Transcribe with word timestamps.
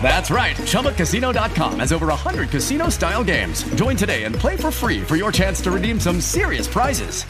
That's 0.00 0.30
right. 0.30 0.54
ChumbaCasino.com 0.56 1.80
has 1.80 1.92
over 1.92 2.06
100 2.06 2.50
casino 2.50 2.88
style 2.88 3.24
games. 3.24 3.64
Join 3.74 3.96
today 3.96 4.22
and 4.24 4.34
play 4.34 4.56
for 4.56 4.70
free 4.70 5.02
for 5.02 5.16
your 5.16 5.32
chance 5.32 5.60
to 5.62 5.72
redeem 5.72 5.98
some 5.98 6.20
serious 6.20 6.68
prizes. 6.68 7.24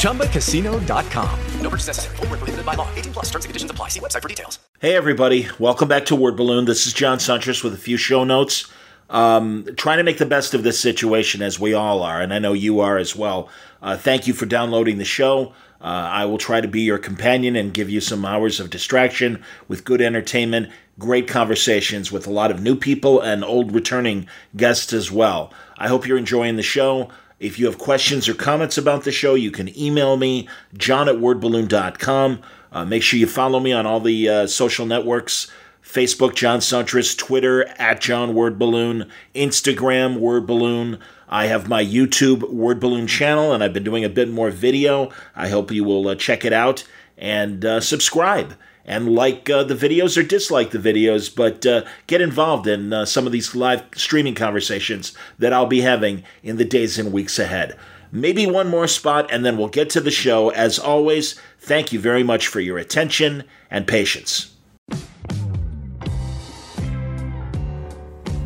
ChumbaCasino.com. 0.00 1.40
No 1.60 1.70
purchase 1.70 1.88
necessary. 1.88 2.16
Full 2.16 2.26
prohibited 2.26 2.64
by 2.64 2.74
law. 2.74 2.88
18 2.94 3.12
plus 3.12 3.24
terms 3.30 3.44
and 3.44 3.50
conditions 3.50 3.70
apply. 3.70 3.88
See 3.88 4.00
website 4.00 4.22
for 4.22 4.28
details. 4.28 4.60
Hey, 4.80 4.94
everybody. 4.94 5.48
Welcome 5.58 5.88
back 5.88 6.04
to 6.06 6.14
Word 6.16 6.36
Balloon. 6.36 6.66
This 6.66 6.86
is 6.86 6.92
John 6.92 7.18
Siuntres 7.18 7.64
with 7.64 7.74
a 7.74 7.78
few 7.78 7.96
show 7.96 8.24
notes. 8.24 8.70
Um, 9.10 9.66
trying 9.76 9.98
to 9.98 10.04
make 10.04 10.18
the 10.18 10.26
best 10.26 10.54
of 10.54 10.62
this 10.62 10.78
situation 10.80 11.42
as 11.42 11.60
we 11.60 11.74
all 11.74 12.02
are, 12.02 12.20
and 12.20 12.32
I 12.32 12.38
know 12.38 12.52
you 12.52 12.80
are 12.80 12.96
as 12.96 13.14
well. 13.14 13.48
Uh, 13.82 13.96
thank 13.96 14.26
you 14.26 14.32
for 14.32 14.46
downloading 14.46 14.98
the 14.98 15.04
show. 15.04 15.52
Uh, 15.84 16.08
I 16.10 16.24
will 16.24 16.38
try 16.38 16.62
to 16.62 16.66
be 16.66 16.80
your 16.80 16.96
companion 16.96 17.56
and 17.56 17.74
give 17.74 17.90
you 17.90 18.00
some 18.00 18.24
hours 18.24 18.58
of 18.58 18.70
distraction 18.70 19.44
with 19.68 19.84
good 19.84 20.00
entertainment, 20.00 20.70
great 20.98 21.28
conversations 21.28 22.10
with 22.10 22.26
a 22.26 22.32
lot 22.32 22.50
of 22.50 22.62
new 22.62 22.74
people 22.74 23.20
and 23.20 23.44
old 23.44 23.74
returning 23.74 24.26
guests 24.56 24.94
as 24.94 25.12
well. 25.12 25.52
I 25.76 25.88
hope 25.88 26.06
you're 26.06 26.16
enjoying 26.16 26.56
the 26.56 26.62
show. 26.62 27.10
If 27.38 27.58
you 27.58 27.66
have 27.66 27.76
questions 27.76 28.30
or 28.30 28.34
comments 28.34 28.78
about 28.78 29.04
the 29.04 29.12
show, 29.12 29.34
you 29.34 29.50
can 29.50 29.78
email 29.78 30.16
me, 30.16 30.48
john 30.74 31.06
at 31.06 31.16
wordballoon.com. 31.16 32.40
Uh, 32.72 32.84
make 32.86 33.02
sure 33.02 33.18
you 33.18 33.26
follow 33.26 33.60
me 33.60 33.74
on 33.74 33.84
all 33.84 34.00
the 34.00 34.26
uh, 34.26 34.46
social 34.46 34.86
networks 34.86 35.52
Facebook, 35.84 36.34
John 36.34 36.60
Siuntres, 36.60 37.16
Twitter, 37.16 37.66
at 37.78 38.00
John 38.00 38.34
Word 38.34 38.58
Balloon, 38.58 39.10
Instagram, 39.34 40.18
Word 40.18 40.46
Balloon. 40.46 40.98
I 41.34 41.46
have 41.46 41.68
my 41.68 41.84
YouTube 41.84 42.48
Word 42.48 42.78
Balloon 42.78 43.08
channel, 43.08 43.52
and 43.52 43.64
I've 43.64 43.72
been 43.72 43.82
doing 43.82 44.04
a 44.04 44.08
bit 44.08 44.30
more 44.30 44.52
video. 44.52 45.10
I 45.34 45.48
hope 45.48 45.72
you 45.72 45.82
will 45.82 46.06
uh, 46.06 46.14
check 46.14 46.44
it 46.44 46.52
out 46.52 46.84
and 47.18 47.64
uh, 47.64 47.80
subscribe 47.80 48.54
and 48.84 49.12
like 49.12 49.50
uh, 49.50 49.64
the 49.64 49.74
videos 49.74 50.16
or 50.16 50.22
dislike 50.22 50.70
the 50.70 50.78
videos, 50.78 51.34
but 51.34 51.66
uh, 51.66 51.82
get 52.06 52.20
involved 52.20 52.68
in 52.68 52.92
uh, 52.92 53.04
some 53.04 53.26
of 53.26 53.32
these 53.32 53.52
live 53.52 53.82
streaming 53.96 54.36
conversations 54.36 55.12
that 55.40 55.52
I'll 55.52 55.66
be 55.66 55.80
having 55.80 56.22
in 56.44 56.56
the 56.56 56.64
days 56.64 57.00
and 57.00 57.12
weeks 57.12 57.40
ahead. 57.40 57.76
Maybe 58.12 58.46
one 58.46 58.68
more 58.68 58.86
spot, 58.86 59.28
and 59.32 59.44
then 59.44 59.58
we'll 59.58 59.66
get 59.66 59.90
to 59.90 60.00
the 60.00 60.12
show. 60.12 60.50
As 60.50 60.78
always, 60.78 61.34
thank 61.58 61.92
you 61.92 61.98
very 61.98 62.22
much 62.22 62.46
for 62.46 62.60
your 62.60 62.78
attention 62.78 63.42
and 63.72 63.88
patience. 63.88 64.54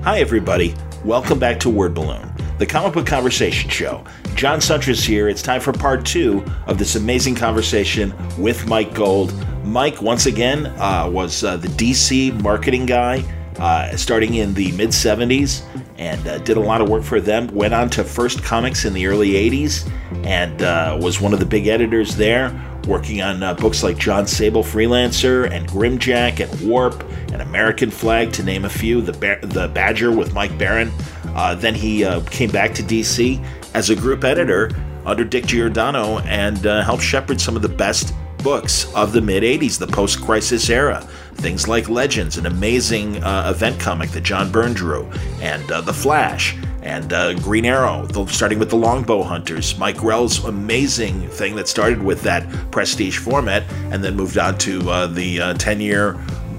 Hi, 0.04 0.20
everybody. 0.20 0.74
Welcome 1.04 1.38
back 1.38 1.60
to 1.60 1.68
Word 1.68 1.92
Balloon, 1.92 2.32
the 2.58 2.66
comic 2.66 2.92
book 2.92 3.06
conversation 3.06 3.70
show. 3.70 4.04
John 4.34 4.58
Siuntres 4.58 5.06
here. 5.06 5.28
It's 5.28 5.42
time 5.42 5.60
for 5.60 5.72
part 5.72 6.04
two 6.04 6.44
of 6.66 6.76
this 6.76 6.96
amazing 6.96 7.36
conversation 7.36 8.12
with 8.36 8.66
Mike 8.66 8.94
Gold. 8.94 9.32
Mike, 9.64 10.02
once 10.02 10.26
again, 10.26 10.66
uh, 10.66 11.08
was 11.10 11.44
uh, 11.44 11.56
the 11.56 11.68
DC 11.68 12.40
marketing 12.42 12.86
guy 12.86 13.22
uh, 13.58 13.96
starting 13.96 14.34
in 14.34 14.54
the 14.54 14.72
mid 14.72 14.90
70s 14.90 15.62
and 15.98 16.26
uh, 16.26 16.38
did 16.38 16.56
a 16.56 16.60
lot 16.60 16.80
of 16.80 16.88
work 16.88 17.02
for 17.02 17.20
them. 17.20 17.48
Went 17.48 17.74
on 17.74 17.90
to 17.90 18.04
First 18.04 18.42
Comics 18.42 18.84
in 18.84 18.94
the 18.94 19.06
early 19.06 19.32
80s 19.32 19.90
and 20.24 20.62
uh, 20.62 20.96
was 21.00 21.20
one 21.20 21.32
of 21.32 21.40
the 21.40 21.46
big 21.46 21.66
editors 21.66 22.16
there, 22.16 22.58
working 22.86 23.20
on 23.20 23.42
uh, 23.42 23.54
books 23.54 23.82
like 23.82 23.98
John 23.98 24.26
Sable 24.26 24.62
Freelancer 24.62 25.50
and 25.50 25.68
Grimjack 25.68 26.40
and 26.40 26.68
Warp 26.68 27.02
and 27.32 27.42
American 27.42 27.90
Flag, 27.90 28.32
to 28.34 28.42
name 28.42 28.64
a 28.64 28.70
few. 28.70 29.02
The, 29.02 29.12
ba- 29.12 29.40
the 29.42 29.68
Badger 29.68 30.12
with 30.12 30.32
Mike 30.32 30.56
Baron. 30.56 30.92
Uh, 31.34 31.54
then 31.54 31.74
he 31.74 32.04
uh, 32.04 32.20
came 32.30 32.50
back 32.50 32.72
to 32.74 32.82
DC 32.82 33.44
as 33.74 33.90
a 33.90 33.96
group 33.96 34.24
editor 34.24 34.70
under 35.04 35.24
Dick 35.24 35.46
Giordano 35.46 36.18
and 36.20 36.58
helped 36.58 37.02
shepherd 37.02 37.40
some 37.40 37.56
of 37.56 37.62
the 37.62 37.68
best 37.68 38.14
books 38.38 38.92
of 38.94 39.12
the 39.12 39.20
mid 39.20 39.42
80s, 39.42 39.78
the 39.78 39.86
post 39.86 40.20
crisis 40.20 40.70
era. 40.70 41.00
Things 41.34 41.68
like 41.68 41.88
Legends, 41.88 42.36
an 42.36 42.46
amazing 42.46 43.22
uh, 43.22 43.52
event 43.54 43.78
comic 43.78 44.10
that 44.10 44.22
John 44.22 44.50
Byrne 44.50 44.72
drew, 44.72 45.04
and 45.40 45.70
uh, 45.70 45.80
The 45.80 45.92
Flash, 45.92 46.56
and 46.82 47.12
uh, 47.12 47.34
Green 47.34 47.64
Arrow, 47.64 48.06
the, 48.06 48.26
starting 48.26 48.58
with 48.58 48.70
the 48.70 48.76
Longbow 48.76 49.22
Hunters. 49.22 49.78
Mike 49.78 49.96
Grell's 49.98 50.44
amazing 50.44 51.28
thing 51.28 51.54
that 51.56 51.68
started 51.68 52.02
with 52.02 52.22
that 52.22 52.48
prestige 52.70 53.18
format 53.18 53.62
and 53.92 54.02
then 54.02 54.16
moved 54.16 54.38
on 54.38 54.58
to 54.58 54.90
uh, 54.90 55.06
the 55.06 55.54
10 55.58 55.76
uh, 55.76 55.80
year 55.80 56.18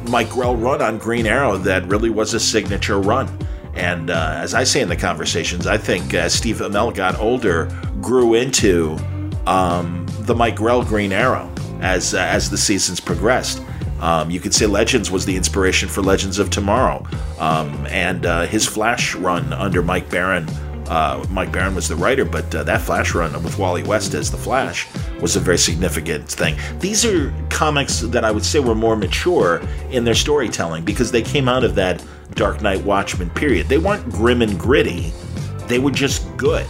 Mike 0.09 0.29
Grell 0.29 0.55
run 0.55 0.81
on 0.81 0.97
Green 0.97 1.27
Arrow 1.27 1.57
that 1.57 1.85
really 1.87 2.09
was 2.09 2.33
a 2.33 2.39
signature 2.39 2.99
run. 2.99 3.29
And 3.75 4.09
uh, 4.09 4.35
as 4.37 4.53
I 4.53 4.63
say 4.63 4.81
in 4.81 4.89
the 4.89 4.95
conversations, 4.95 5.67
I 5.67 5.77
think 5.77 6.13
as 6.13 6.33
Steve 6.33 6.57
Amell 6.57 6.93
got 6.93 7.17
older, 7.19 7.69
grew 8.01 8.33
into 8.33 8.97
um, 9.45 10.05
the 10.21 10.33
Mike 10.35 10.55
Grell 10.55 10.83
Green 10.83 11.11
Arrow 11.11 11.49
as 11.81 12.13
uh, 12.13 12.19
as 12.19 12.49
the 12.49 12.57
seasons 12.57 12.99
progressed. 12.99 13.61
Um, 13.99 14.29
you 14.29 14.39
could 14.39 14.53
say 14.53 14.65
Legends 14.65 15.11
was 15.11 15.25
the 15.25 15.35
inspiration 15.35 15.89
for 15.89 16.01
Legends 16.01 16.39
of 16.39 16.49
Tomorrow, 16.49 17.05
um, 17.37 17.85
and 17.87 18.25
uh, 18.25 18.45
his 18.45 18.65
Flash 18.65 19.13
run 19.15 19.51
under 19.53 19.81
Mike 19.81 20.09
Baron. 20.09 20.47
Uh, 20.87 21.23
Mike 21.29 21.51
Baron 21.51 21.75
was 21.75 21.87
the 21.87 21.95
writer, 21.95 22.25
but 22.25 22.53
uh, 22.55 22.63
that 22.63 22.81
Flash 22.81 23.13
run 23.13 23.31
with 23.43 23.59
Wally 23.59 23.83
West 23.83 24.13
as 24.13 24.31
the 24.31 24.37
Flash 24.37 24.87
was 25.21 25.35
a 25.35 25.39
very 25.39 25.57
significant 25.57 26.27
thing. 26.27 26.57
These 26.79 27.05
are 27.05 27.33
comics 27.49 27.99
that 27.99 28.23
I 28.23 28.31
would 28.31 28.45
say 28.45 28.59
were 28.59 28.73
more 28.73 28.95
mature 28.95 29.61
in 29.91 30.03
their 30.03 30.15
storytelling 30.15 30.85
because 30.85 31.11
they 31.11 31.21
came 31.21 31.47
out 31.47 31.63
of 31.63 31.75
that 31.75 32.03
Dark 32.31 32.61
Knight 32.61 32.83
Watchmen 32.83 33.29
period. 33.31 33.67
They 33.67 33.77
weren't 33.77 34.09
grim 34.09 34.41
and 34.41 34.57
gritty; 34.57 35.11
they 35.67 35.77
were 35.77 35.91
just 35.91 36.25
good, 36.37 36.65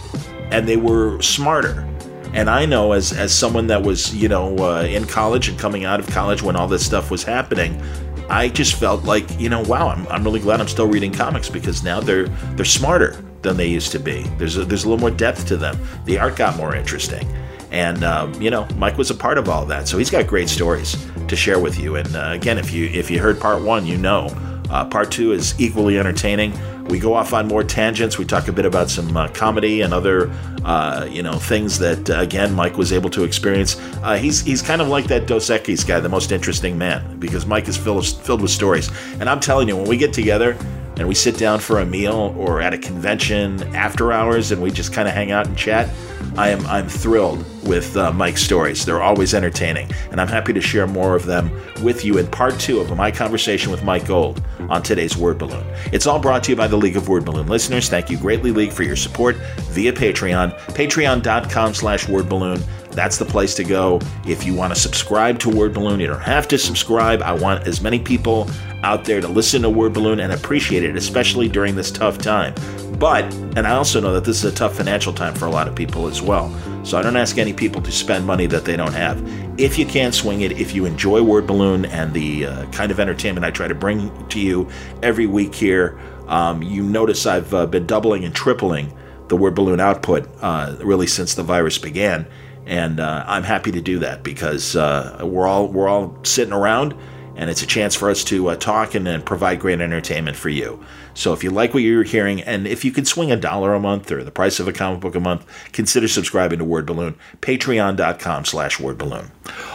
and 0.50 0.68
they 0.68 0.76
were 0.76 1.22
smarter 1.22 1.86
and 2.32 2.48
I 2.48 2.64
know 2.64 2.92
as 2.92 3.12
as 3.12 3.34
someone 3.34 3.66
that 3.68 3.82
was 3.82 4.14
you 4.14 4.28
know 4.28 4.56
uh, 4.58 4.82
in 4.82 5.06
college 5.06 5.48
and 5.48 5.58
coming 5.58 5.84
out 5.84 6.00
of 6.00 6.06
college 6.08 6.42
when 6.42 6.56
all 6.56 6.68
this 6.68 6.84
stuff 6.84 7.10
was 7.10 7.22
happening, 7.22 7.80
I 8.28 8.48
just 8.48 8.74
felt 8.74 9.04
like 9.04 9.40
you 9.40 9.48
know 9.48 9.62
wow 9.62 9.88
I'm, 9.88 10.06
I'm 10.08 10.24
really 10.24 10.40
glad 10.40 10.60
I'm 10.60 10.68
still 10.68 10.86
reading 10.86 11.12
comics 11.12 11.48
because 11.48 11.82
now 11.82 12.00
they're 12.00 12.28
they're 12.54 12.64
smarter 12.64 13.22
than 13.42 13.56
they 13.56 13.66
used 13.66 13.92
to 13.92 13.98
be. 13.98 14.22
There's 14.38 14.56
a, 14.56 14.64
there's 14.64 14.84
a 14.84 14.88
little 14.88 15.00
more 15.00 15.10
depth 15.10 15.46
to 15.48 15.56
them. 15.56 15.78
The 16.04 16.18
art 16.18 16.36
got 16.36 16.56
more 16.56 16.74
interesting. 16.74 17.26
And 17.70 18.02
um, 18.04 18.34
you 18.40 18.50
know, 18.50 18.66
Mike 18.76 18.98
was 18.98 19.10
a 19.10 19.14
part 19.14 19.38
of 19.38 19.48
all 19.48 19.64
that, 19.66 19.86
so 19.88 19.96
he's 19.96 20.10
got 20.10 20.26
great 20.26 20.48
stories 20.48 20.96
to 21.28 21.36
share 21.36 21.60
with 21.60 21.78
you. 21.78 21.96
And 21.96 22.14
uh, 22.16 22.30
again, 22.32 22.58
if 22.58 22.72
you 22.72 22.86
if 22.86 23.10
you 23.10 23.20
heard 23.20 23.40
part 23.40 23.62
one, 23.62 23.86
you 23.86 23.96
know, 23.96 24.26
uh, 24.70 24.84
part 24.84 25.10
two 25.10 25.32
is 25.32 25.58
equally 25.60 25.98
entertaining. 25.98 26.52
We 26.90 26.98
go 26.98 27.14
off 27.14 27.32
on 27.32 27.46
more 27.46 27.62
tangents. 27.62 28.18
We 28.18 28.24
talk 28.24 28.48
a 28.48 28.52
bit 28.52 28.66
about 28.66 28.90
some 28.90 29.16
uh, 29.16 29.28
comedy 29.28 29.82
and 29.82 29.94
other, 29.94 30.28
uh, 30.64 31.06
you 31.08 31.22
know, 31.22 31.34
things 31.34 31.78
that 31.78 32.10
uh, 32.10 32.18
again 32.20 32.52
Mike 32.52 32.76
was 32.76 32.92
able 32.92 33.10
to 33.10 33.22
experience. 33.22 33.76
Uh, 34.02 34.16
he's 34.16 34.40
he's 34.40 34.60
kind 34.60 34.82
of 34.82 34.88
like 34.88 35.06
that 35.06 35.26
Dos 35.26 35.48
Equis 35.50 35.86
guy, 35.86 36.00
the 36.00 36.08
most 36.08 36.32
interesting 36.32 36.76
man, 36.76 37.18
because 37.20 37.46
Mike 37.46 37.68
is 37.68 37.76
filled 37.76 38.04
filled 38.06 38.42
with 38.42 38.50
stories. 38.50 38.90
And 39.20 39.28
I'm 39.30 39.38
telling 39.38 39.68
you, 39.68 39.76
when 39.76 39.88
we 39.88 39.96
get 39.96 40.12
together 40.12 40.56
and 40.96 41.06
we 41.06 41.14
sit 41.14 41.38
down 41.38 41.60
for 41.60 41.78
a 41.78 41.86
meal 41.86 42.34
or 42.36 42.60
at 42.60 42.74
a 42.74 42.78
convention 42.78 43.62
after 43.74 44.12
hours 44.12 44.50
and 44.50 44.60
we 44.60 44.72
just 44.72 44.92
kind 44.92 45.06
of 45.06 45.14
hang 45.14 45.30
out 45.30 45.46
and 45.46 45.56
chat, 45.56 45.88
I 46.36 46.50
am 46.50 46.64
I'm 46.66 46.88
thrilled 46.88 47.44
with 47.66 47.96
uh, 47.96 48.12
Mike's 48.12 48.42
stories. 48.42 48.84
They're 48.84 49.02
always 49.02 49.34
entertaining, 49.34 49.90
and 50.10 50.20
I'm 50.20 50.28
happy 50.28 50.52
to 50.52 50.60
share 50.60 50.86
more 50.86 51.14
of 51.14 51.26
them 51.26 51.50
with 51.82 52.04
you 52.04 52.18
in 52.18 52.26
part 52.26 52.58
two 52.58 52.80
of 52.80 52.94
my 52.96 53.10
conversation 53.10 53.70
with 53.70 53.84
Mike 53.84 54.06
Gold 54.06 54.42
on 54.68 54.82
today's 54.82 55.16
Word 55.16 55.38
Balloon. 55.38 55.64
It's 55.92 56.06
all 56.06 56.18
brought 56.18 56.44
to 56.44 56.52
you 56.52 56.56
by 56.56 56.68
the 56.68 56.76
League 56.76 56.96
of 56.96 57.08
Word 57.08 57.24
Balloon 57.24 57.46
listeners. 57.46 57.88
Thank 57.88 58.10
you 58.10 58.18
greatly, 58.18 58.52
League, 58.52 58.72
for 58.72 58.82
your 58.82 58.96
support 58.96 59.36
via 59.70 59.92
Patreon. 59.92 60.58
Patreon.com 60.74 61.74
slash 61.74 62.08
Word 62.08 62.28
Balloon. 62.28 62.62
That's 62.90 63.18
the 63.18 63.24
place 63.24 63.54
to 63.54 63.64
go 63.64 64.00
if 64.26 64.44
you 64.44 64.54
want 64.54 64.74
to 64.74 64.80
subscribe 64.80 65.38
to 65.40 65.50
Word 65.50 65.74
Balloon. 65.74 66.00
You 66.00 66.08
don't 66.08 66.20
have 66.20 66.48
to 66.48 66.58
subscribe. 66.58 67.22
I 67.22 67.32
want 67.32 67.66
as 67.66 67.80
many 67.80 68.00
people 68.00 68.50
out 68.82 69.04
there 69.04 69.20
to 69.20 69.28
listen 69.28 69.62
to 69.62 69.70
Word 69.70 69.92
Balloon 69.92 70.20
and 70.20 70.32
appreciate 70.32 70.82
it, 70.82 70.96
especially 70.96 71.48
during 71.48 71.76
this 71.76 71.90
tough 71.90 72.18
time. 72.18 72.54
But, 73.00 73.24
and 73.56 73.66
I 73.66 73.70
also 73.70 73.98
know 73.98 74.12
that 74.12 74.24
this 74.24 74.44
is 74.44 74.52
a 74.52 74.54
tough 74.54 74.76
financial 74.76 75.14
time 75.14 75.34
for 75.34 75.46
a 75.46 75.50
lot 75.50 75.66
of 75.66 75.74
people 75.74 76.06
as 76.06 76.20
well. 76.20 76.54
So 76.84 76.98
I 76.98 77.02
don't 77.02 77.16
ask 77.16 77.38
any 77.38 77.54
people 77.54 77.80
to 77.80 77.90
spend 77.90 78.26
money 78.26 78.44
that 78.48 78.66
they 78.66 78.76
don't 78.76 78.92
have. 78.92 79.18
if 79.58 79.78
you 79.78 79.86
can 79.86 80.12
swing 80.12 80.42
it, 80.42 80.52
if 80.52 80.74
you 80.74 80.86
enjoy 80.86 81.22
Word 81.22 81.46
Balloon 81.46 81.84
and 81.86 82.12
the 82.12 82.46
uh, 82.46 82.66
kind 82.72 82.90
of 82.90 83.00
entertainment 83.00 83.44
I 83.44 83.50
try 83.50 83.68
to 83.68 83.74
bring 83.74 84.10
to 84.28 84.40
you 84.40 84.68
every 85.02 85.26
week 85.26 85.54
here, 85.54 85.98
um, 86.28 86.62
you 86.62 86.82
notice 86.82 87.26
I've 87.26 87.52
uh, 87.54 87.66
been 87.66 87.86
doubling 87.86 88.24
and 88.24 88.34
tripling 88.34 88.96
the 89.28 89.36
Word 89.36 89.54
Balloon 89.54 89.80
output 89.80 90.28
uh, 90.42 90.76
really 90.80 91.06
since 91.06 91.34
the 91.34 91.42
virus 91.42 91.78
began, 91.78 92.26
and 92.66 93.00
uh, 93.00 93.24
I'm 93.26 93.42
happy 93.42 93.70
to 93.72 93.80
do 93.80 93.98
that 94.00 94.22
because 94.22 94.76
uh, 94.76 95.20
we're 95.22 95.46
all 95.46 95.68
we're 95.68 95.88
all 95.88 96.16
sitting 96.22 96.52
around, 96.52 96.94
and 97.40 97.48
it's 97.48 97.62
a 97.62 97.66
chance 97.66 97.94
for 97.94 98.10
us 98.10 98.22
to 98.22 98.50
uh, 98.50 98.56
talk 98.56 98.94
and, 98.94 99.08
and 99.08 99.24
provide 99.24 99.60
great 99.60 99.80
entertainment 99.80 100.36
for 100.36 100.50
you. 100.50 100.84
So 101.14 101.32
if 101.32 101.42
you 101.42 101.48
like 101.48 101.72
what 101.72 101.82
you're 101.82 102.02
hearing, 102.02 102.42
and 102.42 102.66
if 102.66 102.84
you 102.84 102.92
can 102.92 103.06
swing 103.06 103.32
a 103.32 103.36
dollar 103.36 103.72
a 103.72 103.80
month 103.80 104.12
or 104.12 104.22
the 104.22 104.30
price 104.30 104.60
of 104.60 104.68
a 104.68 104.74
comic 104.74 105.00
book 105.00 105.14
a 105.14 105.20
month, 105.20 105.46
consider 105.72 106.06
subscribing 106.06 106.58
to 106.58 106.66
Word 106.66 106.84
Balloon. 106.84 107.16
Patreon.com 107.40 108.44
slash 108.44 108.78
Word 108.78 108.98
Balloon. 108.98 109.30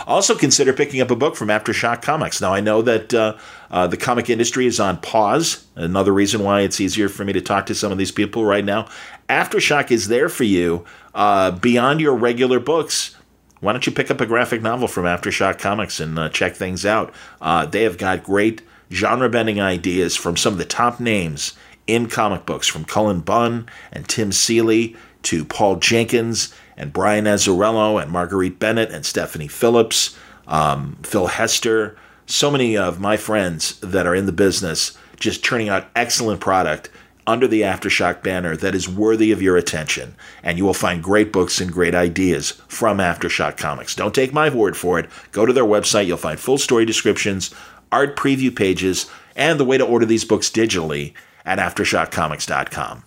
Also 0.06 0.36
consider 0.36 0.74
picking 0.74 1.02
up 1.02 1.10
a 1.10 1.16
book 1.16 1.36
from 1.36 1.48
Aftershock 1.48 2.04
Comics. 2.04 2.40
Now 2.40 2.54
I 2.54 2.60
know 2.60 2.84
that 2.84 3.12
uh, 3.16 3.36
uh, 3.72 3.88
the 3.88 3.98
comic 3.98 4.30
industry 4.30 4.68
is 4.68 4.80
on 4.80 4.98
pause. 4.98 5.66
Another 5.74 6.14
reason 6.14 6.44
why 6.44 6.62
it's 6.62 6.80
easier 6.80 7.10
for 7.10 7.26
me 7.26 7.34
to 7.34 7.42
talk 7.42 7.66
to 7.66 7.74
some 7.74 7.92
of 7.92 7.98
these 7.98 8.12
people 8.12 8.46
right 8.46 8.64
now. 8.64 8.88
Aftershock 9.28 9.90
is 9.90 10.08
there 10.08 10.30
for 10.30 10.44
you 10.44 10.86
uh, 11.16 11.50
beyond 11.50 12.00
your 12.00 12.16
regular 12.16 12.60
books 12.60 13.16
why 13.62 13.72
don't 13.72 13.86
you 13.86 13.92
pick 13.92 14.12
up 14.12 14.22
a 14.22 14.26
graphic 14.26 14.62
novel 14.62 14.88
from 14.88 15.06
Aftershock 15.06 15.60
Comics 15.60 16.00
and 16.00 16.20
uh, 16.20 16.30
check 16.30 16.56
things 16.56 16.86
out? 16.86 17.14
Uh, 17.42 17.66
they 17.66 17.84
have 17.84 17.98
got 17.98 18.24
great 18.24 18.62
genre 18.92 19.30
bending 19.30 19.60
ideas 19.60 20.16
from 20.16 20.38
some 20.38 20.54
of 20.54 20.60
the 20.60 20.66
top 20.66 21.00
names 21.00 21.54
in 21.88 22.08
comic 22.08 22.46
books, 22.46 22.68
from 22.68 22.86
Cullen 22.86 23.22
Bunn 23.22 23.68
and 23.92 24.08
Tim 24.08 24.32
Seeley 24.32 24.96
to 25.24 25.46
Paul 25.46 25.78
Jenkins 25.78 26.54
and 26.78 26.94
Brian 26.94 27.26
Azzarello 27.26 28.02
and 28.02 28.12
Marguerite 28.12 28.60
Bennett 28.60 28.92
and 28.92 29.06
Stephanie 29.06 29.48
Phillips, 29.48 30.18
um, 30.48 30.98
Phil 31.04 31.28
Hester. 31.28 31.96
So 32.26 32.52
many 32.52 32.76
of 32.76 33.00
my 33.00 33.18
friends 33.18 33.80
that 33.80 34.08
are 34.08 34.16
in 34.16 34.26
the 34.26 34.32
business 34.32 34.98
just 35.20 35.44
churning 35.44 35.70
out 35.70 35.88
excellent 35.96 36.42
product 36.42 36.90
under 37.28 37.48
the 37.48 37.62
Aftershock 37.62 38.22
banner 38.22 38.56
that 38.58 38.76
is 38.76 38.88
worthy 38.88 39.32
of 39.32 39.42
your 39.42 39.58
attention. 39.58 40.16
And 40.44 40.58
you 40.58 40.66
will 40.66 40.74
find 40.74 41.04
great 41.04 41.32
books 41.32 41.60
and 41.60 41.72
great 41.72 41.96
ideas 41.96 42.52
from 42.68 42.98
Aftershock 42.98 43.58
Comics. 43.58 43.96
Don't 43.96 44.14
take 44.14 44.34
my 44.34 44.50
word 44.50 44.78
for 44.78 45.00
it. 45.00 45.10
Go 45.32 45.46
to 45.46 45.54
their 45.54 45.64
website. 45.64 46.06
You'll 46.06 46.18
find 46.18 46.40
full 46.40 46.58
story 46.58 46.86
descriptions, 46.86 47.54
art 47.92 48.16
preview 48.16 48.56
pages, 48.56 49.10
and 49.36 49.60
the 49.60 49.66
way 49.66 49.78
to 49.78 49.86
order 49.86 50.06
these 50.06 50.26
books 50.26 50.50
digitally 50.50 51.14
at 51.46 51.60
AftershockComics.com. 51.60 53.04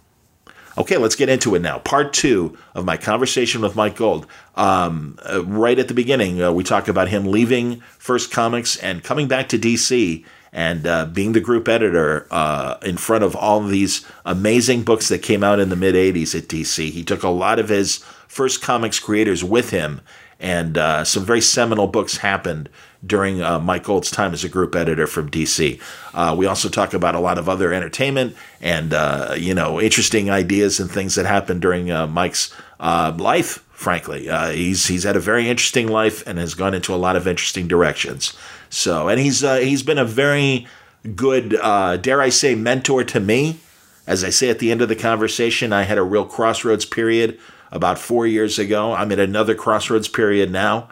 Okay, 0.79 0.97
let's 0.97 1.17
get 1.17 1.29
into 1.29 1.57
it 1.57 1.63
now. 1.63 1.81
Part 1.81 2.13
two 2.13 2.57
of 2.73 2.85
my 2.85 2.97
conversation 2.97 3.63
with 3.63 3.75
Mike 3.75 3.97
Gold. 3.97 4.29
Um, 4.55 5.19
uh, 5.29 5.45
right 5.45 5.77
at 5.77 5.89
the 5.89 5.95
beginning, 5.95 6.41
uh, 6.41 6.53
we 6.53 6.63
talk 6.63 6.87
about 6.87 7.09
him 7.09 7.27
leaving 7.27 7.81
First 7.99 8.31
Comics 8.31 8.77
and 8.77 9.03
coming 9.03 9.27
back 9.27 9.49
to 9.49 9.59
DC 9.59 10.25
and 10.53 10.87
uh, 10.87 11.07
being 11.07 11.33
the 11.33 11.41
group 11.41 11.69
editor 11.69 12.27
uh, 12.31 12.79
in 12.83 12.97
front 12.97 13.25
of 13.25 13.37
all 13.37 13.63
of 13.63 13.71
these 13.71 14.05
amazing 14.25 14.83
books 14.83 15.09
that 15.09 15.23
came 15.23 15.45
out 15.45 15.61
in 15.61 15.69
the 15.69 15.77
mid 15.77 15.95
80s 15.95 16.37
at 16.37 16.49
DC. 16.49 16.91
He 16.91 17.05
took 17.05 17.23
a 17.23 17.29
lot 17.29 17.59
of 17.59 17.69
his 17.69 17.99
first 18.27 18.63
comics 18.63 18.99
creators 18.99 19.45
with 19.45 19.71
him, 19.71 20.01
and 20.41 20.79
uh, 20.79 21.05
some 21.05 21.25
very 21.25 21.41
seminal 21.41 21.87
books 21.87 22.19
happened 22.19 22.69
during 23.07 23.43
uh, 23.43 23.61
Mike 23.61 23.85
Gold's 23.85 24.11
time 24.11 24.33
as 24.33 24.43
a 24.43 24.49
group 24.49 24.75
editor 24.75 25.07
from 25.07 25.31
DC. 25.31 25.81
Uh, 26.15 26.35
we 26.37 26.47
also 26.47 26.69
talk 26.69 26.95
about 26.95 27.15
a 27.15 27.21
lot 27.21 27.39
of 27.39 27.49
other 27.49 27.73
entertainment 27.73 28.35
and 28.61 28.93
uh, 28.93 29.35
you 29.37 29.55
know 29.55 29.81
interesting 29.81 30.31
ideas 30.31 30.81
and 30.81 30.91
things 30.91 31.15
that 31.15 31.27
happened 31.27 31.61
during 31.61 31.87
Mike's 32.13 32.55
life. 32.81 33.65
Frankly, 33.71 34.29
he's 34.57 34.89
he's 34.89 35.05
had 35.05 35.15
a 35.15 35.21
very 35.21 35.49
interesting 35.49 35.87
life 35.87 36.27
and 36.27 36.39
has 36.39 36.55
gone 36.55 36.75
into 36.75 36.93
a 36.93 36.97
lot 36.97 37.15
of 37.15 37.29
interesting 37.29 37.69
directions. 37.69 38.37
So, 38.71 39.09
and 39.09 39.21
he's 39.21 39.43
uh, 39.43 39.57
he's 39.57 39.83
been 39.83 39.99
a 39.99 40.05
very 40.05 40.67
good, 41.15 41.55
uh, 41.55 41.97
dare 41.97 42.21
I 42.21 42.29
say, 42.29 42.55
mentor 42.55 43.05
to 43.05 43.21
me. 43.21 43.61
As 44.07 44.25
I 44.25 44.31
say 44.31 44.49
at 44.49 44.59
the 44.59 44.71
end 44.71 44.81
of 44.81 44.89
the 44.89 44.97
conversation, 44.97 45.73
I 45.73 45.83
had 45.83 45.99
a 45.99 46.03
real 46.03 46.25
crossroads 46.25 46.85
period 46.85 47.39
about 47.71 47.99
four 47.99 48.27
years 48.27 48.59
ago. 48.59 48.95
I'm 48.95 49.13
in 49.13 49.21
another 49.21 49.55
crossroads 49.55 50.09
period 50.09 50.51
now. 50.51 50.89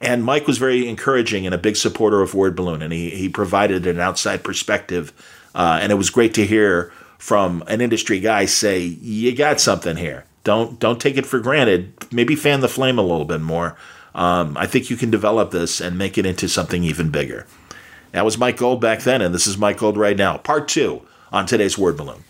And 0.00 0.22
Mike 0.22 0.46
was 0.46 0.58
very 0.58 0.86
encouraging 0.86 1.44
and 1.44 1.54
a 1.54 1.58
big 1.58 1.76
supporter 1.76 2.22
of 2.22 2.34
Word 2.34 2.54
Balloon, 2.54 2.82
and 2.82 2.92
he, 2.92 3.10
he 3.10 3.28
provided 3.28 3.86
an 3.86 3.98
outside 3.98 4.44
perspective. 4.44 5.12
Uh, 5.54 5.78
and 5.80 5.90
it 5.90 5.96
was 5.96 6.10
great 6.10 6.34
to 6.34 6.46
hear 6.46 6.92
from 7.18 7.64
an 7.66 7.80
industry 7.80 8.20
guy 8.20 8.44
say, 8.44 8.78
"You 8.80 9.34
got 9.34 9.60
something 9.60 9.96
here. 9.96 10.24
Don't 10.44 10.78
don't 10.78 11.00
take 11.00 11.16
it 11.16 11.26
for 11.26 11.40
granted. 11.40 11.94
Maybe 12.12 12.36
fan 12.36 12.60
the 12.60 12.68
flame 12.68 12.98
a 12.98 13.02
little 13.02 13.24
bit 13.24 13.40
more." 13.40 13.76
Um, 14.16 14.56
I 14.56 14.66
think 14.66 14.88
you 14.88 14.96
can 14.96 15.10
develop 15.10 15.50
this 15.50 15.78
and 15.78 15.98
make 15.98 16.16
it 16.16 16.24
into 16.24 16.48
something 16.48 16.82
even 16.82 17.10
bigger. 17.10 17.46
That 18.12 18.24
was 18.24 18.38
Mike 18.38 18.56
Gold 18.56 18.80
back 18.80 19.00
then, 19.00 19.20
and 19.20 19.34
this 19.34 19.46
is 19.46 19.58
Mike 19.58 19.76
Gold 19.76 19.98
right 19.98 20.16
now. 20.16 20.38
Part 20.38 20.68
two 20.68 21.02
on 21.32 21.44
today's 21.44 21.76
Word 21.76 21.98
Balloon. 21.98 22.24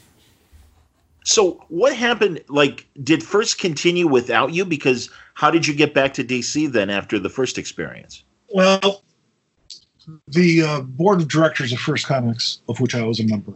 So, 1.24 1.64
what 1.68 1.94
happened? 1.94 2.40
Like, 2.48 2.86
did 3.04 3.22
first 3.22 3.58
continue 3.58 4.08
without 4.08 4.52
you? 4.52 4.64
Because 4.64 5.10
how 5.34 5.48
did 5.48 5.66
you 5.66 5.74
get 5.74 5.94
back 5.94 6.12
to 6.14 6.24
DC 6.24 6.70
then 6.72 6.90
after 6.90 7.20
the 7.20 7.28
first 7.28 7.56
experience? 7.56 8.24
Well, 8.48 9.02
the 10.26 10.62
uh, 10.62 10.80
board 10.80 11.20
of 11.20 11.28
directors 11.28 11.72
of 11.72 11.78
First 11.78 12.06
Comics, 12.06 12.60
of 12.68 12.80
which 12.80 12.96
I 12.96 13.04
was 13.04 13.20
a 13.20 13.24
member, 13.24 13.54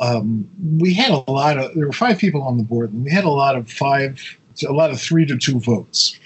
um, 0.00 0.48
we 0.78 0.94
had 0.94 1.10
a 1.10 1.28
lot 1.28 1.58
of. 1.58 1.74
There 1.74 1.86
were 1.86 1.92
five 1.92 2.18
people 2.18 2.42
on 2.42 2.58
the 2.58 2.64
board, 2.64 2.92
and 2.92 3.02
we 3.04 3.10
had 3.10 3.24
a 3.24 3.30
lot 3.30 3.56
of 3.56 3.68
five, 3.68 4.20
a 4.68 4.72
lot 4.72 4.92
of 4.92 5.00
three 5.00 5.26
to 5.26 5.36
two 5.36 5.58
votes 5.58 6.16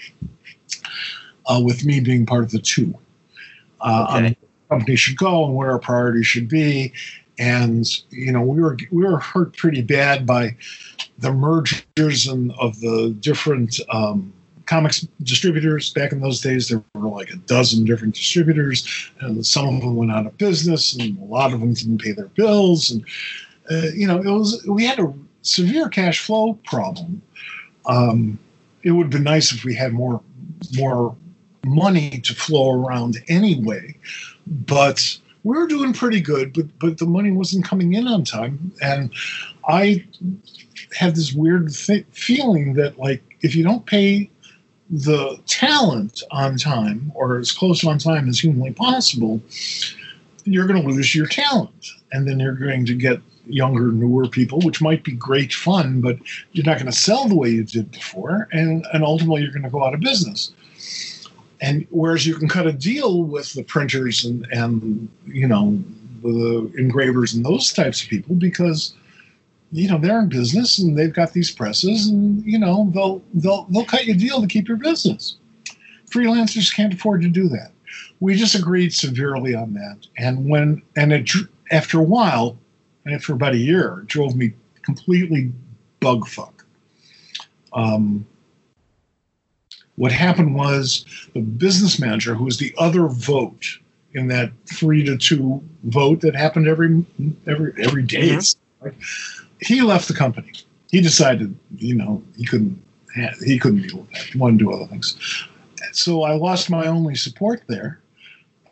uh, 1.45 1.61
with 1.63 1.85
me 1.85 1.99
being 1.99 2.25
part 2.25 2.43
of 2.43 2.51
the 2.51 2.59
two. 2.59 2.93
Uh, 3.81 4.05
okay. 4.09 4.27
on 4.27 4.35
company 4.71 4.95
should 4.95 5.17
go 5.17 5.45
and 5.45 5.55
where 5.55 5.71
our 5.71 5.79
priorities 5.79 6.25
should 6.25 6.47
be. 6.47 6.93
And 7.37 7.85
you 8.09 8.31
know, 8.31 8.41
we 8.41 8.61
were 8.61 8.77
we 8.91 9.03
were 9.03 9.19
hurt 9.19 9.55
pretty 9.57 9.81
bad 9.81 10.25
by 10.25 10.55
the 11.19 11.31
mergers 11.31 12.27
and 12.27 12.53
of 12.59 12.79
the 12.79 13.15
different 13.19 13.79
um, 13.89 14.31
comics 14.65 15.07
distributors. 15.23 15.91
Back 15.91 16.11
in 16.11 16.21
those 16.21 16.39
days, 16.39 16.69
there 16.69 16.83
were 16.93 17.09
like 17.09 17.31
a 17.31 17.37
dozen 17.37 17.83
different 17.83 18.15
distributors, 18.15 19.11
and 19.19 19.45
some 19.45 19.67
of 19.67 19.81
them 19.81 19.95
went 19.95 20.11
out 20.11 20.27
of 20.27 20.37
business, 20.37 20.93
and 20.93 21.17
a 21.17 21.25
lot 21.25 21.53
of 21.53 21.59
them 21.59 21.73
didn't 21.73 22.01
pay 22.01 22.11
their 22.11 22.27
bills. 22.27 22.91
And 22.91 23.03
uh, 23.71 23.89
you 23.93 24.07
know, 24.07 24.17
it 24.17 24.29
was 24.29 24.63
we 24.67 24.85
had 24.85 24.99
a 24.99 25.13
severe 25.41 25.89
cash 25.89 26.19
flow 26.19 26.53
problem. 26.65 27.21
Um, 27.87 28.37
it 28.83 28.91
would 28.91 29.05
have 29.05 29.11
been 29.11 29.23
nice 29.23 29.51
if 29.51 29.63
we 29.63 29.73
had 29.73 29.93
more 29.93 30.21
more 30.75 31.15
money 31.65 32.19
to 32.21 32.33
flow 32.33 32.71
around 32.71 33.17
anyway. 33.27 33.95
But 34.47 35.17
we 35.43 35.57
were 35.57 35.67
doing 35.67 35.93
pretty 35.93 36.21
good, 36.21 36.53
but 36.53 36.67
but 36.79 36.97
the 36.97 37.05
money 37.05 37.31
wasn't 37.31 37.65
coming 37.65 37.93
in 37.93 38.07
on 38.07 38.23
time, 38.23 38.71
and 38.81 39.11
I 39.67 40.05
had 40.93 41.15
this 41.15 41.33
weird 41.33 41.73
th- 41.73 42.05
feeling 42.11 42.73
that 42.73 42.99
like 42.99 43.23
if 43.41 43.55
you 43.55 43.63
don't 43.63 43.85
pay 43.85 44.29
the 44.89 45.39
talent 45.47 46.21
on 46.31 46.57
time 46.57 47.11
or 47.15 47.39
as 47.39 47.51
close 47.51 47.85
on 47.85 47.97
time 47.97 48.27
as 48.27 48.39
humanly 48.39 48.73
possible, 48.73 49.41
you're 50.43 50.67
going 50.67 50.81
to 50.81 50.87
lose 50.87 51.15
your 51.15 51.27
talent, 51.27 51.87
and 52.11 52.27
then 52.27 52.39
you're 52.39 52.53
going 52.53 52.85
to 52.85 52.93
get 52.93 53.19
younger, 53.47 53.91
newer 53.91 54.27
people, 54.27 54.59
which 54.59 54.81
might 54.81 55.03
be 55.03 55.13
great 55.13 55.53
fun, 55.53 56.01
but 56.01 56.17
you're 56.51 56.65
not 56.65 56.77
going 56.77 56.91
to 56.91 56.97
sell 56.97 57.27
the 57.27 57.35
way 57.35 57.49
you 57.49 57.63
did 57.63 57.91
before, 57.91 58.47
and 58.51 58.85
and 58.93 59.03
ultimately 59.03 59.41
you're 59.41 59.51
going 59.51 59.63
to 59.63 59.69
go 59.69 59.83
out 59.83 59.93
of 59.93 60.01
business 60.01 60.51
and 61.61 61.85
whereas 61.91 62.25
you 62.25 62.35
can 62.35 62.49
cut 62.49 62.67
a 62.67 62.73
deal 62.73 63.23
with 63.23 63.53
the 63.53 63.63
printers 63.63 64.25
and 64.25 64.45
and 64.51 65.07
you 65.25 65.47
know 65.47 65.81
the 66.23 66.71
engravers 66.77 67.33
and 67.33 67.45
those 67.45 67.71
types 67.71 68.03
of 68.03 68.09
people 68.09 68.35
because 68.35 68.93
you 69.71 69.87
know 69.87 69.97
they're 69.97 70.19
in 70.19 70.29
business 70.29 70.79
and 70.79 70.97
they've 70.97 71.13
got 71.13 71.33
these 71.33 71.51
presses 71.51 72.09
and 72.09 72.43
you 72.43 72.59
know 72.59 72.91
they'll 72.93 73.21
they'll 73.35 73.63
they'll 73.69 73.85
cut 73.85 74.05
you 74.05 74.13
a 74.13 74.17
deal 74.17 74.41
to 74.41 74.47
keep 74.47 74.67
your 74.67 74.77
business. 74.77 75.37
Freelancers 76.09 76.75
can't 76.75 76.93
afford 76.93 77.21
to 77.21 77.29
do 77.29 77.47
that. 77.47 77.71
We 78.19 78.35
disagreed 78.35 78.93
severely 78.93 79.55
on 79.55 79.73
that. 79.75 80.07
And 80.17 80.49
when 80.49 80.81
and 80.97 81.13
it 81.13 81.31
after 81.71 81.99
a 81.99 82.03
while 82.03 82.57
and 83.05 83.15
after 83.15 83.33
about 83.33 83.53
a 83.53 83.57
year 83.57 83.99
it 83.99 84.07
drove 84.07 84.35
me 84.35 84.53
completely 84.83 85.51
bug 85.99 86.27
fuck 86.27 86.65
um, 87.73 88.25
what 89.95 90.11
happened 90.11 90.55
was 90.55 91.05
the 91.33 91.41
business 91.41 91.99
manager, 91.99 92.33
who 92.33 92.45
was 92.45 92.57
the 92.57 92.73
other 92.77 93.07
vote 93.07 93.79
in 94.13 94.27
that 94.27 94.51
three 94.65 95.03
to 95.03 95.17
two 95.17 95.63
vote 95.83 96.21
that 96.21 96.35
happened 96.35 96.67
every 96.67 97.05
every 97.47 97.73
every 97.77 98.03
day, 98.03 98.29
mm-hmm. 98.29 98.89
he 99.59 99.81
left 99.81 100.07
the 100.07 100.13
company. 100.13 100.51
He 100.89 101.01
decided, 101.01 101.57
you 101.77 101.95
know, 101.95 102.23
he 102.37 102.45
couldn't 102.45 102.83
he 103.43 103.59
couldn't 103.59 103.87
deal 103.87 103.99
with 103.99 104.11
that. 104.11 104.21
He 104.23 104.37
wanted 104.37 104.59
to 104.59 104.65
do 104.65 104.73
other 104.73 104.85
things. 104.85 105.17
So 105.93 106.23
I 106.23 106.35
lost 106.35 106.69
my 106.69 106.87
only 106.87 107.15
support 107.15 107.63
there, 107.67 107.99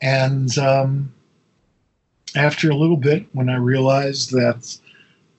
and 0.02 0.58
um, 0.58 1.14
after 2.36 2.70
a 2.70 2.76
little 2.76 2.98
bit, 2.98 3.26
when 3.34 3.50
I 3.50 3.56
realized 3.56 4.32
that 4.32 4.78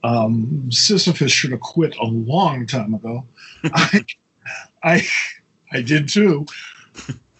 um, 0.02 0.70
Sisyphus 0.70 1.32
should 1.32 1.52
have 1.52 1.60
quit 1.60 1.94
a 1.96 2.06
long 2.06 2.66
time 2.66 2.94
ago, 2.94 3.26
I, 3.64 4.04
I 4.82 5.06
I 5.72 5.82
did 5.82 6.08
too. 6.08 6.46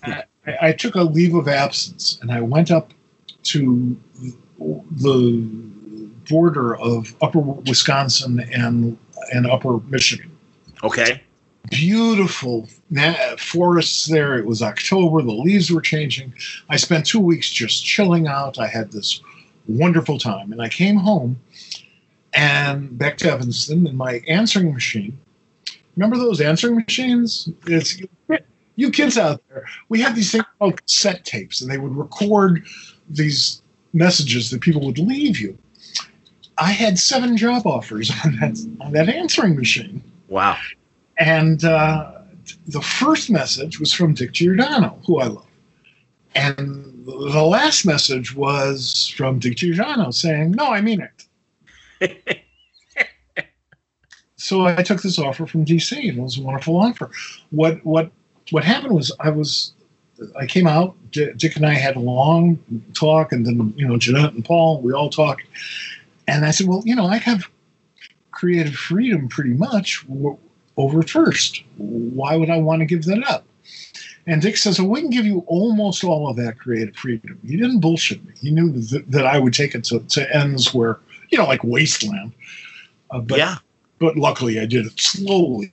Hmm. 0.02 0.12
I, 0.46 0.56
I 0.62 0.72
took 0.72 0.94
a 0.94 1.02
leave 1.02 1.34
of 1.34 1.48
absence 1.48 2.18
and 2.22 2.32
I 2.32 2.40
went 2.40 2.70
up 2.70 2.92
to 3.44 3.96
the 4.58 5.48
border 6.28 6.76
of 6.76 7.14
upper 7.20 7.40
Wisconsin 7.40 8.40
and 8.52 8.96
and 9.32 9.46
upper 9.46 9.78
Michigan. 9.88 10.30
Okay. 10.82 11.22
Beautiful 11.70 12.68
forests 13.38 14.06
there. 14.06 14.38
It 14.38 14.46
was 14.46 14.62
October. 14.62 15.22
The 15.22 15.32
leaves 15.32 15.70
were 15.70 15.82
changing. 15.82 16.32
I 16.70 16.76
spent 16.76 17.06
two 17.06 17.20
weeks 17.20 17.50
just 17.50 17.84
chilling 17.84 18.26
out. 18.26 18.58
I 18.58 18.66
had 18.66 18.90
this 18.90 19.20
wonderful 19.68 20.18
time, 20.18 20.52
and 20.52 20.62
I 20.62 20.68
came 20.68 20.96
home 20.96 21.38
and 22.32 22.96
back 22.96 23.18
to 23.18 23.30
Evanston, 23.30 23.86
and 23.86 23.98
my 23.98 24.22
answering 24.26 24.72
machine. 24.72 25.18
Remember 25.96 26.16
those 26.16 26.40
answering 26.40 26.76
machines? 26.76 27.48
It's 27.66 28.00
you 28.76 28.90
kids 28.90 29.18
out 29.18 29.42
there. 29.48 29.66
We 29.88 30.00
had 30.00 30.14
these 30.14 30.32
things 30.32 30.44
called 30.58 30.80
cassette 30.82 31.24
tapes, 31.24 31.60
and 31.60 31.70
they 31.70 31.78
would 31.78 31.94
record 31.94 32.64
these 33.08 33.60
messages 33.92 34.50
that 34.50 34.60
people 34.60 34.84
would 34.86 34.98
leave 34.98 35.38
you. 35.38 35.58
I 36.58 36.70
had 36.72 36.98
seven 36.98 37.36
job 37.36 37.66
offers 37.66 38.10
on 38.24 38.36
that 38.36 38.58
on 38.80 38.92
that 38.92 39.08
answering 39.08 39.56
machine, 39.56 40.02
Wow. 40.28 40.56
and 41.18 41.64
uh, 41.64 42.12
the 42.68 42.80
first 42.80 43.30
message 43.30 43.78
was 43.80 43.92
from 43.92 44.14
Dick 44.14 44.32
Giordano, 44.32 44.98
who 45.06 45.20
I 45.20 45.26
love, 45.26 45.46
and 46.34 47.04
the 47.04 47.42
last 47.42 47.84
message 47.84 48.34
was 48.34 49.08
from 49.16 49.38
Dick 49.40 49.56
Giordano 49.56 50.10
saying, 50.10 50.52
"No, 50.52 50.66
I 50.66 50.80
mean 50.80 51.06
it." 52.00 52.36
so 54.50 54.66
I 54.66 54.82
took 54.82 55.00
this 55.00 55.16
offer 55.16 55.46
from 55.46 55.64
DC, 55.64 55.96
and 55.96 56.18
it 56.18 56.20
was 56.20 56.36
a 56.36 56.42
wonderful 56.42 56.76
offer. 56.76 57.08
What 57.50 57.84
what 57.86 58.10
what 58.50 58.64
happened 58.64 58.96
was 58.96 59.12
I 59.20 59.30
was 59.30 59.72
I 60.36 60.46
came 60.46 60.66
out. 60.66 60.96
Dick 61.12 61.54
and 61.54 61.64
I 61.64 61.74
had 61.74 61.94
a 61.94 62.00
long 62.00 62.58
talk, 62.92 63.30
and 63.30 63.46
then 63.46 63.72
you 63.76 63.86
know 63.86 63.94
Jenette 63.94 64.34
and 64.34 64.44
Paul, 64.44 64.82
we 64.82 64.92
all 64.92 65.08
talked, 65.08 65.44
and 66.26 66.44
I 66.44 66.50
said, 66.50 66.66
well, 66.66 66.82
you 66.84 66.96
know, 66.96 67.06
I 67.06 67.18
have 67.18 67.48
creative 68.32 68.74
freedom 68.74 69.28
pretty 69.28 69.52
much 69.52 70.04
over 70.76 71.02
first. 71.02 71.62
Why 71.76 72.34
would 72.34 72.50
I 72.50 72.58
want 72.58 72.80
to 72.80 72.86
give 72.86 73.04
that 73.04 73.22
up? 73.28 73.44
And 74.26 74.42
Dick 74.42 74.56
says, 74.56 74.80
well, 74.80 74.90
we 74.90 75.00
can 75.00 75.10
give 75.10 75.26
you 75.26 75.44
almost 75.46 76.02
all 76.02 76.28
of 76.28 76.36
that 76.36 76.58
creative 76.58 76.96
freedom. 76.96 77.38
He 77.46 77.56
didn't 77.56 77.80
bullshit 77.80 78.24
me. 78.24 78.32
He 78.40 78.50
knew 78.50 78.72
that, 78.72 79.10
that 79.10 79.26
I 79.26 79.38
would 79.38 79.54
take 79.54 79.74
it 79.76 79.84
to, 79.84 80.00
to 80.00 80.36
ends 80.36 80.74
where, 80.74 80.98
you 81.30 81.38
know, 81.38 81.46
like 81.46 81.62
wasteland. 81.64 82.32
Uh, 83.10 83.20
but 83.20 83.38
yeah. 83.38 83.56
But 84.00 84.16
luckily 84.16 84.58
I 84.58 84.66
did 84.66 84.86
it 84.86 84.98
slowly. 84.98 85.72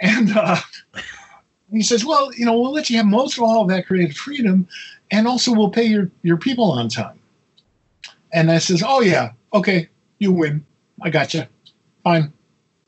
And 0.00 0.36
uh, 0.36 0.56
he 1.70 1.82
says, 1.82 2.04
"Well, 2.04 2.34
you 2.34 2.44
know, 2.44 2.58
we'll 2.58 2.72
let 2.72 2.90
you 2.90 2.96
have 2.96 3.06
most 3.06 3.36
of 3.38 3.44
all 3.44 3.62
of 3.62 3.68
that 3.68 3.86
creative 3.86 4.16
freedom, 4.16 4.66
and 5.12 5.28
also 5.28 5.52
we'll 5.52 5.70
pay 5.70 5.84
your 5.84 6.10
your 6.22 6.38
people 6.38 6.72
on 6.72 6.88
time." 6.88 7.20
And 8.32 8.50
I 8.50 8.58
says, 8.58 8.82
"Oh 8.84 9.00
yeah, 9.00 9.32
okay, 9.54 9.88
you 10.18 10.32
win. 10.32 10.64
I 11.02 11.10
got 11.10 11.34
you. 11.34 11.44
Fine." 12.02 12.32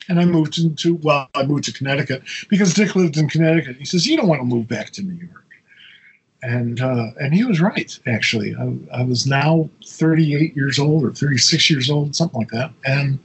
And 0.09 0.19
I 0.19 0.25
moved 0.25 0.59
into 0.59 0.95
well, 0.95 1.29
I 1.35 1.43
moved 1.43 1.63
to 1.65 1.73
Connecticut 1.73 2.23
because 2.49 2.73
Dick 2.73 2.95
lived 2.95 3.17
in 3.17 3.29
Connecticut. 3.29 3.77
He 3.77 3.85
says, 3.85 4.05
"You 4.05 4.17
don't 4.17 4.27
want 4.27 4.41
to 4.41 4.45
move 4.45 4.67
back 4.67 4.89
to 4.91 5.01
New 5.01 5.15
York." 5.15 5.45
And 6.43 6.81
uh, 6.81 7.11
and 7.19 7.33
he 7.33 7.45
was 7.45 7.61
right. 7.61 7.97
Actually, 8.07 8.55
I, 8.55 8.99
I 8.99 9.03
was 9.03 9.25
now 9.25 9.69
38 9.85 10.55
years 10.55 10.79
old 10.79 11.03
or 11.03 11.11
36 11.11 11.69
years 11.69 11.89
old, 11.89 12.15
something 12.15 12.39
like 12.39 12.51
that, 12.51 12.71
and 12.85 13.19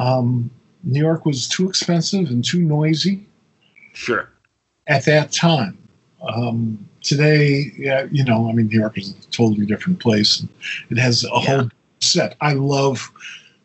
um, 0.00 0.50
New 0.82 1.00
York 1.00 1.26
was 1.26 1.46
too 1.46 1.68
expensive 1.68 2.30
and 2.30 2.42
too 2.44 2.60
noisy 2.62 3.26
Sure. 3.92 4.30
at 4.86 5.04
that 5.04 5.30
time. 5.30 5.76
Um, 6.22 6.88
today, 7.02 7.70
yeah, 7.78 8.06
you 8.10 8.24
know, 8.24 8.48
I 8.48 8.52
mean, 8.52 8.68
New 8.68 8.78
York 8.80 8.96
is 8.98 9.10
a 9.10 9.30
totally 9.30 9.66
different 9.66 10.00
place. 10.00 10.44
It 10.90 10.98
has 10.98 11.24
a 11.24 11.28
Yeah. 11.28 11.40
whole 11.56 11.70
set. 12.00 12.34
I 12.40 12.54
love 12.54 13.10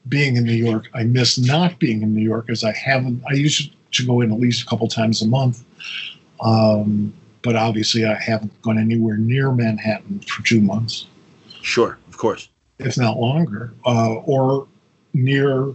being 0.09 0.35
in 0.35 0.43
New 0.43 0.53
York. 0.53 0.87
I 0.93 1.03
miss 1.03 1.37
not 1.37 1.79
being 1.79 2.01
in 2.01 2.13
New 2.13 2.23
York 2.23 2.49
as 2.49 2.63
I 2.63 2.73
haven't. 2.73 3.23
I 3.29 3.33
used 3.33 3.71
to 3.93 4.05
go 4.05 4.21
in 4.21 4.31
at 4.31 4.39
least 4.39 4.61
a 4.63 4.65
couple 4.65 4.87
times 4.89 5.21
a 5.21 5.27
month, 5.27 5.63
um, 6.41 7.13
but 7.43 7.55
obviously, 7.55 8.05
I 8.05 8.15
haven't 8.15 8.51
gone 8.61 8.77
anywhere 8.77 9.17
near 9.17 9.51
Manhattan 9.51 10.19
for 10.21 10.43
two 10.43 10.59
months, 10.61 11.07
Sure. 11.61 11.97
Of 12.09 12.17
course. 12.17 12.49
if 12.79 12.97
not 12.97 13.17
longer, 13.19 13.73
uh, 13.85 14.15
or 14.25 14.67
near 15.13 15.73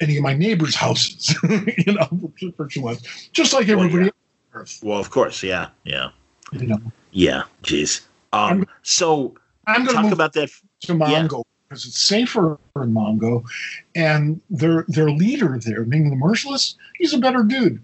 any 0.00 0.16
of 0.16 0.22
my 0.22 0.34
neighbors' 0.34 0.74
houses, 0.74 1.34
you 1.86 1.92
know, 1.94 2.08
for, 2.40 2.52
for 2.56 2.66
two 2.66 2.80
months, 2.82 3.28
just 3.32 3.52
like 3.52 3.68
Well, 3.68 3.78
everybody 3.80 4.04
yeah. 4.04 4.10
else 4.10 4.14
on 4.54 4.60
Earth, 4.60 4.80
Well, 4.82 4.98
of 4.98 5.10
course. 5.10 5.42
Yeah. 5.42 5.68
Yeah. 5.84 6.10
you 6.52 6.66
know. 6.66 6.80
Yeah. 7.12 7.42
Jeez. 7.62 8.02
Um, 8.32 8.40
I'm- 8.40 8.66
so 8.82 9.34
I'm 9.66 9.84
going 9.84 9.96
to 9.96 10.02
talk 10.02 10.12
about 10.12 10.32
that. 10.34 10.50
to 10.82 10.92
Mongo 10.94 11.42
because 11.68 11.84
it's 11.86 12.00
safer 12.00 12.58
in 12.76 12.92
Mongo, 12.94 13.42
and 13.96 14.40
their 14.50 14.84
their 14.88 15.10
leader 15.10 15.58
there, 15.58 15.84
Ming 15.84 16.10
the 16.10 16.16
merciless, 16.16 16.76
he's 16.96 17.12
a 17.12 17.18
better 17.18 17.42
dude. 17.42 17.82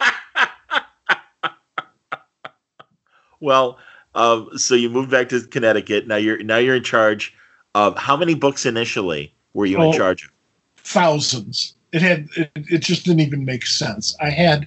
Well, 3.40 3.78
um, 4.14 4.56
so 4.56 4.74
you 4.74 4.88
moved 4.88 5.10
back 5.10 5.28
to 5.30 5.46
Connecticut. 5.46 6.06
Now 6.06 6.16
you're 6.16 6.42
now 6.42 6.56
you're 6.56 6.76
in 6.76 6.82
charge 6.84 7.34
of 7.74 7.96
how 7.98 8.16
many 8.16 8.34
books 8.34 8.64
initially 8.64 9.34
were 9.54 9.66
you 9.66 9.78
Oh. 9.78 9.90
in 9.90 9.96
charge 9.96 10.24
of? 10.24 10.30
Thousands. 10.78 11.74
It 11.92 12.02
had 12.02 12.28
it, 12.36 12.50
it 12.54 12.78
just 12.82 13.04
didn't 13.04 13.20
even 13.20 13.44
make 13.44 13.64
sense. 13.66 14.14
I 14.20 14.30
had 14.30 14.66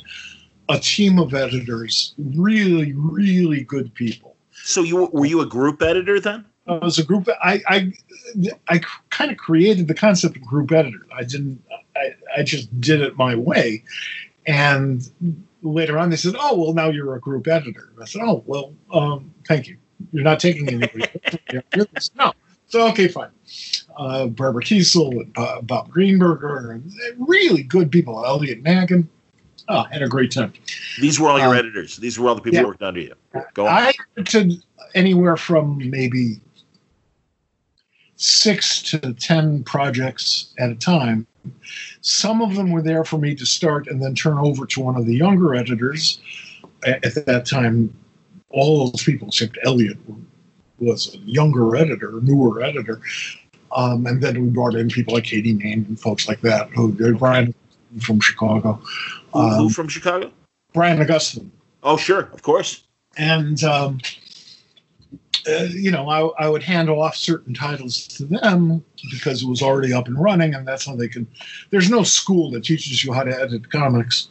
a 0.69 0.79
team 0.79 1.19
of 1.19 1.33
editors, 1.33 2.13
really, 2.17 2.93
really 2.93 3.63
good 3.63 3.93
people. 3.93 4.35
So 4.51 4.81
you 4.81 5.05
were 5.13 5.25
you 5.25 5.41
a 5.41 5.45
group 5.45 5.81
editor 5.81 6.19
then? 6.19 6.45
Uh, 6.67 6.79
as 6.83 6.97
a 6.99 7.03
group, 7.03 7.29
I 7.43 7.61
I, 7.67 7.93
I 8.67 8.81
kind 9.09 9.31
of 9.31 9.37
created 9.37 9.87
the 9.87 9.93
concept 9.93 10.35
of 10.35 10.41
group 10.43 10.71
editor. 10.71 11.05
I 11.15 11.23
didn't. 11.23 11.61
I, 11.95 12.15
I 12.37 12.43
just 12.43 12.79
did 12.81 13.01
it 13.01 13.15
my 13.17 13.35
way, 13.35 13.83
and 14.45 15.07
later 15.61 15.97
on 15.97 16.09
they 16.09 16.15
said, 16.17 16.35
"Oh, 16.37 16.57
well, 16.59 16.73
now 16.73 16.89
you're 16.89 17.15
a 17.15 17.19
group 17.19 17.47
editor." 17.47 17.89
And 17.93 18.03
I 18.03 18.05
said, 18.05 18.21
"Oh, 18.23 18.43
well, 18.45 18.73
um, 18.91 19.33
thank 19.47 19.67
you. 19.67 19.77
You're 20.11 20.23
not 20.23 20.39
taking 20.39 20.67
anybody." 20.67 21.05
no. 22.15 22.33
So 22.67 22.87
okay, 22.89 23.07
fine. 23.07 23.29
Uh, 23.97 24.27
Barbara 24.27 24.61
Kesel 24.61 25.11
and 25.11 25.31
uh, 25.37 25.61
Bob 25.61 25.89
Greenberger, 25.89 26.71
and 26.71 26.91
really 27.17 27.63
good 27.63 27.91
people. 27.91 28.25
Elliot 28.25 28.61
Maggin. 28.61 29.09
Oh, 29.69 29.83
had 29.83 30.01
a 30.01 30.07
great 30.07 30.31
time. 30.31 30.53
These 31.01 31.19
were 31.19 31.29
all 31.29 31.39
your 31.39 31.49
Um, 31.49 31.57
editors. 31.57 31.97
These 31.97 32.17
were 32.19 32.29
all 32.29 32.35
the 32.35 32.41
people 32.41 32.55
yeah. 32.55 32.61
who 32.61 32.67
worked 32.67 32.83
under 32.83 33.01
you. 33.01 33.13
Go 33.53 33.67
on. 33.67 33.73
I 33.73 33.93
did 34.23 34.53
anywhere 34.95 35.35
from 35.35 35.77
maybe 35.89 36.39
six 38.15 38.81
to 38.83 39.13
ten 39.13 39.63
projects 39.63 40.53
at 40.59 40.69
a 40.69 40.75
time. 40.75 41.27
Some 42.01 42.41
of 42.41 42.55
them 42.55 42.71
were 42.71 42.81
there 42.81 43.03
for 43.03 43.17
me 43.17 43.35
to 43.35 43.45
start 43.45 43.87
and 43.87 44.01
then 44.01 44.15
turn 44.15 44.37
over 44.37 44.65
to 44.65 44.81
one 44.81 44.95
of 44.95 45.05
the 45.05 45.15
younger 45.15 45.55
editors. 45.55 46.19
A- 46.85 47.03
At 47.05 47.25
that 47.25 47.45
time, 47.45 47.93
all 48.49 48.89
those 48.89 49.03
people 49.03 49.29
except 49.29 49.57
Elliot 49.63 49.97
were- 50.07 50.15
was 50.79 51.13
a 51.15 51.17
younger 51.19 51.75
editor, 51.75 52.19
newer 52.21 52.61
editor. 52.61 53.01
Um, 53.75 54.05
and 54.05 54.21
then 54.21 54.41
we 54.41 54.49
brought 54.49 54.75
in 54.75 54.89
people 54.89 55.13
like 55.13 55.25
Katie 55.25 55.53
Name 55.53 55.85
and 55.87 55.99
folks 55.99 56.27
like 56.27 56.41
that, 56.41 56.69
who 56.69 56.93
Brian 57.15 57.53
from 57.99 58.19
Chicago, 58.19 58.73
who, 59.33 59.49
who 59.49 59.65
um, 59.65 59.69
from 59.69 59.87
Chicago? 59.87 60.31
Brian 60.73 60.99
Augustyn 60.99 61.49
Oh, 61.83 61.97
sure, 61.97 62.29
of 62.33 62.41
course. 62.43 62.83
and 63.17 63.63
um, 63.63 63.99
uh, 65.47 65.67
you 65.69 65.91
know 65.91 66.09
I, 66.09 66.45
I 66.45 66.49
would 66.49 66.63
hand 66.63 66.89
off 66.89 67.15
certain 67.15 67.53
titles 67.53 68.07
to 68.09 68.25
them 68.25 68.83
because 69.11 69.43
it 69.43 69.47
was 69.47 69.61
already 69.61 69.93
up 69.93 70.07
and 70.07 70.19
running 70.19 70.53
and 70.53 70.67
that's 70.67 70.85
how 70.85 70.95
they 70.95 71.07
can 71.07 71.27
there's 71.69 71.89
no 71.89 72.03
school 72.03 72.51
that 72.51 72.65
teaches 72.65 73.03
you 73.03 73.13
how 73.13 73.23
to 73.23 73.33
edit 73.33 73.69
comics 73.71 74.27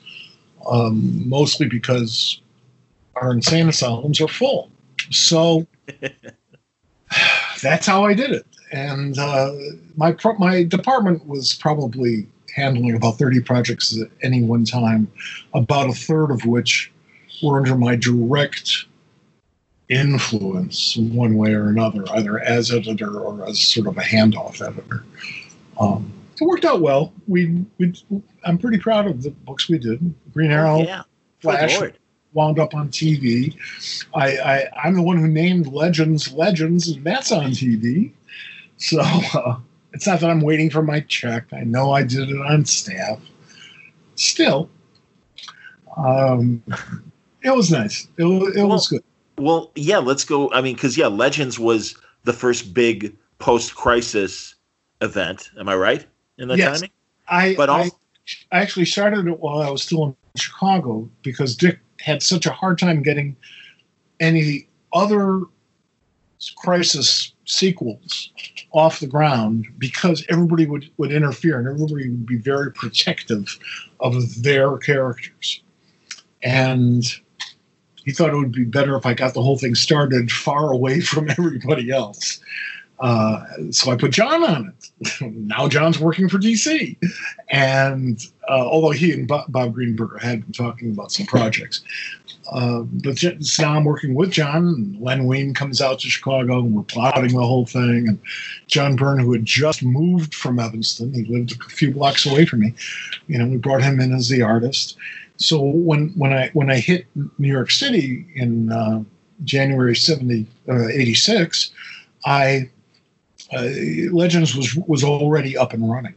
um, 0.69 1.27
mostly 1.29 1.67
because 1.69 2.41
our 3.17 3.33
insane 3.33 3.69
asylums 3.69 4.21
are 4.21 4.29
full 4.29 4.71
so 5.11 5.67
that's 7.63 7.87
how 7.87 8.05
i 8.05 8.15
did 8.15 8.31
it 8.31 8.47
and 8.73 9.19
uh, 9.19 9.53
my 9.97 10.13
pro- 10.13 10.37
my 10.39 10.65
department 10.65 11.27
was 11.27 11.55
probably 11.55 12.27
handling 12.55 12.97
about 12.97 13.19
30 13.19 13.41
projects 13.43 13.97
at 14.01 14.09
any 14.23 14.43
one 14.43 14.65
time 14.65 15.11
about 15.55 15.89
a 15.89 15.93
third 15.93 16.31
of 16.31 16.45
which 16.47 16.91
were 17.43 17.59
under 17.59 17.77
my 17.77 17.95
direct 17.95 18.87
influence 19.89 20.97
one 20.97 21.37
way 21.37 21.55
or 21.55 21.69
another, 21.69 22.05
either 22.15 22.41
as 22.41 22.73
editor 22.73 23.21
or 23.21 23.47
as 23.47 23.61
sort 23.61 23.87
of 23.87 23.97
a 23.99 24.03
handoff 24.03 24.61
editor. 24.67 25.05
Um, 25.79 26.13
it 26.41 26.45
worked 26.45 26.65
out 26.65 26.81
well. 26.81 27.13
We, 27.29 27.65
we, 27.79 27.95
I'm 28.45 28.59
pretty 28.59 28.79
proud 28.79 29.07
of 29.07 29.23
the 29.23 29.31
books 29.31 29.69
we 29.69 29.79
did. 29.79 30.15
Green 30.33 30.51
Arrow, 30.51 30.79
Oh, 30.81 30.83
yeah. 30.83 31.03
Flash. 31.41 31.79
Wound 32.37 32.61
up 32.61 32.75
on 32.75 32.91
TV. 32.91 33.57
I, 34.15 34.37
I, 34.37 34.69
I'm 34.85 34.95
the 34.95 35.03
one 35.03 35.19
who 35.19 35.27
named 35.27 35.67
Legends 35.69 36.33
Legends, 36.33 36.89
and 36.89 37.03
that's 37.05 37.33
on 37.33 37.51
TV. 37.51 38.13
So 38.77 39.01
uh, 39.03 39.59
it's 39.93 40.07
not 40.07 40.21
that 40.21 40.31
I'm 40.31 40.43
waiting 40.43 40.71
for 40.71 40.83
my 40.83 41.01
check. 41.01 41.47
I 41.53 41.65
know 41.65 41.93
I 41.93 42.03
did 42.05 42.29
it 42.31 42.41
on 42.41 42.65
staff. 42.67 43.19
Still, 44.15 44.69
um, 45.97 46.63
It 47.43 47.55
was 47.55 47.71
nice. 47.71 48.09
It 48.19 48.25
was, 48.25 48.57
it 48.57 48.61
Well, 48.61 48.69
was 48.69 48.89
good. 48.89 49.03
Well, 49.39 49.71
yeah, 49.77 49.99
let's 49.99 50.25
go. 50.25 50.51
I 50.53 50.61
mean, 50.61 50.75
because 50.75 50.97
yeah, 50.99 51.07
Legends 51.07 51.59
was 51.59 51.97
the 52.25 52.33
first 52.33 52.75
big 52.75 53.17
post-crisis 53.39 54.55
event. 55.01 55.51
Am 55.59 55.69
I 55.69 55.77
right 55.77 56.07
in 56.39 56.49
that 56.49 56.59
Yes. 56.59 56.79
timing? 56.79 56.91
I, 57.29 57.55
But 57.57 57.71
I, 57.71 57.83
I 57.83 57.91
actually 58.53 58.87
started 58.87 59.27
it 59.27 59.39
while 59.39 59.63
I 59.63 59.71
was 59.71 59.83
still 59.83 60.05
in 60.07 60.17
Chicago 60.37 61.09
because 61.23 61.55
Dick 61.57 61.79
had 62.07 62.23
such 62.23 62.47
a 62.47 62.53
hard 62.53 62.79
time 62.79 63.03
getting 63.03 63.37
any 64.21 64.69
other 64.93 65.43
crisis 66.57 67.33
sequels 67.47 68.31
off 68.71 69.01
the 69.01 69.09
ground 69.09 69.67
because 69.79 70.25
everybody 70.29 70.67
would, 70.67 70.89
would 70.99 71.11
interfere 71.11 71.59
and 71.59 71.67
everybody 71.67 72.09
would 72.09 72.25
be 72.25 72.37
very 72.37 72.73
protective 72.73 73.59
of 73.99 74.43
their 74.43 74.79
characters. 74.79 75.61
And 76.45 77.03
he 78.05 78.13
thought 78.13 78.31
it 78.31 78.37
would 78.37 78.53
be 78.53 78.65
better 78.65 78.95
if 78.97 79.05
I 79.05 79.13
got 79.13 79.35
the 79.35 79.43
whole 79.43 79.59
thing 79.59 79.75
started 79.75 80.31
far 80.31 80.73
away 80.73 81.01
from 81.13 81.29
everybody 81.29 81.91
else. 81.91 82.41
Uh, 82.99 83.45
so 83.71 83.91
I 83.91 83.97
put 83.97 84.13
John 84.13 84.43
on 84.43 84.73
it. 84.73 85.21
now 85.33 85.69
John's 85.69 85.99
working 85.99 86.29
for 86.29 86.39
DC. 86.39 86.97
And 87.51 88.25
uh, 88.49 88.67
although 88.67 88.91
he 88.91 89.13
and 89.13 89.29
Bob, 89.29 89.53
Bob 89.53 89.75
Greenberger 89.75 90.21
had 90.21 90.43
been 90.43 90.53
talking 90.53 90.91
about 90.91 91.13
some 91.13 91.27
projects, 91.27 91.83
uh, 92.53 92.81
but 92.83 93.19
so 93.19 93.63
now 93.63 93.75
I'm 93.75 93.85
working 93.85 94.15
with 94.15 94.31
John. 94.31 94.97
Len 95.01 95.27
Wein 95.27 95.53
comes 95.53 95.81
out 95.81 95.99
to 96.01 96.09
Chicago, 96.09 96.61
and 96.61 96.75
we're 96.75 96.83
plotting 96.85 97.35
the 97.35 97.45
whole 97.45 97.67
thing. 97.67 98.09
And 98.09 98.19
John 98.67 98.97
Byrne, 98.97 99.19
who 99.19 99.33
had 99.33 99.45
just 99.45 99.83
moved 99.83 100.35
from 100.35 100.59
Evanston, 100.59 101.13
he 101.13 101.25
lived 101.25 101.53
a 101.61 101.65
few 101.69 101.93
blocks 101.93 102.25
away 102.25 102.47
from 102.47 102.61
me. 102.61 102.75
You 103.27 103.39
know, 103.39 103.47
we 103.47 103.57
brought 103.57 103.83
him 103.83 104.01
in 104.01 104.15
as 104.15 104.29
the 104.29 104.43
artist. 104.43 104.97
So 105.39 105.61
when 105.61 106.11
when 106.11 106.33
I 106.33 106.51
when 106.53 106.71
I 106.71 106.79
hit 106.79 107.07
New 107.15 107.53
York 107.53 107.71
City 107.71 108.27
in 108.35 108.73
uh, 108.73 109.03
January 109.45 109.97
70, 109.97 110.47
uh, 110.69 110.89
86, 110.89 111.71
I 112.25 112.71
uh, 113.53 113.63
Legends 114.13 114.55
was 114.57 114.75
was 114.77 115.05
already 115.05 115.57
up 115.57 115.73
and 115.73 115.91
running. 115.91 116.15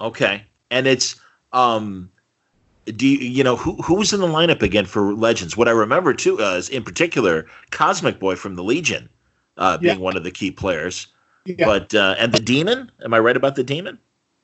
okay, 0.00 0.44
and 0.70 0.86
it's 0.86 1.18
um, 1.52 2.10
do 2.86 3.06
you, 3.06 3.18
you 3.18 3.44
know 3.44 3.56
who 3.56 3.74
who 3.82 3.94
was 3.96 4.12
in 4.12 4.20
the 4.20 4.26
lineup 4.26 4.62
again 4.62 4.86
for 4.86 5.12
Legends? 5.14 5.56
What 5.56 5.68
I 5.68 5.72
remember 5.72 6.14
too 6.14 6.40
uh, 6.42 6.54
is 6.56 6.68
in 6.68 6.82
particular 6.84 7.46
Cosmic 7.70 8.18
Boy 8.18 8.36
from 8.36 8.54
the 8.54 8.64
Legion 8.64 9.08
uh, 9.56 9.78
being 9.78 9.96
Yeah. 9.98 10.02
one 10.02 10.16
of 10.16 10.24
the 10.24 10.30
key 10.30 10.50
players. 10.50 11.06
Yeah, 11.44 11.66
But 11.66 11.92
uh, 11.94 12.14
and 12.18 12.32
the 12.32 12.40
Demon? 12.40 12.90
Am 13.04 13.12
I 13.12 13.18
right 13.18 13.36
about 13.36 13.56
the 13.56 13.64
Demon? 13.64 13.98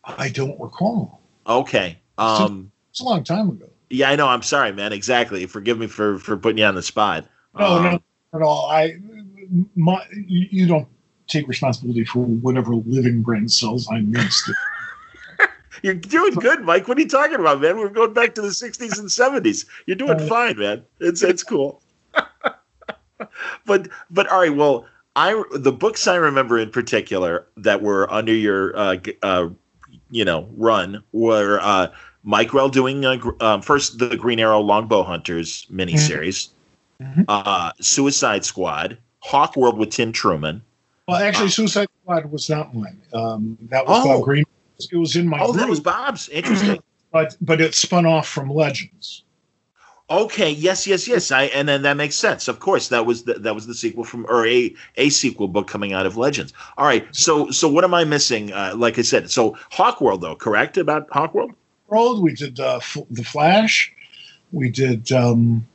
I 0.05 0.29
don't 0.31 0.59
recall. 0.61 1.21
Okay. 1.47 1.99
Um, 2.19 2.73
It's 2.91 3.01
a 3.01 3.05
long 3.05 3.23
time 3.23 3.49
ago. 3.51 3.69
yeah, 3.91 4.11
I 4.11 4.17
know. 4.17 4.27
I'm 4.27 4.43
sorry, 4.43 4.73
man. 4.73 4.93
Exactly. 4.93 5.47
Forgive 5.47 5.79
me 5.79 5.87
for 5.87 6.19
for 6.19 6.37
putting 6.37 6.59
you 6.59 6.65
on 6.65 6.75
the 6.75 6.83
spot. 6.83 7.25
No, 7.57 7.67
Um, 7.77 7.83
no, 7.85 7.91
not 7.93 8.03
at 8.35 8.43
all. 8.43 8.69
I, 8.71 8.97
my, 9.77 10.05
you 10.27 10.67
don't 10.67 10.89
take 11.29 11.47
responsibility 11.47 12.05
for 12.05 12.21
whatever 12.25 12.75
living 12.75 13.23
brain 13.23 13.49
cells 13.49 13.89
I 13.91 14.01
missed. 14.01 14.51
You're 15.83 15.95
doing 15.95 16.35
good, 16.35 16.63
Mike. 16.63 16.89
What 16.89 16.99
are 16.99 17.01
you 17.01 17.09
talking 17.09 17.37
about, 17.39 17.61
man? 17.61 17.79
We're 17.79 17.89
going 17.91 18.13
back 18.13 18.35
to 18.35 18.43
the 18.43 18.49
'60s 18.49 18.99
and 18.99 19.09
'70s. 19.09 19.65
You're 19.87 19.97
doing 19.97 20.21
Uh, 20.21 20.27
fine, 20.27 20.59
man. 20.59 20.83
It's 20.99 21.23
it's 21.23 21.45
cool. 21.45 21.81
but 23.67 23.89
but 24.11 24.27
all 24.29 24.41
right. 24.41 24.55
Well, 24.55 24.87
I 25.15 25.41
the 25.55 25.71
books 25.73 26.09
I 26.09 26.17
remember 26.17 26.59
in 26.59 26.71
particular 26.71 27.47
that 27.57 27.81
were 27.83 28.13
under 28.13 28.33
your 28.35 28.77
uh, 28.77 28.97
uh, 29.23 29.49
you 30.11 30.25
know 30.25 30.49
run 30.57 31.03
were 31.13 31.61
uh, 31.63 31.89
Mike 32.25 32.49
Grell 32.49 32.69
doing 32.71 33.05
uh, 33.05 33.19
um, 33.41 33.63
first 33.63 33.99
the 33.99 34.17
Green 34.17 34.41
Arrow 34.41 34.61
Longbow 34.61 35.05
Hunters 35.05 35.65
miniseries, 35.73 36.49
Mhm. 37.01 37.25
uh, 37.29 37.71
Suicide 37.81 38.45
Squad, 38.45 38.99
Hawk 39.21 39.55
World 39.55 39.79
with 39.79 39.91
Tim 39.91 40.11
Truman. 40.11 40.61
Well, 41.09 41.17
actually, 41.23 41.49
Suicide 41.49 41.89
Squad 42.03 42.31
was 42.31 42.49
not 42.49 42.75
mine. 42.75 43.01
Um, 43.13 43.59
that 43.63 43.87
was 43.87 44.03
Oh. 44.05 44.17
Bob 44.19 44.25
Green. 44.25 44.45
It 44.93 44.97
was 44.97 45.17
in 45.17 45.27
my 45.27 45.41
Oh, 45.41 45.53
that 45.53 45.69
was 45.69 45.81
Bob's. 45.81 46.29
Interesting. 46.29 46.81
but 47.13 47.37
but 47.41 47.61
it 47.61 47.75
spun 47.75 48.07
off 48.07 48.29
from 48.29 48.49
Legends. 48.51 49.25
Okay, 50.11 50.51
yes, 50.51 50.87
yes, 50.87 51.07
yes. 51.07 51.31
I 51.33 51.45
and 51.45 51.69
then 51.69 51.83
that 51.83 51.97
makes 51.97 52.15
sense. 52.17 52.49
Of 52.49 52.61
course, 52.61 52.89
that 52.89 53.05
was 53.05 53.25
the, 53.25 53.35
that 53.35 53.55
was 53.55 53.67
the 53.67 53.75
sequel 53.75 54.05
from 54.05 54.25
or 54.29 54.47
a 54.47 54.75
a 54.97 55.11
sequel 55.11 55.49
book 55.49 55.67
coming 55.67 55.93
out 55.93 56.07
of 56.07 56.17
Legends. 56.17 56.53
All 56.79 56.87
right, 56.87 57.07
so 57.15 57.51
so 57.51 57.69
what 57.69 57.85
am 57.85 57.93
I 57.93 58.05
missing? 58.05 58.53
Uh, 58.53 58.73
like 58.77 58.99
I 58.99 59.03
said, 59.03 59.31
so 59.31 59.57
Hawkworld 59.73 60.21
though, 60.23 60.37
correct 60.37 60.79
about 60.79 61.09
Hawkworld? 61.11 61.55
World. 61.89 62.23
We 62.23 62.35
did 62.35 62.61
uh, 62.61 62.77
F- 62.77 62.99
the 63.11 63.25
Flash. 63.25 63.93
We 64.53 64.71
did. 64.71 65.11
Um, 65.13 65.67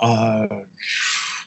uh, 0.00 0.64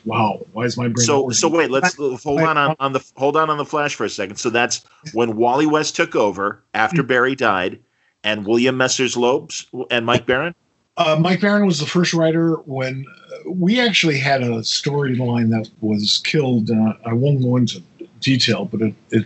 wow, 0.06 0.46
why 0.54 0.64
is 0.64 0.78
my 0.78 0.88
brain? 0.88 1.06
So 1.06 1.24
working? 1.24 1.34
so 1.34 1.48
wait, 1.48 1.72
let's 1.72 1.96
hold 1.96 2.42
on, 2.42 2.58
on 2.58 2.76
on 2.80 2.94
the 2.94 3.06
hold 3.16 3.38
on 3.38 3.50
on 3.50 3.58
the 3.58 3.66
Flash 3.66 3.96
for 3.96 4.06
a 4.06 4.10
second. 4.10 4.38
So 4.38 4.50
that's 4.50 4.86
when 5.14 5.36
Wally 5.36 5.66
West 5.66 5.96
took 5.96 6.16
over 6.16 6.64
after 6.74 7.04
Barry 7.04 7.36
died, 7.36 7.80
and 8.24 8.46
William 8.46 8.78
Messner-Loebs 8.78 9.66
and 9.92 10.06
Mike 10.06 10.26
Baron. 10.26 10.56
Uh, 10.98 11.18
Mike 11.20 11.40
Baron 11.40 11.66
was 11.66 11.80
the 11.80 11.86
first 11.86 12.14
writer 12.14 12.56
when 12.66 13.06
uh, 13.08 13.52
we 13.52 13.80
actually 13.80 14.20
had 14.20 14.42
a 14.42 14.60
storyline 14.60 15.50
that 15.50 15.70
was 15.80 16.22
killed. 16.26 16.70
Uh, 16.70 16.94
I 17.06 17.14
won't 17.14 17.42
go 17.42 17.56
into 17.56 17.82
detail, 18.20 18.66
but 18.66 18.82
it 18.82 18.94
it, 19.12 19.26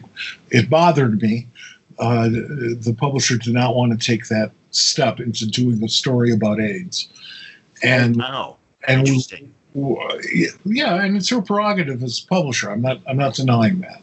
it 0.52 0.70
bothered 0.70 1.22
me. 1.22 1.48
Uh, 2.00 2.28
the, 2.30 2.78
the 2.80 2.94
publisher 2.94 3.38
did 3.38 3.54
not 3.54 3.76
want 3.76 4.00
to 4.00 4.06
take 4.06 4.28
that 4.28 4.52
step 4.72 5.20
into 5.20 5.46
doing 5.48 5.84
a 5.84 5.90
story 5.90 6.32
about 6.32 6.60
AIDS, 6.60 7.10
and 7.82 8.18
Wow, 8.18 8.58
and 8.88 9.04
we, 9.04 9.10
interesting. 9.10 9.53
Yeah, 9.76 11.04
and 11.04 11.18
it's 11.18 11.30
her 11.30 11.42
prerogative 11.42 12.04
as 12.04 12.20
publisher. 12.20 12.70
I'm 12.70 12.82
not 12.82 13.02
I'm 13.08 13.18
not 13.18 13.36
denying 13.36 13.82
that, 13.82 14.02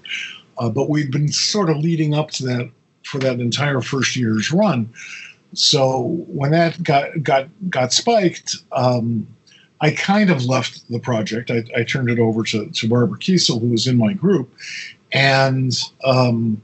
uh, 0.59 0.68
but 0.68 0.88
we've 0.88 1.11
been 1.11 1.28
sort 1.28 1.70
of 1.70 1.76
leading 1.76 2.14
up 2.14 2.30
to 2.33 2.44
that 2.46 2.70
for 3.04 3.18
that 3.18 3.40
entire 3.40 3.80
first 3.80 4.16
year's 4.16 4.52
run. 4.52 4.92
So 5.54 6.24
when 6.28 6.50
that 6.52 6.83
got 6.83 7.22
got 7.22 7.48
got 7.70 7.92
spiked, 7.92 8.56
um, 8.72 9.26
I 9.80 9.92
kind 9.92 10.30
of 10.30 10.44
left 10.44 10.88
the 10.90 10.98
project. 10.98 11.50
I, 11.50 11.64
I 11.76 11.85
turned 11.85 12.11
it 12.11 12.18
over 12.18 12.42
to, 12.44 12.68
to 12.68 12.88
Barbara 12.88 13.18
Kesel, 13.18 13.61
who 13.61 13.68
was 13.68 13.87
in 13.87 13.96
my 13.96 14.12
group, 14.12 14.52
and 15.12 15.72
um, 16.04 16.61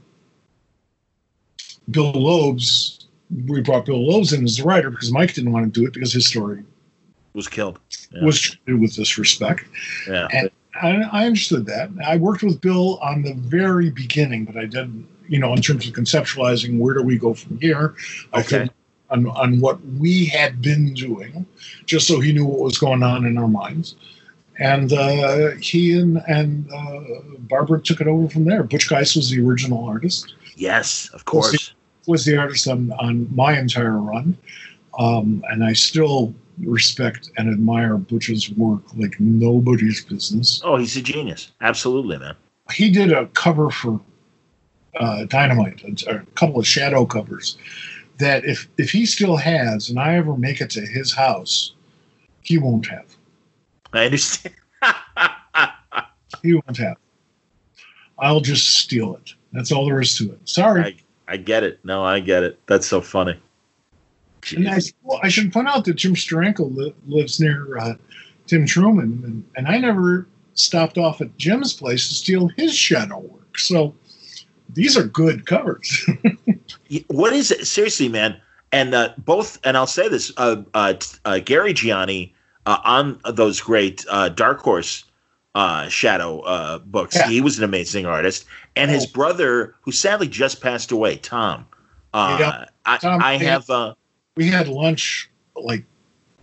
Bill 1.89 2.13
Loebs. 2.13 3.05
We 3.45 3.59
brought 3.59 3.85
Bill 3.85 3.99
Loebs 3.99 4.37
in 4.37 4.45
as 4.45 4.57
the 4.57 4.63
writer 4.63 4.89
because 4.89 5.11
Mike 5.11 5.33
didn't 5.33 5.51
want 5.51 5.73
to 5.73 5.79
do 5.79 5.85
it 5.85 5.93
because 5.93 6.13
his 6.13 6.25
story 6.25 6.63
Was 7.37 7.47
killed. 7.47 7.77
Yeah. 8.11 8.23
was 8.25 8.41
treated 8.41 8.81
with 8.81 8.95
disrespect. 8.95 9.63
Yeah. 10.09 10.27
And 10.33 10.49
I, 10.81 11.03
I 11.11 11.25
understood 11.27 11.67
that. 11.67 11.89
I 12.03 12.17
worked 12.17 12.41
with 12.41 12.59
Bill 12.61 12.97
on 12.97 13.21
the 13.21 13.35
very 13.35 13.91
beginning, 13.91 14.43
but 14.45 14.57
I 14.57 14.65
didn't, 14.65 15.07
you 15.29 15.37
know, 15.39 15.53
in 15.53 15.61
terms 15.61 15.87
of 15.87 15.93
conceptualizing 15.93 16.79
where 16.79 16.95
do 16.95 17.03
we 17.03 17.17
go 17.17 17.35
from 17.35 17.59
here. 17.59 17.93
I 18.33 18.39
Okay. 18.39 18.69
on, 19.11 19.27
on 19.27 19.59
what 19.59 19.77
we 19.99 20.25
had 20.25 20.61
been 20.63 20.93
doing, 20.95 21.45
just 21.85 22.07
so 22.07 22.19
he 22.19 22.33
knew 22.33 22.45
what 22.45 22.59
was 22.59 22.79
going 22.79 23.03
on 23.03 23.25
in 23.25 23.37
our 23.37 23.47
minds. 23.47 23.95
And 24.57 24.91
uh, 24.91 25.51
he 25.61 25.97
and, 25.99 26.23
and 26.27 26.67
uh, 26.73 27.01
Barbara 27.41 27.79
took 27.81 28.01
it 28.01 28.07
over 28.07 28.27
from 28.29 28.45
there. 28.45 28.63
Butch 28.63 28.89
Guice 28.89 29.15
was 29.15 29.29
the 29.29 29.45
original 29.47 29.85
artist, 29.85 30.33
Yes, 30.55 31.09
of 31.13 31.25
course. 31.25 31.75
was 32.07 32.25
the 32.25 32.35
artist 32.37 32.67
on, 32.67 32.91
on 32.93 33.27
my 33.35 33.59
entire 33.59 33.99
run. 33.99 34.35
Um, 34.97 35.43
and 35.51 35.63
I 35.63 35.73
still 35.73 36.33
respect 36.59 37.29
and 37.37 37.49
admire 37.49 37.97
Butch's 37.97 38.49
work 38.51 38.81
like 38.95 39.19
nobody's 39.19 40.03
business. 40.05 40.61
Oh, 40.63 40.77
he's 40.77 40.95
a 40.97 41.01
genius. 41.01 41.51
Absolutely, 41.61 42.17
man. 42.17 42.35
he 42.71 42.89
did 42.89 43.11
a 43.11 43.27
cover 43.27 43.69
for 43.69 43.99
uh, 44.99 45.25
Dynamite, 45.25 45.83
a, 46.07 46.15
a 46.15 46.19
couple 46.35 46.59
of 46.59 46.67
shadow 46.67 47.05
covers. 47.05 47.57
That 48.19 48.45
if 48.45 48.67
if 48.77 48.89
he 48.91 49.05
still 49.05 49.35
has, 49.35 49.89
and 49.89 49.99
I 49.99 50.15
ever 50.15 50.35
make 50.35 50.59
it 50.61 50.71
to 50.71 50.81
his 50.81 51.13
house, 51.13 51.73
he 52.41 52.57
won't 52.57 52.87
have. 52.87 53.05
I 53.93 54.05
understand. 54.05 54.55
He 56.43 56.53
won't 56.53 56.77
have. 56.77 56.97
I'll 58.19 58.41
just 58.41 58.75
steal 58.75 59.15
it. 59.15 59.33
That's 59.53 59.71
all 59.71 59.85
there 59.85 60.01
is 60.01 60.15
to 60.17 60.31
it. 60.31 60.39
Sorry. 60.47 60.81
I, 61.27 61.33
I 61.33 61.37
get 61.37 61.63
it. 61.63 61.79
No, 61.83 62.03
I 62.03 62.19
get 62.19 62.43
it. 62.43 62.59
That's 62.67 62.85
so 62.85 63.01
funny. 63.01 63.39
And 64.55 64.69
I, 64.69 64.79
well, 65.03 65.19
I 65.23 65.29
should 65.29 65.51
point 65.51 65.67
out 65.67 65.85
that 65.85 65.95
Jim 65.95 66.15
Steranko 66.15 66.73
li- 66.75 66.95
lives 67.07 67.39
near 67.39 67.77
uh, 67.77 67.95
Tim 68.45 68.65
Truman, 68.65 69.21
and, 69.25 69.45
and 69.55 69.67
I 69.67 69.77
never 69.77 70.27
stopped 70.53 70.97
off 70.97 71.21
at 71.21 71.35
Jim's 71.37 71.73
place 71.73 72.07
to 72.09 72.13
steal 72.15 72.47
his 72.57 72.73
shadow 72.75 73.19
work. 73.19 73.57
So 73.59 73.93
these 74.73 74.97
are 74.97 75.03
good 75.03 75.45
covers. 75.45 76.07
What 77.07 77.33
is 77.33 77.51
it? 77.51 77.67
Seriously, 77.67 78.07
man. 78.07 78.39
And 78.71 78.93
uh, 78.93 79.09
both, 79.17 79.59
and 79.65 79.75
I'll 79.75 79.87
say 79.87 80.07
this: 80.07 80.31
uh, 80.37 80.63
uh, 80.73 80.93
uh, 81.25 81.39
Gary 81.39 81.73
Gianni 81.73 82.33
uh, 82.65 82.77
on 82.85 83.19
those 83.33 83.59
great 83.59 84.05
uh, 84.09 84.29
Dark 84.29 84.59
Horse 84.59 85.03
uh, 85.55 85.89
Shadow 85.89 86.39
uh, 86.41 86.79
books. 86.79 87.15
Yeah. 87.15 87.27
He 87.27 87.41
was 87.41 87.57
an 87.57 87.63
amazing 87.65 88.05
artist, 88.05 88.45
and 88.77 88.89
his 88.89 89.05
Oh. 89.05 89.09
brother, 89.13 89.75
who 89.81 89.91
sadly 89.91 90.27
just 90.29 90.61
passed 90.61 90.91
away, 90.91 91.17
Tom. 91.17 91.65
Uh, 92.13 92.37
Yeah. 92.39 92.65
I, 92.85 92.97
Tom, 92.97 93.21
I 93.21 93.33
yeah. 93.33 93.59
have. 93.59 93.95
We 94.37 94.47
had 94.49 94.67
lunch 94.67 95.29
like 95.55 95.83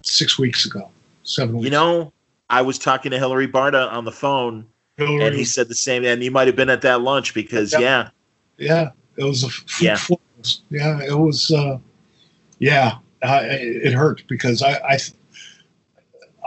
six 0.03 0.39
weeks 0.39 0.67
ago. 0.67 0.91
seven 1.23 1.55
weeks. 1.57 1.65
You 1.65 1.71
know, 1.71 2.13
I 2.51 2.61
was 2.61 2.79
talking 2.79 3.11
to 3.13 3.19
Hilary 3.19 3.49
Barta 3.49 3.91
on 3.91 4.05
the 4.05 4.13
phone, 4.13 4.67
Hilary, 4.99 5.25
and 5.25 5.35
he 5.35 5.45
said 5.45 5.69
the 5.69 5.75
same. 5.75 6.05
And 6.05 6.23
you 6.23 6.31
might 6.31 6.47
have 6.49 6.57
been 6.57 6.69
at 6.71 6.83
that 6.83 7.01
lunch 7.01 7.33
because, 7.33 7.73
Yep. 7.73 7.81
yeah, 7.81 8.09
yeah, 8.59 8.91
it 9.17 9.25
was 9.25 9.45
a 9.45 9.47
f- 9.47 9.81
Yeah. 9.81 9.97
flawless- 9.97 10.61
yeah, 10.71 11.01
it 11.03 11.15
was. 11.19 11.51
Uh, 11.51 11.79
yeah, 12.59 12.99
uh, 13.23 13.41
it 13.45 13.93
hurt 13.95 14.23
because 14.29 14.63
I, 14.63 14.73
I, 14.75 14.99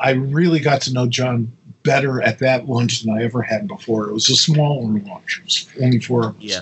I 0.01 0.11
really 0.11 0.59
got 0.59 0.81
to 0.81 0.93
know 0.93 1.07
John 1.07 1.51
better 1.83 2.21
at 2.21 2.39
that 2.39 2.67
lunch 2.67 3.01
than 3.01 3.17
I 3.17 3.23
ever 3.23 3.41
had 3.41 3.67
before. 3.67 4.09
It 4.09 4.13
was 4.13 4.29
a 4.29 4.35
smaller 4.35 4.85
lunch. 4.99 5.39
It 5.39 5.43
was 5.45 5.67
only 5.81 5.99
four 5.99 6.25
of 6.27 6.37
us. 6.37 6.43
yeah. 6.43 6.61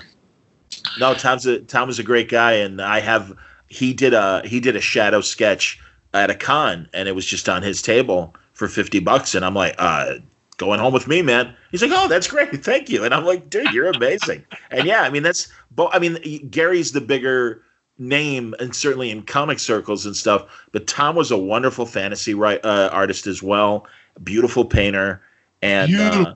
No, 0.99 1.13
Tom's 1.13 1.45
a 1.45 1.59
Tom 1.59 1.89
is 1.89 1.99
a 1.99 2.03
great 2.03 2.29
guy, 2.29 2.53
and 2.53 2.81
I 2.81 2.99
have 3.01 3.33
he 3.67 3.93
did 3.93 4.13
a 4.13 4.41
he 4.45 4.59
did 4.59 4.75
a 4.75 4.81
shadow 4.81 5.21
sketch 5.21 5.79
at 6.13 6.29
a 6.29 6.35
con, 6.35 6.89
and 6.93 7.07
it 7.07 7.15
was 7.15 7.25
just 7.25 7.49
on 7.49 7.61
his 7.63 7.81
table 7.81 8.35
for 8.53 8.67
fifty 8.67 8.99
bucks, 8.99 9.35
and 9.35 9.43
I'm 9.43 9.53
like, 9.55 9.75
uh, 9.77 10.15
going 10.57 10.79
home 10.79 10.93
with 10.93 11.07
me, 11.07 11.21
man. 11.21 11.53
He's 11.71 11.81
like, 11.81 11.91
oh, 11.93 12.07
that's 12.07 12.27
great, 12.27 12.63
thank 12.63 12.89
you, 12.89 13.03
and 13.03 13.13
I'm 13.13 13.25
like, 13.25 13.49
dude, 13.49 13.73
you're 13.73 13.89
amazing, 13.89 14.45
and 14.71 14.87
yeah, 14.87 15.01
I 15.01 15.09
mean 15.09 15.23
that's, 15.23 15.51
but 15.75 15.93
I 15.93 15.99
mean 15.99 16.17
Gary's 16.49 16.91
the 16.93 17.01
bigger 17.01 17.61
name, 17.97 18.55
and 18.59 18.75
certainly 18.75 19.09
in 19.09 19.23
comic 19.23 19.59
circles 19.59 20.05
and 20.05 20.15
stuff, 20.15 20.45
but 20.71 20.87
Tom 20.87 21.15
was 21.15 21.31
a 21.31 21.37
wonderful 21.37 21.85
fantasy 21.85 22.33
right, 22.33 22.63
uh, 22.63 22.89
artist 22.91 23.27
as 23.27 23.43
well, 23.43 23.87
beautiful 24.23 24.65
painter, 24.65 25.21
and 25.61 25.93
uh, 25.95 26.35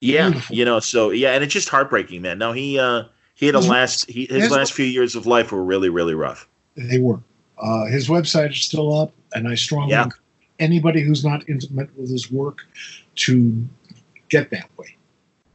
yeah, 0.00 0.30
Beautiful. 0.30 0.56
you 0.56 0.64
know, 0.64 0.80
so 0.80 1.10
yeah, 1.10 1.32
and 1.32 1.44
it's 1.44 1.52
just 1.52 1.68
heartbreaking, 1.68 2.22
man. 2.22 2.38
now 2.38 2.52
he 2.52 2.78
uh 2.78 3.04
he 3.34 3.46
had 3.46 3.54
a 3.54 3.60
last 3.60 4.08
he, 4.10 4.26
his 4.26 4.44
his- 4.44 4.50
last 4.50 4.72
few 4.72 4.84
years 4.86 5.14
of 5.16 5.26
life 5.26 5.52
were 5.52 5.64
really 5.64 5.88
really 5.88 6.14
rough. 6.14 6.48
They 6.76 6.98
were. 6.98 7.20
Uh, 7.58 7.86
his 7.86 8.08
website 8.08 8.50
is 8.50 8.62
still 8.62 8.98
up, 8.98 9.12
and 9.34 9.46
I 9.46 9.54
strongly 9.54 9.90
Yeah. 9.92 10.04
encourage 10.04 10.20
anybody 10.58 11.02
who's 11.02 11.24
not 11.24 11.48
intimate 11.48 11.88
with 11.96 12.10
his 12.10 12.30
work 12.30 12.58
to 13.16 13.66
get 14.28 14.50
that 14.50 14.68
way. 14.78 14.96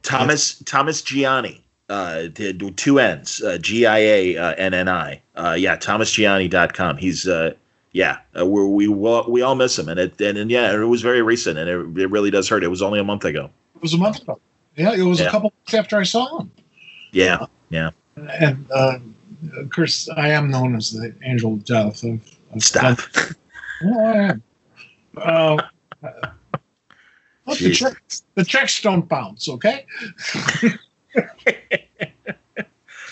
Thomas 0.04 0.60
Thomas 0.66 1.02
Gianni 1.02 1.64
uh 1.90 2.28
did 2.28 2.78
two 2.78 3.00
N's 3.00 3.42
uh, 3.42 3.58
G 3.60 3.86
I 3.86 3.98
A 4.00 4.38
uh, 4.38 4.54
N 4.58 4.74
N 4.74 4.88
I 4.90 5.22
uh 5.36 5.56
yeah 5.58 5.78
thomasgianni.com 5.78 6.98
he's 6.98 7.28
uh 7.28 7.54
yeah 7.94 8.18
uh, 8.38 8.46
we're, 8.46 8.68
we 8.68 8.88
will 8.90 9.26
we 9.30 9.42
all 9.42 9.56
miss 9.56 9.80
him 9.80 9.88
and 9.88 9.98
it 10.00 10.20
and, 10.20 10.38
and 10.38 10.52
yeah 10.52 10.74
it 10.74 10.78
was 10.86 11.02
very 11.02 11.22
recent 11.22 11.58
and 11.58 11.70
it, 11.98 12.02
it 12.04 12.12
really 12.12 12.30
does 12.30 12.48
hurt 12.50 12.64
it 12.64 12.68
was 12.68 12.82
only 12.82 13.00
a 13.00 13.04
month 13.06 13.24
ago 13.24 13.50
It 13.76 13.82
was 13.82 13.94
a 13.94 13.98
month 13.98 14.22
ago. 14.22 14.40
Yeah, 14.76 14.94
it 14.94 15.04
was 15.04 15.20
Yeah. 15.22 15.28
a 15.28 15.32
couple 15.32 15.54
months 15.56 15.74
after 15.74 15.98
I 15.98 16.04
saw 16.04 16.40
him. 16.42 16.52
yeah 17.14 17.46
And 18.16 18.66
uh, 18.72 19.00
of 19.58 19.70
course, 19.70 20.10
I 20.10 20.30
am 20.30 20.50
known 20.50 20.76
as 20.76 20.92
the 20.92 21.14
angel 21.24 21.54
of 21.54 21.66
death. 21.66 22.04
I've, 22.04 22.38
I've 22.54 22.64
stop 22.64 23.00
No, 23.82 24.06
I 24.06 24.14
am. 24.16 24.44
Uh, 25.18 25.58
the 27.46 27.72
checks, 27.72 28.24
the 28.36 28.44
checks 28.44 28.82
don't 28.82 29.08
bounce, 29.08 29.48
okay? 29.48 29.86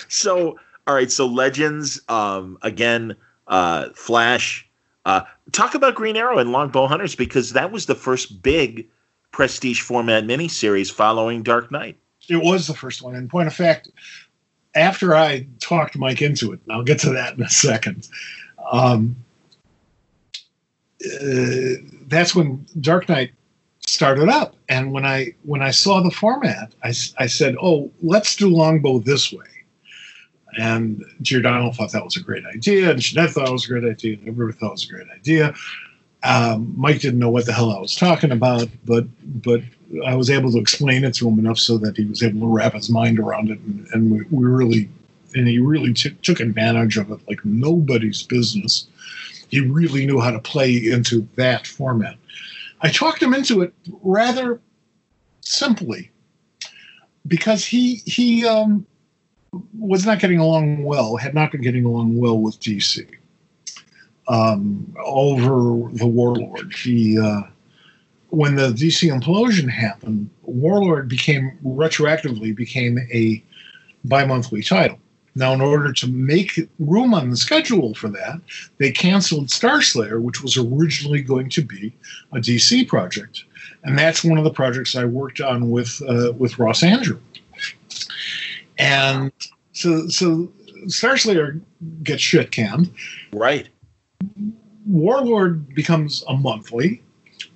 so 0.08 0.60
all 0.88 0.94
right 0.94 1.12
so 1.12 1.26
legends 1.26 2.00
um 2.10 2.58
again 2.62 3.16
uh 3.48 3.90
flash 3.96 4.68
uh 5.06 5.22
talk 5.52 5.74
about 5.74 5.96
green 5.96 6.16
arrow 6.16 6.38
and 6.38 6.52
longbow 6.52 6.86
hunters 6.86 7.16
because 7.16 7.54
that 7.54 7.72
was 7.72 7.88
the 7.88 7.96
first 7.96 8.44
big 8.44 8.88
prestige 9.32 9.82
format 9.82 10.26
miniseries 10.26 10.92
following 10.92 11.42
dark 11.42 11.72
knight 11.72 11.98
It 12.30 12.44
was 12.44 12.68
the 12.68 12.74
first 12.74 13.02
one. 13.02 13.16
In 13.16 13.28
point 13.28 13.48
of 13.48 13.54
fact, 13.54 13.90
after 14.76 15.16
I 15.16 15.48
talked 15.60 15.98
Mike 15.98 16.22
into 16.22 16.52
it, 16.52 16.60
and 16.64 16.72
I'll 16.72 16.84
get 16.84 17.00
to 17.00 17.10
that 17.12 17.38
in 17.38 17.44
a 17.44 17.50
second, 17.50 18.08
um, 18.72 19.16
uh, 21.06 21.82
that's 22.08 22.36
when 22.36 22.66
Dark 22.82 23.10
Knight 23.10 23.32
started 23.86 24.30
up. 24.30 24.56
And 24.70 24.92
when 24.92 25.06
I 25.06 25.34
when 25.44 25.62
I 25.62 25.72
saw 25.72 26.02
the 26.02 26.12
format, 26.12 26.74
I, 26.84 26.94
I 27.18 27.28
said, 27.28 27.56
"Oh, 27.62 27.92
let's 28.02 28.36
do 28.36 28.50
Longbow 28.50 29.00
this 29.00 29.32
way." 29.32 29.46
And 30.58 31.04
Giordano 31.22 31.72
thought 31.72 31.92
that 31.92 32.04
was 32.04 32.16
a 32.16 32.24
great 32.24 32.46
idea, 32.46 32.92
and 32.92 33.00
Jenette 33.00 33.32
thought 33.32 33.50
it 33.50 33.52
was 33.52 33.66
a 33.66 33.70
great 33.70 33.84
idea, 33.84 34.14
and 34.18 34.28
everybody 34.28 34.58
thought 34.58 34.68
it 34.68 34.72
was 34.72 34.90
a 34.90 34.94
great 34.94 35.08
idea. 35.14 35.54
Um, 36.24 36.74
Mike 36.76 37.02
didn't 37.02 37.20
know 37.20 37.30
what 37.30 37.46
the 37.46 37.54
hell 37.54 37.72
I 37.72 37.80
was 37.80 37.96
talking 37.96 38.32
about, 38.32 38.68
but 38.86 39.06
but 39.44 39.62
I 40.06 40.16
was 40.16 40.30
able 40.30 40.52
to 40.52 40.60
explain 40.60 41.04
it 41.04 41.14
to 41.16 41.28
him 41.28 41.40
enough 41.40 41.60
so 41.60 41.78
that 41.78 41.98
he 41.98 42.06
was 42.06 42.24
able 42.24 42.42
to 42.42 42.48
wrap 42.48 42.74
his 42.74 42.90
mind 42.90 43.20
around 43.20 43.50
it, 43.50 43.60
and, 43.60 43.88
and 43.94 44.12
we, 44.12 44.24
we 44.32 44.46
really 44.46 44.90
and 45.36 45.48
he 45.48 45.60
really 45.60 45.94
t- 45.94 46.16
took 46.22 46.40
advantage 46.40 46.98
of 46.98 47.12
it 47.12 47.20
like 47.28 47.44
nobody's 47.44 48.24
business. 48.24 48.88
He 49.50 49.60
really 49.60 50.06
knew 50.06 50.20
how 50.20 50.32
to 50.32 50.40
play 50.40 50.76
into 50.76 51.28
that 51.36 51.68
format. 51.68 52.16
I 52.82 52.90
talked 52.90 53.22
him 53.22 53.34
into 53.34 53.62
it 53.62 53.74
rather 54.02 54.60
simply 55.42 56.12
because 57.28 57.66
he 57.66 57.96
he 58.06 58.46
um, 58.46 58.86
was 59.78 60.06
not 60.06 60.20
getting 60.20 60.40
along 60.40 60.84
well, 60.84 61.18
had 61.18 61.34
not 61.34 61.52
been 61.52 61.62
getting 61.62 61.86
along 61.86 62.18
well 62.18 62.38
with 62.40 62.60
DC 62.60 63.08
um, 64.28 64.96
over 65.04 65.90
the 65.94 66.08
Warlord. 66.08 66.74
He 66.74 67.20
uh, 67.20 67.44
when 68.30 68.56
the 68.56 68.70
DC 68.70 69.10
implosion 69.10 69.70
happened, 69.70 70.30
Warlord 70.44 71.08
became 71.08 71.58
retroactively 71.64 72.56
became 72.56 73.00
a 73.12 73.44
bi-monthly 74.06 74.64
title. 74.64 75.00
Now, 75.38 75.52
in 75.52 75.60
order 75.60 75.92
to 75.92 76.08
make 76.08 76.70
room 76.80 77.14
on 77.14 77.30
the 77.30 77.36
schedule 77.36 77.94
for 77.94 78.08
that, 78.10 78.40
they 78.78 78.90
canceled 78.92 79.52
Star 79.52 79.82
Slayer, 79.82 80.22
which 80.22 80.42
was 80.42 80.56
originally 80.56 81.22
going 81.22 81.50
to 81.50 81.62
be 81.62 81.94
a 82.32 82.38
DC 82.38 82.88
project, 82.88 83.44
and 83.84 84.00
that's 84.00 84.24
one 84.24 84.38
of 84.38 84.46
the 84.46 84.52
projects 84.52 84.96
I 84.96 85.04
worked 85.04 85.42
on 85.42 85.70
with 85.70 86.02
uh, 86.08 86.32
with 86.38 86.58
Ross 86.58 86.82
Andru. 86.82 87.20
And 88.78 89.32
so, 89.74 90.08
so 90.08 90.52
Star 90.88 91.18
Slayer 91.18 91.60
gets 92.04 92.22
shit 92.22 92.52
canned. 92.52 92.94
right 93.34 93.68
Warlord 94.86 95.74
becomes 95.74 96.24
a 96.28 96.36
monthly, 96.36 97.02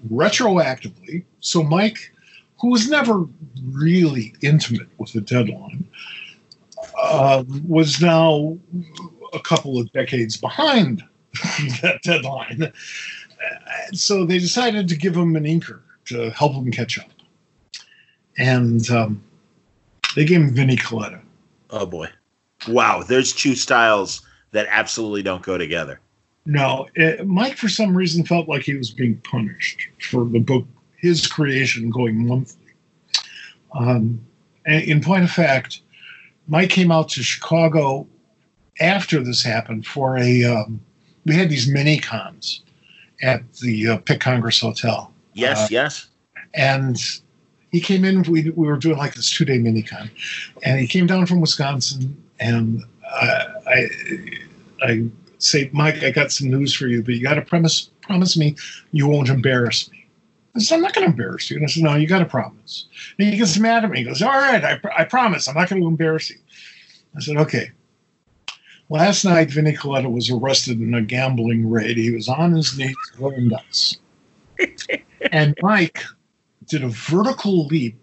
retroactively. 0.07 1.23
So 1.39 1.63
Mike, 1.63 2.13
who 2.59 2.69
was 2.69 2.89
never 2.89 3.25
really 3.63 4.33
intimate 4.41 4.87
with 4.97 5.13
the 5.13 5.21
deadline, 5.21 5.87
uh, 7.01 7.43
was 7.67 8.01
now 8.01 8.57
a 9.33 9.39
couple 9.39 9.79
of 9.79 9.91
decades 9.91 10.37
behind 10.37 11.03
that 11.81 11.99
deadline. 12.03 12.71
So 13.93 14.25
they 14.25 14.39
decided 14.39 14.87
to 14.89 14.95
give 14.95 15.15
him 15.15 15.35
an 15.35 15.43
inker 15.43 15.81
to 16.05 16.29
help 16.31 16.53
him 16.53 16.71
catch 16.71 16.99
up. 16.99 17.09
And 18.37 18.89
um, 18.89 19.23
they 20.15 20.25
gave 20.25 20.41
him 20.41 20.53
Vinnie 20.53 20.75
Colletta. 20.75 21.21
oh 21.69 21.85
boy 21.85 22.09
wow 22.67 23.03
there's 23.03 23.31
two 23.33 23.55
styles 23.55 24.21
that 24.51 24.67
absolutely 24.69 25.23
don't 25.23 25.43
go 25.43 25.57
together 25.57 25.99
No, 26.49 26.87
it, 26.95 27.27
Mike, 27.27 27.57
for 27.57 27.69
some 27.69 27.95
reason, 27.95 28.25
felt 28.25 28.47
like 28.47 28.63
he 28.63 28.75
was 28.75 28.89
being 28.89 29.17
punished 29.17 29.87
for 30.01 30.25
the 30.25 30.39
book, 30.39 30.65
his 30.97 31.27
creation 31.27 31.91
going 31.91 32.25
monthly. 32.27 32.73
Um, 33.73 34.19
and 34.65 34.83
in 34.83 35.01
point 35.01 35.23
of 35.23 35.29
fact, 35.29 35.81
Mike 36.47 36.71
came 36.71 36.91
out 36.91 37.09
to 37.09 37.21
Chicago 37.21 38.07
after 38.79 39.23
this 39.23 39.43
happened 39.43 39.85
for 39.85 40.17
a. 40.17 40.43
Um, 40.43 40.81
we 41.25 41.35
had 41.35 41.49
these 41.49 41.67
mini 41.67 41.99
cons 41.99 42.63
at 43.21 43.41
the 43.61 43.89
uh, 43.89 43.97
Pick-Congress 43.97 44.59
Hotel, 44.59 45.13
yes 45.33 45.65
Uh, 45.65 45.67
yes 45.69 46.07
and 46.55 46.97
he 47.71 47.79
came 47.79 48.03
in. 48.03 48.23
We, 48.23 48.49
we 48.49 48.67
were 48.67 48.77
doing 48.77 48.97
like 48.97 49.13
this 49.13 49.29
two 49.29 49.45
day 49.45 49.57
mini 49.57 49.83
con, 49.83 50.09
and 50.63 50.79
he 50.79 50.87
came 50.87 51.05
down 51.05 51.25
from 51.25 51.41
Wisconsin, 51.41 52.21
and 52.39 52.83
I, 53.11 53.45
I, 53.67 53.89
I 54.81 55.03
say, 55.39 55.69
Mike, 55.73 56.03
I 56.03 56.11
got 56.11 56.31
some 56.31 56.49
news 56.49 56.73
for 56.73 56.87
you, 56.87 57.01
but 57.01 57.15
you 57.15 57.23
got 57.23 57.35
to 57.35 57.41
promise 57.41 57.89
promise 58.01 58.37
me 58.37 58.55
you 58.91 59.07
won't 59.07 59.29
embarrass 59.29 59.89
me. 59.91 60.05
I 60.55 60.59
said, 60.59 60.75
I'm 60.75 60.81
not 60.81 60.93
going 60.93 61.05
to 61.05 61.11
embarrass 61.11 61.49
you. 61.49 61.57
And 61.57 61.65
I 61.65 61.69
said, 61.69 61.83
No, 61.83 61.95
you 61.95 62.07
got 62.07 62.19
to 62.19 62.25
promise. 62.25 62.85
And 63.17 63.29
he 63.29 63.37
gets 63.37 63.57
mad 63.57 63.83
at 63.83 63.89
me. 63.89 63.99
He 63.99 64.03
goes, 64.03 64.21
All 64.21 64.29
right, 64.29 64.63
I, 64.63 64.79
I 64.97 65.03
promise. 65.05 65.47
I'm 65.47 65.55
not 65.55 65.69
going 65.69 65.81
to 65.81 65.87
embarrass 65.87 66.29
you. 66.29 66.37
I 67.15 67.21
said, 67.21 67.37
Okay. 67.37 67.71
Last 68.91 69.23
night, 69.23 69.51
Vinnie 69.51 69.73
Colletta 69.73 70.11
was 70.11 70.31
arrested 70.31 70.81
in 70.81 70.95
a 70.95 71.01
gambling 71.01 71.69
raid. 71.69 71.97
He 71.97 72.09
was 72.09 72.27
on 72.27 72.53
his 72.53 72.75
knees 72.75 72.95
rolling 73.19 73.49
dice. 73.49 73.97
and 75.31 75.55
Mike 75.61 76.03
did 76.65 76.83
a 76.83 76.89
vertical 76.89 77.67
leap 77.67 77.99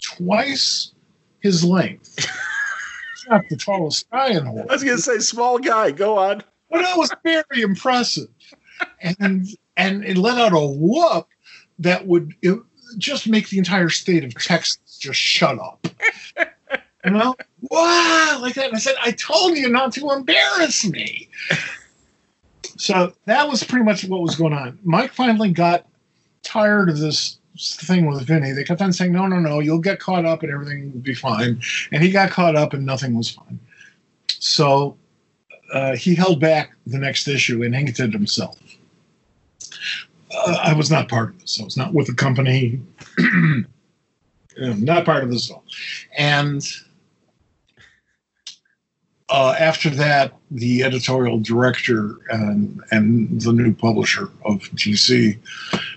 twice 0.00 0.92
his 1.40 1.62
length. 1.62 2.16
He's 2.18 3.26
not 3.28 3.42
the 3.50 3.56
tallest 3.56 4.10
guy 4.10 4.30
in 4.30 4.46
the 4.46 4.50
world. 4.50 4.70
i 4.70 4.72
was 4.72 4.82
gonna 4.82 4.96
say 4.96 5.18
small 5.18 5.58
guy 5.58 5.90
go 5.90 6.16
on 6.16 6.42
But 6.74 6.82
it 6.82 6.96
was 6.96 7.14
very 7.22 7.62
impressive. 7.62 8.26
And 9.20 9.46
and 9.76 10.04
it 10.04 10.16
let 10.16 10.38
out 10.38 10.52
a 10.52 10.66
whoop 10.66 11.28
that 11.78 12.06
would 12.06 12.34
just 12.98 13.28
make 13.28 13.48
the 13.48 13.58
entire 13.58 13.90
state 13.90 14.24
of 14.24 14.34
Texas 14.34 14.98
just 14.98 15.18
shut 15.18 15.58
up. 15.58 15.86
You 17.04 17.10
know? 17.12 17.36
Wow, 17.60 18.38
like 18.40 18.54
that. 18.54 18.66
And 18.66 18.76
I 18.76 18.78
said, 18.78 18.94
I 19.02 19.12
told 19.12 19.56
you 19.56 19.68
not 19.68 19.92
to 19.92 20.10
embarrass 20.10 20.84
me. 20.84 21.28
So 22.76 23.12
that 23.26 23.48
was 23.48 23.62
pretty 23.62 23.84
much 23.84 24.04
what 24.04 24.20
was 24.20 24.34
going 24.34 24.52
on. 24.52 24.78
Mike 24.82 25.12
finally 25.12 25.52
got 25.52 25.86
tired 26.42 26.88
of 26.88 26.98
this 26.98 27.38
thing 27.58 28.06
with 28.06 28.26
Vinny. 28.26 28.50
They 28.52 28.64
kept 28.64 28.82
on 28.82 28.92
saying, 28.92 29.12
"No, 29.12 29.28
no, 29.28 29.38
no, 29.38 29.60
you'll 29.60 29.78
get 29.78 30.00
caught 30.00 30.24
up 30.24 30.42
and 30.42 30.52
everything 30.52 30.92
will 30.92 31.00
be 31.00 31.14
fine." 31.14 31.60
And 31.92 32.02
he 32.02 32.10
got 32.10 32.30
caught 32.30 32.56
up 32.56 32.72
and 32.72 32.84
nothing 32.84 33.16
was 33.16 33.30
fine. 33.30 33.60
So 34.28 34.96
uh, 35.74 35.96
he 35.96 36.14
held 36.14 36.40
back 36.40 36.72
the 36.86 36.98
next 36.98 37.26
issue 37.26 37.64
and 37.64 37.74
inked 37.74 37.98
himself. 37.98 38.56
Uh, 40.30 40.56
I 40.62 40.72
was 40.72 40.88
not 40.90 41.08
part 41.08 41.30
of 41.30 41.40
this. 41.40 41.60
I 41.60 41.64
was 41.64 41.76
not 41.76 41.92
with 41.92 42.06
the 42.06 42.14
company. 42.14 42.80
not 44.56 45.04
part 45.04 45.24
of 45.24 45.30
this 45.30 45.50
at 45.50 45.54
all. 45.54 45.64
And 46.16 46.64
uh, 49.28 49.56
after 49.58 49.90
that, 49.90 50.32
the 50.52 50.84
editorial 50.84 51.40
director 51.40 52.18
and, 52.30 52.80
and 52.92 53.40
the 53.40 53.52
new 53.52 53.74
publisher 53.74 54.28
of 54.44 54.60
DC, 54.76 55.36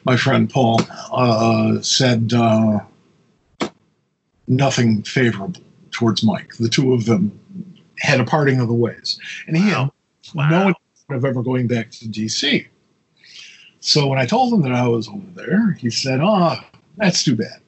my 0.06 0.18
friend 0.18 0.50
Paul, 0.50 0.82
uh, 1.12 1.80
said 1.82 2.34
uh, 2.34 2.80
nothing 4.48 5.04
favorable 5.04 5.62
towards 5.92 6.24
Mike. 6.24 6.56
The 6.56 6.70
two 6.70 6.94
of 6.94 7.06
them 7.06 7.40
had 8.00 8.20
a 8.20 8.24
parting 8.24 8.60
of 8.60 8.68
the 8.68 8.74
ways, 8.74 9.20
and 9.48 9.58
he 9.58 9.64
wow. 9.64 9.92
had 10.26 10.36
wow. 10.36 10.50
no 10.50 10.58
intention 10.68 10.76
of 11.10 11.26
ever 11.26 11.44
going 11.44 11.68
back 11.68 11.92
to 11.92 12.06
DC. 12.06 12.68
So 13.80 14.08
when 14.08 14.20
I 14.20 14.26
told 14.26 14.54
him 14.54 14.62
that 14.64 14.74
I 14.74 14.88
was 14.88 15.08
over 15.08 15.28
there, 15.34 15.74
he 15.74 15.90
said, 15.90 16.20
"Oh, 16.22 16.56
that's 16.98 17.24
too 17.24 17.36
bad." 17.36 17.62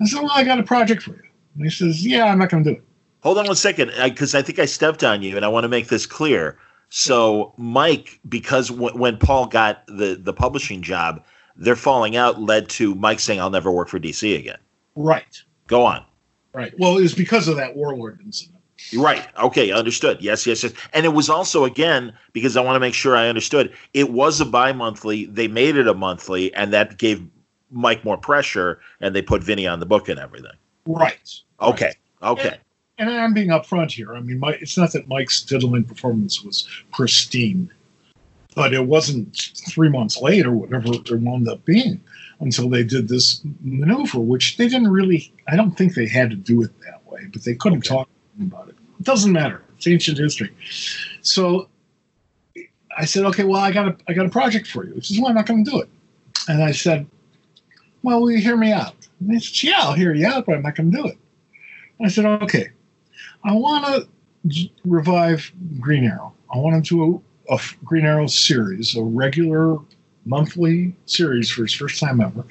I 0.00 0.06
said, 0.06 0.22
"Well, 0.22 0.32
I 0.32 0.44
got 0.44 0.58
a 0.58 0.62
project 0.62 1.02
for 1.02 1.12
you." 1.12 1.28
And 1.54 1.64
he 1.64 1.70
says, 1.70 2.06
"Yeah, 2.06 2.26
I'm 2.26 2.38
not 2.38 2.50
going 2.50 2.64
to 2.64 2.70
do 2.70 2.76
it." 2.76 2.84
Hold 3.22 3.38
on 3.38 3.46
one 3.46 3.56
second, 3.56 3.92
because 4.02 4.34
I, 4.34 4.40
I, 4.40 4.42
think 4.42 4.58
I 4.58 4.66
stepped 4.66 5.02
on 5.02 5.22
you, 5.22 5.36
and 5.36 5.44
I 5.44 5.48
want 5.48 5.64
to 5.64 5.68
make 5.68 5.88
this 5.88 6.04
clear. 6.06 6.58
So, 6.90 7.54
Mike, 7.56 8.20
because 8.28 8.68
w- 8.68 8.96
when 8.96 9.16
Paul 9.16 9.46
got 9.46 9.86
the 9.86 10.18
the 10.20 10.32
publishing 10.32 10.82
job, 10.82 11.24
their 11.56 11.76
falling 11.76 12.16
out 12.16 12.40
led 12.40 12.68
to 12.70 12.94
Mike 12.94 13.20
saying, 13.20 13.40
"I'll 13.40 13.50
never 13.50 13.70
work 13.72 13.88
for 13.88 13.98
DC 13.98 14.38
again." 14.38 14.58
Right. 14.94 15.42
Go 15.66 15.84
on. 15.84 16.04
Right. 16.52 16.72
Well, 16.78 16.96
it 16.98 17.02
was 17.02 17.14
because 17.14 17.48
of 17.48 17.56
that 17.56 17.74
Warlord 17.76 18.20
incident. 18.24 18.53
Right. 18.96 19.26
Okay. 19.38 19.70
Understood. 19.70 20.20
Yes. 20.20 20.46
Yes. 20.46 20.62
Yes. 20.62 20.72
And 20.92 21.06
it 21.06 21.14
was 21.14 21.28
also 21.28 21.64
again 21.64 22.12
because 22.32 22.56
I 22.56 22.60
want 22.60 22.76
to 22.76 22.80
make 22.80 22.94
sure 22.94 23.16
I 23.16 23.28
understood. 23.28 23.72
It 23.92 24.10
was 24.10 24.40
a 24.40 24.44
bi-monthly. 24.44 25.26
They 25.26 25.48
made 25.48 25.76
it 25.76 25.88
a 25.88 25.94
monthly, 25.94 26.52
and 26.54 26.72
that 26.72 26.98
gave 26.98 27.26
Mike 27.70 28.04
more 28.04 28.18
pressure, 28.18 28.80
and 29.00 29.14
they 29.14 29.22
put 29.22 29.42
Vinny 29.42 29.66
on 29.66 29.80
the 29.80 29.86
book 29.86 30.08
and 30.08 30.18
everything. 30.18 30.52
Right. 30.86 31.40
Okay. 31.60 31.92
Right. 32.20 32.30
Okay 32.30 32.58
and 32.98 33.10
I'm 33.10 33.34
being 33.34 33.48
upfront 33.48 33.90
here. 33.90 34.14
I 34.14 34.20
mean, 34.20 34.38
my, 34.38 34.52
it's 34.60 34.76
not 34.76 34.92
that 34.92 35.08
Mike's 35.08 35.42
diddling 35.42 35.84
performance 35.84 36.42
was 36.42 36.68
pristine, 36.92 37.70
but 38.54 38.72
it 38.72 38.86
wasn't 38.86 39.52
three 39.68 39.88
months 39.88 40.20
later, 40.20 40.52
whatever 40.52 40.92
it 40.92 41.10
wound 41.10 41.48
up 41.48 41.64
being, 41.64 42.00
until 42.40 42.68
they 42.68 42.84
did 42.84 43.08
this 43.08 43.40
maneuver, 43.62 44.20
which 44.20 44.56
they 44.56 44.68
didn't 44.68 44.88
really. 44.90 45.32
I 45.48 45.56
don't 45.56 45.76
think 45.76 45.94
they 45.94 46.06
had 46.06 46.30
to 46.30 46.36
do 46.36 46.62
it 46.62 46.70
that 46.82 47.04
way, 47.06 47.26
but 47.32 47.42
they 47.42 47.54
couldn't 47.54 47.78
okay. 47.78 47.96
talk 47.96 48.08
about 48.40 48.68
it. 48.68 48.73
It 49.04 49.06
doesn't 49.06 49.32
matter. 49.32 49.60
It's 49.76 49.86
ancient 49.86 50.16
history. 50.16 50.50
So 51.20 51.68
I 52.96 53.04
said, 53.04 53.26
okay, 53.26 53.44
well, 53.44 53.60
I 53.60 53.70
got 53.70 53.88
a, 53.88 53.96
I 54.08 54.14
got 54.14 54.24
a 54.24 54.30
project 54.30 54.66
for 54.66 54.86
you. 54.86 54.94
He 54.94 55.02
says, 55.02 55.18
well, 55.20 55.28
I'm 55.28 55.34
not 55.34 55.44
going 55.44 55.62
to 55.62 55.70
do 55.70 55.78
it. 55.82 55.90
And 56.48 56.64
I 56.64 56.72
said, 56.72 57.06
well, 58.02 58.22
will 58.22 58.30
you 58.30 58.38
hear 58.38 58.56
me 58.56 58.72
out? 58.72 58.94
And 59.20 59.30
he 59.30 59.40
said, 59.40 59.68
yeah, 59.68 59.80
I'll 59.80 59.92
hear 59.92 60.14
you 60.14 60.26
out, 60.26 60.46
but 60.46 60.54
I'm 60.54 60.62
not 60.62 60.74
going 60.74 60.90
to 60.90 60.96
do 60.96 61.06
it. 61.06 61.18
I 62.02 62.08
said, 62.08 62.24
okay, 62.24 62.70
I 63.44 63.52
want 63.52 63.84
to 63.84 64.68
revive 64.86 65.52
Green 65.80 66.04
Arrow. 66.04 66.32
I 66.54 66.56
want 66.56 66.82
to 66.82 66.88
do 66.88 67.22
a, 67.50 67.56
a 67.56 67.60
Green 67.84 68.06
Arrow 68.06 68.26
series, 68.26 68.96
a 68.96 69.02
regular 69.02 69.76
monthly 70.24 70.94
series 71.04 71.50
for 71.50 71.64
his 71.64 71.74
first 71.74 72.00
time 72.00 72.22
ever. 72.22 72.46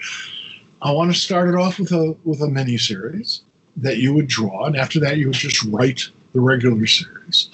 I 0.83 0.91
want 0.91 1.11
to 1.11 1.19
start 1.19 1.49
it 1.49 1.55
off 1.55 1.79
with 1.79 1.91
a 1.93 2.15
with 2.25 2.41
a 2.43 2.47
mini 2.47 2.77
series 2.77 3.41
that 3.77 3.97
you 3.97 4.13
would 4.13 4.27
draw, 4.27 4.65
and 4.65 4.77
after 4.77 4.99
that, 4.99 5.17
you 5.17 5.27
would 5.29 5.35
just 5.35 5.63
write 5.63 6.09
the 6.33 6.41
regular 6.41 6.85
series, 6.87 7.49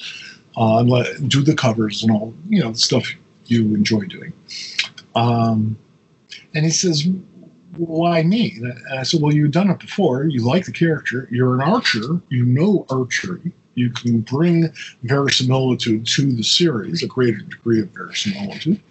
uh, 0.57 0.83
do 1.27 1.41
the 1.41 1.55
covers 1.55 2.03
and 2.03 2.11
all 2.11 2.33
you 2.47 2.61
know 2.61 2.71
the 2.71 2.79
stuff 2.79 3.07
you 3.45 3.75
enjoy 3.75 4.05
doing. 4.05 4.33
Um, 5.15 5.77
and 6.53 6.65
he 6.65 6.71
says, 6.71 7.07
why 7.77 8.23
me? 8.23 8.57
And 8.57 8.99
I 8.99 9.03
said, 9.03 9.21
well, 9.21 9.33
you've 9.33 9.51
done 9.51 9.69
it 9.69 9.79
before. 9.79 10.25
You 10.25 10.45
like 10.45 10.65
the 10.65 10.71
character. 10.71 11.27
You're 11.31 11.53
an 11.53 11.61
archer. 11.61 12.21
You 12.29 12.45
know 12.45 12.85
archery. 12.89 13.51
You 13.75 13.91
can 13.91 14.21
bring 14.21 14.73
verisimilitude 15.03 16.05
to 16.05 16.31
the 16.33 16.43
series, 16.43 17.01
a 17.01 17.07
greater 17.07 17.39
degree 17.39 17.81
of 17.81 17.89
verisimilitude. 17.91 18.81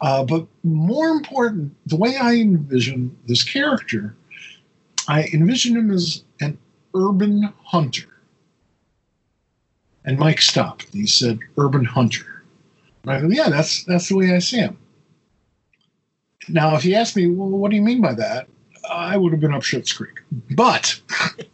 Uh, 0.00 0.24
but 0.24 0.46
more 0.64 1.08
important, 1.08 1.74
the 1.86 1.96
way 1.96 2.16
I 2.16 2.34
envision 2.34 3.16
this 3.26 3.44
character, 3.44 4.16
I 5.08 5.24
envision 5.34 5.76
him 5.76 5.90
as 5.90 6.24
an 6.40 6.56
urban 6.94 7.52
hunter. 7.64 8.08
And 10.04 10.18
Mike 10.18 10.40
stopped. 10.40 10.86
He 10.92 11.06
said, 11.06 11.38
"Urban 11.56 11.84
hunter." 11.84 12.42
And 13.04 13.12
I 13.12 13.20
go, 13.20 13.28
"Yeah, 13.28 13.48
that's 13.48 13.84
that's 13.84 14.08
the 14.08 14.16
way 14.16 14.34
I 14.34 14.40
see 14.40 14.58
him." 14.58 14.78
Now, 16.48 16.74
if 16.76 16.84
you 16.84 16.94
asked 16.94 17.16
me, 17.16 17.28
well, 17.28 17.48
what 17.48 17.70
do 17.70 17.76
you 17.76 17.82
mean 17.82 18.00
by 18.00 18.14
that? 18.14 18.48
I 18.90 19.16
would 19.16 19.32
have 19.32 19.40
been 19.40 19.54
up 19.54 19.62
Schitt's 19.62 19.92
Creek. 19.92 20.20
But 20.50 21.00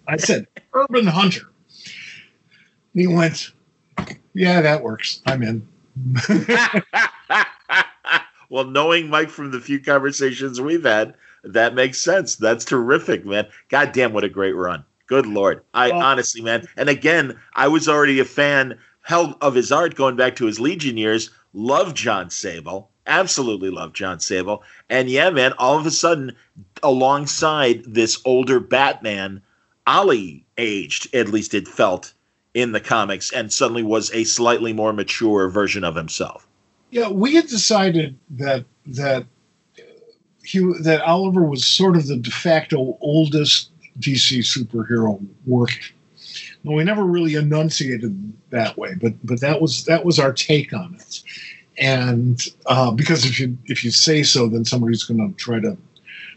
I 0.07 0.17
said, 0.17 0.47
urban 0.73 1.07
hunter. 1.07 1.51
he 2.95 3.07
went, 3.07 3.53
yeah, 4.35 4.61
that 4.63 4.83
works. 4.83 5.21
I'm 5.27 5.43
in. 5.43 5.69
well, 8.49 8.65
knowing 8.65 9.11
Mike 9.11 9.31
from 9.31 9.51
the 9.51 9.61
few 9.61 9.81
conversations 9.81 10.61
we've 10.61 10.85
had, 10.85 11.15
that 11.45 11.75
makes 11.75 11.99
sense. 12.01 12.37
That's 12.37 12.65
terrific, 12.65 13.27
man. 13.27 13.47
God 13.69 13.93
damn, 13.93 14.13
what 14.13 14.25
a 14.25 14.29
great 14.29 14.55
run. 14.55 14.85
Good 15.09 15.27
Lord. 15.27 15.63
I 15.75 15.91
honestly, 15.91 16.41
man. 16.41 16.69
And 16.77 16.89
again, 16.89 17.39
I 17.55 17.67
was 17.67 17.89
already 17.89 18.21
a 18.21 18.25
fan 18.25 18.79
held 19.03 19.35
of 19.41 19.55
his 19.55 19.73
art 19.73 19.97
going 19.97 20.15
back 20.15 20.37
to 20.37 20.47
his 20.47 20.61
Legion 20.61 20.97
years. 20.97 21.31
Love 21.53 21.95
John 21.95 22.31
Sable 22.31 22.91
absolutely 23.09 23.71
love 23.71 23.93
John 23.93 24.21
Sable. 24.21 24.63
And 24.89 25.11
yeah, 25.11 25.31
man, 25.31 25.55
all 25.59 25.79
of 25.79 25.87
a 25.87 25.91
sudden, 25.91 26.37
alongside 26.83 27.83
this 27.85 28.21
older 28.25 28.61
Batman, 28.61 29.43
Ollie 29.87 30.45
aged, 30.57 31.13
at 31.15 31.29
least 31.29 31.55
it 31.55 31.67
felt 31.67 32.13
in 32.55 32.73
the 32.73 32.81
comics, 32.81 33.33
and 33.33 33.53
suddenly 33.53 33.83
was 33.83 34.13
a 34.13 34.25
slightly 34.25 34.73
more 34.73 34.93
mature 34.93 35.49
version 35.49 35.85
of 35.85 35.97
himself. 35.97 36.47
Yeah, 36.91 37.09
we 37.09 37.35
had 37.35 37.47
decided 37.47 38.19
that 38.31 38.65
that 38.87 39.27
he 40.45 40.61
that 40.83 41.03
Oliver 41.03 41.43
was 41.43 41.65
sort 41.65 41.97
of 41.97 42.07
the 42.07 42.17
de 42.17 42.31
facto 42.31 42.97
oldest 43.01 43.71
DC 44.01 44.39
superhero 44.41 45.25
working. 45.47 45.95
Well, 46.65 46.77
we 46.77 46.85
never 46.85 47.05
really 47.05 47.35
enunciated 47.35 48.33
that 48.51 48.77
way, 48.77 48.95
but 49.01 49.15
but 49.25 49.41
that 49.41 49.61
was 49.61 49.85
that 49.85 50.05
was 50.05 50.19
our 50.19 50.33
take 50.33 50.73
on 50.73 50.95
it 50.95 51.23
and 51.79 52.41
uh, 52.67 52.91
because 52.91 53.25
if 53.25 53.39
you 53.39 53.57
if 53.67 53.85
you 53.85 53.91
say 53.91 54.23
so, 54.23 54.49
then 54.49 54.65
somebody's 54.65 55.05
going 55.05 55.19
to 55.19 55.37
try 55.37 55.61
to 55.61 55.77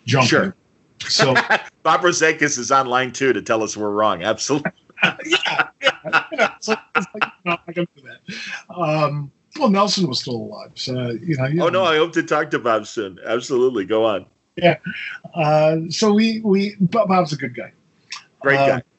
jump. 0.05 0.27
Sure. 0.27 0.55
So 1.07 1.33
Bob 1.81 2.01
Rozakis 2.01 2.59
is 2.59 2.71
online 2.71 3.11
too 3.11 3.33
to 3.33 3.41
tell 3.41 3.63
us 3.63 3.75
we're 3.75 3.89
wrong. 3.89 4.21
Absolutely. 4.21 4.71
yeah, 5.25 5.69
yeah. 6.31 6.53
So 6.59 6.75
like, 6.95 7.23
no, 7.43 7.57
I 7.67 7.73
can 7.73 7.87
do 7.95 8.03
that. 8.03 8.71
Um, 8.71 9.31
well, 9.57 9.71
Nelson 9.71 10.07
was 10.07 10.19
still 10.19 10.35
alive, 10.35 10.73
so 10.75 11.09
you 11.09 11.37
know. 11.37 11.47
You 11.47 11.63
oh 11.63 11.69
know. 11.69 11.83
no, 11.83 11.85
I 11.85 11.97
hope 11.97 12.13
to 12.13 12.21
talk 12.21 12.51
to 12.51 12.59
Bob 12.59 12.85
soon. 12.85 13.17
Absolutely, 13.25 13.83
go 13.83 14.05
on. 14.05 14.27
Yeah. 14.55 14.77
Uh, 15.33 15.77
so 15.89 16.13
we 16.13 16.41
we 16.41 16.75
Bob's 16.79 17.33
a 17.33 17.37
good 17.37 17.55
guy. 17.55 17.71
Great 18.41 18.57
uh, 18.57 18.67
guy. 18.67 18.83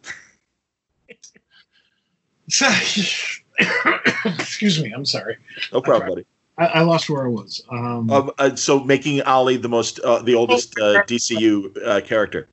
So, 2.49 2.67
excuse 4.27 4.83
me. 4.83 4.93
I'm 4.93 5.07
sorry. 5.07 5.39
No 5.73 5.81
problem, 5.81 6.11
buddy. 6.11 6.27
I, 6.59 6.67
I 6.67 6.81
lost 6.83 7.09
where 7.09 7.25
I 7.25 7.29
was. 7.29 7.63
Um, 7.71 8.11
um, 8.11 8.31
uh, 8.39 8.55
so 8.57 8.81
making 8.81 9.23
Ollie 9.23 9.57
the 9.57 9.69
most, 9.69 10.01
uh, 10.01 10.21
the 10.21 10.35
oldest 10.35 10.79
uh, 10.79 11.03
DCU 11.07 11.75
uh, 11.87 12.01
character. 12.03 12.49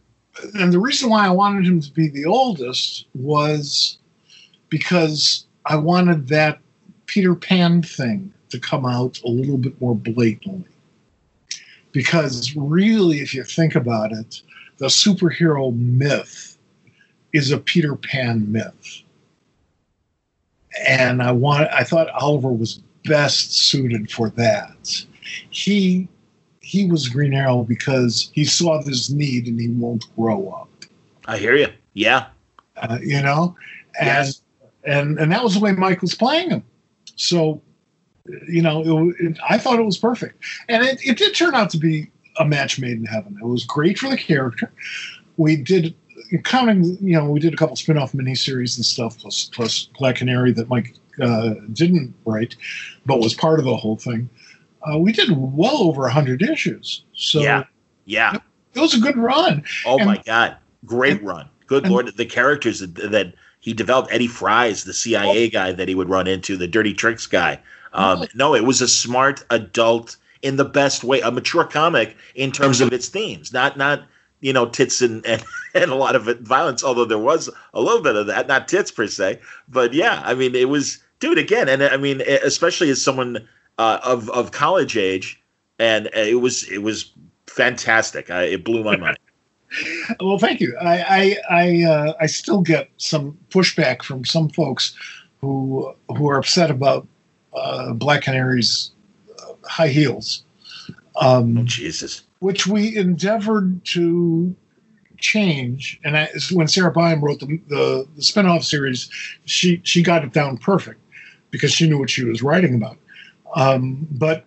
And 0.54 0.72
the 0.72 0.80
reason 0.80 1.10
why 1.10 1.26
I 1.26 1.32
wanted 1.32 1.66
him 1.66 1.82
to 1.82 1.92
be 1.92 2.08
the 2.08 2.26
oldest 2.26 3.08
was 3.14 3.98
because 4.70 5.48
I 5.66 5.76
wanted 5.76 6.28
that 6.30 6.60
Peter 7.08 7.36
Pan 7.36 7.82
thing 7.82 8.34
to 8.50 8.60
come 8.60 8.86
out 8.86 9.20
a 9.26 9.30
little 9.30 9.58
bit 9.58 9.80
more 9.82 9.96
blatantly. 9.96 10.72
Because 11.92 12.56
really, 12.56 13.20
if 13.20 13.34
you 13.34 13.44
think 13.44 13.76
about 13.76 14.12
it, 14.12 14.42
the 14.78 14.88
superhero 14.88 15.76
myth 15.76 16.58
is 17.34 17.52
a 17.52 17.58
Peter 17.58 17.96
Pan 17.96 18.52
myth. 18.52 19.04
And 20.88 21.22
I 21.22 21.32
want 21.32 21.70
I 21.72 21.84
thought 21.84 22.10
Oliver 22.10 22.52
was 22.52 22.82
best 23.06 23.54
suited 23.54 24.12
for 24.12 24.30
that. 24.32 25.06
He 25.50 26.08
he 26.62 26.86
was 26.86 27.10
Green 27.10 27.34
Arrow 27.34 27.64
because 27.64 28.30
he 28.34 28.46
saw 28.46 28.82
this 28.82 29.10
need 29.10 29.48
and 29.48 29.60
he 29.60 29.70
won't 29.70 30.06
grow 30.16 30.50
up. 30.50 30.70
I 31.26 31.38
hear 31.38 31.56
you. 31.56 31.68
Yeah. 31.94 32.28
Uh, 32.78 33.00
you 33.02 33.22
know, 33.22 33.56
and 34.00 34.28
yes. 34.28 34.42
and 34.86 35.20
and 35.20 35.32
that 35.32 35.44
was 35.44 35.56
the 35.56 35.60
way 35.60 35.72
Mike 35.74 36.02
was 36.02 36.16
playing 36.16 36.52
him. 36.52 36.64
So 37.16 37.62
you 38.48 38.62
know, 38.62 39.10
it, 39.10 39.16
it, 39.20 39.38
I 39.48 39.58
thought 39.58 39.80
it 39.80 39.86
was 39.86 39.98
perfect, 39.98 40.44
and 40.68 40.84
it, 40.84 41.00
it 41.06 41.18
did 41.18 41.36
turn 41.36 41.56
out 41.56 41.70
to 41.72 41.78
be 41.78 42.10
a 42.38 42.46
match 42.46 42.80
made 42.80 42.98
in 42.98 43.06
heaven. 43.06 43.38
It 43.42 43.46
was 43.46 43.66
great 43.66 43.98
for 43.98 44.10
the 44.10 44.18
character. 44.18 44.72
We 45.38 45.56
did 45.56 45.96
counting, 46.44 46.98
you 47.02 47.18
know, 47.18 47.30
we 47.30 47.40
did 47.40 47.54
a 47.54 47.58
couple 47.58 47.76
spin-off 47.76 48.14
miniseries 48.14 48.78
and 48.78 48.86
stuff, 48.86 49.18
plus 49.18 49.50
plus 49.54 49.90
Black 49.98 50.18
Canary 50.18 50.52
that 50.54 50.70
Mike 50.70 50.96
uh, 51.22 51.56
didn't 51.74 52.14
write, 52.26 52.56
but 53.06 53.20
was 53.20 53.34
part 53.34 53.60
of 53.60 53.66
the 53.66 53.76
whole 53.76 53.98
thing. 53.98 54.30
Uh, 54.90 54.98
we 54.98 55.12
did 55.12 55.30
well 55.32 55.78
over 55.78 56.08
hundred 56.08 56.42
issues. 56.42 57.04
So 57.14 57.40
yeah, 57.40 57.64
yeah, 58.06 58.38
it 58.74 58.80
was 58.80 58.94
a 58.94 59.00
good 59.00 59.18
run. 59.18 59.64
Oh 59.86 59.98
and, 59.98 60.06
my 60.06 60.22
god, 60.26 60.58
great 60.86 61.18
and, 61.18 61.28
run! 61.28 61.50
Good 61.68 61.84
and, 61.84 61.92
lord, 61.92 62.18
the 62.18 62.26
characters 62.26 62.80
that, 62.80 62.96
that, 63.12 63.34
he 63.62 63.74
developed. 63.74 64.10
Eddie 64.12 64.30
Fyers, 64.30 64.86
the 64.86 64.94
CIA 64.94 65.48
oh, 65.48 65.50
guy 65.50 65.72
that 65.74 65.90
he 65.90 65.96
would 65.96 66.08
run 66.08 66.28
into, 66.28 66.56
the 66.56 66.68
dirty 66.68 66.94
tricks 66.94 67.28
guy. 67.28 67.60
Um, 67.94 68.26
no, 68.36 68.56
it 68.56 68.66
was 68.66 68.82
a 68.82 68.88
smart 68.88 69.44
adult 69.50 70.18
in 70.42 70.56
the 70.56 70.66
best 70.66 71.04
way, 71.04 71.22
a 71.22 71.32
mature 71.32 71.66
comic 71.66 72.16
in 72.36 72.52
terms 72.52 72.82
of 72.82 72.94
its 72.94 73.10
themes, 73.10 73.52
not 73.52 73.78
not 73.78 74.04
you 74.40 74.54
know 74.54 74.68
tits 74.68 75.02
and 75.02 75.26
and, 75.26 75.44
and 75.74 75.92
a 75.92 75.96
lot 75.96 76.16
of 76.16 76.26
violence. 76.40 76.84
Although 76.84 77.06
there 77.06 77.18
was 77.18 77.50
a 77.74 77.82
little 77.82 78.02
bit 78.02 78.16
of 78.16 78.28
that, 78.28 78.48
not 78.48 78.68
tits 78.68 78.92
per 78.92 79.08
se, 79.08 79.40
but 79.68 79.94
yeah, 79.94 80.22
I 80.26 80.34
mean 80.34 80.56
it 80.56 80.70
was 80.70 81.00
dude 81.20 81.38
again, 81.38 81.68
and 81.68 81.84
I 81.84 81.98
mean 81.98 82.22
especially 82.22 82.90
as 82.90 83.02
someone 83.02 83.48
uh, 83.78 84.00
of 84.04 84.30
of 84.30 84.52
college 84.52 84.98
age, 84.98 85.42
and 85.78 86.10
it 86.14 86.42
was 86.42 86.70
it 86.70 86.80
was 86.80 87.12
fantastic. 87.48 88.30
I, 88.30 88.44
it 88.44 88.64
blew 88.64 88.84
my 88.84 88.98
mind. 88.98 89.18
well, 90.20 90.38
thank 90.38 90.60
you. 90.60 90.76
I 90.80 91.02
I 91.02 91.38
I, 91.50 91.84
uh, 91.84 92.14
I 92.20 92.26
still 92.28 92.62
get 92.62 92.90
some 92.98 93.38
pushback 93.50 94.04
from 94.04 94.26
some 94.26 94.50
folks 94.50 94.96
who 95.42 95.94
who 96.16 96.30
are 96.30 96.38
upset 96.38 96.72
about 96.72 97.08
uh, 97.54 97.94
Black 97.94 98.24
Canary's 98.24 98.92
uh, 99.40 99.54
high 99.66 99.88
heels. 99.88 100.44
Um, 101.20 101.58
oh, 101.58 101.64
Jesus. 101.64 102.24
Which 102.40 102.68
we 102.68 102.96
endeavored 102.98 103.84
to 103.86 104.56
change. 105.18 106.00
And 106.04 106.18
I, 106.18 106.30
when 106.52 106.68
Sarah 106.68 106.92
Byam 106.92 107.22
wrote 107.22 107.40
the, 107.40 107.60
the, 107.68 108.08
the 108.16 108.22
spinoff 108.22 108.64
series, 108.64 109.10
she, 109.46 109.82
she 109.84 110.02
got 110.02 110.24
it 110.24 110.32
down 110.32 110.58
perfect 110.58 111.02
because 111.52 111.72
she 111.72 111.90
knew 111.90 112.00
what 112.00 112.10
she 112.10 112.24
was 112.24 112.42
writing 112.42 112.76
about. 112.76 112.98
Um, 113.56 114.08
but 114.12 114.46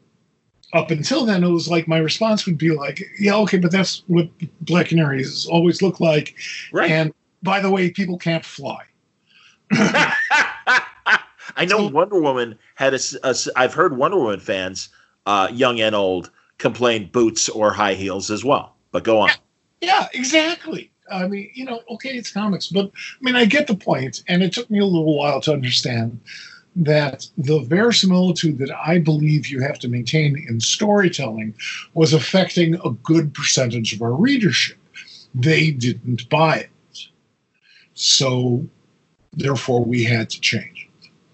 up 0.73 0.91
until 0.91 1.27
then, 1.27 1.45
it 1.45 1.51
was 1.51 1.69
like 1.69 1.87
my 1.87 1.99
response 1.99 2.47
would 2.47 2.57
be 2.57 2.71
like, 2.71 3.03
yeah, 3.19 3.37
okay, 3.37 3.59
but 3.59 3.71
that's 3.71 4.03
what 4.07 4.29
Black 4.63 4.87
Canaries 4.87 5.47
always 5.47 5.83
look 5.83 6.01
like. 6.01 6.35
Right. 6.73 6.91
And 6.91 7.13
by 7.43 7.61
the 7.61 7.71
way, 7.71 7.91
people 7.91 8.17
can't 8.17 8.45
fly. 8.45 8.85
I 11.57 11.65
know 11.65 11.89
Wonder 11.89 12.21
Woman 12.21 12.59
had 12.75 12.95
a, 12.95 13.01
a. 13.23 13.35
I've 13.57 13.75
heard 13.75 13.97
Wonder 13.97 14.19
Woman 14.19 14.41
fans, 14.41 14.89
uh, 15.27 15.49
young 15.53 15.81
and 15.81 15.95
old, 15.95 16.31
complain 16.59 17.11
boots 17.11 17.49
or 17.49 17.73
high 17.73 17.95
heels 17.95 18.31
as 18.31 18.45
well. 18.45 18.75
But 18.91 19.05
go 19.05 19.19
on. 19.19 19.29
Yeah, 19.29 19.37
yeah, 19.81 20.09
exactly. 20.15 20.91
I 21.11 21.27
mean, 21.27 21.51
you 21.55 21.65
know, 21.65 21.81
okay, 21.91 22.11
it's 22.11 22.33
comics, 22.33 22.69
but 22.69 22.87
I 22.87 23.25
mean, 23.25 23.37
I 23.37 23.45
get 23.45 23.67
the 23.67 23.75
point, 23.75 24.23
and 24.29 24.43
it 24.43 24.53
took 24.53 24.71
me 24.71 24.79
a 24.79 24.87
little 24.87 25.19
while 25.19 25.41
to 25.43 25.53
understand 25.53 26.21
that 26.75 27.27
the 27.37 27.61
verisimilitude 27.61 28.59
that 28.59 28.71
I 28.71 28.99
believe 28.99 29.49
you 29.49 29.61
have 29.61 29.79
to 29.81 29.89
maintain 29.89 30.43
in 30.49 30.61
storytelling 30.61 31.55
was 31.95 32.15
affecting 32.15 32.75
a 32.77 32.91
good 33.03 33.35
percentage 33.35 33.93
of 33.93 34.01
our 34.01 34.15
readership. 34.15 34.79
They 35.35 35.71
didn't 35.71 36.29
buy 36.31 36.57
it. 36.57 36.71
So, 37.95 38.67
therefore, 39.33 39.85
we 39.85 40.05
had 40.05 40.31
to 40.31 40.41
change. 40.41 40.72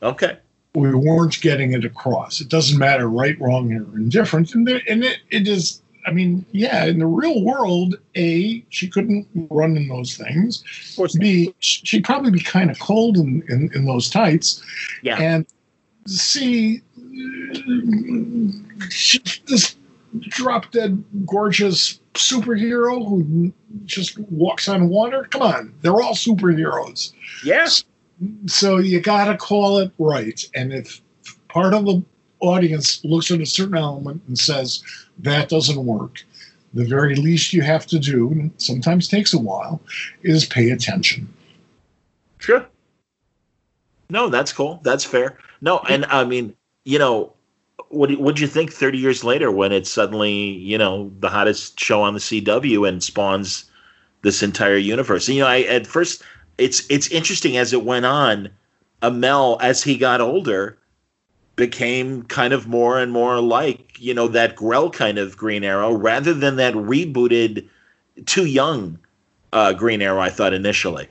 Okay. 0.03 0.39
We 0.75 0.95
weren't 0.95 1.41
getting 1.41 1.73
it 1.73 1.85
across. 1.85 2.41
It 2.41 2.49
doesn't 2.49 2.79
matter 2.79 3.09
right, 3.09 3.39
wrong, 3.41 3.73
or 3.73 3.97
indifferent. 3.97 4.55
And, 4.55 4.67
there, 4.67 4.81
and 4.89 5.03
it, 5.03 5.19
it 5.31 5.49
is, 5.49 5.83
I 6.07 6.13
mean, 6.13 6.45
yeah, 6.53 6.85
in 6.85 6.99
the 6.99 7.07
real 7.07 7.43
world, 7.43 7.97
A, 8.15 8.65
she 8.69 8.89
couldn't 8.89 9.27
run 9.51 9.77
in 9.77 9.89
those 9.89 10.17
things. 10.17 10.63
B, 11.19 11.55
she'd 11.59 12.05
probably 12.05 12.31
be 12.31 12.41
kind 12.41 12.71
of 12.71 12.79
cold 12.79 13.17
in, 13.17 13.43
in, 13.49 13.71
in 13.75 13.87
those 13.87 14.09
tights. 14.09 14.63
Yeah. 15.03 15.17
And 15.17 15.47
C, 16.07 16.83
she, 18.91 19.21
this 19.47 19.77
drop 20.21 20.71
dead 20.71 21.03
gorgeous 21.27 22.01
superhero 22.15 23.07
who 23.07 23.53
just 23.85 24.19
walks 24.19 24.69
on 24.69 24.89
water. 24.89 25.27
Come 25.31 25.43
on, 25.43 25.75
they're 25.83 26.01
all 26.01 26.15
superheroes. 26.15 27.13
Yes 27.45 27.85
so 28.47 28.79
you 28.79 29.01
got 29.01 29.27
to 29.27 29.37
call 29.37 29.79
it 29.79 29.93
right. 29.99 30.45
And 30.55 30.73
if 30.73 31.01
part 31.49 31.75
of 31.75 31.85
the 31.87 32.03
audience 32.41 33.05
looks 33.05 33.31
at 33.31 33.41
a 33.41 33.47
certain 33.47 33.77
element 33.77 34.23
and 34.29 34.39
says 34.39 34.83
that 35.19 35.49
doesn't 35.49 35.85
work, 35.85 36.25
the 36.75 36.85
very 36.85 37.15
least 37.15 37.53
you 37.53 37.63
have 37.63 37.87
to 37.87 37.99
do, 37.99 38.31
and 38.31 38.53
sometimes 38.59 39.09
takes 39.09 39.33
a 39.33 39.39
while, 39.39 39.81
is 40.23 40.45
pay 40.45 40.71
attention. 40.71 41.33
Sure. 42.39 42.67
No, 44.11 44.29
that's 44.29 44.53
cool. 44.53 44.81
That's 44.85 45.05
fair. 45.05 45.39
No, 45.61 45.81
and 45.89 46.05
I 46.07 46.25
mean, 46.25 46.55
you 46.85 46.99
know, 46.99 47.33
what 47.89 48.17
would 48.19 48.39
you 48.39 48.47
think 48.47 48.73
30 48.73 48.99
years 48.99 49.25
later 49.25 49.51
when 49.51 49.73
it's 49.73 49.91
suddenly, 49.91 50.33
you 50.33 50.79
know, 50.79 51.11
the 51.21 51.29
hottest 51.29 51.81
show 51.81 52.03
on 52.03 52.15
the 52.15 52.21
CW 52.21 52.89
and 52.89 53.03
spawns 53.03 53.65
this 54.23 54.43
entire 54.43 54.77
universe? 54.77 55.29
And, 55.29 55.37
you 55.37 55.43
know, 55.43 55.49
I 55.49 55.61
at 55.63 55.87
first 55.87 56.23
it's 56.59 56.85
it's 56.91 57.09
interesting 57.09 57.57
as 57.57 57.73
it 57.73 57.85
went 57.85 58.05
on. 58.05 58.51
Amell, 59.03 59.59
as 59.63 59.83
he 59.83 59.97
got 59.97 60.21
older, 60.21 60.77
became 61.57 62.25
kind 62.25 62.53
of 62.53 62.67
more 62.67 62.99
and 62.99 63.13
more 63.13 63.41
like 63.41 63.99
you 63.99 64.13
know 64.13 64.29
that 64.29 64.57
Grell 64.57 64.91
kind 64.91 65.19
of 65.19 65.37
Green 65.37 65.65
Arrow, 65.65 65.93
rather 65.93 66.35
than 66.35 66.57
that 66.57 66.75
rebooted, 66.75 67.67
too 68.27 68.47
young 68.47 68.99
uh, 69.53 69.73
Green 69.73 70.03
Arrow. 70.03 70.21
I 70.21 70.31
thought 70.31 70.53
initially. 70.53 71.09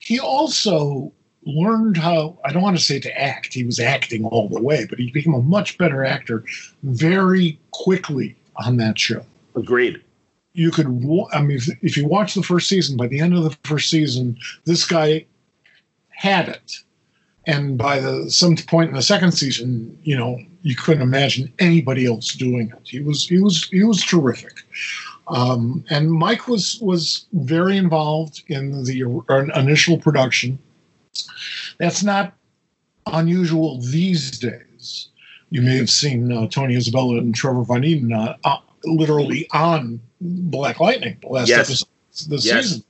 He 0.00 0.18
also 0.18 1.12
learned 1.44 1.96
how 1.96 2.38
I 2.44 2.52
don't 2.52 2.62
want 2.62 2.76
to 2.76 2.82
say 2.82 2.98
to 3.00 3.20
act. 3.20 3.54
He 3.54 3.64
was 3.64 3.78
acting 3.78 4.24
all 4.26 4.48
the 4.48 4.60
way, 4.60 4.86
but 4.86 4.98
he 4.98 5.10
became 5.10 5.34
a 5.34 5.42
much 5.42 5.78
better 5.78 6.04
actor 6.04 6.44
very 6.82 7.58
quickly 7.70 8.36
on 8.56 8.76
that 8.78 8.98
show. 8.98 9.24
Agreed 9.54 10.02
you 10.60 10.70
could 10.70 10.86
i 11.32 11.40
mean 11.40 11.56
if, 11.56 11.68
if, 11.82 11.96
you 11.96 12.06
watch 12.06 12.34
the 12.34 12.42
first 12.42 12.68
season 12.68 12.96
by 12.96 13.06
the 13.06 13.18
end 13.18 13.34
of 13.34 13.44
the 13.44 13.56
first 13.64 13.88
season 13.88 14.36
this 14.66 14.84
guy 14.84 15.24
had 16.10 16.50
it. 16.50 16.76
And 17.46 17.78
by 17.78 17.98
the 17.98 18.30
some 18.30 18.54
point 18.56 18.90
in 18.90 18.96
the 18.96 19.02
second 19.02 19.32
season 19.32 19.98
you 20.02 20.16
know 20.16 20.38
you 20.62 20.76
couldn't 20.76 21.02
imagine 21.02 21.50
anybody 21.58 22.04
else 22.04 22.34
doing 22.34 22.70
it. 22.76 22.82
He 22.84 23.00
was 23.00 23.26
he 23.26 23.38
was 23.40 23.64
he 23.70 23.82
was 23.82 24.04
terrific. 24.04 24.52
Um, 25.28 25.84
and 25.88 26.12
mike 26.12 26.46
was 26.46 26.78
was 26.82 27.26
very 27.32 27.76
involved 27.78 28.42
in 28.48 28.84
the 28.84 28.96
initial 29.56 29.96
production. 29.98 30.58
That's 31.78 32.02
not 32.02 32.34
unusual 33.06 33.80
these 33.80 34.38
days. 34.38 35.08
You 35.48 35.62
may 35.62 35.76
have 35.78 35.90
seen 35.90 36.30
uh, 36.30 36.46
Tony 36.48 36.76
Isabella 36.76 37.16
and 37.18 37.34
Trevor 37.34 37.64
Van 37.64 37.82
Eeden 37.82 38.12
uh, 38.14 38.36
uh, 38.44 38.58
literally 38.84 39.48
on 39.52 40.00
Black 40.20 40.80
Lightning 40.80 41.18
the 41.22 41.28
last 41.28 41.48
yes. 41.48 41.68
episode 41.68 41.88
this 42.28 42.44
yes. 42.44 42.64
season, 42.64 42.84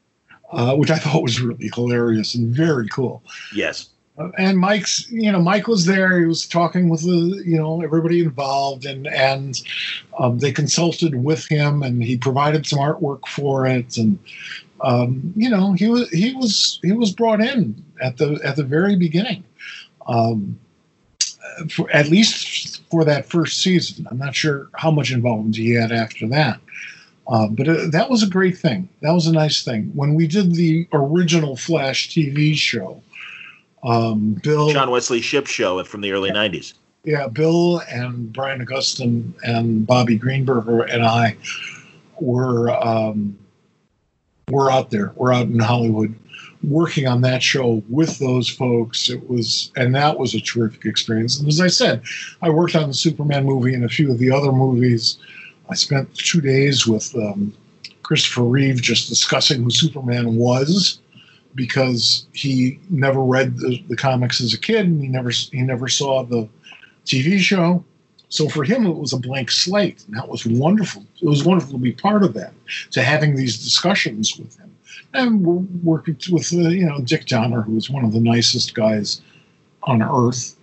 uh, 0.53 0.75
which 0.75 0.91
I 0.91 0.97
thought 0.99 1.23
was 1.23 1.41
really 1.41 1.71
hilarious 1.75 2.35
and 2.35 2.55
very 2.55 2.89
cool. 2.89 3.23
Yes. 3.55 3.91
Uh, 4.19 4.31
and 4.39 4.59
Mike's, 4.59 5.11
you 5.11 5.31
know, 5.31 5.41
Mike 5.41 5.69
was 5.69 5.87
there. 5.87 6.19
He 6.19 6.27
was 6.27 6.47
talking 6.47 6.89
with 6.89 7.03
the, 7.03 7.43
you 7.45 7.57
know, 7.57 7.81
everybody 7.83 8.21
involved, 8.21 8.85
and 8.85 9.07
and 9.07 9.61
um, 10.19 10.39
they 10.39 10.53
consulted 10.53 11.15
with 11.15 11.47
him, 11.47 11.83
and 11.83 12.03
he 12.03 12.17
provided 12.17 12.67
some 12.67 12.81
artwork 12.81 13.27
for 13.29 13.67
it, 13.67 13.97
and 13.97 14.19
um, 14.83 15.33
you 15.37 15.49
know, 15.49 15.73
he 15.73 15.89
was 15.89 16.09
he 16.11 16.35
was 16.35 16.81
he 16.83 16.93
was 16.93 17.13
brought 17.13 17.41
in 17.41 17.83
at 18.03 18.17
the 18.17 18.41
at 18.45 18.57
the 18.57 18.65
very 18.65 18.97
beginning. 18.97 19.45
Um, 20.07 20.59
for 21.69 21.91
at 21.91 22.09
least 22.09 22.83
for 22.91 23.05
that 23.05 23.27
first 23.27 23.63
season. 23.63 24.07
I'm 24.11 24.19
not 24.19 24.35
sure 24.35 24.69
how 24.75 24.91
much 24.91 25.11
involvement 25.11 25.57
he 25.57 25.73
had 25.73 25.93
after 25.93 26.27
that. 26.29 26.61
Uh, 27.29 27.47
but 27.49 27.69
uh, 27.69 27.87
that 27.91 28.11
was 28.11 28.23
a 28.23 28.27
great 28.27 28.59
thing. 28.59 28.89
That 29.03 29.13
was 29.13 29.27
a 29.27 29.33
nice 29.33 29.63
thing. 29.63 29.93
When 29.95 30.15
we 30.15 30.27
did 30.27 30.55
the 30.55 30.89
original 30.93 31.57
Flash 31.57 32.11
TV 32.11 32.57
show, 32.57 33.03
um, 33.85 34.41
Bill. 34.43 34.71
John 34.71 34.91
Wesley 34.91 35.21
Shipp 35.21 35.47
show 35.47 35.83
from 35.85 36.01
the 36.01 36.13
early 36.13 36.31
yeah, 36.31 36.49
90s. 36.49 36.75
Yeah, 37.05 37.29
Bill 37.29 37.81
and 37.89 38.33
Brian 38.33 38.65
Augustyn 38.65 39.33
and 39.43 39.87
Bobby 39.87 40.19
Greenberger 40.19 40.93
and 40.93 41.05
I 41.05 41.37
were 42.21 42.71
um, 42.71 43.39
we're 44.51 44.71
out 44.71 44.91
there. 44.91 45.13
We're 45.15 45.33
out 45.33 45.47
in 45.47 45.59
Hollywood 45.59 46.15
working 46.63 47.07
on 47.07 47.23
that 47.23 47.43
show 47.43 47.83
with 47.89 48.19
those 48.19 48.49
folks. 48.49 49.09
It 49.09 49.29
was, 49.29 49.73
and 49.77 49.95
that 49.95 50.19
was 50.19 50.35
a 50.35 50.41
terrific 50.41 50.85
experience. 50.85 51.39
And 51.39 51.49
as 51.49 51.61
I 51.61 51.69
said, 51.69 52.03
I 52.43 52.51
worked 52.51 52.77
on 52.77 52.89
the 52.89 52.95
Superman 52.95 53.45
movie 53.45 53.75
and 53.75 53.85
a 53.85 53.89
few 53.89 54.11
of 54.11 54.19
the 54.19 54.31
other 54.31 54.53
movies. 54.53 55.19
I 55.69 55.75
spent 55.75 56.15
two 56.15 56.41
days 56.41 56.87
with 56.87 57.15
um, 57.17 57.55
Christopher 58.03 58.43
Reeve 58.43 58.83
just 58.83 59.09
discussing 59.09 59.63
who 59.63 59.71
Superman 59.71 60.37
was 60.37 60.99
because 61.55 62.27
he 62.33 62.79
never 62.91 63.21
read 63.21 63.57
the, 63.59 63.83
the, 63.89 63.97
comics 63.97 64.41
as 64.41 64.55
a 64.55 64.59
kid 64.59 64.87
and 64.87 65.01
he 65.03 65.09
never 65.09 65.31
he 65.31 65.63
never 65.63 65.89
saw 65.89 66.23
the 66.23 66.49
TV 67.05 67.39
show. 67.39 67.85
So 68.29 68.49
for 68.49 68.63
him, 68.63 68.87
it 68.87 68.97
was 68.97 69.13
a 69.13 69.19
blank 69.19 69.51
slate, 69.51 70.05
and 70.07 70.17
that 70.17 70.29
was 70.29 70.47
wonderful. 70.47 71.05
It 71.21 71.29
was 71.29 71.45
wonderful 71.45 71.73
to 71.73 71.79
be 71.79 71.93
part 71.93 72.23
of 72.23 72.35
that, 72.35 72.53
to 72.93 73.03
having 73.03 73.35
these 73.35 73.59
discussions 73.59 74.39
with 74.39 74.57
him, 74.57 74.70
and 75.15 75.45
we're 75.45 75.65
working 75.83 76.17
with 76.31 76.53
uh, 76.53 76.69
you 76.69 76.87
know 76.87 77.01
Dick 77.01 77.27
Donner, 77.27 77.63
who 77.63 77.77
is 77.77 77.91
one 77.91 78.05
of 78.05 78.13
the 78.13 78.21
nicest 78.21 78.75
guys 78.75 79.21
on 79.85 80.03
earth, 80.03 80.57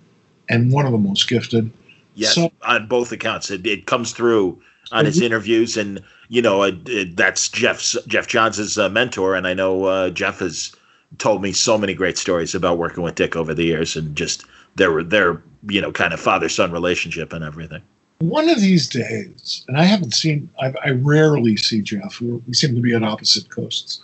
and 0.50 0.72
one 0.72 0.86
of 0.86 0.92
the 0.92 0.98
most 0.98 1.28
gifted. 1.28 1.72
Yes, 2.16 2.36
so, 2.36 2.52
on 2.64 2.88
both 2.88 3.12
accounts, 3.12 3.52
it, 3.52 3.66
it 3.68 3.86
comes 3.86 4.12
through 4.12 4.60
on 4.92 5.06
his 5.06 5.22
interviews, 5.22 5.78
and 5.78 6.02
you 6.30 6.42
know 6.42 6.64
uh, 6.64 6.72
that's 7.14 7.50
Jeff's 7.50 7.98
Geoff 8.08 8.28
Johns' 8.28 8.78
uh, 8.78 8.90
mentor, 8.90 9.36
and 9.36 9.48
I 9.48 9.54
know 9.54 9.86
uh, 9.86 10.10
Jeff 10.10 10.40
has 10.40 10.72
told 11.18 11.42
me 11.42 11.52
so 11.52 11.78
many 11.78 11.94
great 11.94 12.18
stories 12.18 12.54
about 12.56 12.78
working 12.78 13.04
with 13.04 13.16
Dick 13.16 13.36
over 13.36 13.54
the 13.54 13.66
years, 13.66 13.96
and 13.96 14.16
just 14.16 14.46
their 14.76 15.04
their 15.04 15.42
you 15.68 15.82
know 15.82 15.92
kind 15.92 16.14
of 16.14 16.20
father 16.20 16.50
son 16.50 16.72
relationship 16.72 17.34
and 17.34 17.44
everything. 17.44 17.82
One 18.20 18.50
of 18.50 18.60
these 18.60 18.88
days, 18.88 19.64
and 19.68 19.78
I 19.78 19.84
haven't 19.84 20.16
seen, 20.16 20.50
I've, 20.60 20.76
i 20.84 20.90
rarely 20.90 21.56
see 21.56 21.82
Jeff. 21.82 22.20
We 22.20 22.54
seem 22.54 22.74
to 22.74 22.82
be 22.82 22.96
at 22.96 23.04
opposite 23.04 23.50
coasts. 23.50 24.02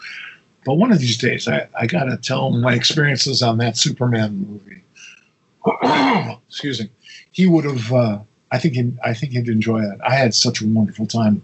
But 0.66 0.76
one 0.76 0.91
of 0.91 0.99
these 0.99 1.18
days, 1.18 1.47
I, 1.47 1.68
I 1.80 1.88
got 1.88 2.05
to 2.05 2.18
tell 2.18 2.47
him 2.49 2.61
my 2.61 2.74
experiences 2.74 3.41
on 3.41 3.57
that 3.57 3.78
Superman 3.78 4.47
movie. 4.47 4.84
Excuse 6.47 6.82
me. 6.82 6.89
He 7.32 7.47
would 7.47 7.66
have. 7.66 7.91
Uh, 7.91 8.20
I 8.51 8.59
think. 8.59 8.76
He, 8.76 8.93
I 9.03 9.14
think 9.14 9.34
he'd 9.34 9.49
enjoy 9.49 9.82
that. 9.82 9.99
I 10.05 10.16
had 10.16 10.34
such 10.34 10.61
a 10.61 10.68
wonderful 10.68 11.05
time 11.05 11.41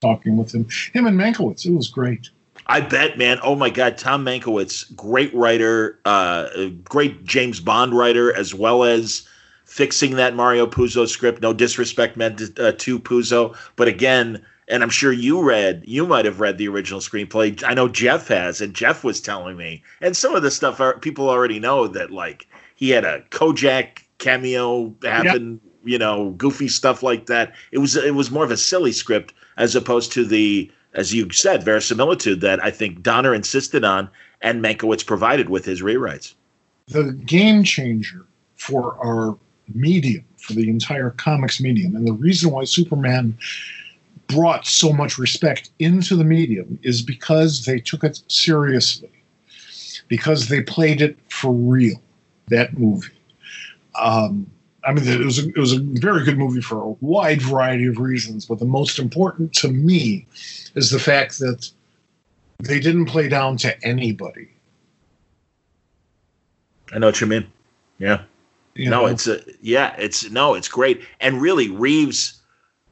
talking 0.00 0.36
with 0.36 0.54
him. 0.54 0.66
Him 0.92 1.06
and 1.06 1.18
Mankiewicz. 1.18 1.66
It 1.66 1.72
was 1.72 1.88
great. 1.88 2.30
I 2.66 2.80
bet, 2.80 3.16
man. 3.16 3.38
Oh 3.42 3.54
my 3.54 3.70
God, 3.70 3.96
Tom 3.96 4.24
Mankiewicz, 4.24 4.94
great 4.94 5.34
writer, 5.34 5.98
uh, 6.04 6.68
great 6.84 7.24
James 7.24 7.60
Bond 7.60 7.96
writer, 7.96 8.34
as 8.34 8.54
well 8.54 8.84
as 8.84 9.26
fixing 9.64 10.16
that 10.16 10.34
Mario 10.34 10.66
Puzo 10.66 11.08
script. 11.08 11.40
No 11.40 11.54
disrespect 11.54 12.16
meant 12.16 12.40
uh, 12.58 12.72
to 12.72 12.98
Puzo, 12.98 13.56
but 13.76 13.88
again, 13.88 14.44
and 14.68 14.82
I'm 14.82 14.90
sure 14.90 15.12
you 15.12 15.42
read, 15.42 15.82
you 15.86 16.06
might 16.06 16.24
have 16.24 16.40
read 16.40 16.58
the 16.58 16.68
original 16.68 17.00
screenplay. 17.00 17.62
I 17.64 17.74
know 17.74 17.88
Jeff 17.88 18.28
has, 18.28 18.60
and 18.60 18.74
Jeff 18.74 19.02
was 19.02 19.20
telling 19.20 19.56
me, 19.56 19.82
and 20.00 20.16
some 20.16 20.34
of 20.34 20.42
the 20.42 20.50
stuff 20.50 20.80
are, 20.80 20.98
people 20.98 21.28
already 21.28 21.58
know 21.58 21.88
that 21.88 22.10
like 22.10 22.46
he 22.74 22.90
had 22.90 23.04
a 23.04 23.22
Kojak 23.30 24.02
cameo 24.18 24.94
happen. 25.02 25.52
Yep. 25.52 25.72
You 25.84 25.98
know, 25.98 26.30
goofy 26.32 26.68
stuff 26.68 27.02
like 27.02 27.26
that. 27.26 27.54
It 27.72 27.78
was 27.78 27.96
it 27.96 28.14
was 28.14 28.30
more 28.30 28.44
of 28.44 28.50
a 28.50 28.56
silly 28.56 28.92
script 28.92 29.32
as 29.56 29.74
opposed 29.74 30.12
to 30.12 30.24
the 30.24 30.70
as 30.94 31.14
you 31.14 31.30
said, 31.30 31.62
verisimilitude 31.62 32.40
that 32.40 32.62
I 32.62 32.70
think 32.70 33.02
Donner 33.02 33.34
insisted 33.34 33.84
on 33.84 34.10
and 34.40 34.62
Mankiewicz 34.62 35.06
provided 35.06 35.48
with 35.48 35.64
his 35.64 35.82
rewrites. 35.82 36.34
The 36.88 37.12
game 37.12 37.62
changer 37.62 38.26
for 38.56 38.96
our 39.04 39.38
medium, 39.74 40.24
for 40.36 40.54
the 40.54 40.68
entire 40.68 41.10
comics 41.10 41.60
medium, 41.60 41.94
and 41.94 42.06
the 42.06 42.12
reason 42.12 42.50
why 42.50 42.64
Superman 42.64 43.36
brought 44.28 44.66
so 44.66 44.92
much 44.92 45.18
respect 45.18 45.70
into 45.78 46.14
the 46.14 46.24
medium 46.24 46.78
is 46.82 47.02
because 47.02 47.64
they 47.64 47.80
took 47.80 48.04
it 48.04 48.22
seriously, 48.28 49.10
because 50.06 50.48
they 50.48 50.62
played 50.62 51.00
it 51.00 51.18
for 51.28 51.52
real, 51.52 52.00
that 52.48 52.78
movie. 52.78 53.08
Um, 53.98 54.48
I 54.84 54.92
mean, 54.92 55.06
it 55.08 55.24
was 55.24 55.44
a, 55.44 55.48
it 55.48 55.56
was 55.56 55.72
a 55.72 55.80
very 55.80 56.24
good 56.24 56.38
movie 56.38 56.60
for 56.60 56.80
a 56.80 56.88
wide 57.00 57.42
variety 57.42 57.86
of 57.86 57.98
reasons, 57.98 58.46
but 58.46 58.58
the 58.58 58.64
most 58.64 58.98
important 58.98 59.52
to 59.54 59.68
me 59.68 60.26
is 60.74 60.90
the 60.90 61.00
fact 61.00 61.38
that 61.40 61.70
they 62.60 62.78
didn't 62.78 63.06
play 63.06 63.28
down 63.28 63.56
to 63.58 63.84
anybody. 63.84 64.48
I 66.92 66.98
know 66.98 67.08
what 67.08 67.20
you 67.20 67.26
mean. 67.26 67.46
Yeah. 67.98 68.22
You 68.74 68.90
no, 68.90 69.00
know? 69.02 69.06
it's 69.06 69.26
a 69.26 69.40
yeah, 69.60 69.94
it's 69.98 70.30
no, 70.30 70.54
it's 70.54 70.68
great. 70.68 71.02
And 71.20 71.42
really 71.42 71.68
Reeves 71.68 72.40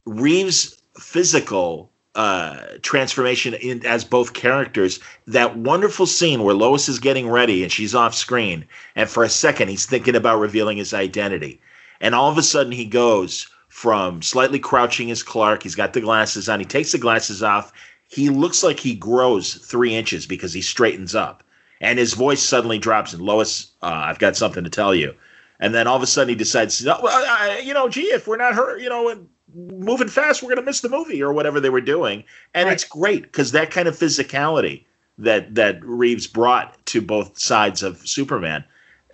Reeves 0.05 0.76
physical 0.99 1.91
uh, 2.15 2.59
transformation 2.83 3.55
in 3.55 3.85
as 3.85 4.05
both 4.05 4.33
characters. 4.33 4.99
That 5.27 5.57
wonderful 5.57 6.07
scene 6.07 6.43
where 6.43 6.55
Lois 6.55 6.89
is 6.89 6.99
getting 6.99 7.29
ready 7.29 7.63
and 7.63 7.71
she's 7.71 7.95
off 7.95 8.15
screen, 8.15 8.65
and 8.95 9.09
for 9.09 9.23
a 9.23 9.29
second 9.29 9.69
he's 9.69 9.87
thinking 9.87 10.17
about 10.17 10.41
revealing 10.41 10.79
his 10.79 10.95
identity, 10.95 11.61
and 12.01 12.15
all 12.15 12.31
of 12.31 12.39
a 12.39 12.43
sudden 12.43 12.73
he 12.73 12.87
goes 12.87 13.49
from 13.69 14.23
slightly 14.23 14.59
crouching 14.59 15.11
as 15.11 15.23
Clark. 15.23 15.63
He's 15.63 15.75
got 15.75 15.93
the 15.93 16.01
glasses 16.01 16.49
on. 16.49 16.61
He 16.61 16.65
takes 16.65 16.93
the 16.93 16.99
glasses 16.99 17.43
off. 17.43 17.75
He 18.09 18.31
looks 18.31 18.63
like 18.63 18.81
he 18.81 18.95
grows 18.95 19.55
three 19.55 19.95
inches 19.95 20.27
because 20.27 20.55
he 20.55 20.63
straightens 20.63 21.15
up. 21.15 21.43
And 21.83 21.99
his 21.99 22.15
voice 22.15 22.43
suddenly 22.43 22.79
drops. 22.79 23.13
And 23.13 23.21
Lois, 23.21 23.73
uh, 23.83 24.05
I've 24.07 24.19
got 24.19 24.35
something 24.35 24.65
to 24.65 24.71
tell 24.71 24.95
you. 24.95 25.15
And 25.61 25.75
then 25.75 25.87
all 25.87 25.97
of 25.97 26.03
a 26.03 26.07
sudden 26.07 26.31
he 26.31 26.35
decides, 26.35 26.87
I, 26.87 27.61
you 27.63 27.75
know, 27.75 27.91
gee, 27.91 28.05
if 28.05 28.27
we're 28.27 28.39
not 28.39 28.55
hurt, 28.55 28.81
you 28.81 28.89
know, 28.89 29.27
moving 29.57 30.09
fast, 30.09 30.43
we're 30.43 30.51
going 30.51 30.61
to 30.61 30.65
miss 30.65 30.81
the 30.81 30.89
movie 30.89 31.23
or 31.23 31.33
whatever 31.33 31.61
they 31.61 31.71
were 31.71 31.81
doing. 31.81 32.25
And 32.55 32.67
right. 32.67 32.73
it's 32.73 32.85
great 32.85 33.23
because 33.23 33.53
that 33.53 33.71
kind 33.71 33.89
of 33.89 33.97
physicality 33.97 34.85
that 35.19 35.55
that 35.55 35.85
Reeves 35.85 36.27
brought 36.27 36.85
to 36.87 37.01
both 37.01 37.39
sides 37.39 37.83
of 37.83 38.07
Superman 38.07 38.65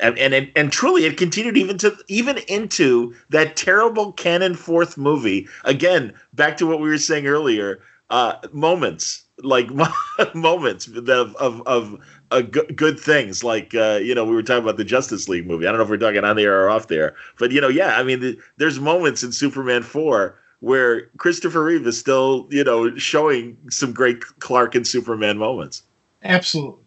and, 0.03 0.19
and 0.19 0.51
and 0.57 0.73
truly 0.73 1.05
it 1.05 1.17
continued 1.17 1.57
even 1.57 1.79
to 1.79 1.97
even 2.09 2.39
into 2.49 3.15
that 3.31 3.57
terrible 3.57 4.13
canon 4.13 4.55
fourth 4.55 4.99
movie 4.99 5.49
again 5.65 6.13
back 6.33 6.57
to 6.57 6.67
what 6.67 6.81
we 6.81 6.89
were 6.89 6.99
saying 6.99 7.27
earlier 7.27 7.81
uh 8.11 8.35
moments 8.53 9.23
like 9.43 9.69
moments 10.35 10.87
of 10.89 11.37
of, 11.37 11.63
of 11.67 11.99
uh, 12.33 12.43
g- 12.43 12.73
good 12.75 12.99
things 12.99 13.45
like 13.45 13.75
uh, 13.75 13.99
you 14.03 14.15
know 14.15 14.25
we 14.25 14.35
were 14.35 14.43
talking 14.43 14.63
about 14.63 14.77
the 14.77 14.85
justice 14.85 15.29
league 15.29 15.47
movie 15.47 15.67
i 15.67 15.71
don't 15.71 15.79
know 15.79 15.85
if 15.85 15.91
we're 15.91 15.97
talking 15.97 16.25
on 16.25 16.37
the 16.37 16.43
air 16.43 16.65
or 16.65 16.71
off 16.71 16.89
there 16.89 17.15
but 17.39 17.53
you 17.53 17.61
know 17.61 17.69
yeah 17.69 17.99
i 17.99 18.03
mean 18.03 18.21
the, 18.21 18.39
there's 18.57 18.81
moments 18.81 19.23
in 19.23 19.33
superman 19.33 19.83
4 19.83 20.39
where 20.61 21.07
christopher 21.19 21.65
reeve 21.65 21.87
is 21.87 21.99
still 21.99 22.49
you 22.51 22.65
know 22.65 22.97
showing 22.97 23.57
some 23.71 23.93
great 23.93 24.21
clark 24.41 24.75
and 24.75 24.87
superman 24.87 25.39
moments 25.39 25.83
absolutely 26.25 26.83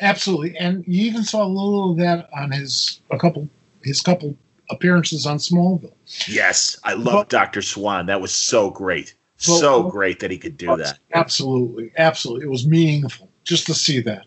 Absolutely, 0.00 0.56
and 0.58 0.84
you 0.86 1.06
even 1.06 1.24
saw 1.24 1.44
a 1.44 1.48
little 1.48 1.92
of 1.92 1.98
that 1.98 2.28
on 2.36 2.52
his 2.52 3.00
a 3.10 3.18
couple 3.18 3.48
his 3.82 4.00
couple 4.00 4.36
appearances 4.70 5.26
on 5.26 5.38
Smallville. 5.38 5.94
Yes, 6.28 6.78
I 6.84 6.94
love 6.94 7.28
Doctor 7.28 7.62
Swan. 7.62 8.06
That 8.06 8.20
was 8.20 8.34
so 8.34 8.70
great, 8.70 9.14
well, 9.48 9.58
so 9.58 9.80
well, 9.80 9.90
great 9.90 10.20
that 10.20 10.30
he 10.30 10.38
could 10.38 10.58
do 10.58 10.76
that. 10.76 10.98
Absolutely, 11.14 11.92
absolutely, 11.96 12.44
it 12.44 12.50
was 12.50 12.66
meaningful 12.66 13.30
just 13.44 13.66
to 13.66 13.74
see 13.74 14.00
that. 14.02 14.26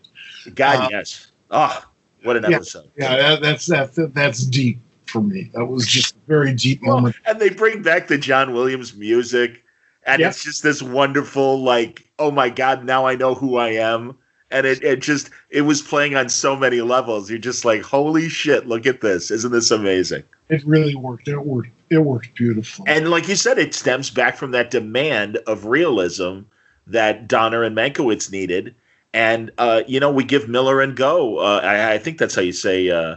God, 0.54 0.84
um, 0.84 0.88
yes. 0.90 1.30
Oh, 1.50 1.84
what 2.22 2.36
an 2.36 2.44
yeah, 2.48 2.56
episode! 2.56 2.90
Yeah, 2.96 3.16
that, 3.16 3.42
that's 3.42 3.66
that, 3.66 4.12
that's 4.14 4.44
deep 4.44 4.78
for 5.06 5.20
me. 5.20 5.50
That 5.54 5.66
was 5.66 5.86
just 5.86 6.14
a 6.14 6.18
very 6.28 6.52
deep 6.52 6.82
moment. 6.82 7.16
Well, 7.24 7.32
and 7.32 7.40
they 7.40 7.50
bring 7.50 7.82
back 7.82 8.08
the 8.08 8.18
John 8.18 8.52
Williams 8.52 8.94
music, 8.94 9.62
and 10.04 10.20
yep. 10.20 10.30
it's 10.30 10.44
just 10.44 10.62
this 10.62 10.82
wonderful, 10.82 11.62
like, 11.62 12.08
oh 12.18 12.30
my 12.30 12.50
God, 12.50 12.84
now 12.84 13.06
I 13.06 13.16
know 13.16 13.34
who 13.34 13.56
I 13.56 13.70
am 13.70 14.16
and 14.50 14.66
it, 14.66 14.82
it 14.82 15.00
just 15.00 15.30
it 15.50 15.62
was 15.62 15.82
playing 15.82 16.16
on 16.16 16.28
so 16.28 16.56
many 16.56 16.80
levels. 16.80 17.30
You're 17.30 17.38
just 17.38 17.64
like, 17.64 17.82
holy 17.82 18.28
shit, 18.28 18.66
look 18.66 18.86
at 18.86 19.00
this! 19.00 19.30
Isn't 19.30 19.52
this 19.52 19.70
amazing? 19.70 20.24
It 20.48 20.64
really 20.66 20.94
worked. 20.94 21.28
It 21.28 21.38
worked. 21.38 21.70
It 21.90 21.98
worked 21.98 22.34
beautifully. 22.34 22.86
And 22.88 23.10
like 23.10 23.28
you 23.28 23.36
said, 23.36 23.58
it 23.58 23.74
stems 23.74 24.10
back 24.10 24.36
from 24.36 24.50
that 24.52 24.70
demand 24.70 25.36
of 25.46 25.66
realism 25.66 26.40
that 26.86 27.28
Donner 27.28 27.62
and 27.62 27.76
Mankiewicz 27.76 28.30
needed. 28.32 28.74
And 29.12 29.50
uh, 29.58 29.82
you 29.86 29.98
know, 30.00 30.10
we 30.10 30.24
give 30.24 30.48
Millar 30.48 30.80
and 30.80 30.96
Go. 30.96 31.38
Uh, 31.38 31.60
I, 31.62 31.94
I, 31.94 31.98
think 31.98 32.18
that's 32.18 32.34
how 32.34 32.42
you 32.42 32.52
say 32.52 32.90
uh, 32.90 33.16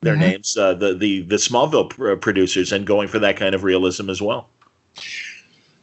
their 0.00 0.14
mm-hmm. 0.14 0.20
names. 0.20 0.56
Uh, 0.56 0.74
the 0.74 0.94
the 0.94 1.22
the 1.22 1.36
Smallville 1.36 1.90
pr- 1.90 2.14
producers, 2.14 2.70
and 2.70 2.86
going 2.86 3.08
for 3.08 3.18
that 3.18 3.36
kind 3.36 3.54
of 3.54 3.64
realism 3.64 4.08
as 4.08 4.22
well. 4.22 4.48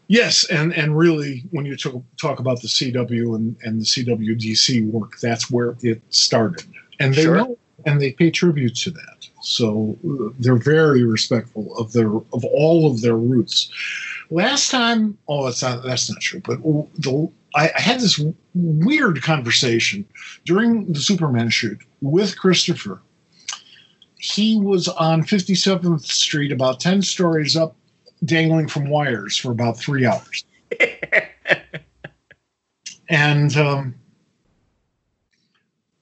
Yes, 0.08 0.46
and 0.50 0.74
and 0.74 0.98
really, 0.98 1.44
when 1.52 1.66
you 1.66 1.76
talk, 1.76 2.02
talk 2.20 2.40
about 2.40 2.62
the 2.62 2.68
CW 2.68 3.36
and, 3.36 3.56
and 3.64 3.82
the 3.82 3.86
CWDC 3.86 4.90
work, 4.90 5.20
that's 5.20 5.52
where 5.52 5.76
it 5.82 6.02
started, 6.10 6.66
and 7.00 7.14
they 7.14 7.24
sure. 7.24 7.36
know 7.36 7.58
and 7.86 8.02
they 8.02 8.12
pay 8.12 8.32
tribute 8.32 8.76
to 8.76 8.92
that. 8.92 9.28
So 9.42 9.98
uh, 10.08 10.34
they're 10.40 10.56
very 10.56 11.04
respectful 11.04 11.76
of 11.78 11.92
their 11.94 12.10
of 12.10 12.44
all 12.46 12.90
of 12.90 13.02
their 13.02 13.16
roots. 13.16 13.70
Last 14.30 14.70
time, 14.70 15.18
oh, 15.28 15.46
that's 15.46 15.62
not 15.62 15.84
that's 15.84 16.10
not 16.10 16.20
true, 16.22 16.42
but 16.46 16.62
the, 16.62 17.32
I, 17.56 17.72
I 17.76 17.80
had 17.80 18.00
this 18.00 18.22
weird 18.54 19.22
conversation 19.22 20.06
during 20.46 20.92
the 20.92 21.00
Superman 21.00 21.50
shoot 21.50 21.80
with 22.02 22.38
Christopher. 22.38 23.02
He 24.18 24.60
was 24.60 24.88
on 24.88 25.24
57th 25.24 26.02
Street, 26.02 26.52
about 26.52 26.80
10 26.80 27.02
stories 27.02 27.56
up 27.56 27.76
dangling 28.26 28.68
from 28.68 28.90
wires 28.90 29.38
for 29.38 29.52
about 29.52 29.78
three 29.78 30.06
hours. 30.06 30.44
and 33.10 33.56
um, 33.56 33.96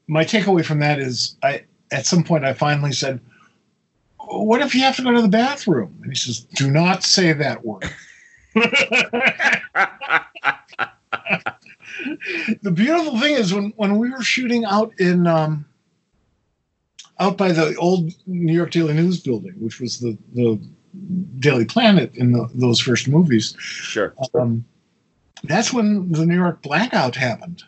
my 0.08 0.24
takeaway 0.24 0.66
from 0.66 0.80
that 0.80 1.00
is, 1.00 1.38
I 1.44 1.64
at 1.92 2.06
some 2.06 2.24
point 2.24 2.44
I 2.44 2.54
finally 2.54 2.92
said, 2.92 3.22
"What 4.20 4.62
if 4.62 4.76
you 4.76 4.82
have 4.82 4.96
to 4.98 5.04
go 5.04 5.12
to 5.12 5.22
the 5.22 5.28
bathroom?" 5.28 6.00
And 6.02 6.12
he 6.12 6.18
says, 6.18 6.42
"Do 6.56 6.72
not 6.72 7.04
say 7.04 7.34
that 7.34 7.64
word." 7.64 7.90
the 12.62 12.72
beautiful 12.72 13.20
thing 13.20 13.36
is 13.36 13.54
when 13.54 13.74
when 13.76 13.98
we 13.98 14.10
were 14.10 14.22
shooting 14.22 14.66
out 14.66 14.94
in 15.00 15.28
um, 15.28 15.66
out 17.20 17.38
by 17.38 17.52
the 17.52 17.76
old 17.76 18.12
New 18.26 18.54
York 18.54 18.72
Daily 18.72 18.94
News 18.94 19.22
building, 19.22 19.54
which 19.60 19.80
was 19.80 20.00
the 20.00 20.18
the 20.34 20.60
Daily 21.40 21.66
Planet 21.66 22.16
in 22.16 22.32
the, 22.32 22.50
those 22.54 22.80
first 22.80 23.08
movies. 23.08 23.56
Sure. 23.60 24.14
Um, 24.34 24.66
that's 25.44 25.72
when 25.72 26.12
the 26.12 26.26
New 26.26 26.36
York 26.36 26.62
blackout 26.62 27.16
happened, 27.16 27.64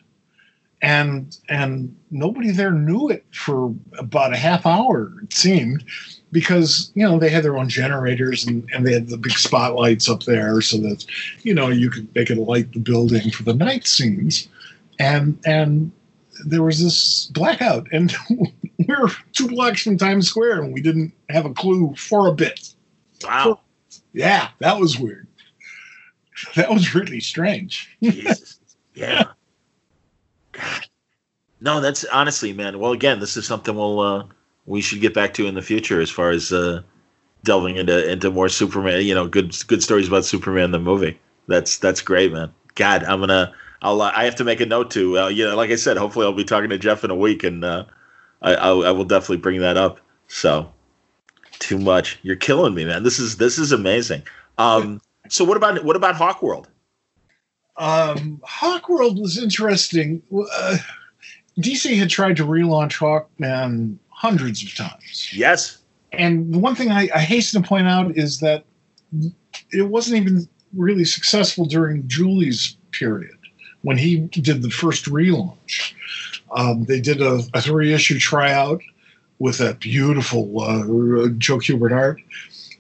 and 0.82 1.38
and 1.50 1.96
nobody 2.12 2.52
there 2.52 2.72
knew 2.72 3.10
it 3.10 3.26
for 3.34 3.74
about 3.98 4.34
a 4.34 4.38
half 4.38 4.66
hour. 4.66 5.12
It 5.24 5.34
seemed 5.34 5.84
because 6.32 6.92
you 6.96 7.04
know 7.04 7.20
they 7.20 7.30
had 7.30 7.44
their 7.44 7.58
own 7.58 7.70
generators 7.70 8.46
and, 8.46 8.68
and 8.74 8.86
they 8.86 8.94
had 8.94 9.10
the 9.10 9.18
big 9.18 9.34
spotlights 9.34 10.08
up 10.10 10.24
there 10.24 10.62
so 10.62 10.78
that 10.78 11.06
you 11.44 11.54
know 11.54 11.68
you 11.70 11.90
could 11.90 12.14
they 12.14 12.26
could 12.26 12.38
light 12.38 12.72
the 12.74 12.80
building 12.80 13.30
for 13.32 13.44
the 13.44 13.54
night 13.54 13.88
scenes 13.88 14.48
and 15.00 15.38
and 15.46 15.92
there 16.46 16.64
was 16.64 16.82
this 16.82 17.26
blackout 17.34 17.86
and 17.92 18.16
we 18.30 18.86
were 18.88 19.10
two 19.34 19.48
blocks 19.48 19.82
from 19.84 19.98
times 19.98 20.30
square 20.30 20.62
and 20.62 20.74
we 20.74 20.82
didn't 20.82 21.12
have 21.30 21.46
a 21.46 21.54
clue 21.54 21.94
for 21.98 22.28
a 22.28 22.34
bit 22.34 22.74
Wow. 23.24 23.60
yeah 24.14 24.50
that 24.60 24.80
was 24.80 24.98
weird 24.98 25.28
that 26.56 26.70
was 26.70 26.96
really 26.96 27.20
strange 27.20 27.98
Jesus. 28.02 28.60
Yeah. 28.94 29.26
God. 30.60 30.86
No, 31.62 31.82
that's 31.82 32.06
honestly, 32.06 32.54
man. 32.54 32.80
Well, 32.80 32.92
again, 32.92 33.20
this 33.20 33.36
is 33.36 33.46
something 33.46 33.76
we'll 33.76 34.00
uh, 34.00 34.24
we 34.66 34.82
should 34.82 35.02
get 35.02 35.14
back 35.14 35.34
to 35.36 35.48
in 35.48 35.56
the 35.56 35.62
future 35.62 36.00
as 36.00 36.10
far 36.10 36.30
as 36.30 36.54
uh, 36.54 36.82
delving 37.44 37.78
into 37.78 38.10
into 38.10 38.32
more 38.32 38.50
Superman. 38.50 39.06
You 39.06 39.16
know, 39.16 39.28
good 39.28 39.56
good 39.68 39.84
stories 39.84 40.08
about 40.08 40.26
Superman 40.26 40.72
the 40.72 40.80
movie. 40.80 41.20
That's 41.48 41.78
that's 41.78 42.02
great, 42.02 42.32
man. 42.32 42.54
God, 42.76 43.04
I'm 43.04 43.20
gonna. 43.20 43.54
I'll. 43.82 44.02
Uh, 44.02 44.12
I 44.16 44.24
have 44.26 44.36
to 44.36 44.44
make 44.44 44.62
a 44.62 44.66
note 44.66 44.92
to. 44.92 45.20
Uh, 45.20 45.28
you 45.28 45.46
know, 45.48 45.56
like 45.56 45.70
I 45.70 45.76
said, 45.76 45.98
hopefully 45.98 46.26
I'll 46.26 46.34
be 46.34 46.44
talking 46.44 46.70
to 46.70 46.78
Jeff 46.78 47.04
in 47.04 47.12
a 47.12 47.16
week, 47.16 47.44
and 47.44 47.66
uh, 47.66 47.86
I, 48.42 48.56
I 48.56 48.70
I 48.70 48.92
will 48.92 49.06
definitely 49.06 49.38
bring 49.38 49.60
that 49.62 49.78
up. 49.78 50.00
So, 50.28 50.72
too 51.60 51.80
much. 51.80 52.20
You're 52.22 52.36
killing 52.36 52.74
me, 52.74 52.86
man. 52.86 53.04
This 53.04 53.20
is 53.20 53.38
this 53.38 53.58
is 53.58 53.72
amazing. 53.72 54.24
Um. 54.58 55.02
So 55.28 55.44
what 55.44 55.58
about 55.58 55.84
what 55.84 55.96
about 55.96 56.16
Hawkworld? 56.16 56.68
Um 57.80 58.40
hawkworld 58.48 59.20
was 59.20 59.38
interesting 59.42 60.22
uh, 60.54 60.78
dc 61.60 61.98
had 61.98 62.10
tried 62.10 62.36
to 62.38 62.46
relaunch 62.46 62.98
hawkman 63.00 63.98
hundreds 64.10 64.62
of 64.64 64.76
times 64.76 65.30
Yes. 65.34 65.78
and 66.12 66.54
the 66.54 66.60
one 66.60 66.76
thing 66.76 66.92
I, 66.92 67.10
I 67.16 67.20
hasten 67.20 67.62
to 67.62 67.68
point 67.68 67.88
out 67.88 68.16
is 68.18 68.40
that 68.42 68.66
it 69.72 69.84
wasn't 69.90 70.18
even 70.22 70.48
really 70.76 71.06
successful 71.06 71.66
during 71.66 72.08
Julie's 72.08 72.76
period 72.92 73.36
when 73.82 73.98
he 73.98 74.18
did 74.20 74.62
the 74.62 74.70
first 74.70 75.06
relaunch. 75.06 75.94
Um, 76.52 76.84
they 76.86 77.00
did 77.00 77.22
a, 77.22 77.42
a 77.54 77.62
three 77.62 77.94
issue 77.94 78.20
tryout 78.20 78.82
with 79.40 79.58
that 79.60 79.80
beautiful 79.80 80.62
uh, 80.62 81.30
Joe 81.38 81.58
Kubert 81.58 81.92
art, 81.92 82.22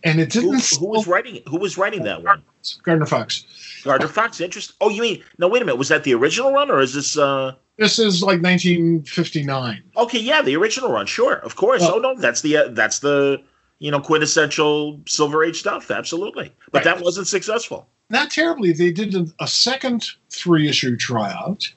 and 0.04 0.20
it 0.20 0.30
didn't. 0.30 0.64
who 0.78 0.88
was 0.88 1.08
writing? 1.08 1.41
Who 1.47 1.58
was 1.58 1.78
writing 1.78 2.04
that 2.04 2.22
one? 2.24 2.43
Gardner 2.84 3.06
Fox? 3.06 3.45
Gardner 3.84 4.08
Fox. 4.08 4.40
Interest. 4.42 4.74
Oh, 4.82 4.90
you 4.90 5.02
mean? 5.02 5.24
No, 5.38 5.48
wait 5.48 5.62
a 5.62 5.66
minute. 5.66 5.78
Was 5.78 5.90
that 5.90 6.04
the 6.04 6.14
original 6.14 6.52
run, 6.54 6.70
or 6.72 6.80
is 6.82 6.94
this? 6.94 7.18
uh 7.18 7.54
This 7.78 8.00
is 8.00 8.22
like 8.22 8.42
1959. 8.42 9.84
Okay, 9.98 10.20
yeah, 10.20 10.42
the 10.42 10.56
original 10.56 10.92
run. 10.92 11.06
Sure, 11.06 11.36
of 11.36 11.56
course. 11.56 11.82
Well- 11.82 11.96
oh 11.96 12.00
no, 12.00 12.16
that's 12.16 12.42
the 12.42 12.58
uh, 12.58 12.68
that's 12.70 13.00
the 13.00 13.42
you 13.80 13.92
know 13.92 14.00
quintessential 14.00 15.00
Silver 15.08 15.44
Age 15.44 15.58
stuff. 15.60 15.90
Absolutely, 15.92 16.54
but 16.72 16.86
Right. 16.86 16.96
that 16.96 17.04
wasn't 17.04 17.28
successful. 17.28 17.88
not 18.10 18.32
terribly. 18.32 18.72
They 18.74 18.92
did 18.92 19.16
a, 19.16 19.26
a 19.40 19.48
second 19.48 20.06
three 20.32 20.68
issue 20.68 20.98
tryout, 20.98 21.72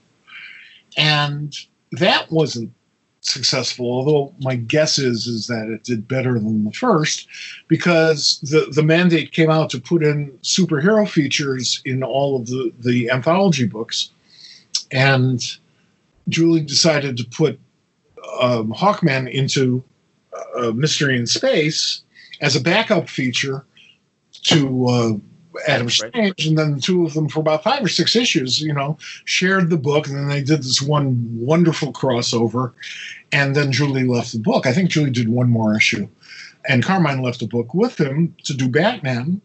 and 0.97 1.55
that 1.93 2.31
wasn't 2.31 2.73
successful. 3.23 3.87
Although 3.87 4.35
my 4.41 4.57
guess 4.57 4.99
is 4.99 5.27
is 5.27 5.47
that 5.47 5.69
it 5.69 5.85
did 5.85 6.07
better 6.07 6.35
than 6.35 6.65
the 6.65 6.73
first, 6.73 7.29
because 7.69 8.39
the 8.43 8.71
the 8.73 8.83
mandate 8.83 9.33
came 9.33 9.51
out 9.51 9.71
to 9.71 9.81
put 9.81 10.03
in 10.03 10.31
superhero 10.43 11.09
features 11.09 11.81
in 11.85 12.03
all 12.03 12.37
of 12.37 12.47
the 12.47 12.73
the 12.81 13.11
anthology 13.11 13.67
books, 13.67 14.11
and 14.91 15.41
Julie 16.29 16.61
decided 16.61 17.17
to 17.17 17.25
put 17.25 17.59
um, 18.41 18.73
Hawkman 18.73 19.31
into 19.31 19.83
uh, 20.57 20.73
Mystery 20.73 21.17
in 21.17 21.27
Space 21.27 22.03
as 22.41 22.57
a 22.57 22.61
backup 22.61 23.09
feature 23.09 23.65
to 24.45 24.87
uh, 24.87 25.13
Adam 25.67 25.87
Right. 25.87 25.93
Strange, 25.93 26.47
and 26.47 26.59
then 26.59 26.75
the 26.77 26.81
two 26.81 27.05
of 27.05 27.15
them 27.15 27.29
for 27.29 27.41
about 27.41 27.63
five 27.63 27.85
or 27.85 27.89
six 27.89 28.17
issues, 28.17 28.61
you 28.61 28.73
know, 28.73 28.99
shared 29.25 29.71
the 29.71 29.77
book, 29.77 30.07
and 30.07 30.17
then 30.17 30.29
they 30.29 30.43
did 30.43 30.63
this 30.63 30.83
one 30.83 31.27
wonderful 31.33 31.93
crossover, 31.93 32.73
and 33.33 33.55
then 33.55 33.73
Julie 33.73 34.05
left 34.05 34.33
the 34.33 34.39
book. 34.39 34.67
I 34.67 34.73
think 34.73 34.91
Julie 34.91 35.11
did 35.11 35.29
one 35.29 35.51
more 35.51 35.77
issue, 35.77 36.09
and 36.69 36.85
Carmine 36.85 37.23
left 37.23 37.41
the 37.41 37.47
book 37.47 37.75
with 37.75 37.99
him 37.99 38.35
to 38.45 38.55
do 38.55 38.69
Batman. 38.69 39.41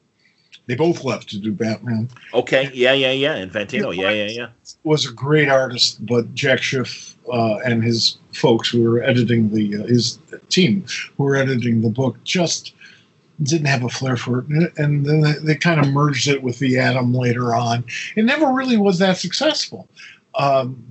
They 0.68 0.76
both 0.76 1.06
left 1.06 1.30
to 1.30 1.40
do 1.40 1.54
Batman. 1.54 2.10
Okay, 2.34 2.70
yeah, 2.74 2.92
yeah, 2.92 3.12
yeah. 3.12 3.38
Infantino, 3.38 3.96
yeah, 3.96 4.10
yeah, 4.10 4.28
yeah. 4.28 4.48
Was 4.84 5.06
a 5.06 5.14
great 5.14 5.48
artist, 5.48 6.06
but 6.06 6.34
Jack 6.34 6.62
Schiff 6.62 7.16
uh, 7.32 7.58
and 7.60 7.84
his 7.84 8.18
folks 8.34 8.70
who 8.70 8.84
were 8.84 9.02
editing 9.02 9.50
the 9.54 9.78
uh, 9.78 9.88
his 9.88 10.20
team 10.50 10.86
who 11.16 11.24
were 11.24 11.36
editing 11.36 11.82
the 11.82 11.90
book 11.90 12.22
just 12.24 12.74
didn't 13.44 13.68
have 13.68 13.84
a 13.84 13.90
flair 13.90 14.18
for 14.18 14.40
it, 14.40 14.74
and 14.78 15.06
then 15.06 15.22
they, 15.44 15.56
kind 15.56 15.80
of 15.80 15.88
merged 15.88 16.28
it 16.28 16.42
with 16.42 16.60
the 16.60 16.80
Atom 16.80 17.14
later 17.14 17.54
on. 17.54 17.84
It 18.16 18.26
never 18.26 18.52
really 18.52 18.78
was 18.78 19.00
that 19.00 19.18
successful. 19.18 19.88
Um, 20.36 20.84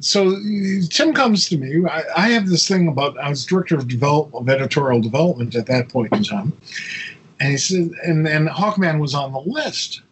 so 0.00 0.38
Tim 0.90 1.12
comes 1.12 1.48
to 1.48 1.58
me. 1.58 1.86
I, 1.88 2.02
I 2.16 2.28
have 2.30 2.48
this 2.48 2.66
thing 2.66 2.88
about 2.88 3.18
I 3.18 3.28
was 3.28 3.44
director 3.44 3.76
of 3.76 3.88
develop 3.88 4.34
of 4.34 4.48
editorial 4.48 5.00
development 5.00 5.54
at 5.54 5.66
that 5.66 5.88
point 5.88 6.12
in 6.14 6.22
time, 6.22 6.52
and 7.40 7.50
he 7.50 7.56
said, 7.58 7.90
and 8.02 8.26
and 8.26 8.48
Hawkman 8.48 9.00
was 9.00 9.14
on 9.14 9.32
the 9.32 9.40
list. 9.40 10.02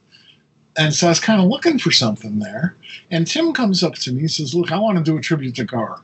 And 0.77 0.93
so 0.93 1.07
I 1.07 1.11
was 1.11 1.21
kind 1.21 1.41
of 1.41 1.47
looking 1.47 1.79
for 1.79 1.93
something 1.93 2.41
there. 2.41 2.75
And 3.13 3.29
Tim 3.29 3.53
comes 3.53 3.85
up 3.85 3.95
to 3.95 4.13
me 4.13 4.23
and 4.23 4.31
says, 4.31 4.57
Look, 4.57 4.73
I 4.73 4.79
want 4.79 4.99
to 4.99 5.05
do 5.05 5.17
a 5.17 5.21
tribute 5.21 5.55
to 5.57 5.65
Gar, 5.65 6.03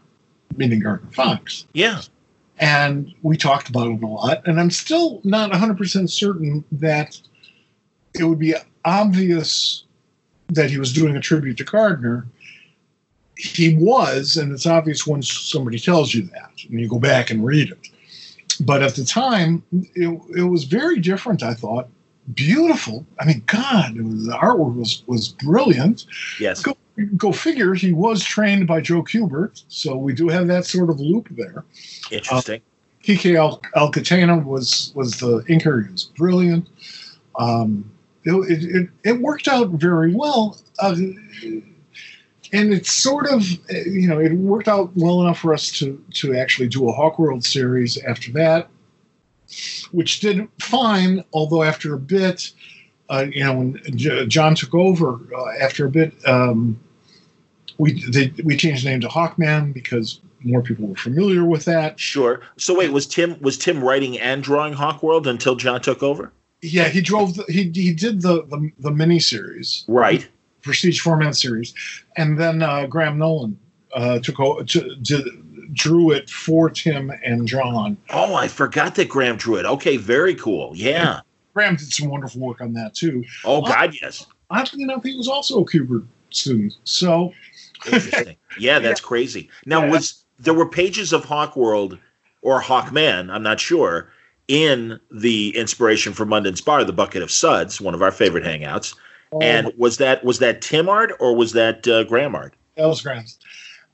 meaning 0.57 0.79
Gardner 0.79 1.11
Fox. 1.11 1.67
Yeah. 1.73 2.03
And 2.61 3.15
we 3.23 3.37
talked 3.39 3.71
about 3.71 3.87
it 3.89 4.03
a 4.03 4.07
lot. 4.07 4.47
And 4.47 4.61
I'm 4.61 4.71
still 4.71 5.21
not 5.25 5.51
100% 5.51 6.11
certain 6.11 6.63
that 6.73 7.19
it 8.15 8.25
would 8.25 8.39
be 8.39 8.55
obvious 8.85 9.85
that 10.51 10.71
he 10.71 10.79
was 10.79 10.93
doing 10.93 11.17
a 11.17 11.21
tribute 11.21 11.57
to 11.59 11.65
Gardner. 11.65 12.27
He 13.37 13.77
was, 13.77 14.37
and 14.37 14.53
it's 14.53 14.67
obvious 14.67 15.07
when 15.07 15.23
somebody 15.23 15.79
tells 15.79 16.13
you 16.13 16.23
that, 16.27 16.51
and 16.69 16.79
you 16.79 16.89
go 16.89 16.99
back 16.99 17.31
and 17.31 17.45
read 17.45 17.71
it. 17.71 17.89
But 18.61 18.83
at 18.83 18.95
the 18.95 19.07
time, 19.07 19.63
it, 19.95 20.21
it 20.37 20.43
was 20.43 20.65
very 20.65 21.01
different, 21.01 21.43
I 21.43 21.55
thought. 21.55 21.89
Beautiful. 22.35 23.07
I 23.19 23.25
mean, 23.25 23.43
God, 23.47 23.97
it 23.97 24.03
was, 24.03 24.27
the 24.27 24.33
artwork 24.33 24.77
was, 24.77 25.03
was 25.07 25.31
brilliant 25.31 26.05
Yes. 26.39 26.63
go, 26.63 26.77
go 27.17 27.33
figure 27.33 27.75
he 27.75 27.93
was 27.93 28.23
trained 28.23 28.67
by 28.67 28.81
joe 28.81 29.03
kubert 29.03 29.63
so 29.69 29.97
we 29.97 30.13
do 30.13 30.29
have 30.29 30.47
that 30.49 30.67
sort 30.67 30.91
of 30.91 31.01
loop 31.01 31.29
there 31.31 31.65
Interesting. 32.11 32.61
Quique 33.05 33.35
Al- 33.37 33.63
alcatena 33.77 34.45
was 34.45 34.93
was 34.95 35.19
the 35.19 35.41
inker. 35.49 35.87
He 35.87 35.93
was 35.93 36.05
brilliant. 36.05 36.69
Um, 37.39 37.91
it, 38.25 38.33
it, 38.51 38.89
it, 39.05 39.21
worked 39.21 39.49
out 39.49 39.71
very 39.71 40.15
well. 40.15 40.59
Uh, 40.79 40.95
and 42.53 42.75
it's 42.75 42.93
sort 42.93 43.27
of 43.27 43.43
uh, 43.73 43.79
you 43.87 44.09
know 44.09 44.19
it 44.19 44.33
worked 44.33 44.69
out 44.69 44.91
well 44.97 45.23
enough 45.23 45.39
for 45.39 45.55
us 45.55 45.71
to 45.79 46.03
to 46.15 46.37
actually 46.37 46.69
do 46.69 46.89
a 46.89 46.93
Hawk 46.93 47.19
World 47.19 47.45
series 47.45 47.97
after 48.05 48.33
that 48.33 48.69
which 49.91 50.21
did 50.21 50.47
fine 50.61 51.25
although 51.33 51.63
after 51.63 51.95
a 51.95 51.99
bit 51.99 52.53
uh, 53.11 53.27
you 53.33 53.45
know, 53.45 53.55
when 53.55 53.81
J- 53.97 54.27
John 54.27 54.55
took 54.55 54.75
over 54.75 55.19
uh, 55.37 55.51
after 55.61 55.85
a 55.85 55.91
bit, 55.91 56.15
um, 56.27 56.79
we 57.77 58.05
they, 58.09 58.33
we 58.45 58.57
changed 58.57 58.85
the 58.85 58.91
name 58.91 59.01
to 59.01 59.09
Hawkman 59.09 59.75
because 59.75 60.21
more 60.43 60.63
people 60.63 60.87
were 60.87 60.97
familiar 60.97 61.45
with 61.45 61.65
that. 61.67 61.99
Sure. 62.01 62.41
So 62.57 62.77
wait, 62.79 62.93
was 62.93 63.07
Tim 63.07 63.41
was 63.41 63.59
Tim 63.59 63.83
writing 63.83 64.19
and 64.19 64.43
drawing 64.43 64.75
Hawkworld 64.75 65.27
until 65.27 65.57
John 65.57 65.81
took 65.81 66.03
over? 66.03 66.33
Yeah, 66.63 66.89
he 66.89 67.01
drove. 67.01 67.35
The, 67.35 67.45
he 67.49 67.71
he 67.75 67.93
did 67.93 68.23
the 68.23 68.43
the, 68.45 68.71
the 68.79 68.91
mini 68.91 69.19
series, 69.21 69.85
Right. 69.89 70.29
Prestige 70.63 71.01
format 71.01 71.35
series, 71.37 71.73
and 72.17 72.39
then 72.39 72.63
uh, 72.63 72.87
Graham 72.87 73.17
Nolan 73.19 73.59
uh, 73.95 74.19
took 74.19 74.39
over, 74.39 74.63
to, 74.63 74.95
did, 74.97 75.25
drew 75.75 76.11
it 76.11 76.29
for 76.29 76.69
Tim 76.69 77.11
and 77.25 77.49
John. 77.49 77.97
Oh, 78.11 78.35
I 78.35 78.47
forgot 78.49 78.95
that 78.97 79.09
Graham 79.09 79.37
drew 79.37 79.57
it. 79.57 79.65
Okay, 79.65 79.97
very 79.97 80.35
cool. 80.35 80.73
Yeah. 80.75 81.21
Graham 81.55 81.77
did 81.77 81.91
some 81.93 82.09
wonderful 82.11 82.41
work 82.43 82.61
on 82.61 82.75
that 82.75 82.95
too. 82.95 83.25
Oh 83.45 83.63
God, 83.63 83.95
yes. 84.01 84.27
Oddly 84.51 84.83
enough, 84.83 85.03
he 85.03 85.17
was 85.17 85.29
also 85.29 85.61
a 85.63 85.65
Kubert 85.65 86.07
student. 86.31 86.75
So 86.85 87.33
Interesting. 87.87 88.37
Yeah, 88.59 88.79
that's 88.81 89.01
crazy. 89.11 89.49
Now, 89.65 89.85
Yeah. 89.85 89.91
was 89.93 90.20
there 90.41 90.55
were 90.55 90.67
pages 90.67 91.13
of 91.13 91.25
Hawkworld 91.25 91.99
or 92.43 92.61
Hawkman? 92.61 93.31
I'm 93.31 93.43
not 93.43 93.61
sure. 93.61 94.11
In 94.49 94.99
the 95.13 95.57
inspiration 95.57 96.13
for 96.13 96.27
Munden's 96.27 96.61
Bar, 96.61 96.83
the 96.83 96.93
bucket 96.93 97.23
of 97.23 97.31
suds, 97.31 97.81
one 97.81 97.95
of 97.95 98.03
our 98.03 98.11
favorite 98.11 98.43
hangouts, 98.43 98.97
and 99.41 99.73
was 99.77 99.99
that 99.99 100.25
was 100.25 100.41
that 100.41 100.61
Tim 100.61 100.89
art 100.89 101.13
or 101.21 101.37
was 101.37 101.53
that 101.53 101.87
uh, 101.87 102.03
Graham 102.05 102.35
art? 102.35 102.55
that 102.77 102.87
was 102.87 103.01
Graham's. 103.01 103.39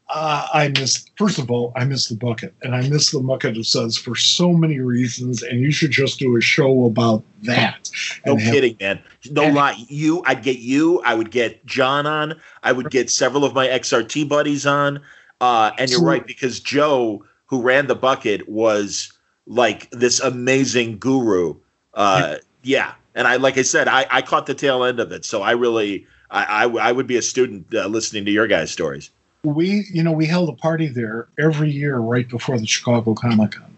Uh, 0.09 0.47
I 0.55 0.68
miss, 0.68 1.05
first 1.16 1.38
of 1.40 1.51
all, 1.51 1.72
I 1.74 1.84
miss 1.84 2.07
the 2.07 2.14
bucket, 2.14 2.55
and 2.62 2.76
I 2.76 2.88
miss 2.88 3.11
the 3.11 3.18
bucket 3.18 3.57
of 3.57 3.66
suds 3.66 3.99
for 3.99 4.14
so 4.14 4.53
many 4.53 4.78
reasons. 4.78 5.42
And 5.42 5.61
you 5.61 5.72
should 5.72 5.90
just 5.90 6.20
do 6.20 6.36
a 6.36 6.40
show 6.40 6.84
about 6.84 7.24
that. 7.42 7.90
No 8.24 8.36
have- 8.36 8.53
kidding, 8.53 8.76
man. 8.80 9.03
No 9.30 9.49
lie. 9.49 9.74
You, 9.88 10.22
I'd 10.24 10.44
get 10.44 10.61
you. 10.61 11.01
I 11.01 11.14
would 11.14 11.32
get 11.32 11.66
John 11.66 12.07
on. 12.07 12.40
I 12.62 12.70
would 12.70 12.90
get 12.90 13.11
several 13.11 13.44
of 13.44 13.53
my 13.53 13.66
XRT 13.66 14.28
buddies 14.28 14.64
on. 14.64 15.01
Uh, 15.41 15.70
and 15.78 15.91
you're 15.91 16.03
right 16.03 16.26
because 16.26 16.61
Joe, 16.61 17.24
who 17.47 17.61
ran 17.61 17.87
the 17.87 17.95
bucket, 17.95 18.49
was 18.49 19.12
like 19.47 19.91
this 19.91 20.20
amazing 20.20 20.99
guru. 20.99 21.57
Uh, 21.95 22.37
yeah, 22.62 22.95
and 23.14 23.26
I, 23.28 23.37
like 23.37 23.59
I 23.59 23.62
said, 23.62 23.89
I, 23.89 24.07
I 24.11 24.22
caught 24.22 24.47
the 24.47 24.55
tail 24.55 24.84
end 24.84 25.01
of 25.01 25.12
it, 25.12 25.24
so 25.24 25.43
I 25.43 25.53
really, 25.53 26.07
I, 26.30 26.64
I, 26.64 26.89
I 26.89 26.93
would 26.93 27.07
be 27.07 27.16
a 27.16 27.22
student 27.22 27.66
uh, 27.74 27.87
listening 27.87 28.24
to 28.24 28.30
your 28.30 28.47
guys' 28.47 28.70
stories. 28.70 29.11
we 29.45 29.87
you 29.93 30.03
know 30.03 30.12
we 30.12 30.26
held 30.26 30.49
a 30.49 30.53
party 30.53 30.89
there 30.89 31.28
every 31.39 31.70
year 31.70 31.99
right 31.99 32.28
before 32.28 32.59
the 32.59 32.66
chicago 32.66 33.14
comic-con 33.14 33.72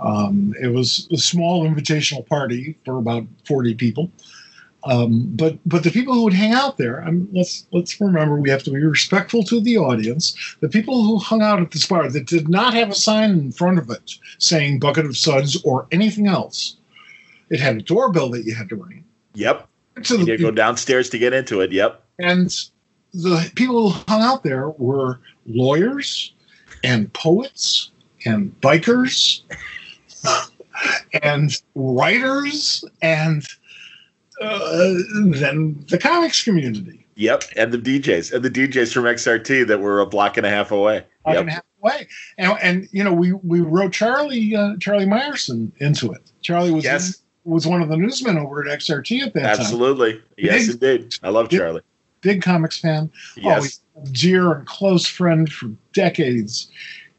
um, 0.00 0.54
it 0.60 0.68
was 0.68 1.08
a 1.10 1.16
small 1.16 1.66
invitational 1.68 2.26
party 2.26 2.76
for 2.84 2.98
about 2.98 3.24
40 3.46 3.74
people 3.74 4.10
um, 4.86 5.26
but 5.34 5.58
but 5.66 5.82
the 5.82 5.90
people 5.90 6.14
who 6.14 6.24
would 6.24 6.32
hang 6.32 6.52
out 6.52 6.78
there 6.78 7.02
I 7.02 7.10
mean, 7.10 7.28
let's 7.32 7.66
let's 7.72 8.00
remember 8.00 8.36
we 8.36 8.50
have 8.50 8.62
to 8.64 8.70
be 8.70 8.82
respectful 8.82 9.42
to 9.44 9.60
the 9.60 9.76
audience 9.76 10.56
the 10.60 10.68
people 10.68 11.04
who 11.04 11.18
hung 11.18 11.42
out 11.42 11.60
at 11.60 11.70
this 11.72 11.86
bar 11.86 12.08
that 12.08 12.26
did 12.26 12.48
not 12.48 12.74
have 12.74 12.90
a 12.90 12.94
sign 12.94 13.30
in 13.30 13.52
front 13.52 13.78
of 13.78 13.90
it 13.90 14.12
saying 14.38 14.78
bucket 14.78 15.04
of 15.04 15.16
suds 15.16 15.62
or 15.64 15.86
anything 15.92 16.26
else 16.26 16.76
it 17.50 17.60
had 17.60 17.76
a 17.76 17.82
doorbell 17.82 18.30
that 18.30 18.44
you 18.44 18.54
had 18.54 18.68
to 18.68 18.76
ring 18.76 19.04
Yep, 19.34 19.68
to 20.04 20.18
you 20.18 20.24
to 20.24 20.38
go 20.38 20.50
downstairs 20.50 21.10
to 21.10 21.18
get 21.18 21.34
into 21.34 21.60
it. 21.60 21.70
Yep. 21.70 22.02
and 22.18 22.50
the 23.12 23.50
people 23.54 23.90
who 23.90 24.04
hung 24.08 24.22
out 24.22 24.42
there 24.42 24.70
were 24.70 25.20
lawyers 25.46 26.32
and 26.84 27.12
poets 27.12 27.90
and 28.24 28.58
bikers 28.60 29.42
and 31.22 31.62
writers 31.74 32.84
and 33.02 33.44
uh, 34.40 34.94
then 35.30 35.84
the 35.88 35.98
comics 35.98 36.42
community. 36.44 37.06
Yep, 37.16 37.44
and 37.56 37.72
the 37.72 37.78
DJs 37.78 38.32
and 38.34 38.44
the 38.44 38.50
DJs 38.50 38.92
from 38.92 39.04
XRT 39.04 39.66
that 39.68 39.80
were 39.80 40.00
a 40.00 40.06
block 40.06 40.36
and 40.36 40.44
a 40.44 40.50
half 40.50 40.70
away. 40.70 41.04
I 41.24 41.32
Yep. 41.32 41.40
can 41.40 41.48
have 41.48 41.62
away. 41.82 42.08
And, 42.36 42.58
and 42.62 42.88
you 42.92 43.02
know, 43.02 43.12
we 43.14 43.32
we 43.32 43.60
wrote 43.60 43.92
Charlie 43.92 44.54
uh, 44.54 44.76
Charlie 44.80 45.06
Meyerson 45.06 45.72
into 45.78 46.12
it. 46.12 46.20
Charlie 46.42 46.70
was 46.72 46.84
Yes. 46.84 47.22
was 47.44 47.66
one 47.66 47.80
of 47.80 47.88
the 47.88 47.96
newsmen 47.96 48.36
over 48.36 48.66
at 48.68 48.78
XRT 48.78 49.22
at 49.22 49.32
that 49.34 49.42
time. 49.42 49.60
Absolutely. 49.60 50.20
Yes, 50.36 50.66
Big- 50.76 50.82
indeed. 51.00 51.14
I 51.22 51.30
love 51.30 51.48
big- 51.48 51.60
Charlie. 51.60 51.82
Big 52.20 52.42
comics 52.42 52.78
fan. 52.78 53.10
Yes. 53.36 53.58
Oh, 53.58 53.62
he's 53.62 53.80
a 54.04 54.10
dear 54.12 54.52
and 54.52 54.66
close 54.66 55.06
friend 55.06 55.50
for 55.50 55.70
decades. 55.94 56.70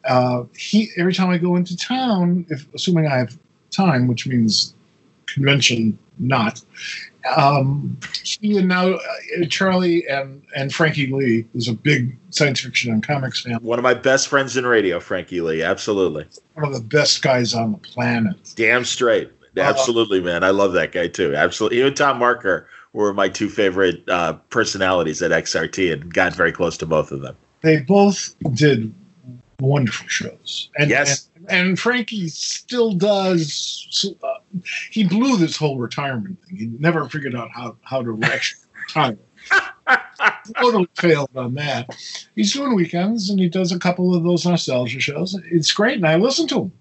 Uh, 0.06 0.44
he 0.56 0.90
every 0.98 1.14
time 1.14 1.30
I 1.30 1.38
go 1.40 1.56
into 1.56 1.76
town, 1.76 2.46
if 2.50 2.68
assuming 2.76 3.08
I 3.08 3.18
have 3.18 3.38
time, 3.72 4.08
which 4.08 4.28
means 4.28 4.76
convention 5.26 5.98
not, 6.20 6.62
um, 7.36 8.00
he 8.24 8.58
and 8.58 8.68
now 8.68 8.94
uh, 8.94 9.00
Charlie 9.50 10.08
and 10.08 10.44
and 10.56 10.74
Frankie 10.74 11.08
Lee, 11.08 11.46
who's 11.54 11.68
a 11.68 11.74
big 11.74 12.18
science 12.30 12.62
fiction 12.62 12.92
and 12.92 13.06
comics 13.06 13.42
fan, 13.42 13.56
One 13.62 13.80
of 13.80 13.84
my 13.84 13.94
best 13.94 14.28
friends 14.28 14.56
in 14.58 14.66
radio, 14.66 15.00
Frankie 15.00 15.42
Lee. 15.42 15.64
Absolutely. 15.64 16.26
one 16.54 16.66
of 16.66 16.74
the 16.74 16.88
best 16.88 17.22
guys 17.22 17.54
on 17.54 17.72
the 17.74 17.78
planet. 17.80 18.36
Damn 18.56 18.86
straight. 18.86 19.32
Uh, 19.58 19.62
Absolutely, 19.62 20.22
man. 20.22 20.44
I 20.44 20.52
love 20.52 20.74
that 20.74 20.92
guy 20.92 21.08
too. 21.08 21.36
Absolutely. 21.36 21.80
Even 21.80 21.94
Tom 21.94 22.20
Marker 22.20 22.68
were 22.94 23.14
my 23.14 23.28
two 23.30 23.50
favorite 23.50 24.08
uh, 24.08 24.34
personalities 24.50 25.22
at 25.22 25.32
XRT 25.32 25.94
and 25.94 26.14
got 26.14 26.34
very 26.34 26.52
close 26.52 26.78
to 26.78 26.86
both 26.86 27.12
of 27.12 27.22
them. 27.22 27.36
They 27.62 27.80
both 27.80 28.36
did 28.54 28.94
wonderful 29.60 30.08
shows, 30.08 30.70
and 30.78 30.90
Yes. 30.90 31.30
and, 31.36 31.52
and 31.52 31.80
Frankie 31.80 32.28
still 32.30 32.94
does. 32.94 34.06
Uh, 34.24 34.28
he 34.92 35.04
blew 35.04 35.38
this 35.38 35.58
whole 35.58 35.78
retirement 35.78 36.38
thing. 36.46 36.58
He 36.58 36.66
never 36.80 37.08
figured 37.10 37.36
out 37.36 37.50
how 37.54 37.76
how 37.82 38.02
to 38.04 38.20
actually 38.24 38.66
retire. 38.88 39.18
totally 40.60 40.88
failed 40.98 41.30
on 41.36 41.54
that. 41.56 41.96
He's 42.36 42.54
doing 42.54 42.76
weekends 42.76 43.30
and 43.30 43.40
he 43.40 43.50
does 43.50 43.72
a 43.72 43.80
couple 43.80 44.16
of 44.16 44.24
those 44.24 44.46
nostalgia 44.46 45.00
shows. 45.00 45.40
It's 45.52 45.72
great, 45.72 45.98
and 45.98 46.08
I 46.08 46.16
listen 46.18 46.48
to 46.50 46.62
him. 46.64 46.72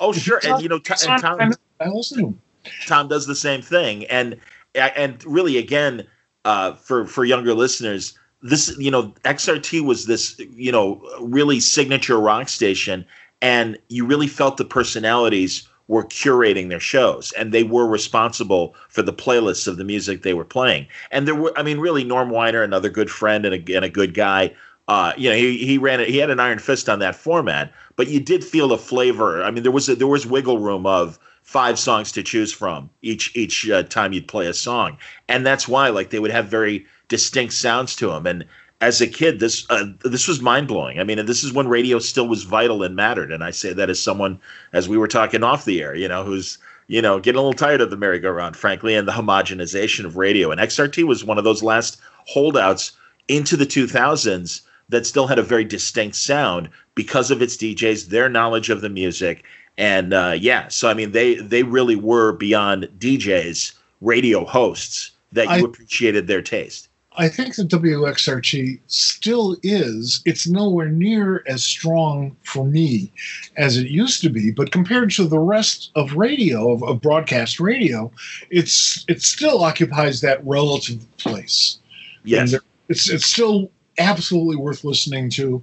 Oh, 0.00 0.12
sure. 0.12 0.40
And 0.44 0.62
you 0.62 0.68
know, 0.68 0.78
T- 0.78 0.94
and 1.08 1.20
Tom, 1.20 1.52
I 1.80 1.88
listen 1.88 2.18
to 2.18 2.26
him. 2.28 2.40
Tom 2.86 3.08
does 3.08 3.26
the 3.26 3.36
same 3.36 3.62
thing, 3.62 4.04
and 4.06 4.36
and 4.74 5.24
really 5.24 5.56
again 5.58 6.06
uh, 6.44 6.74
for 6.74 7.06
for 7.06 7.24
younger 7.24 7.54
listeners, 7.54 8.17
this 8.42 8.76
you 8.78 8.90
know 8.90 9.14
XRT 9.24 9.84
was 9.84 10.06
this 10.06 10.38
you 10.54 10.72
know 10.72 11.00
really 11.20 11.60
signature 11.60 12.18
rock 12.18 12.48
station, 12.48 13.04
and 13.42 13.78
you 13.88 14.04
really 14.06 14.28
felt 14.28 14.56
the 14.56 14.64
personalities 14.64 15.68
were 15.88 16.04
curating 16.04 16.68
their 16.68 16.80
shows, 16.80 17.32
and 17.32 17.52
they 17.52 17.64
were 17.64 17.86
responsible 17.86 18.74
for 18.88 19.02
the 19.02 19.12
playlists 19.12 19.66
of 19.66 19.78
the 19.78 19.84
music 19.84 20.22
they 20.22 20.34
were 20.34 20.44
playing. 20.44 20.86
And 21.10 21.26
there 21.26 21.34
were, 21.34 21.52
I 21.56 21.62
mean, 21.62 21.78
really, 21.78 22.04
Norm 22.04 22.30
Winer, 22.30 22.62
another 22.62 22.90
good 22.90 23.10
friend 23.10 23.46
and 23.46 23.54
a, 23.54 23.74
and 23.74 23.84
a 23.84 23.88
good 23.88 24.12
guy. 24.12 24.54
Uh, 24.86 25.12
you 25.16 25.30
know, 25.30 25.36
he, 25.36 25.58
he 25.58 25.78
ran 25.78 26.00
it. 26.00 26.08
He 26.08 26.18
had 26.18 26.30
an 26.30 26.40
iron 26.40 26.58
fist 26.58 26.88
on 26.88 26.98
that 26.98 27.16
format, 27.16 27.72
but 27.96 28.08
you 28.08 28.20
did 28.20 28.44
feel 28.44 28.68
the 28.68 28.78
flavor. 28.78 29.42
I 29.42 29.50
mean, 29.50 29.62
there 29.62 29.72
was 29.72 29.88
a, 29.88 29.94
there 29.94 30.06
was 30.06 30.26
wiggle 30.26 30.58
room 30.58 30.86
of 30.86 31.18
five 31.48 31.78
songs 31.78 32.12
to 32.12 32.22
choose 32.22 32.52
from 32.52 32.90
each 33.00 33.34
each 33.34 33.70
uh, 33.70 33.82
time 33.84 34.12
you'd 34.12 34.28
play 34.28 34.46
a 34.46 34.52
song, 34.52 34.98
and 35.28 35.46
that's 35.46 35.66
why 35.66 35.88
like 35.88 36.10
they 36.10 36.18
would 36.18 36.30
have 36.30 36.46
very 36.46 36.84
distinct 37.08 37.54
sounds 37.54 37.96
to 37.96 38.08
them. 38.08 38.26
And 38.26 38.44
as 38.82 39.00
a 39.00 39.06
kid, 39.06 39.40
this 39.40 39.64
uh, 39.70 39.86
this 40.04 40.28
was 40.28 40.42
mind 40.42 40.68
blowing. 40.68 41.00
I 41.00 41.04
mean, 41.04 41.24
this 41.24 41.42
is 41.42 41.54
when 41.54 41.66
radio 41.66 42.00
still 42.00 42.28
was 42.28 42.42
vital 42.42 42.82
and 42.82 42.94
mattered. 42.94 43.32
And 43.32 43.42
I 43.42 43.50
say 43.50 43.72
that 43.72 43.88
as 43.88 43.98
someone, 43.98 44.38
as 44.74 44.90
we 44.90 44.98
were 44.98 45.08
talking 45.08 45.42
off 45.42 45.64
the 45.64 45.80
air, 45.80 45.94
you 45.94 46.06
know, 46.06 46.22
who's 46.22 46.58
you 46.86 47.00
know 47.00 47.18
getting 47.18 47.38
a 47.38 47.42
little 47.42 47.54
tired 47.54 47.80
of 47.80 47.88
the 47.88 47.96
merry-go-round, 47.96 48.54
frankly, 48.54 48.94
and 48.94 49.08
the 49.08 49.12
homogenization 49.12 50.04
of 50.04 50.18
radio. 50.18 50.50
And 50.50 50.60
XRT 50.60 51.04
was 51.04 51.24
one 51.24 51.38
of 51.38 51.44
those 51.44 51.62
last 51.62 51.98
holdouts 52.26 52.92
into 53.26 53.56
the 53.56 53.66
2000s 53.66 54.60
that 54.90 55.06
still 55.06 55.26
had 55.26 55.38
a 55.38 55.42
very 55.42 55.64
distinct 55.64 56.16
sound 56.16 56.68
because 56.94 57.30
of 57.30 57.40
its 57.40 57.56
DJs, 57.56 58.08
their 58.08 58.28
knowledge 58.28 58.68
of 58.68 58.82
the 58.82 58.88
music, 58.90 59.44
and 59.78 60.12
uh, 60.12 60.34
yeah. 60.38 60.68
So 60.68 60.88
I 60.90 60.94
mean, 60.94 61.12
they 61.12 61.36
they 61.36 61.62
really 61.62 61.96
were 61.96 62.32
beyond 62.32 62.84
DJs, 62.98 63.72
radio 64.02 64.44
hosts 64.44 65.12
that 65.32 65.44
you 65.46 65.50
I- 65.50 65.58
appreciated 65.60 66.26
their 66.26 66.42
taste. 66.42 66.84
I 67.20 67.28
think 67.28 67.56
the 67.56 67.64
WXRT 67.64 68.78
still 68.86 69.56
is. 69.64 70.22
It's 70.24 70.46
nowhere 70.46 70.88
near 70.88 71.42
as 71.48 71.64
strong 71.64 72.36
for 72.44 72.64
me 72.64 73.10
as 73.56 73.76
it 73.76 73.88
used 73.88 74.22
to 74.22 74.28
be, 74.30 74.52
but 74.52 74.70
compared 74.70 75.10
to 75.12 75.26
the 75.26 75.40
rest 75.40 75.90
of 75.96 76.12
radio, 76.12 76.70
of, 76.70 76.84
of 76.84 77.00
broadcast 77.00 77.58
radio, 77.58 78.12
it's 78.50 79.04
it 79.08 79.20
still 79.20 79.64
occupies 79.64 80.20
that 80.20 80.46
relative 80.46 81.04
place. 81.16 81.78
Yes. 82.22 82.40
And 82.40 82.48
there- 82.50 82.60
it's 82.88 83.10
it's 83.10 83.26
still 83.26 83.68
absolutely 83.98 84.54
worth 84.56 84.84
listening 84.84 85.28
to. 85.30 85.60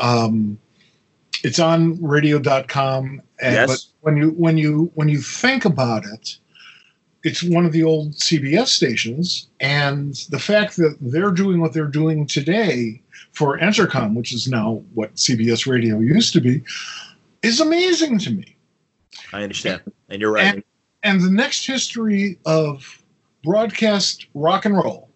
Um, 0.00 0.58
it's 1.44 1.58
on 1.58 2.02
radio.com. 2.02 3.20
And, 3.40 3.54
Yes. 3.54 3.66
But 3.66 3.84
when 4.00 4.16
you 4.16 4.30
when 4.30 4.58
you 4.58 4.90
when 4.94 5.08
you 5.08 5.20
think 5.20 5.64
about 5.64 6.04
it, 6.06 6.38
it's 7.22 7.42
one 7.42 7.66
of 7.66 7.72
the 7.72 7.82
old 7.82 8.12
CBS 8.12 8.68
stations, 8.68 9.48
and 9.60 10.14
the 10.30 10.38
fact 10.38 10.76
that 10.76 10.96
they're 11.00 11.32
doing 11.32 11.60
what 11.60 11.72
they're 11.72 11.86
doing 11.86 12.26
today 12.26 13.02
for 13.32 13.58
Entercom, 13.58 14.14
which 14.14 14.32
is 14.32 14.48
now 14.48 14.82
what 14.94 15.14
CBS 15.16 15.70
Radio 15.70 15.98
used 15.98 16.32
to 16.32 16.40
be, 16.40 16.62
is 17.42 17.60
amazing 17.60 18.18
to 18.20 18.30
me. 18.30 18.56
I 19.32 19.42
understand, 19.42 19.82
and 20.08 20.20
you're 20.20 20.32
right. 20.32 20.46
And, 20.46 20.64
and 21.02 21.20
the 21.20 21.30
next 21.30 21.66
history 21.66 22.38
of 22.46 23.02
broadcast 23.44 24.26
rock 24.34 24.64
and 24.64 24.76
roll 24.76 25.10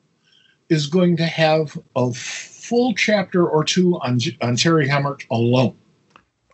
is 0.68 0.86
going 0.86 1.16
to 1.16 1.26
have 1.26 1.76
a 1.96 2.12
full 2.12 2.94
chapter 2.94 3.46
or 3.46 3.64
two 3.64 3.98
on, 4.00 4.18
on 4.40 4.56
Terry 4.56 4.88
Hemmert 4.88 5.26
alone. 5.30 5.76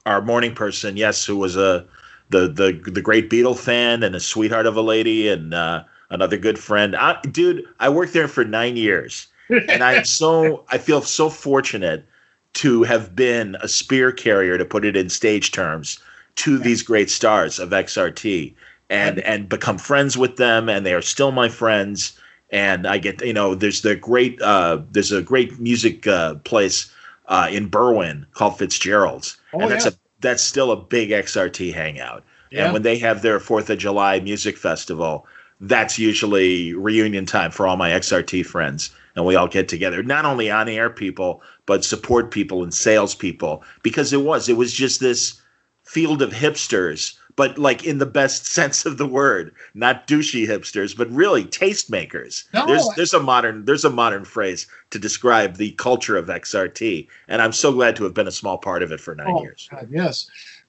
Our 0.07 0.22
morning 0.22 0.54
person, 0.54 0.96
yes, 0.96 1.24
who 1.24 1.36
was 1.36 1.57
a 1.57 1.84
the 2.30 2.48
the 2.48 2.90
the 2.90 3.02
great 3.02 3.28
Beatle 3.28 3.59
fan 3.59 4.02
and 4.02 4.14
a 4.14 4.20
sweetheart 4.20 4.66
of 4.66 4.76
a 4.76 4.82
lady 4.82 5.28
and 5.28 5.52
uh, 5.52 5.84
another 6.11 6.36
good 6.36 6.59
friend. 6.59 6.96
I, 6.96 7.20
dude, 7.22 7.64
I 7.80 7.88
worked 7.88 8.12
there 8.12 8.28
for 8.28 8.44
nine 8.44 8.76
years, 8.76 9.26
and 9.48 9.82
I'm 9.82 10.04
so 10.20 10.64
I 10.70 10.78
feel 10.78 11.02
so 11.02 11.28
fortunate 11.28 12.07
to 12.54 12.84
have 12.84 13.14
been 13.14 13.57
a 13.61 13.68
spear 13.68 14.12
carrier, 14.12 14.57
to 14.57 14.64
put 14.64 14.84
it 14.84 14.96
in 14.96 15.11
stage 15.11 15.52
terms, 15.52 15.98
to 16.36 16.59
these 16.59 16.82
great 16.82 17.11
stars 17.11 17.59
of 17.59 17.70
XRT, 17.70 18.54
and 18.88 19.20
and 19.20 19.48
become 19.48 19.78
friends 19.78 20.16
with 20.16 20.36
them, 20.36 20.68
and 20.68 20.86
they 20.86 20.94
are 20.94 21.02
still 21.02 21.32
my 21.32 21.48
friends. 21.48 22.18
And 22.50 22.86
I 22.86 22.98
get 22.98 23.24
you 23.24 23.32
know, 23.32 23.54
there's 23.54 23.82
the 23.82 23.96
great 23.96 24.40
uh, 24.40 24.80
there's 24.92 25.12
a 25.12 25.22
great 25.22 25.59
music 25.59 26.07
uh, 26.07 26.36
place 26.36 26.90
uh, 27.28 27.48
in 27.50 27.68
Berwyn 27.68 28.24
called 28.32 28.59
Fitzgerald's, 28.59 29.36
Oh, 29.57 29.61
and 29.62 29.70
that's 29.70 29.84
yeah. 29.84 29.92
a 29.92 29.94
that's 30.20 30.42
still 30.42 30.70
a 30.72 30.76
big 30.76 31.11
XRT 31.11 31.74
hangout. 31.74 32.24
Yeah. 32.50 32.64
And 32.64 32.72
when 32.72 32.82
they 32.82 32.98
have 32.98 33.22
their 33.22 33.40
Fourth 33.40 33.68
of 33.70 33.78
July 33.78 34.20
music 34.20 34.57
festival, 34.57 35.26
that's 35.61 35.98
usually 35.98 36.74
reunion 36.74 37.26
time 37.26 37.50
for 37.50 37.66
all 37.66 37.76
my 37.76 37.90
XRT 37.90 38.46
friends. 38.46 38.90
and 39.14 39.24
we 39.24 39.34
all 39.34 39.48
get 39.48 39.68
together, 39.68 40.02
not 40.02 40.26
only 40.26 40.50
on 40.50 40.68
air 40.68 40.90
people, 40.90 41.42
but 41.64 41.84
support 41.84 42.30
people 42.30 42.62
and 42.62 42.72
salespeople, 42.74 43.64
because 43.82 44.12
it 44.12 44.22
was 44.22 44.48
it 44.48 44.57
was 44.57 44.72
just 44.72 45.00
this 45.00 45.40
field 45.84 46.20
of 46.22 46.32
hipsters, 46.32 47.14
but 47.37 47.59
like 47.59 47.84
in 47.84 47.99
the 47.99 48.07
best 48.07 48.47
sense 48.59 48.84
of 48.87 48.99
the 48.99 49.07
word, 49.07 49.55
not 49.74 50.07
douchey 50.09 50.47
hipsters, 50.47 50.97
but 50.97 51.11
really 51.11 51.45
tastemakers. 51.45 52.45
No, 52.53 52.66
there's 52.66 52.89
there's 52.97 53.14
a 53.14 53.20
modern 53.20 53.64
there's 53.66 53.84
a 53.84 53.91
modern 53.91 54.24
phrase 54.24 54.66
to 54.91 54.99
describe 54.99 55.57
the 55.57 55.72
culture 55.72 56.16
of 56.16 56.26
XRT, 56.26 57.07
and 57.28 57.43
I'm 57.43 57.53
so 57.53 57.72
glad 57.72 57.97
to 57.97 58.05
have 58.05 58.14
been 58.14 58.26
a 58.28 58.32
small 58.32 58.59
part 58.59 58.82
of 58.82 58.91
it 58.93 59.01
for 59.01 59.14
nine 59.14 59.26
Oh, 59.28 59.43
years. 59.43 59.68
God, 59.70 59.89
yes. 59.91 60.28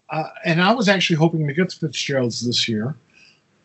Uh, 0.09 0.29
and 0.45 0.61
I 0.61 0.73
was 0.73 0.87
actually 0.87 1.17
hoping 1.17 1.47
to 1.47 1.53
get 1.53 1.69
to 1.69 1.79
Fitzgerald's 1.79 2.45
this 2.45 2.67
year 2.69 2.95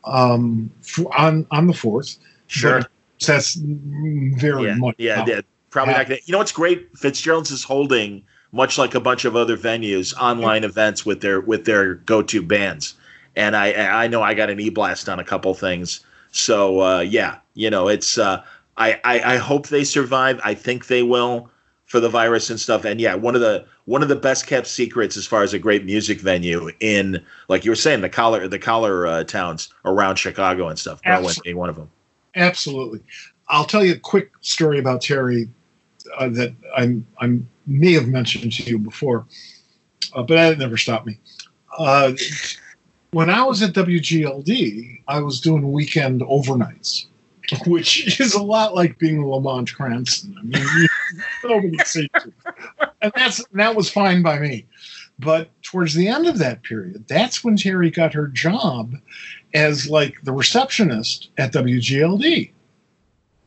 um, 0.05 0.71
for, 0.83 1.13
on 1.19 1.47
on 1.51 1.67
the 1.67 1.75
fourth. 1.75 2.17
Sure. 2.47 2.83
That's 3.25 3.55
very 3.55 4.65
yeah, 4.67 4.75
much. 4.75 4.97
yeah, 4.99 5.25
yeah, 5.27 5.41
probably 5.71 5.93
Yeah. 5.93 5.99
not 5.99 6.09
gonna. 6.09 6.21
You 6.25 6.33
know 6.33 6.39
what's 6.39 6.51
great? 6.53 6.89
Fitzgerald's 6.99 7.51
is 7.53 7.63
holding 7.63 8.25
much 8.53 8.79
like 8.79 8.95
a 8.95 9.01
bunch 9.01 9.25
of 9.25 9.35
other 9.35 9.57
venues 9.57 10.15
online 10.17 10.65
events 10.65 11.05
with 11.05 11.21
their 11.21 11.41
with 11.41 11.65
their 11.65 11.95
go 11.95 12.23
to 12.23 12.43
bands, 12.43 12.95
and 13.35 13.57
I 13.57 13.73
I 14.05 14.07
know 14.07 14.23
I 14.23 14.35
got 14.35 14.51
an 14.51 14.61
e 14.61 14.71
blast 14.71 15.09
on 15.09 15.19
a 15.19 15.25
couple 15.25 15.53
things. 15.55 16.01
So 16.31 16.81
uh, 16.81 17.01
yeah, 17.01 17.39
you 17.55 17.71
know 17.71 17.89
it's 17.89 18.19
uh, 18.19 18.43
I, 18.77 19.01
I 19.05 19.35
I 19.35 19.37
hope 19.37 19.69
they 19.69 19.85
survive. 19.85 20.41
I 20.45 20.55
think 20.55 20.87
they 20.87 21.03
will 21.03 21.51
for 21.93 22.01
the 22.01 22.09
virus 22.09 22.49
and 22.49 22.59
stuff. 22.59 22.87
And 22.87 22.99
yeah, 23.01 23.15
one 23.15 23.35
of 23.35 23.43
the 23.43 23.67
one 23.85 24.03
of 24.03 24.09
the 24.09 24.17
best 24.17 24.47
kept 24.47 24.67
secrets 24.67 25.17
as 25.17 25.27
far 25.27 25.43
as 25.43 25.53
a 25.53 25.59
great 25.59 25.85
music 25.85 26.21
venue 26.21 26.71
in 26.81 27.23
like 27.49 27.67
you 27.67 27.71
were 27.71 27.77
saying 27.77 28.01
the 28.01 28.09
collar 28.09 28.49
the 28.49 28.59
collar 28.59 29.07
uh, 29.07 29.25
towns 29.25 29.69
around 29.85 30.17
Chicago 30.17 30.69
and 30.69 30.79
stuff. 30.79 31.01
Absolutely. 31.05 31.41
being 31.45 31.57
one 31.59 31.69
of 31.69 31.77
them. 31.77 31.91
Absolutely. 32.35 33.01
I'll 33.49 33.67
tell 33.67 33.85
you 33.85 33.93
a 33.93 33.99
quick 33.99 34.31
story 34.41 34.79
about 34.79 35.03
Terry 35.03 35.51
uh, 36.17 36.31
that 36.31 36.55
I'm 36.75 37.07
I 37.19 37.39
may 37.67 37.93
have 37.93 38.09
mentioned 38.09 38.53
to 38.53 38.63
you 38.65 38.79
before, 38.79 39.27
uh, 40.15 40.23
but 40.23 40.35
that 40.35 40.59
never 40.59 40.77
stopped 40.77 41.07
me. 41.07 41.19
Uh, 41.79 42.13
when 43.13 43.31
I 43.31 43.45
was 43.45 43.63
at 43.63 43.73
WGLD, 43.75 45.03
I 45.09 45.21
was 45.21 45.41
doing 45.41 45.73
weekend 45.73 46.23
overnights, 46.23 47.07
which 47.67 48.21
is 48.21 48.35
a 48.35 48.43
lot 48.43 48.75
like 48.75 48.99
being 48.99 49.25
Lamont 49.25 49.75
Cranston. 49.75 50.37
I 50.39 50.43
mean, 50.43 50.89
nobody 51.45 51.79
sees 51.85 52.09
you, 52.25 52.33
and 53.03 53.13
that's 53.15 53.45
that 53.53 53.75
was 53.75 53.91
fine 53.91 54.23
by 54.23 54.39
me. 54.39 54.67
But 55.19 55.51
towards 55.63 55.95
the 55.95 56.09
end 56.09 56.27
of 56.27 56.39
that 56.39 56.63
period, 56.63 57.05
that's 57.07 57.45
when 57.45 57.57
Terry 57.57 57.91
got 57.91 58.15
her 58.15 58.27
job 58.29 58.95
as 59.55 59.89
like 59.89 60.21
the 60.23 60.33
receptionist 60.33 61.31
at 61.39 61.53
WGLD. 61.53 62.51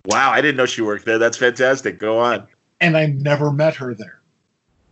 Wow, 0.05 0.31
I 0.31 0.41
didn't 0.41 0.57
know 0.57 0.67
she 0.67 0.83
worked 0.83 1.05
there. 1.05 1.17
That's 1.17 1.37
fantastic. 1.37 1.97
Go 1.97 2.19
on. 2.19 2.47
And 2.81 2.97
I 2.97 3.07
never 3.07 3.51
met 3.51 3.75
her 3.75 3.93
there. 3.93 4.21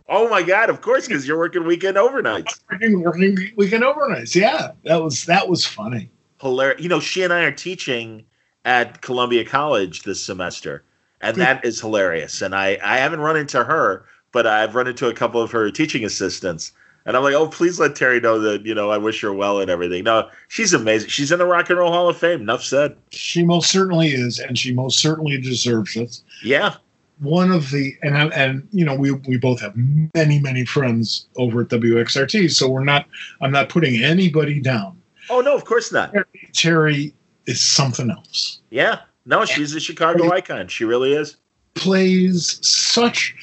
Oh 0.08 0.28
my 0.28 0.42
God! 0.42 0.68
Of 0.68 0.82
course, 0.82 1.06
because 1.06 1.26
you're 1.26 1.38
working 1.38 1.64
weekend 1.64 1.96
overnights. 1.96 2.60
Working, 2.70 3.00
working 3.00 3.52
weekend 3.56 3.84
overnights. 3.84 4.34
Yeah, 4.34 4.72
that 4.84 5.02
was 5.02 5.24
that 5.24 5.48
was 5.48 5.64
funny. 5.64 6.10
Hilarious. 6.40 6.82
You 6.82 6.88
know, 6.88 7.00
she 7.00 7.22
and 7.22 7.32
I 7.32 7.44
are 7.44 7.52
teaching 7.52 8.24
at 8.66 9.00
Columbia 9.00 9.44
College 9.44 10.02
this 10.02 10.22
semester, 10.22 10.84
and 11.22 11.36
that 11.38 11.64
is 11.64 11.80
hilarious. 11.80 12.42
And 12.42 12.54
I 12.54 12.78
I 12.82 12.98
haven't 12.98 13.20
run 13.20 13.36
into 13.36 13.64
her, 13.64 14.04
but 14.32 14.46
I've 14.46 14.74
run 14.74 14.86
into 14.86 15.08
a 15.08 15.14
couple 15.14 15.40
of 15.40 15.50
her 15.52 15.70
teaching 15.70 16.04
assistants. 16.04 16.72
And 17.06 17.16
I'm 17.16 17.22
like, 17.22 17.34
oh, 17.34 17.48
please 17.48 17.78
let 17.78 17.96
Terry 17.96 18.18
know 18.20 18.38
that 18.40 18.64
you 18.64 18.74
know 18.74 18.90
I 18.90 18.98
wish 18.98 19.20
her 19.22 19.32
well 19.32 19.60
and 19.60 19.70
everything. 19.70 20.04
No, 20.04 20.28
she's 20.48 20.74
amazing. 20.74 21.08
She's 21.08 21.32
in 21.32 21.38
the 21.38 21.46
Rock 21.46 21.70
and 21.70 21.78
Roll 21.78 21.92
Hall 21.92 22.08
of 22.08 22.16
Fame. 22.16 22.42
Enough 22.42 22.62
said. 22.62 22.96
She 23.10 23.42
most 23.42 23.70
certainly 23.70 24.08
is, 24.08 24.38
and 24.38 24.58
she 24.58 24.72
most 24.72 24.98
certainly 24.98 25.40
deserves 25.40 25.96
it. 25.96 26.20
Yeah, 26.42 26.76
One 27.24 27.50
of 27.50 27.70
the 27.70 27.96
and 28.02 28.14
and 28.32 28.68
you 28.70 28.84
know 28.84 28.94
we 28.94 29.12
we 29.12 29.38
both 29.38 29.60
have 29.60 29.74
many 30.14 30.38
many 30.40 30.64
friends 30.64 31.26
over 31.36 31.62
at 31.62 31.68
WXRT, 31.68 32.52
so 32.52 32.68
we're 32.68 32.84
not. 32.84 33.06
I'm 33.40 33.50
not 33.50 33.68
putting 33.68 34.02
anybody 34.02 34.60
down. 34.60 35.00
Oh 35.30 35.40
no, 35.40 35.54
of 35.54 35.64
course 35.64 35.90
not. 35.90 36.14
Terry 36.52 37.14
is 37.46 37.60
something 37.60 38.10
else. 38.10 38.60
Yeah, 38.70 39.00
no, 39.26 39.44
she's 39.44 39.74
a 39.74 39.80
Chicago 39.80 40.30
icon. 40.32 40.68
She 40.68 40.84
really 40.84 41.12
is. 41.14 41.36
plays 41.74 42.58
such 42.66 43.34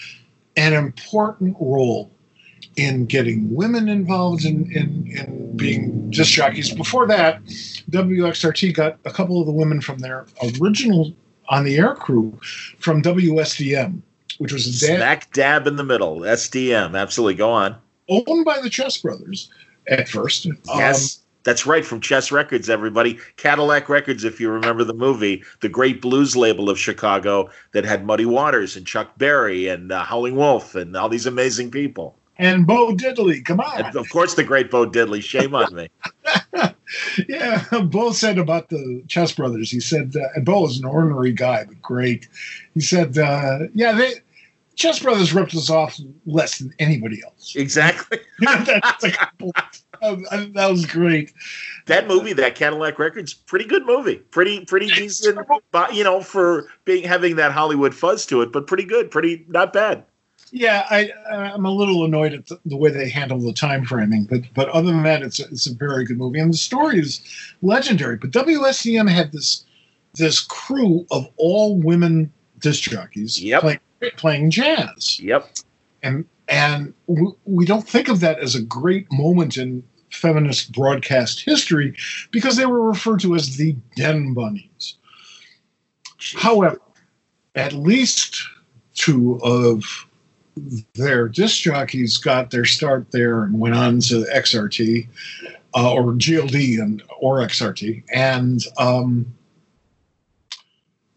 an 0.56 0.74
important 0.74 1.58
role 1.60 2.12
in 2.78 3.06
getting 3.06 3.54
women 3.54 3.90
involved 3.90 4.46
in, 4.46 4.72
in, 4.72 5.08
in 5.08 5.58
being 5.58 6.10
disc 6.10 6.32
jockeys. 6.32 6.74
Before 6.74 7.06
that, 7.08 7.44
WXRT 7.90 8.74
got 8.74 8.98
a 9.06 9.12
couple 9.12 9.40
of 9.40 9.46
the 9.46 9.52
women 9.52 9.82
from 9.82 10.00
their 10.00 10.26
original 10.62 11.14
on 11.52 11.66
the 11.66 11.78
air 11.78 11.94
crew 11.94 12.40
from 12.80 13.04
WSDM, 13.04 14.02
which 14.40 14.54
was 14.54 14.80
dad, 14.80 14.96
Smack 14.98 15.32
dab 15.34 15.68
in 15.68 15.76
the 15.76 15.84
middle. 15.84 16.22
SDM. 16.22 17.00
Absolutely. 17.00 17.36
Go 17.36 17.52
on. 17.52 17.76
owned 18.10 18.46
by 18.46 18.60
the 18.62 18.70
Chess 18.70 18.98
Brothers 18.98 19.52
at 19.88 20.10
first. 20.10 20.48
Yes. 20.66 21.20
That's 21.44 21.66
right, 21.66 21.84
from 21.84 22.02
Chess 22.02 22.32
Records, 22.32 22.70
everybody. 22.70 23.18
Cadillac 23.36 23.90
Records, 23.90 24.24
if 24.24 24.40
you 24.40 24.52
remember 24.52 24.84
the 24.84 24.94
movie, 24.94 25.44
the 25.62 25.70
great 25.70 26.00
blues 26.00 26.36
label 26.36 26.70
of 26.70 26.78
Chicago 26.78 27.50
that 27.72 27.84
had 27.84 28.06
Muddy 28.06 28.28
Waters 28.28 28.76
and 28.76 28.86
Chuck 28.86 29.18
Berry 29.18 29.68
and 29.68 29.92
uh, 29.92 30.04
Howling 30.04 30.36
Wolf 30.36 30.76
and 30.76 30.96
all 30.96 31.10
these 31.10 31.26
amazing 31.26 31.72
people. 31.72 32.16
And 32.42 32.66
Bo 32.66 32.94
Diddley, 32.96 33.46
come 33.46 33.60
on. 33.60 33.86
And 33.86 33.96
of 33.96 34.10
course, 34.10 34.34
the 34.34 34.44
great 34.44 34.72
Bo 34.72 34.90
Diddley. 34.90 35.22
Shame 35.22 35.54
on 35.54 35.74
me. 35.76 35.90
yeah, 37.30 37.64
Bo 37.84 38.12
said 38.12 38.38
about 38.38 38.70
the 38.70 39.04
Chess 39.08 39.32
Brothers. 39.32 39.70
He 39.70 39.80
said, 39.80 40.16
uh, 40.16 40.28
and 40.36 40.46
Bo 40.46 40.66
is 40.66 40.80
an 40.80 40.86
ordinary 40.86 41.34
guy, 41.34 41.66
but 41.66 41.82
great. 41.82 42.28
He 42.74 42.82
said, 42.82 43.18
uh, 43.18 43.60
yeah, 43.74 43.94
they 43.94 44.14
Chess 44.76 45.00
Brothers 45.00 45.34
ripped 45.34 45.54
us 45.54 45.70
off 45.70 46.00
less 46.26 46.58
than 46.58 46.74
anybody 46.80 47.22
else. 47.24 47.54
Exactly. 47.56 48.18
That's 48.40 49.04
a 49.04 49.12
compliment. 49.12 49.84
Uh, 50.02 50.16
that 50.56 50.68
was 50.72 50.88
great. 50.88 51.32
That 51.86 52.08
movie, 52.08 52.34
that 52.34 52.56
Cadillac 52.56 52.98
Records, 52.98 53.36
pretty 53.36 53.66
good 53.66 53.86
movie. 53.86 54.16
Pretty, 54.16 54.66
pretty 54.66 54.88
decent. 54.88 55.38
But 55.72 55.94
you 55.94 56.04
know, 56.04 56.22
for 56.22 56.72
being 56.86 57.04
having 57.04 57.36
that 57.36 57.52
Hollywood 57.52 57.94
fuzz 57.94 58.26
to 58.28 58.42
it, 58.42 58.52
but 58.52 58.66
pretty 58.66 58.86
good. 58.86 59.12
Pretty 59.12 59.46
not 59.48 59.74
bad. 59.74 60.06
Yeah, 60.52 60.86
I, 60.90 61.10
uh, 61.32 61.52
I'm 61.54 61.66
a 61.66 61.72
little 61.72 62.04
annoyed 62.04 62.34
at 62.34 62.48
the, 62.48 62.60
the 62.66 62.76
way 62.76 62.90
they 62.92 63.10
handle 63.10 63.40
the 63.40 63.54
time 63.54 63.86
framing, 63.86 64.26
but 64.26 64.42
but 64.54 64.68
other 64.70 64.92
than 64.92 65.04
that, 65.04 65.22
it's 65.24 65.40
a, 65.40 65.44
it's 65.46 65.68
a 65.68 65.74
very 65.74 66.04
good 66.04 66.18
movie, 66.18 66.40
and 66.40 66.54
the 66.54 66.58
story 66.58 67.00
is 67.00 67.22
legendary. 67.62 68.18
But 68.18 68.32
WSDM 68.32 69.10
had 69.10 69.32
this 69.32 69.64
this 70.16 70.42
crew 70.42 71.06
of 71.10 71.28
all 71.38 71.78
women 71.78 72.32
disc 72.60 72.84
jockeys 72.90 73.42
Yep. 73.42 73.62
playing, 73.62 73.80
playing 74.18 74.50
jazz. 74.52 75.20
Yep. 75.22 75.50
and 76.04 76.26
and 76.50 76.94
we, 77.08 77.28
we 77.46 77.66
don't 77.66 77.88
think 77.88 78.10
of 78.10 78.20
that 78.20 78.40
as 78.40 78.54
a 78.56 78.62
great 78.62 79.10
moment 79.12 79.58
in 79.58 79.84
feminist 80.10 80.74
broadcast 80.74 81.40
history 81.46 81.96
because 82.32 82.58
they 82.58 82.66
were 82.66 82.86
referred 82.90 83.22
to 83.22 83.34
as 83.36 83.56
the 83.56 83.74
den 83.96 84.34
bunnies 84.34 84.98
however 86.36 86.78
at 87.56 87.72
least 87.72 88.44
two 88.94 89.40
of 89.44 90.06
their 90.96 91.28
disc 91.30 91.62
jockeys 91.62 92.18
got 92.18 92.52
their 92.52 92.66
start 92.66 93.10
there 93.12 93.44
and 93.44 93.58
went 93.60 93.76
on 93.76 94.00
to 94.00 94.26
xrt 94.36 95.08
uh, 95.76 95.94
or 95.94 96.04
gld 96.14 96.82
and 96.82 97.02
or 97.20 97.38
xrt 97.40 98.04
and 98.14 98.66
um, 98.78 99.26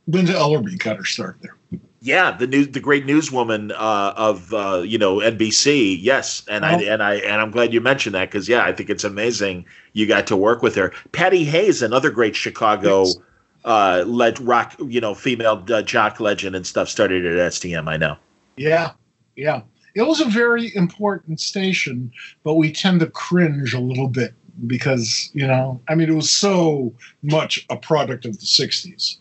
linda 0.07 0.33
ellerbee 0.33 0.79
got 0.79 0.97
her 0.97 1.05
start 1.05 1.37
there 1.43 1.57
Yeah, 2.01 2.33
the 2.37 2.47
news, 2.47 2.69
the 2.69 2.81
great 2.81 3.07
newswoman 3.07 3.73
uh, 3.73 4.13
of 4.15 4.53
uh, 4.53 4.83
you 4.85 4.99
know 4.99 5.17
NBC. 5.21 5.97
Yes, 5.99 6.45
and 6.51 6.63
I 6.67 6.75
Oh. 6.75 6.93
and 6.93 7.03
I 7.03 7.15
and 7.15 7.41
I'm 7.41 7.51
glad 7.51 7.73
you 7.73 7.81
mentioned 7.81 8.15
that 8.15 8.29
because 8.31 8.47
yeah, 8.47 8.63
I 8.63 8.73
think 8.75 8.91
it's 8.91 9.05
amazing 9.05 9.65
you 9.95 10.07
got 10.07 10.27
to 10.27 10.37
work 10.37 10.63
with 10.63 10.75
her. 10.75 10.93
Patty 11.13 11.45
Hayes, 11.45 11.81
another 11.81 12.11
great 12.11 12.37
Chicago 12.37 13.05
Yes. 13.05 13.17
uh, 13.65 14.05
led 14.07 14.39
rock, 14.39 14.75
you 14.87 15.01
know, 15.01 15.15
female 15.15 15.65
uh, 15.73 15.81
jock 15.81 16.21
legend 16.21 16.55
and 16.55 16.67
stuff. 16.67 16.91
Started 16.91 17.25
at 17.25 17.39
SDM. 17.53 17.89
I 17.89 17.97
know. 17.97 18.17
Yeah, 18.59 18.91
yeah. 19.37 19.63
It 19.95 20.03
was 20.03 20.21
a 20.21 20.25
very 20.25 20.75
important 20.75 21.41
station, 21.41 22.13
but 22.43 22.55
we 22.55 22.73
tend 22.73 23.01
to 23.01 23.07
cringe 23.07 23.75
a 23.75 23.81
little 23.81 24.09
bit 24.09 24.35
because, 24.67 25.31
you 25.35 25.47
know, 25.47 25.81
I 25.89 25.95
mean, 25.95 26.09
it 26.09 26.15
was 26.15 26.31
so 26.31 26.93
much 27.23 27.65
a 27.71 27.77
product 27.77 28.25
of 28.25 28.33
the 28.39 28.47
60s. 28.47 29.19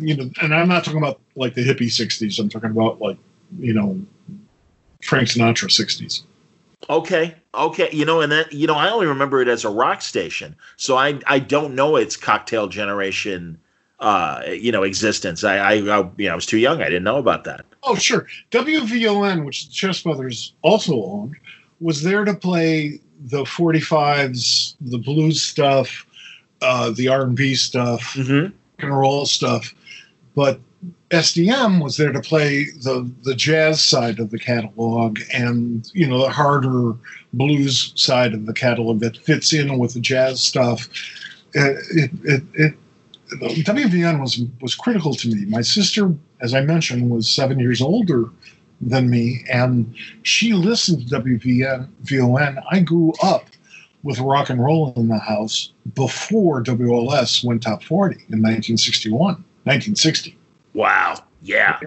You 0.00 0.16
know, 0.16 0.30
and 0.40 0.54
I'm 0.54 0.68
not 0.68 0.84
talking 0.84 0.98
about 0.98 1.20
like 1.34 1.54
the 1.54 1.64
hippie 1.64 1.88
60s. 1.88 2.38
I'm 2.38 2.48
talking 2.48 2.70
about 2.70 3.00
like, 3.00 3.18
you 3.58 3.74
know, 3.74 4.00
Frank 5.02 5.28
Sinatra 5.28 5.68
60s. 5.68 6.22
Okay, 6.88 7.34
okay. 7.54 7.88
You 7.92 8.04
know, 8.04 8.20
and 8.20 8.30
that 8.30 8.52
you 8.52 8.66
know, 8.66 8.74
I 8.74 8.90
only 8.90 9.06
remember 9.06 9.42
it 9.42 9.48
as 9.48 9.64
a 9.64 9.70
rock 9.70 10.02
station, 10.02 10.54
so 10.76 10.96
I 10.96 11.18
I 11.26 11.38
don't 11.38 11.74
know 11.74 11.96
its 11.96 12.16
cocktail 12.16 12.68
generation. 12.68 13.58
Uh, 13.98 14.42
you 14.46 14.70
know, 14.70 14.82
existence. 14.82 15.42
I, 15.42 15.56
I, 15.56 15.72
I, 15.72 16.10
you 16.18 16.26
know, 16.26 16.32
I 16.32 16.34
was 16.34 16.44
too 16.46 16.58
young. 16.58 16.82
I 16.82 16.86
didn't 16.86 17.04
know 17.04 17.16
about 17.16 17.44
that. 17.44 17.64
Oh, 17.82 17.94
sure. 17.94 18.26
WVON, 18.50 19.44
which 19.46 19.68
the 19.68 19.72
Chess 19.72 20.02
Brothers 20.02 20.52
also 20.62 21.02
owned, 21.02 21.36
was 21.80 22.02
there 22.02 22.24
to 22.24 22.34
play 22.34 23.00
the 23.26 23.44
45s, 23.44 24.74
the 24.80 24.98
blues 24.98 25.42
stuff, 25.42 26.06
uh, 26.60 26.90
the 26.90 27.08
R&B 27.08 27.54
stuff, 27.54 28.02
Mm-hmm. 28.14 28.44
rock 28.44 28.52
and 28.80 28.98
roll 28.98 29.24
stuff. 29.24 29.74
But 30.34 30.60
SDM 31.10 31.82
was 31.82 31.96
there 31.96 32.12
to 32.12 32.20
play 32.20 32.64
the 32.82 33.10
the 33.22 33.34
jazz 33.34 33.82
side 33.82 34.18
of 34.18 34.30
the 34.30 34.38
catalog 34.38 35.20
and 35.32 35.88
you 35.94 36.06
know 36.06 36.18
the 36.18 36.28
harder 36.30 36.94
blues 37.32 37.92
side 37.94 38.34
of 38.34 38.44
the 38.44 38.52
catalog 38.52 39.00
that 39.00 39.16
fits 39.16 39.52
in 39.52 39.78
with 39.78 39.94
the 39.94 40.00
jazz 40.00 40.42
stuff. 40.42 40.88
It, 41.54 41.78
it, 41.90 42.10
it, 42.24 42.42
it 42.54 42.74
WVN 43.32 44.20
was 44.20 44.40
was 44.60 44.74
critical 44.74 45.14
to 45.14 45.28
me. 45.28 45.44
My 45.46 45.62
sister, 45.62 46.14
as 46.40 46.54
I 46.54 46.60
mentioned, 46.60 47.10
was 47.10 47.28
seven 47.28 47.58
years 47.58 47.80
older 47.80 48.30
than 48.80 49.10
me, 49.10 49.44
and 49.50 49.94
she 50.22 50.52
listened 50.52 51.08
to 51.08 51.20
WVN 51.20 51.88
VON. 52.02 52.58
I 52.70 52.80
grew 52.80 53.12
up 53.22 53.46
with 54.02 54.18
rock 54.20 54.50
and 54.50 54.62
roll 54.62 54.92
in 54.96 55.08
the 55.08 55.18
house 55.18 55.72
before 55.94 56.62
WLS 56.62 57.44
went 57.44 57.62
top 57.62 57.82
40 57.82 58.14
in 58.14 58.40
1961, 58.40 59.18
1960. 59.64 60.38
Wow. 60.74 61.16
Yeah. 61.42 61.80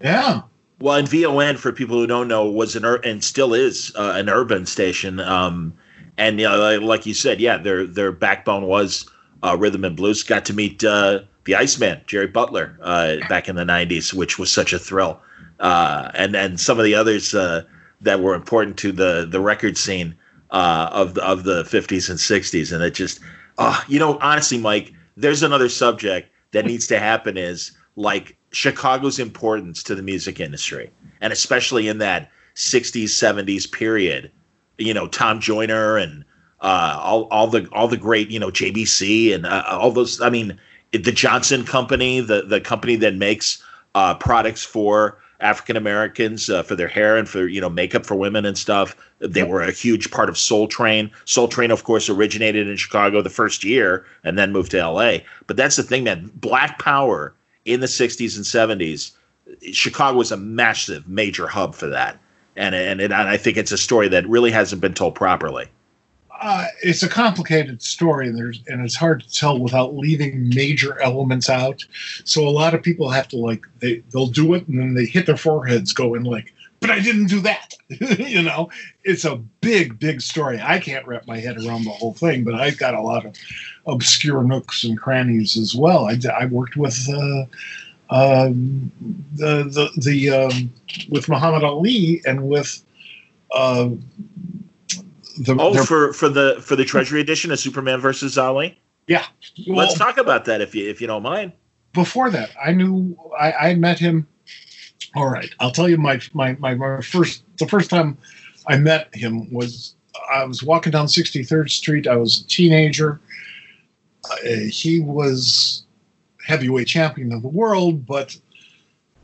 Yeah. 0.00 0.42
Well, 0.78 0.96
and 0.96 1.08
VON, 1.08 1.56
for 1.56 1.72
people 1.72 1.96
who 1.96 2.06
don't 2.06 2.28
know, 2.28 2.48
was 2.48 2.76
an 2.76 2.84
ur- 2.84 3.00
and 3.02 3.24
still 3.24 3.54
is 3.54 3.92
uh, 3.96 4.12
an 4.14 4.28
urban 4.28 4.66
station. 4.66 5.18
Um, 5.18 5.72
and 6.18 6.38
you 6.38 6.46
know, 6.46 6.58
like, 6.58 6.80
like 6.82 7.06
you 7.06 7.14
said, 7.14 7.40
yeah, 7.40 7.56
their 7.56 7.86
their 7.86 8.12
backbone 8.12 8.66
was 8.66 9.08
uh, 9.46 9.56
rhythm 9.56 9.84
and 9.84 9.96
blues. 9.96 10.22
Got 10.22 10.44
to 10.46 10.54
meet 10.54 10.82
uh, 10.84 11.20
the 11.44 11.54
Iceman, 11.54 12.00
Jerry 12.06 12.26
Butler, 12.26 12.78
uh, 12.82 13.16
back 13.28 13.48
in 13.48 13.56
the 13.56 13.64
'90s, 13.64 14.12
which 14.12 14.38
was 14.38 14.50
such 14.50 14.72
a 14.72 14.78
thrill. 14.78 15.20
Uh, 15.60 16.10
and 16.14 16.34
and 16.34 16.60
some 16.60 16.78
of 16.78 16.84
the 16.84 16.94
others 16.94 17.34
uh, 17.34 17.62
that 18.00 18.20
were 18.20 18.34
important 18.34 18.76
to 18.78 18.92
the 18.92 19.26
the 19.30 19.40
record 19.40 19.76
scene 19.78 20.14
of 20.50 21.14
the, 21.14 21.24
of 21.24 21.44
the 21.44 21.64
50s 21.64 22.08
and 22.08 22.18
60s. 22.18 22.72
And 22.72 22.82
it 22.82 22.94
just, 22.94 23.20
you 23.88 23.98
know, 23.98 24.16
honestly, 24.20 24.56
Mike, 24.56 24.92
there's 25.16 25.42
another 25.42 25.68
subject 25.68 26.30
that 26.52 26.64
needs 26.64 26.86
to 26.86 26.98
happen 26.98 27.36
is 27.36 27.72
like 27.96 28.36
Chicago's 28.52 29.18
importance 29.18 29.82
to 29.82 29.94
the 29.94 30.02
music 30.02 30.40
industry, 30.40 30.90
and 31.20 31.32
especially 31.32 31.88
in 31.88 31.98
that 31.98 32.30
60s, 32.54 33.04
70s 33.04 33.70
period. 33.70 34.30
You 34.78 34.94
know, 34.94 35.08
Tom 35.08 35.40
Joyner 35.40 35.96
and 35.96 36.24
uh, 36.60 36.98
all 37.00 37.24
all 37.24 37.46
the 37.46 37.68
all 37.72 37.88
the 37.88 37.96
great 37.96 38.30
you 38.30 38.38
know 38.38 38.50
JBC 38.50 39.34
and 39.34 39.46
uh, 39.46 39.64
all 39.68 39.90
those. 39.90 40.20
I 40.20 40.30
mean, 40.30 40.58
the 40.92 41.12
Johnson 41.12 41.64
Company, 41.64 42.20
the 42.20 42.42
the 42.42 42.60
company 42.60 42.96
that 42.96 43.14
makes 43.14 43.62
uh, 43.94 44.14
products 44.14 44.64
for 44.64 45.18
African 45.40 45.76
Americans 45.76 46.48
uh, 46.48 46.62
for 46.62 46.74
their 46.74 46.88
hair 46.88 47.16
and 47.16 47.28
for 47.28 47.46
you 47.46 47.60
know 47.60 47.68
makeup 47.68 48.06
for 48.06 48.14
women 48.14 48.44
and 48.44 48.56
stuff. 48.56 48.96
They 49.18 49.42
were 49.42 49.62
a 49.62 49.72
huge 49.72 50.10
part 50.10 50.28
of 50.28 50.38
Soul 50.38 50.68
Train. 50.68 51.10
Soul 51.24 51.48
Train, 51.48 51.70
of 51.70 51.84
course, 51.84 52.08
originated 52.08 52.68
in 52.68 52.76
Chicago 52.76 53.22
the 53.22 53.30
first 53.30 53.64
year 53.64 54.04
and 54.24 54.38
then 54.38 54.52
moved 54.52 54.70
to 54.72 54.78
L.A. 54.78 55.24
But 55.46 55.56
that's 55.56 55.76
the 55.76 55.82
thing, 55.82 56.04
man. 56.04 56.30
Black 56.34 56.78
Power 56.78 57.34
in 57.64 57.80
the 57.80 57.86
60s 57.86 58.36
and 58.36 58.44
70s, 58.80 59.12
Chicago 59.72 60.18
was 60.18 60.32
a 60.32 60.36
massive, 60.36 61.06
major 61.08 61.46
hub 61.46 61.74
for 61.74 61.88
that. 61.88 62.18
And, 62.56 62.74
and, 62.74 63.00
and 63.00 63.12
I 63.12 63.36
think 63.36 63.56
it's 63.56 63.72
a 63.72 63.78
story 63.78 64.08
that 64.08 64.26
really 64.28 64.50
hasn't 64.50 64.80
been 64.80 64.94
told 64.94 65.14
properly. 65.14 65.66
Uh, 66.46 66.68
it's 66.80 67.02
a 67.02 67.08
complicated 67.08 67.82
story, 67.82 68.28
and 68.28 68.38
there's 68.38 68.62
and 68.68 68.80
it's 68.84 68.94
hard 68.94 69.20
to 69.20 69.28
tell 69.28 69.58
without 69.58 69.96
leaving 69.96 70.48
major 70.50 70.96
elements 71.00 71.50
out. 71.50 71.84
So 72.24 72.46
a 72.46 72.50
lot 72.50 72.72
of 72.72 72.84
people 72.84 73.10
have 73.10 73.26
to 73.30 73.36
like 73.36 73.66
they 73.80 74.04
they'll 74.12 74.28
do 74.28 74.54
it 74.54 74.68
and 74.68 74.78
then 74.78 74.94
they 74.94 75.06
hit 75.06 75.26
their 75.26 75.36
foreheads 75.36 75.92
going 75.92 76.22
like, 76.22 76.54
"But 76.78 76.90
I 76.90 77.00
didn't 77.00 77.26
do 77.26 77.40
that." 77.40 77.74
you 77.90 78.42
know, 78.42 78.70
it's 79.02 79.24
a 79.24 79.42
big 79.60 79.98
big 79.98 80.20
story. 80.20 80.60
I 80.62 80.78
can't 80.78 81.04
wrap 81.04 81.26
my 81.26 81.40
head 81.40 81.56
around 81.56 81.82
the 81.82 81.90
whole 81.90 82.14
thing, 82.14 82.44
but 82.44 82.54
I've 82.54 82.78
got 82.78 82.94
a 82.94 83.02
lot 83.02 83.26
of 83.26 83.34
obscure 83.88 84.44
nooks 84.44 84.84
and 84.84 84.96
crannies 84.96 85.56
as 85.56 85.74
well. 85.74 86.06
I, 86.06 86.16
I 86.32 86.46
worked 86.46 86.76
with. 86.76 86.96
Uh, 87.12 87.46
um, 88.08 88.92
the 89.34 89.64
the 89.64 89.90
the 90.00 90.30
um, 90.30 90.72
with 91.08 91.28
Muhammad 91.28 91.64
Ali 91.64 92.22
and 92.24 92.48
with 92.48 92.84
uh, 93.50 93.88
the, 95.38 95.56
oh 95.58 95.84
for 95.84 96.12
for 96.12 96.28
the 96.28 96.56
for 96.60 96.76
the 96.76 96.84
Treasury 96.84 97.20
edition 97.20 97.50
of 97.50 97.58
Superman 97.58 98.00
versus 98.00 98.38
Ali. 98.38 98.78
Yeah, 99.06 99.24
well, 99.66 99.78
let's 99.78 99.94
talk 99.94 100.18
about 100.18 100.44
that 100.46 100.60
if 100.60 100.74
you 100.74 100.88
if 100.88 101.00
you 101.00 101.06
don't 101.06 101.22
mind. 101.22 101.52
Before 101.92 102.30
that, 102.30 102.50
I 102.62 102.72
knew 102.72 103.16
I, 103.38 103.52
I 103.52 103.74
met 103.74 103.98
him. 103.98 104.26
All 105.14 105.28
right, 105.28 105.50
I'll 105.60 105.70
tell 105.70 105.88
you 105.88 105.96
my, 105.96 106.20
my 106.34 106.54
my 106.58 106.74
my 106.74 107.00
first 107.00 107.42
the 107.58 107.66
first 107.66 107.90
time 107.90 108.18
I 108.66 108.76
met 108.76 109.14
him 109.14 109.52
was 109.52 109.94
I 110.32 110.44
was 110.44 110.62
walking 110.62 110.92
down 110.92 111.06
63rd 111.06 111.70
Street. 111.70 112.06
I 112.06 112.16
was 112.16 112.40
a 112.40 112.46
teenager. 112.48 113.20
Uh, 114.24 114.36
he 114.68 115.00
was 115.00 115.84
heavyweight 116.46 116.88
champion 116.88 117.32
of 117.32 117.42
the 117.42 117.48
world, 117.48 118.06
but 118.06 118.36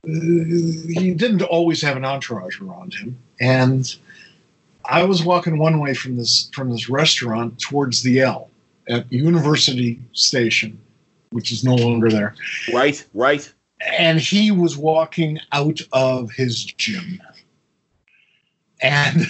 uh, 0.07 0.11
he 0.11 1.15
didn't 1.15 1.43
always 1.43 1.81
have 1.83 1.97
an 1.97 2.05
entourage 2.05 2.61
around 2.61 2.95
him. 2.95 3.19
And 3.41 3.95
I 4.85 5.05
was 5.05 5.25
walking 5.25 5.59
one 5.59 5.79
way 5.79 5.95
from 5.95 6.17
this 6.17 6.51
from 6.53 6.71
this 6.71 6.89
restaurant 6.89 7.61
towards 7.61 8.03
the 8.03 8.21
L 8.21 8.51
at 8.89 9.11
University 9.13 10.01
Station, 10.13 10.81
which 11.31 11.53
is 11.53 11.65
no 11.65 11.75
longer 11.75 12.11
there. 12.11 12.35
Right, 12.73 13.05
right. 13.15 13.51
And 13.99 14.21
he 14.21 14.51
was 14.51 14.77
walking 14.77 15.41
out 15.53 15.81
of 15.93 16.31
his 16.31 16.65
gym. 16.65 17.21
And 18.81 19.27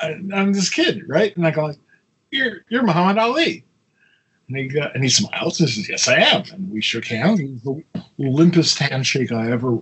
uh, 0.00 0.14
I'm 0.34 0.52
this 0.52 0.70
kid, 0.70 1.08
right? 1.08 1.36
And 1.36 1.46
I 1.46 1.50
go, 1.50 1.74
"You're 2.30 2.64
you're 2.68 2.82
Muhammad 2.82 3.18
Ali." 3.18 3.64
And 4.48 4.56
he 4.56 4.68
got, 4.68 4.94
and 4.94 5.02
he 5.02 5.10
smiles 5.10 5.60
and 5.60 5.68
says, 5.68 5.88
"Yes, 5.88 6.08
I 6.08 6.16
am." 6.16 6.44
And 6.52 6.70
we 6.70 6.80
shook 6.80 7.04
hands. 7.04 7.40
It 7.40 7.50
was 7.50 7.62
the 7.62 7.84
limpest 8.18 8.78
handshake 8.78 9.32
I 9.32 9.50
ever. 9.50 9.78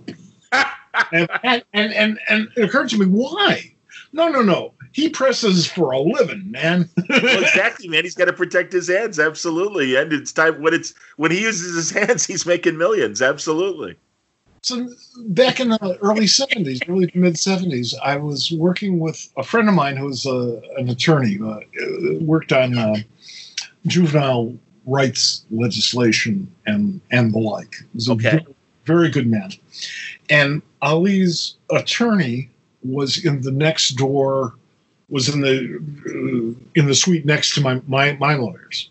and, 1.11 1.29
and, 1.43 1.63
and 1.73 2.19
and 2.29 2.49
it 2.55 2.63
occurred 2.63 2.89
to 2.89 2.97
me 2.97 3.05
why. 3.05 3.73
No, 4.13 4.27
no, 4.27 4.41
no. 4.41 4.73
He 4.93 5.09
presses 5.09 5.65
for 5.65 5.91
a 5.91 5.99
living, 5.99 6.51
man. 6.51 6.89
well, 7.09 7.41
exactly, 7.41 7.87
man. 7.87 8.03
He's 8.03 8.15
got 8.15 8.25
to 8.25 8.33
protect 8.33 8.73
his 8.73 8.89
hands, 8.89 9.19
absolutely. 9.19 9.95
And 9.95 10.11
it's 10.11 10.33
time 10.33 10.61
when 10.61 10.73
it's 10.73 10.93
when 11.17 11.31
he 11.31 11.41
uses 11.41 11.75
his 11.75 11.91
hands, 11.91 12.25
he's 12.25 12.45
making 12.45 12.77
millions, 12.77 13.21
absolutely. 13.21 13.95
So 14.63 14.89
back 15.29 15.59
in 15.59 15.69
the 15.69 15.97
early 16.01 16.25
'70s, 16.25 16.87
early 16.87 17.07
to 17.07 17.17
mid 17.17 17.35
'70s, 17.35 17.95
I 18.03 18.17
was 18.17 18.51
working 18.51 18.99
with 18.99 19.27
a 19.37 19.43
friend 19.43 19.67
of 19.67 19.75
mine 19.75 19.97
who 19.97 20.05
was 20.05 20.25
uh, 20.25 20.61
an 20.77 20.89
attorney, 20.89 21.39
uh, 21.43 21.59
worked 22.19 22.51
on 22.51 22.77
uh, 22.77 22.97
juvenile 23.87 24.55
rights 24.85 25.45
legislation 25.51 26.53
and 26.65 27.01
and 27.11 27.33
the 27.33 27.39
like. 27.39 27.75
okay. 28.09 28.29
Very, 28.29 28.45
very 28.85 29.09
good 29.09 29.27
man. 29.27 29.51
And 30.29 30.61
Ali's 30.81 31.55
attorney 31.71 32.49
was 32.83 33.23
in 33.23 33.41
the 33.41 33.51
next 33.51 33.91
door, 33.91 34.55
was 35.11 35.29
in 35.29 35.41
the 35.41 35.77
uh, 36.07 36.79
in 36.79 36.87
the 36.87 36.95
suite 36.95 37.25
next 37.25 37.53
to 37.55 37.61
my 37.61 37.79
my 37.87 38.13
my 38.13 38.33
lawyers. 38.33 38.89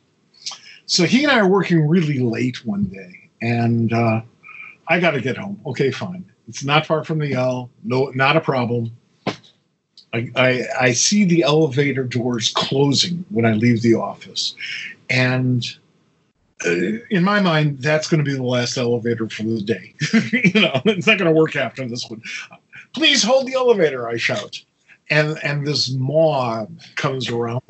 So 0.87 1.05
he 1.05 1.25
and 1.25 1.33
I 1.33 1.41
are 1.41 1.49
working 1.49 1.89
really 1.89 2.19
late 2.19 2.65
one 2.65 2.85
day, 2.85 3.31
and 3.41 3.93
uh, 3.93 4.21
I 4.87 5.01
got 5.01 5.13
to 5.13 5.21
get 5.21 5.37
home. 5.37 5.61
Okay, 5.67 5.91
fine. 5.91 6.25
It's 6.49 6.65
not 6.65 6.87
far 6.87 7.05
from 7.05 7.19
the 7.19 7.33
L. 7.33 7.71
No, 7.85 8.11
not 8.15 8.37
a 8.37 8.41
problem. 8.41 8.91
I, 10.13 10.29
I, 10.35 10.65
I 10.81 10.93
see 10.93 11.25
the 11.25 11.45
elevator 11.45 12.03
doors 12.03 12.53
closing 12.53 13.25
when 13.31 13.47
I 13.47 13.53
leave 13.53 13.83
the 13.83 13.95
office, 13.95 14.57
and 15.09 15.65
uh, 16.67 16.99
in 17.11 17.23
my 17.23 17.41
mind, 17.41 17.79
that's 17.79 18.09
going 18.09 18.23
to 18.23 18.29
be 18.29 18.37
the 18.37 18.43
last 18.43 18.77
elevator 18.77 19.29
for 19.29 19.45
the 19.45 19.63
day. 19.63 19.95
you 20.33 20.61
know, 20.61 20.83
it's 20.85 21.07
not 21.07 21.19
going 21.19 21.33
to 21.33 21.39
work 21.39 21.55
after 21.57 21.87
this 21.87 22.11
one. 22.11 22.21
Please 22.93 23.23
hold 23.23 23.47
the 23.47 23.55
elevator! 23.55 24.09
I 24.09 24.17
shout, 24.17 24.61
and 25.11 25.39
and 25.43 25.67
this 25.67 25.91
mob 25.91 26.81
comes 26.97 27.29
around 27.29 27.63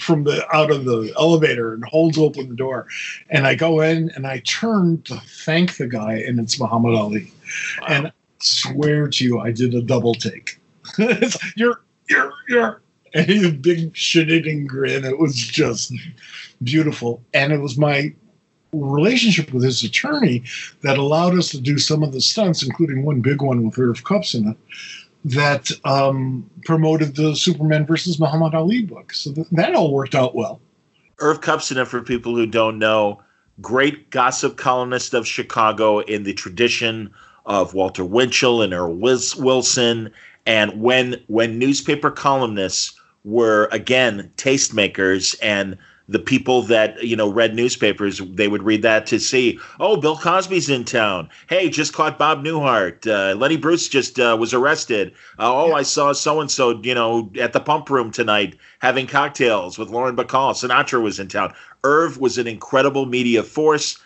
from 0.00 0.24
the 0.24 0.46
out 0.54 0.70
of 0.70 0.84
the 0.84 1.12
elevator 1.16 1.74
and 1.74 1.84
holds 1.84 2.18
open 2.18 2.48
the 2.48 2.56
door, 2.56 2.86
and 3.30 3.46
I 3.46 3.54
go 3.54 3.80
in 3.80 4.10
and 4.14 4.26
I 4.26 4.40
turn 4.40 5.02
to 5.02 5.16
thank 5.44 5.76
the 5.76 5.86
guy, 5.86 6.14
and 6.14 6.38
it's 6.38 6.58
Muhammad 6.58 6.94
Ali, 6.94 7.32
wow. 7.80 7.86
and 7.88 8.06
I 8.08 8.12
swear 8.40 9.08
to 9.08 9.24
you, 9.24 9.40
I 9.40 9.52
did 9.52 9.74
a 9.74 9.82
double 9.82 10.14
take. 10.14 10.58
you're 11.56 11.82
you're 12.08 12.32
you're 12.48 12.82
and 13.14 13.26
he 13.26 13.42
had 13.42 13.54
a 13.54 13.56
big 13.56 13.96
shit-eating 13.96 14.66
grin. 14.66 15.04
It 15.04 15.18
was 15.18 15.34
just 15.34 15.92
beautiful. 16.62 17.22
And 17.34 17.52
it 17.52 17.58
was 17.58 17.78
my 17.78 18.14
relationship 18.72 19.52
with 19.52 19.64
his 19.64 19.82
attorney 19.82 20.44
that 20.82 20.98
allowed 20.98 21.36
us 21.38 21.48
to 21.50 21.60
do 21.60 21.78
some 21.78 22.02
of 22.02 22.12
the 22.12 22.20
stunts, 22.20 22.62
including 22.62 23.04
one 23.04 23.20
big 23.20 23.42
one 23.42 23.64
with 23.64 23.78
Irv 23.78 24.04
Kupcinet, 24.04 24.56
that 25.24 25.70
um, 25.84 26.48
promoted 26.64 27.16
the 27.16 27.34
Superman 27.34 27.86
versus 27.86 28.18
Muhammad 28.18 28.54
Ali 28.54 28.82
book. 28.82 29.12
So 29.12 29.32
th- 29.32 29.46
that 29.52 29.74
all 29.74 29.92
worked 29.92 30.14
out 30.14 30.34
well. 30.34 30.60
Irv 31.20 31.40
Kupcinet, 31.40 31.86
for 31.86 32.02
people 32.02 32.34
who 32.34 32.46
don't 32.46 32.78
know, 32.78 33.20
great 33.60 34.10
gossip 34.10 34.56
columnist 34.56 35.14
of 35.14 35.26
Chicago 35.26 35.98
in 36.00 36.22
the 36.22 36.32
tradition 36.32 37.10
of 37.46 37.74
Walter 37.74 38.04
Winchell 38.04 38.62
and 38.62 38.72
Earl 38.72 38.94
Wilson. 38.94 40.12
And 40.46 40.80
when 40.80 41.20
when 41.26 41.58
newspaper 41.58 42.10
columnists 42.10 42.94
were 43.24 43.68
again 43.72 44.30
tastemakers 44.36 45.34
and 45.42 45.76
the 46.08 46.18
people 46.18 46.62
that 46.62 47.02
you 47.02 47.14
know 47.14 47.30
read 47.30 47.54
newspapers 47.54 48.20
they 48.30 48.48
would 48.48 48.62
read 48.62 48.82
that 48.82 49.06
to 49.06 49.20
see 49.20 49.58
oh 49.78 49.96
bill 49.96 50.16
cosby's 50.16 50.68
in 50.68 50.84
town 50.84 51.28
hey 51.48 51.68
just 51.68 51.92
caught 51.92 52.18
bob 52.18 52.42
newhart 52.42 53.06
uh, 53.06 53.36
lenny 53.36 53.56
bruce 53.56 53.88
just 53.88 54.18
uh, 54.18 54.36
was 54.38 54.54
arrested 54.54 55.12
uh, 55.38 55.54
oh 55.54 55.68
yeah. 55.68 55.74
i 55.74 55.82
saw 55.82 56.12
so 56.12 56.40
and 56.40 56.50
so 56.50 56.80
you 56.82 56.94
know 56.94 57.30
at 57.38 57.52
the 57.52 57.60
pump 57.60 57.90
room 57.90 58.10
tonight 58.10 58.56
having 58.78 59.06
cocktails 59.06 59.78
with 59.78 59.90
lauren 59.90 60.16
bacall 60.16 60.52
sinatra 60.52 61.00
was 61.02 61.20
in 61.20 61.28
town 61.28 61.52
irv 61.84 62.18
was 62.18 62.38
an 62.38 62.46
incredible 62.46 63.06
media 63.06 63.42
force 63.42 63.98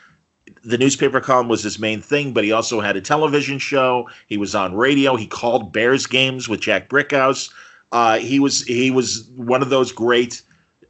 the 0.65 0.79
newspaper 0.79 1.21
column 1.21 1.49
was 1.49 1.63
his 1.63 1.79
main 1.79 2.01
thing, 2.01 2.33
but 2.33 2.45
he 2.45 2.53
also 2.53 2.81
had 2.81 2.97
a 2.97 3.01
television 3.01 3.59
show. 3.59 4.09
He 4.27 4.37
was 4.37 4.55
on 4.55 4.75
radio. 4.75 5.17
He 5.17 5.27
called 5.27 5.73
Bears 5.73 6.07
games 6.07 6.49
with 6.49 6.61
Jack 6.61 6.89
Brickhouse. 6.89 7.53
Uh, 7.91 8.19
he 8.19 8.41
was 8.41 8.63
he 8.65 8.91
was 8.91 9.29
one 9.37 9.63
of 9.63 9.71
those 9.71 9.93
great 9.93 10.43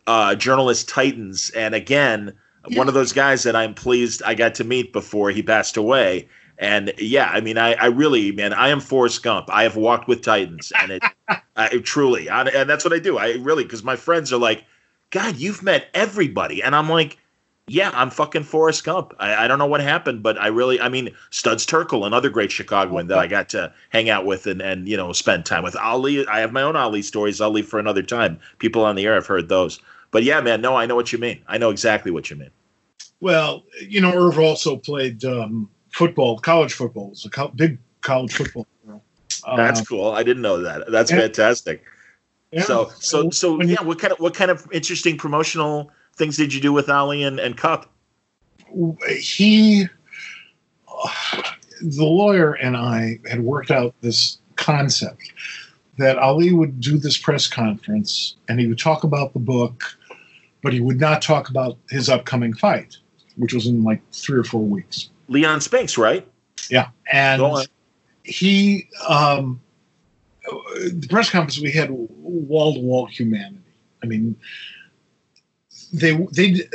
uh, 0.06 0.34
journalist 0.34 0.88
titans, 0.88 1.50
and 1.50 1.74
again, 1.74 2.34
yeah. 2.68 2.78
one 2.78 2.88
of 2.88 2.94
those 2.94 3.12
guys 3.12 3.42
that 3.44 3.56
I'm 3.56 3.74
pleased 3.74 4.22
I 4.24 4.34
got 4.34 4.54
to 4.56 4.64
meet 4.64 4.92
before 4.92 5.30
he 5.30 5.42
passed 5.42 5.76
away. 5.76 6.28
And 6.58 6.92
yeah, 6.98 7.28
I 7.32 7.40
mean, 7.40 7.58
I, 7.58 7.74
I 7.74 7.86
really, 7.86 8.30
man, 8.30 8.52
I 8.52 8.68
am 8.68 8.80
Forrest 8.80 9.22
Gump. 9.22 9.48
I 9.50 9.64
have 9.64 9.76
walked 9.76 10.06
with 10.06 10.22
titans, 10.22 10.72
and 10.80 10.92
it 10.92 11.02
I, 11.56 11.78
truly, 11.78 12.28
I, 12.28 12.42
and 12.44 12.68
that's 12.68 12.84
what 12.84 12.92
I 12.92 12.98
do. 12.98 13.18
I 13.18 13.32
really, 13.34 13.64
because 13.64 13.82
my 13.82 13.96
friends 13.96 14.32
are 14.32 14.38
like, 14.38 14.64
God, 15.10 15.36
you've 15.36 15.62
met 15.62 15.88
everybody, 15.94 16.62
and 16.62 16.76
I'm 16.76 16.88
like, 16.88 17.18
yeah, 17.68 17.90
I'm 17.94 18.10
fucking 18.10 18.42
Forrest 18.42 18.84
Gump. 18.84 19.14
I, 19.18 19.44
I, 19.44 19.48
don't 19.48 19.58
know 19.58 19.66
what 19.66 19.80
happened, 19.80 20.22
but 20.22 20.36
I 20.36 20.48
really, 20.48 20.80
I 20.80 20.88
mean, 20.88 21.10
Studs 21.30 21.64
Terkel, 21.64 22.06
another 22.06 22.28
great 22.28 22.50
Chicagoan 22.50 23.06
that 23.06 23.18
I 23.18 23.28
got 23.28 23.48
to 23.50 23.72
hang 23.90 24.10
out 24.10 24.26
with 24.26 24.46
and, 24.46 24.60
and 24.60 24.88
you 24.88 24.96
know 24.96 25.12
spend 25.12 25.46
time 25.46 25.62
with. 25.62 25.76
Ali, 25.76 26.26
I 26.26 26.40
have 26.40 26.52
my 26.52 26.62
own 26.62 26.76
Ali 26.76 27.02
stories. 27.02 27.40
I'll 27.40 27.50
leave 27.50 27.68
for 27.68 27.78
another 27.78 28.02
time. 28.02 28.40
People 28.58 28.84
on 28.84 28.96
the 28.96 29.06
air 29.06 29.14
have 29.14 29.26
heard 29.26 29.48
those, 29.48 29.78
but 30.12 30.22
yeah, 30.22 30.40
man, 30.40 30.60
no, 30.60 30.76
I 30.76 30.86
know 30.86 30.94
what 30.94 31.12
you 31.12 31.18
mean. 31.18 31.42
I 31.48 31.58
know 31.58 31.70
exactly 31.70 32.12
what 32.12 32.30
you 32.30 32.36
mean. 32.36 32.50
Well, 33.20 33.64
you 33.80 34.00
know, 34.00 34.12
Irv 34.12 34.38
also 34.38 34.76
played 34.76 35.24
um, 35.24 35.68
football, 35.90 36.38
college 36.38 36.74
football. 36.74 37.10
It's 37.12 37.24
a 37.24 37.30
co- 37.30 37.48
big 37.48 37.78
college 38.02 38.32
football. 38.32 38.66
Uh, 39.44 39.56
That's 39.56 39.86
cool. 39.86 40.12
I 40.12 40.22
didn't 40.22 40.42
know 40.42 40.60
that. 40.62 40.90
That's 40.90 41.10
yeah. 41.10 41.20
fantastic. 41.20 41.82
Yeah. 42.52 42.62
So, 42.62 42.92
so, 43.00 43.30
so, 43.30 43.60
yeah. 43.62 43.82
What 43.82 43.98
kind 43.98 44.12
of 44.12 44.20
what 44.20 44.34
kind 44.34 44.50
of 44.50 44.68
interesting 44.70 45.16
promotional 45.16 45.90
things 46.14 46.36
did 46.36 46.52
you 46.52 46.60
do 46.60 46.72
with 46.72 46.88
Ali 46.88 47.22
and, 47.22 47.40
and 47.40 47.56
Kup? 47.56 47.90
He, 49.08 49.86
the 51.80 52.04
lawyer 52.04 52.52
and 52.52 52.76
I 52.76 53.18
had 53.28 53.40
worked 53.40 53.70
out 53.70 53.94
this 54.00 54.38
concept 54.56 55.32
that 55.98 56.18
Ali 56.18 56.52
would 56.52 56.80
do 56.80 56.98
this 56.98 57.18
press 57.18 57.46
conference 57.46 58.36
and 58.48 58.60
he 58.60 58.66
would 58.66 58.78
talk 58.78 59.04
about 59.04 59.32
the 59.32 59.38
book, 59.38 59.96
but 60.62 60.72
he 60.72 60.80
would 60.80 61.00
not 61.00 61.22
talk 61.22 61.48
about 61.48 61.76
his 61.90 62.08
upcoming 62.08 62.54
fight, 62.54 62.96
which 63.36 63.52
was 63.52 63.66
in 63.66 63.82
like 63.82 64.00
three 64.12 64.38
or 64.38 64.44
four 64.44 64.64
weeks. 64.64 65.10
Leon 65.28 65.60
Spinks, 65.60 65.98
right? 65.98 66.26
Yeah. 66.70 66.88
And 67.12 67.68
he, 68.24 68.88
um, 69.08 69.60
the 70.44 71.06
press 71.08 71.30
conference, 71.30 71.60
we 71.60 71.72
had 71.72 71.90
wall 71.90 72.74
to 72.74 72.80
wall 72.80 73.06
humanity. 73.06 73.58
I 74.02 74.06
mean, 74.06 74.36
they 75.92 76.12
they 76.32 76.66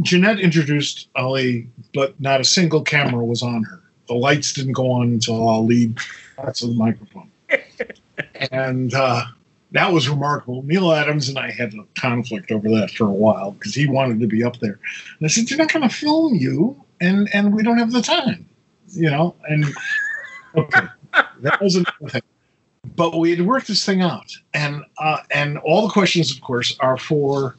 Jenette 0.00 0.40
introduced 0.40 1.08
Ali, 1.16 1.68
but 1.94 2.18
not 2.20 2.40
a 2.40 2.44
single 2.44 2.82
camera 2.82 3.24
was 3.24 3.42
on 3.42 3.62
her. 3.64 3.82
The 4.08 4.14
lights 4.14 4.52
didn't 4.52 4.72
go 4.72 4.90
on 4.90 5.08
until 5.08 5.48
Ali 5.48 5.94
got 6.36 6.54
to 6.56 6.66
the 6.66 6.74
microphone, 6.74 7.30
and 8.50 8.94
uh, 8.94 9.24
that 9.72 9.92
was 9.92 10.08
remarkable. 10.08 10.62
Neal 10.62 10.92
Adams 10.92 11.28
and 11.28 11.38
I 11.38 11.50
had 11.50 11.74
a 11.74 11.84
conflict 12.00 12.50
over 12.50 12.68
that 12.70 12.90
for 12.90 13.04
a 13.04 13.12
while 13.12 13.52
because 13.52 13.74
he 13.74 13.86
wanted 13.86 14.20
to 14.20 14.26
be 14.26 14.44
up 14.44 14.58
there, 14.60 14.78
and 15.18 15.24
I 15.24 15.28
said, 15.28 15.50
"You're 15.50 15.58
not 15.58 15.72
going 15.72 15.88
to 15.88 15.94
film 15.94 16.34
you, 16.34 16.82
and 17.00 17.28
and 17.32 17.54
we 17.54 17.62
don't 17.62 17.78
have 17.78 17.92
the 17.92 18.02
time, 18.02 18.48
you 18.92 19.10
know." 19.10 19.34
And 19.48 19.66
okay, 20.56 20.86
that 21.40 21.60
was 21.60 21.76
another 21.76 22.08
thing. 22.08 22.22
But 22.94 23.18
we 23.18 23.30
had 23.30 23.44
worked 23.44 23.66
this 23.66 23.84
thing 23.84 24.02
out, 24.02 24.32
and 24.54 24.82
uh, 24.98 25.18
and 25.32 25.58
all 25.58 25.86
the 25.86 25.92
questions, 25.92 26.32
of 26.32 26.40
course, 26.40 26.76
are 26.80 26.96
for 26.96 27.56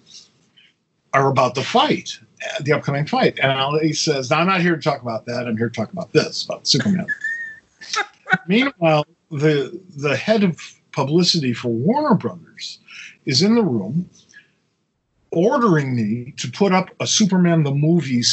are 1.13 1.29
about 1.29 1.55
the 1.55 1.63
fight, 1.63 2.19
the 2.61 2.73
upcoming 2.73 3.05
fight. 3.05 3.39
And 3.39 3.81
he 3.81 3.93
says, 3.93 4.31
I'm 4.31 4.47
not 4.47 4.61
here 4.61 4.75
to 4.75 4.81
talk 4.81 5.01
about 5.01 5.25
that. 5.25 5.47
I'm 5.47 5.57
here 5.57 5.69
to 5.69 5.75
talk 5.75 5.91
about 5.91 6.13
this, 6.13 6.45
about 6.45 6.67
Superman. 6.67 7.07
Meanwhile, 8.47 9.05
the 9.31 9.79
the 9.97 10.15
head 10.15 10.43
of 10.43 10.59
publicity 10.97 11.53
for 11.53 11.69
Warner 11.69 12.15
Brothers 12.15 12.79
is 13.27 13.43
in 13.43 13.53
the 13.53 13.61
room 13.61 14.09
ordering 15.31 15.95
me 15.95 16.33
to 16.37 16.49
put 16.49 16.71
up 16.71 16.89
a 16.99 17.05
Superman 17.05 17.61
the 17.61 17.71
movie 17.71 18.23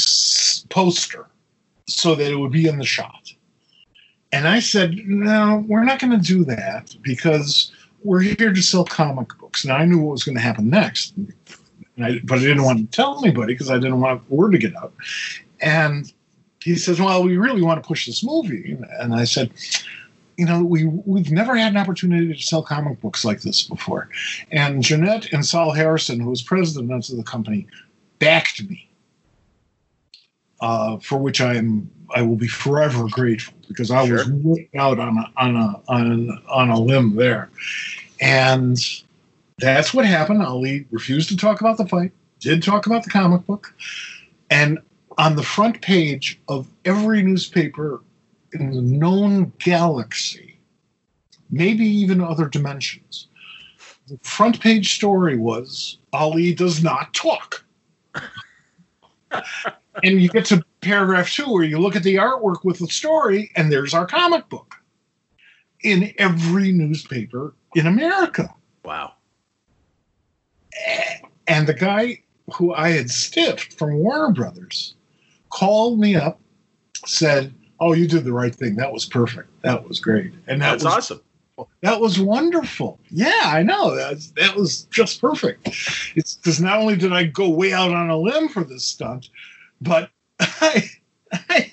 poster 0.71 1.27
so 1.87 2.15
that 2.15 2.33
it 2.33 2.37
would 2.37 2.53
be 2.53 2.67
in 2.67 2.79
the 2.79 2.87
shot. 2.87 3.35
And 4.33 4.49
I 4.49 4.61
said, 4.61 4.97
no, 5.05 5.63
we're 5.69 5.85
not 5.85 5.99
going 5.99 6.19
to 6.19 6.27
do 6.27 6.43
that 6.47 6.97
because 7.03 7.71
we're 8.03 8.21
here 8.23 8.55
to 8.55 8.63
sell 8.63 8.87
comic 8.87 9.29
books. 9.39 9.67
Now 9.67 9.77
I 9.77 9.85
knew 9.85 9.99
what 9.99 10.13
was 10.13 10.25
going 10.25 10.37
to 10.37 10.41
happen 10.41 10.71
next. 10.71 11.13
I, 12.03 12.23
but 12.25 12.39
I 12.39 12.41
didn't 12.41 12.65
want 12.65 12.79
to 12.79 12.97
tell 12.97 13.23
anybody 13.23 13.53
because 13.53 13.71
I 13.71 13.75
didn't 13.75 14.01
want 14.01 14.29
word 14.31 14.53
to 14.53 14.59
get 14.59 14.75
out. 14.77 14.95
And 15.61 16.11
he 16.63 16.77
says, 16.77 16.99
"Well, 16.99 17.23
we 17.23 17.37
really 17.37 17.63
want 17.63 17.83
to 17.83 17.87
push 17.87 18.07
this 18.07 18.25
movie." 18.25 18.77
And 18.99 19.15
I 19.15 19.25
said, 19.25 19.53
"You 20.37 20.47
know, 20.47 20.63
we 20.63 20.85
we've 20.85 21.31
never 21.31 21.57
had 21.57 21.73
an 21.73 21.79
opportunity 21.79 22.33
to 22.35 22.43
sell 22.43 22.63
comic 22.63 23.01
books 23.01 23.25
like 23.25 23.43
this 23.43 23.63
before." 23.63 24.09
And 24.51 24.83
Jenette 24.83 25.33
and 25.33 25.45
Sol 25.45 25.73
Harrison, 25.73 26.21
who 26.21 26.31
was 26.31 26.43
president 26.43 26.93
of 27.11 27.17
the 27.17 27.23
company, 27.23 27.67
backed 28.19 28.63
me, 28.69 28.89
uh, 30.61 30.99
for 30.99 31.19
which 31.19 31.41
I 31.41 31.55
am 31.55 31.91
I 32.15 32.23
will 32.23 32.37
be 32.37 32.49
forever 32.49 33.07
grateful 33.11 33.55
because 33.69 33.91
I 33.91 34.07
sure. 34.07 34.25
was 34.43 34.61
out 34.77 34.99
on 34.99 35.19
a 35.19 35.33
on 35.37 35.57
a 35.57 35.81
on 35.89 36.43
on 36.49 36.71
a 36.71 36.79
limb 36.79 37.17
there, 37.17 37.51
and 38.21 38.79
that's 39.59 39.95
what 39.95 40.05
happened. 40.05 40.43
Ali 40.43 40.87
refused 40.91 41.29
to 41.31 41.37
talk 41.37 41.61
about 41.61 41.79
the 41.79 41.87
fight, 41.87 42.13
did 42.41 42.63
talk 42.63 42.87
about 42.87 43.05
the 43.05 43.11
comic 43.11 43.47
book. 43.47 43.75
And 44.51 44.79
on 45.19 45.37
the 45.37 45.43
front 45.43 45.81
page 45.81 46.41
of 46.49 46.69
every 46.85 47.23
newspaper 47.23 48.01
in 48.55 48.71
the 48.71 48.83
known 48.83 49.53
galaxy, 49.59 50.59
maybe 51.51 51.85
even 51.85 52.21
other 52.21 52.49
dimensions, 52.49 53.29
the 54.07 54.19
front 54.23 54.61
page 54.61 54.95
story 54.95 55.37
was 55.37 55.99
Ali 56.13 56.55
does 56.55 56.83
not 56.83 57.13
talk. 57.15 57.65
and 60.03 60.21
you 60.21 60.29
get 60.29 60.45
to 60.47 60.65
paragraph 60.81 61.31
two 61.31 61.51
where 61.51 61.65
you 61.65 61.79
look 61.79 61.97
at 61.97 62.03
the 62.03 62.17
artwork 62.17 62.65
with 62.65 62.79
the 62.79 62.87
story, 62.89 63.51
and 63.57 63.73
there's 63.73 63.95
our 63.95 64.07
comic 64.07 64.49
book 64.49 64.75
in 65.83 66.13
every 66.19 66.73
newspaper 66.73 67.55
in 67.75 67.87
America. 67.87 68.53
Wow. 68.85 69.15
And 71.47 71.67
the 71.67 71.75
guy 71.75 72.23
who 72.53 72.75
I 72.75 72.91
had 72.91 73.11
stiffed 73.11 73.75
from 73.75 73.95
Warner 73.97 74.33
Brothers 74.33 74.95
called 75.51 75.99
me 75.99 76.17
up, 76.17 76.41
said, 77.07 77.55
"Oh, 77.85 77.93
you 77.93 78.07
did 78.09 78.25
the 78.25 78.33
right 78.33 78.55
thing. 78.55 78.77
That 78.77 78.93
was 78.93 79.05
perfect. 79.05 79.49
That 79.63 79.87
was 79.87 80.01
great." 80.01 80.33
And 80.47 80.63
that 80.63 80.71
That's 80.71 80.85
was 80.85 80.95
awesome. 80.95 81.21
That 81.83 82.01
was 82.01 82.19
wonderful. 82.19 82.99
Yeah, 83.11 83.43
I 83.45 83.63
know. 83.63 83.95
That 83.95 84.15
was, 84.15 84.33
that 84.33 84.57
was 84.57 84.83
just 84.85 85.21
perfect. 85.21 85.69
It's 86.17 86.35
because 86.35 86.61
not 86.61 86.79
only 86.79 86.97
did 86.97 87.13
I 87.13 87.25
go 87.25 87.49
way 87.49 87.73
out 87.73 87.93
on 87.93 88.11
a 88.11 88.17
limb 88.17 88.49
for 88.49 88.65
this 88.65 88.85
stunt, 88.85 89.29
but 89.81 90.11
I, 90.41 90.91
I, 91.33 91.73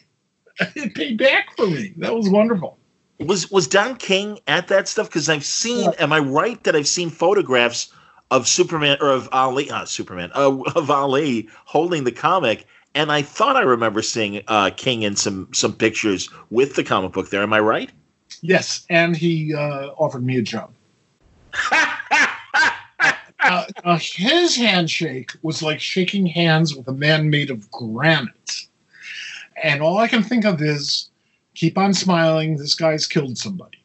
it 0.60 0.94
paid 0.94 1.18
back 1.18 1.56
for 1.56 1.68
me. 1.68 1.94
That 1.98 2.14
was 2.14 2.30
wonderful. 2.30 2.78
Was 3.20 3.50
was 3.50 3.68
Don 3.68 3.96
King 3.96 4.40
at 4.48 4.68
that 4.68 4.88
stuff? 4.88 5.08
Because 5.08 5.30
I've 5.30 5.46
seen. 5.46 5.86
Yeah. 5.86 6.04
Am 6.04 6.14
I 6.14 6.20
right 6.20 6.64
that 6.64 6.76
I've 6.76 6.88
seen 6.88 7.10
photographs 7.10 7.92
of 8.32 8.48
Superman 8.48 8.98
or 9.02 9.10
of 9.10 9.30
Ali, 9.32 9.70
uh, 9.70 9.86
Superman, 9.86 10.32
uh, 10.34 10.58
of 10.76 10.90
Ali 10.90 11.50
holding 11.66 12.06
the 12.06 12.12
comic. 12.12 12.66
And 12.94 13.12
I 13.12 13.22
thought 13.22 13.56
I 13.56 13.62
remember 13.62 14.02
seeing 14.02 14.42
uh, 14.48 14.72
King 14.76 15.04
in 15.04 15.16
some 15.16 15.48
some 15.54 15.74
pictures 15.74 16.30
with 16.50 16.76
the 16.76 16.84
comic 16.84 17.14
book 17.14 17.30
there. 17.30 17.42
Am 17.42 17.54
I 17.54 17.60
right? 17.60 17.90
Yes, 18.42 18.86
and 18.90 19.16
he 19.16 19.54
uh, 19.54 19.88
offered 19.98 20.26
me 20.26 20.38
a 20.38 20.42
job. 20.42 20.74
uh, 21.72 23.66
uh, 23.84 24.00
his 24.02 24.56
handshake 24.56 25.32
was 25.42 25.62
like 25.62 25.80
shaking 25.80 26.26
hands 26.26 26.76
with 26.76 26.88
a 26.88 26.94
man 26.94 27.30
made 27.30 27.50
of 27.50 27.70
granite. 27.72 28.68
And 29.64 29.82
all 29.82 29.98
I 29.98 30.08
can 30.08 30.24
think 30.24 30.46
of 30.46 30.62
is 30.62 31.10
keep 31.56 31.78
on 31.78 31.94
smiling. 31.94 32.58
This 32.58 32.76
guy's 32.76 33.08
killed 33.08 33.38
somebody. 33.38 33.81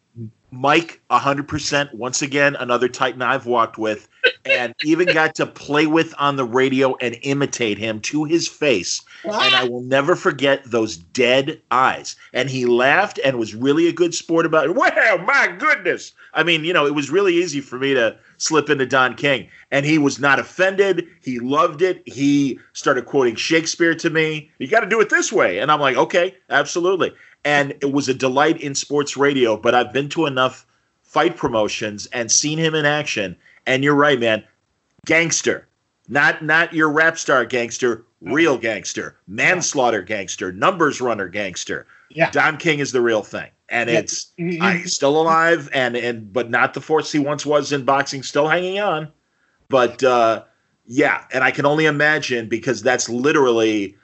Mike, 0.50 1.00
100%. 1.10 1.94
Once 1.94 2.22
again, 2.22 2.56
another 2.56 2.88
Titan 2.88 3.22
I've 3.22 3.46
walked 3.46 3.78
with 3.78 4.08
and 4.44 4.74
even 4.84 5.12
got 5.12 5.34
to 5.36 5.46
play 5.46 5.86
with 5.86 6.14
on 6.18 6.36
the 6.36 6.44
radio 6.44 6.96
and 6.96 7.18
imitate 7.22 7.78
him 7.78 8.00
to 8.00 8.24
his 8.24 8.46
face. 8.46 9.02
And 9.24 9.54
I 9.54 9.64
will 9.64 9.82
never 9.82 10.14
forget 10.14 10.62
those 10.64 10.96
dead 10.96 11.60
eyes. 11.70 12.16
And 12.32 12.48
he 12.48 12.64
laughed 12.66 13.18
and 13.24 13.38
was 13.38 13.54
really 13.54 13.88
a 13.88 13.92
good 13.92 14.14
sport 14.14 14.46
about 14.46 14.66
it. 14.66 14.76
Well, 14.76 15.18
my 15.18 15.48
goodness. 15.58 16.12
I 16.32 16.42
mean, 16.42 16.64
you 16.64 16.72
know, 16.72 16.86
it 16.86 16.94
was 16.94 17.10
really 17.10 17.34
easy 17.34 17.60
for 17.60 17.78
me 17.78 17.94
to 17.94 18.16
slip 18.38 18.70
into 18.70 18.86
Don 18.86 19.14
King. 19.14 19.48
And 19.70 19.84
he 19.84 19.98
was 19.98 20.20
not 20.20 20.38
offended. 20.38 21.06
He 21.22 21.40
loved 21.40 21.82
it. 21.82 22.02
He 22.06 22.60
started 22.72 23.06
quoting 23.06 23.34
Shakespeare 23.34 23.94
to 23.96 24.10
me. 24.10 24.50
You 24.58 24.68
got 24.68 24.80
to 24.80 24.88
do 24.88 25.00
it 25.00 25.10
this 25.10 25.32
way. 25.32 25.58
And 25.58 25.72
I'm 25.72 25.80
like, 25.80 25.96
okay, 25.96 26.36
absolutely. 26.50 27.12
And 27.46 27.74
it 27.80 27.92
was 27.92 28.08
a 28.08 28.14
delight 28.14 28.60
in 28.60 28.74
sports 28.74 29.16
radio, 29.16 29.56
but 29.56 29.72
I've 29.72 29.92
been 29.92 30.08
to 30.08 30.26
enough 30.26 30.66
fight 31.04 31.36
promotions 31.36 32.06
and 32.06 32.30
seen 32.30 32.58
him 32.58 32.74
in 32.74 32.84
action. 32.84 33.36
And 33.66 33.84
you're 33.84 33.94
right, 33.94 34.18
man. 34.18 34.42
Gangster. 35.06 35.68
Not 36.08 36.42
not 36.44 36.72
your 36.72 36.90
rap 36.90 37.18
star 37.18 37.44
gangster, 37.44 38.04
real 38.20 38.58
gangster, 38.58 39.16
manslaughter 39.28 40.02
gangster, 40.02 40.50
numbers 40.50 41.00
runner 41.00 41.28
gangster. 41.28 41.86
Yeah. 42.10 42.30
Don 42.30 42.56
King 42.56 42.80
is 42.80 42.90
the 42.90 43.00
real 43.00 43.22
thing. 43.22 43.50
And 43.68 43.90
Yeah. 43.90 43.98
it's 44.00 44.32
he's 44.36 44.94
still 44.94 45.20
alive 45.20 45.68
and 45.72 45.96
and 45.96 46.32
but 46.32 46.50
not 46.50 46.74
the 46.74 46.80
force 46.80 47.12
he 47.12 47.20
once 47.20 47.46
was 47.46 47.70
in 47.70 47.84
boxing, 47.84 48.24
still 48.24 48.48
hanging 48.48 48.80
on. 48.80 49.08
But 49.68 50.02
uh 50.02 50.42
yeah, 50.86 51.24
and 51.32 51.44
I 51.44 51.52
can 51.52 51.64
only 51.64 51.86
imagine 51.86 52.48
because 52.48 52.82
that's 52.82 53.08
literally 53.08 53.96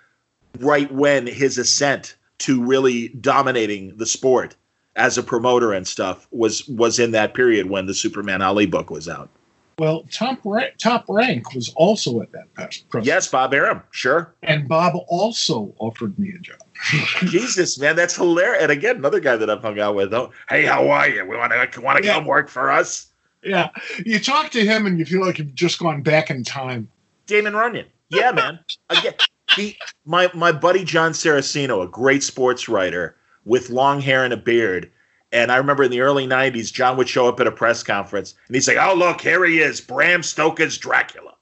right 0.60 0.90
when 0.92 1.26
his 1.26 1.58
ascent 1.58 2.14
to 2.38 2.62
really 2.64 3.08
dominating 3.08 3.96
the 3.96 4.06
sport 4.06 4.56
as 4.96 5.16
a 5.16 5.22
promoter 5.22 5.72
and 5.72 5.86
stuff 5.86 6.26
was 6.30 6.66
was 6.68 6.98
in 6.98 7.12
that 7.12 7.34
period 7.34 7.70
when 7.70 7.86
the 7.86 7.94
Superman 7.94 8.42
Ali 8.42 8.66
book 8.66 8.90
was 8.90 9.08
out. 9.08 9.30
Well, 9.78 10.04
top 10.12 10.38
rank, 10.44 10.74
top 10.78 11.06
rank 11.08 11.54
was 11.54 11.72
also 11.76 12.20
at 12.20 12.30
that 12.32 12.52
press. 12.54 12.84
Yes, 13.06 13.26
Bob 13.28 13.54
Arum, 13.54 13.82
sure. 13.90 14.34
and 14.42 14.68
Bob 14.68 14.92
also 15.08 15.74
offered 15.78 16.16
me 16.18 16.30
a 16.36 16.38
job. 16.40 16.58
Jesus, 17.30 17.78
man, 17.78 17.96
that's 17.96 18.14
hilarious. 18.14 18.62
And 18.62 18.70
again, 18.70 18.96
another 18.96 19.18
guy 19.18 19.36
that 19.36 19.48
I've 19.48 19.62
hung 19.62 19.80
out 19.80 19.94
with. 19.94 20.12
Oh, 20.12 20.30
hey, 20.50 20.64
how 20.66 20.88
are 20.90 21.08
you? 21.08 21.24
We 21.24 21.36
want 21.36 21.52
to 21.72 21.80
want 21.80 21.98
to 21.98 22.04
Yeah. 22.04 22.14
come 22.14 22.26
work 22.26 22.48
for 22.50 22.70
us, 22.70 23.06
Yeah, 23.42 23.70
you 24.04 24.20
talk 24.20 24.50
to 24.50 24.64
him 24.64 24.86
and 24.86 24.98
you 24.98 25.06
feel 25.06 25.22
like 25.24 25.38
you've 25.38 25.54
just 25.54 25.78
gone 25.78 26.02
back 26.02 26.28
in 26.30 26.44
time. 26.44 26.88
Damon 27.26 27.54
Runyon. 27.54 27.86
Yeah, 28.10 28.30
man. 28.32 28.58
Again, 28.90 29.14
he, 29.56 29.76
my 30.04 30.30
my 30.34 30.52
buddy 30.52 30.84
John 30.84 31.12
Saraceno, 31.12 31.82
a 31.82 31.88
great 31.88 32.22
sports 32.22 32.68
writer 32.68 33.16
with 33.44 33.70
long 33.70 34.00
hair 34.00 34.24
and 34.24 34.32
a 34.32 34.36
beard. 34.36 34.90
And 35.32 35.50
I 35.50 35.56
remember 35.56 35.82
in 35.82 35.90
the 35.90 36.00
early 36.00 36.26
'90s, 36.26 36.72
John 36.72 36.96
would 36.96 37.08
show 37.08 37.26
up 37.28 37.40
at 37.40 37.46
a 37.46 37.52
press 37.52 37.82
conference 37.82 38.34
and 38.46 38.54
he'd 38.56 38.62
say, 38.62 38.76
"Oh, 38.76 38.94
look, 38.94 39.20
here 39.20 39.44
he 39.44 39.60
is, 39.60 39.80
Bram 39.80 40.22
Stoker's 40.22 40.76
Dracula," 40.78 41.34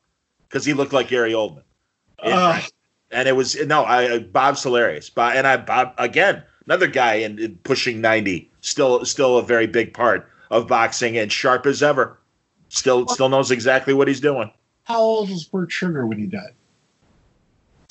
because 0.48 0.64
he 0.64 0.72
looked 0.72 0.92
like 0.92 1.08
Gary 1.08 1.32
Oldman. 1.32 1.62
And, 2.22 2.34
Uh, 2.34 2.60
and 3.10 3.28
it 3.28 3.34
was 3.36 3.56
no, 3.66 3.84
I 3.84 4.20
Bob's 4.20 4.62
hilarious. 4.62 5.10
Bob, 5.10 5.34
and 5.34 5.46
I 5.46 5.56
Bob 5.56 5.92
again, 5.98 6.42
another 6.66 6.86
guy 6.86 7.14
in, 7.14 7.38
in 7.38 7.56
pushing 7.64 8.00
ninety, 8.00 8.50
still 8.60 9.04
still 9.04 9.38
a 9.38 9.42
very 9.42 9.66
big 9.66 9.92
part 9.92 10.28
of 10.50 10.68
boxing 10.68 11.18
and 11.18 11.32
sharp 11.32 11.66
as 11.66 11.82
ever. 11.82 12.18
Still 12.68 13.08
still 13.08 13.28
knows 13.28 13.50
exactly 13.50 13.92
what 13.94 14.06
he's 14.06 14.20
doing. 14.20 14.52
how 14.84 15.00
old 15.00 15.30
was 15.30 15.44
Bert 15.44 15.72
Sugar 15.72 16.06
when 16.06 16.18
he 16.18 16.26
died? 16.26 16.54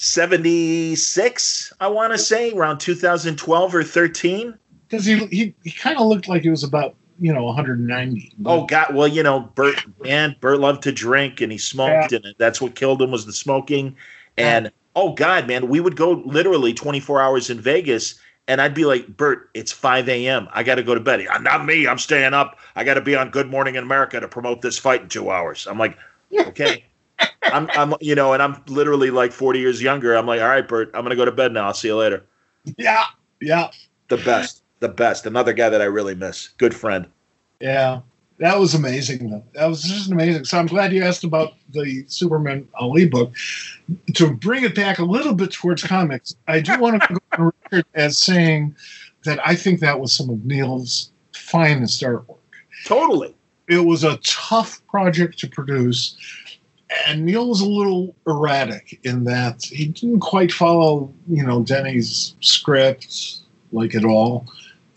76, 0.01 1.73
I 1.81 1.87
want 1.87 2.13
to 2.13 2.17
say, 2.17 2.53
around 2.53 2.77
2012 2.79 3.75
or 3.75 3.83
13. 3.83 4.57
Because 4.87 5.05
he 5.05 5.25
he, 5.27 5.53
he 5.63 5.71
kind 5.71 5.99
of 5.99 6.07
looked 6.07 6.27
like 6.29 6.41
he 6.41 6.49
was 6.49 6.63
about 6.63 6.95
you 7.19 7.33
know 7.33 7.43
190. 7.43 8.33
Oh 8.45 8.65
God! 8.65 8.95
Well, 8.95 9.07
you 9.09 9.21
know, 9.21 9.41
Bert, 9.55 9.75
man, 10.01 10.35
Bert 10.39 10.59
loved 10.59 10.83
to 10.83 10.91
drink 10.93 11.41
and 11.41 11.51
he 11.51 11.57
smoked, 11.57 12.13
and 12.13 12.25
that's 12.37 12.61
what 12.61 12.75
killed 12.75 13.01
him 13.01 13.11
was 13.11 13.25
the 13.25 13.33
smoking. 13.33 13.95
And 14.37 14.71
oh 14.95 15.13
God, 15.13 15.47
man, 15.47 15.67
we 15.67 15.81
would 15.81 15.97
go 15.97 16.23
literally 16.25 16.73
24 16.73 17.21
hours 17.21 17.49
in 17.49 17.59
Vegas, 17.59 18.15
and 18.47 18.61
I'd 18.61 18.73
be 18.73 18.85
like, 18.85 19.05
Bert, 19.17 19.49
it's 19.53 19.73
5 19.73 20.07
a.m. 20.07 20.47
I 20.53 20.63
got 20.63 20.75
to 20.75 20.83
go 20.83 20.95
to 20.95 21.01
bed. 21.01 21.27
"Ah, 21.29 21.39
Not 21.39 21.65
me. 21.65 21.87
I'm 21.87 21.99
staying 21.99 22.33
up. 22.33 22.57
I 22.75 22.85
got 22.85 22.93
to 22.93 23.01
be 23.01 23.15
on 23.17 23.31
Good 23.31 23.49
Morning 23.49 23.75
in 23.75 23.83
America 23.83 24.17
to 24.19 24.27
promote 24.29 24.61
this 24.61 24.79
fight 24.79 25.01
in 25.01 25.09
two 25.09 25.29
hours. 25.29 25.67
I'm 25.67 25.77
like, 25.77 25.97
okay. 26.33 26.85
I'm, 27.43 27.70
I'm, 27.74 27.93
you 28.01 28.15
know, 28.15 28.34
and 28.34 28.43
I'm 28.43 28.61
literally 28.67 29.09
like 29.11 29.32
40 29.32 29.59
years 29.59 29.82
younger. 29.82 30.15
I'm 30.15 30.26
like, 30.28 30.41
all 30.41 30.47
right, 30.49 30.67
Bert, 30.67 30.91
I'm 30.93 31.03
gonna 31.03 31.15
go 31.15 31.26
to 31.26 31.32
bed 31.32 31.51
now. 31.51 31.67
I'll 31.67 31.74
see 31.74 31.88
you 31.88 31.95
later. 31.95 32.24
yeah, 32.78 33.05
yeah, 33.41 33.70
The 34.09 34.17
best, 34.17 34.63
the 34.80 34.89
best. 34.89 35.26
Another 35.26 35.53
guy 35.53 35.70
that 35.70 35.82
I 35.82 35.86
really 35.86 36.15
miss. 36.15 36.49
Good 36.57 36.76
friend. 36.76 37.07
yeah. 37.59 38.01
That 38.38 38.57
was 38.57 38.74
amazing, 38.74 39.30
though. 39.32 39.43
That 39.53 39.65
was 39.65 39.84
just 39.84 40.09
amazing. 40.09 40.45
So 40.45 40.57
I'm 40.57 40.65
glad 40.67 40.93
you 40.93 41.03
asked 41.03 41.26
about 41.26 41.55
the 41.72 42.05
Superman 42.07 42.65
Ali 42.76 43.05
book. 43.05 43.36
To 44.13 44.34
bring 44.34 44.63
it 44.63 44.74
back 44.74 44.97
a 44.99 45.03
little 45.03 45.34
bit 45.34 45.51
towards 45.51 45.84
comics, 45.84 46.34
I 46.47 46.61
do 46.61 46.80
want 46.80 47.01
to 47.01 47.13
go 47.15 47.20
on 47.38 47.51
record 47.65 47.86
as 47.95 48.17
saying 48.17 48.78
that 49.26 49.45
I 49.45 49.55
think 49.55 49.82
that 49.82 49.99
was 49.99 50.13
some 50.13 50.30
of 50.30 50.45
Neal's 50.45 51.11
finest 51.34 52.01
artwork. 52.01 52.38
Totally. 52.86 53.36
it 53.67 53.80
was 53.86 54.05
a 54.05 54.15
tough 54.24 54.82
project 54.88 55.38
to 55.39 55.47
produce 55.49 56.15
and 57.07 57.25
neal 57.25 57.47
was 57.49 57.61
a 57.61 57.67
little 57.67 58.15
erratic 58.27 58.99
in 59.03 59.23
that 59.25 59.63
he 59.63 59.85
didn't 59.87 60.19
quite 60.21 60.51
follow 60.51 61.11
you 61.27 61.43
know 61.45 61.61
denny's 61.61 62.35
script 62.41 63.37
like 63.71 63.93
at 63.95 64.03
all 64.05 64.45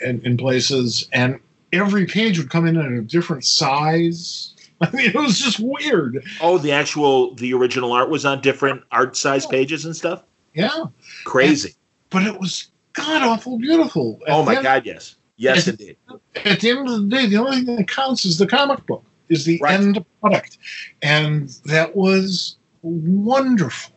in, 0.01 0.21
in 0.25 0.37
places 0.37 1.09
and 1.13 1.39
every 1.73 2.07
page 2.07 2.39
would 2.39 2.51
come 2.51 2.67
in 2.67 2.77
at 2.77 2.91
a 2.91 3.01
different 3.03 3.45
size 3.45 4.55
i 4.81 4.91
mean 4.93 5.11
it 5.11 5.15
was 5.15 5.39
just 5.39 5.61
weird 5.61 6.25
Oh, 6.41 6.59
the 6.59 6.73
actual 6.73 7.35
the 7.35 7.53
original 7.55 7.93
art 7.93 8.09
was 8.11 8.25
on 8.25 8.41
different 8.41 8.83
art 8.91 9.17
size 9.17 9.47
pages 9.47 9.85
and 9.85 9.95
stuff. 9.95 10.23
yeah 10.55 10.85
Crazy. 11.25 11.75
but 12.11 12.23
it 12.25 12.39
was 12.41 12.69
god 12.95 13.23
awful 13.23 13.59
beautiful 13.59 14.19
At 14.27 14.33
Oh 14.35 14.45
my 14.45 14.55
end- 14.57 14.65
God, 14.65 14.87
yes, 14.87 15.17
yes, 15.37 15.67
Yeah. 15.67 15.71
indeed. 15.73 15.97
at 16.45 16.61
the 16.61 16.71
end 16.71 16.89
of 16.89 17.01
the 17.03 17.07
day, 17.17 17.27
the 17.27 17.37
only 17.37 17.63
thing 17.65 17.77
that 17.77 17.89
counts 17.89 18.25
is 18.25 18.39
the 18.39 18.47
comic 18.47 18.85
book, 18.87 19.05
is 19.33 19.45
the 19.45 19.59
Right. 19.61 19.75
end 19.75 20.05
product, 20.21 20.59
and 21.03 21.49
that 21.65 21.97
was 21.97 22.57
wonderful. 22.83 23.97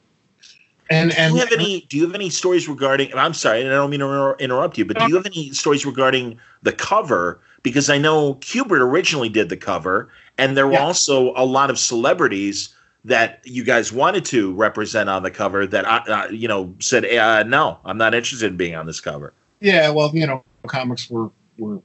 And 0.90 1.12
Do 1.12 1.18
and 1.18 1.34
you 1.34 1.40
have 1.40 1.52
any? 1.52 1.82
Do 1.90 1.98
you 1.98 2.06
have 2.06 2.16
any 2.16 2.30
stories 2.30 2.68
regarding? 2.70 3.10
And 3.12 3.20
I'm 3.20 3.34
sorry, 3.34 3.62
and 3.62 3.70
I 3.70 3.74
don't 3.74 3.90
mean 3.90 4.02
to 4.02 4.36
interrupt 4.40 4.78
you, 4.78 4.86
but 4.86 4.98
do 5.00 5.08
you 5.08 5.16
have 5.16 5.26
any 5.26 5.52
stories 5.52 5.86
regarding 5.86 6.38
the 6.62 6.72
cover? 6.72 7.40
Because 7.64 7.90
I 7.90 7.98
know 7.98 8.36
Kubert 8.36 8.82
originally 8.82 9.30
did 9.30 9.50
the 9.50 9.58
cover, 9.58 10.10
and 10.38 10.56
there 10.56 10.68
were 10.68 10.74
Yeah. 10.74 10.84
also 10.84 11.34
a 11.36 11.44
lot 11.44 11.72
of 11.72 11.80
celebrities 11.80 12.70
that 13.04 13.42
you 13.46 13.64
guys 13.64 13.92
wanted 13.92 14.26
to 14.26 14.54
represent 14.54 15.10
on 15.10 15.24
the 15.24 15.32
cover 15.32 15.66
that 15.66 15.88
I, 15.88 15.98
uh, 15.98 16.28
you 16.30 16.48
know, 16.48 16.76
said, 16.80 17.06
uh, 17.06 17.42
"No, 17.44 17.80
I'm 17.84 17.98
not 17.98 18.14
interested 18.14 18.52
in 18.52 18.58
being 18.58 18.76
on 18.76 18.86
this 18.86 19.02
cover." 19.02 19.34
yeah, 19.62 19.90
well, 19.90 20.12
you 20.14 20.28
know, 20.28 20.44
comics 20.68 21.10
were 21.10 21.32
were 21.58 21.82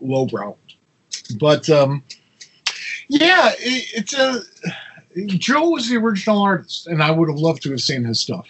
lowbrow, 0.00 0.56
but 1.38 1.70
um, 1.70 2.02
yeah, 3.08 3.52
it, 3.58 3.90
it's 3.94 4.14
a. 4.14 4.42
Joe 5.26 5.70
was 5.70 5.88
the 5.88 5.96
original 5.96 6.42
artist, 6.42 6.86
and 6.86 7.02
I 7.02 7.10
would 7.10 7.30
have 7.30 7.38
loved 7.38 7.62
to 7.62 7.70
have 7.70 7.80
seen 7.80 8.04
his 8.04 8.20
stuff, 8.20 8.46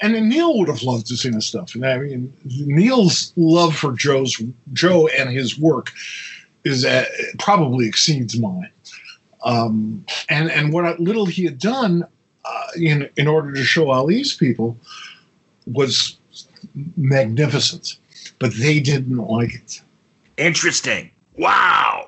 and 0.00 0.12
Neal 0.28 0.58
would 0.58 0.68
have 0.68 0.82
loved 0.82 1.06
to 1.06 1.14
have 1.14 1.20
seen 1.20 1.34
his 1.34 1.46
stuff. 1.46 1.74
And 1.76 1.86
I 1.86 1.98
mean, 1.98 2.32
Neal's 2.44 3.32
love 3.36 3.76
for 3.76 3.92
Joe's 3.92 4.40
Joe 4.72 5.06
and 5.08 5.30
his 5.30 5.58
work 5.58 5.92
is 6.64 6.84
uh, 6.84 7.04
probably 7.38 7.86
exceeds 7.86 8.38
mine. 8.38 8.70
Um, 9.44 10.04
and 10.28 10.50
and 10.50 10.72
what 10.72 10.98
little 10.98 11.26
he 11.26 11.44
had 11.44 11.58
done 11.58 12.04
uh, 12.44 12.66
in 12.76 13.08
in 13.16 13.28
order 13.28 13.52
to 13.52 13.62
show 13.64 13.90
Ali's 13.90 14.34
people 14.34 14.76
was 15.66 16.18
magnificent, 16.96 17.98
but 18.38 18.52
they 18.54 18.80
didn't 18.80 19.18
like 19.18 19.54
it. 19.54 19.80
Interesting. 20.36 21.10
Wow. 21.36 22.07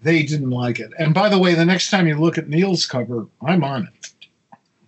They 0.00 0.22
didn't 0.22 0.50
like 0.50 0.78
it. 0.78 0.92
And 0.98 1.14
by 1.14 1.28
the 1.28 1.38
way, 1.38 1.54
the 1.54 1.64
next 1.64 1.90
time 1.90 2.06
you 2.06 2.18
look 2.18 2.38
at 2.38 2.48
Neal's 2.48 2.86
cover, 2.86 3.26
I'm 3.44 3.64
on 3.64 3.88
it. 3.88 4.10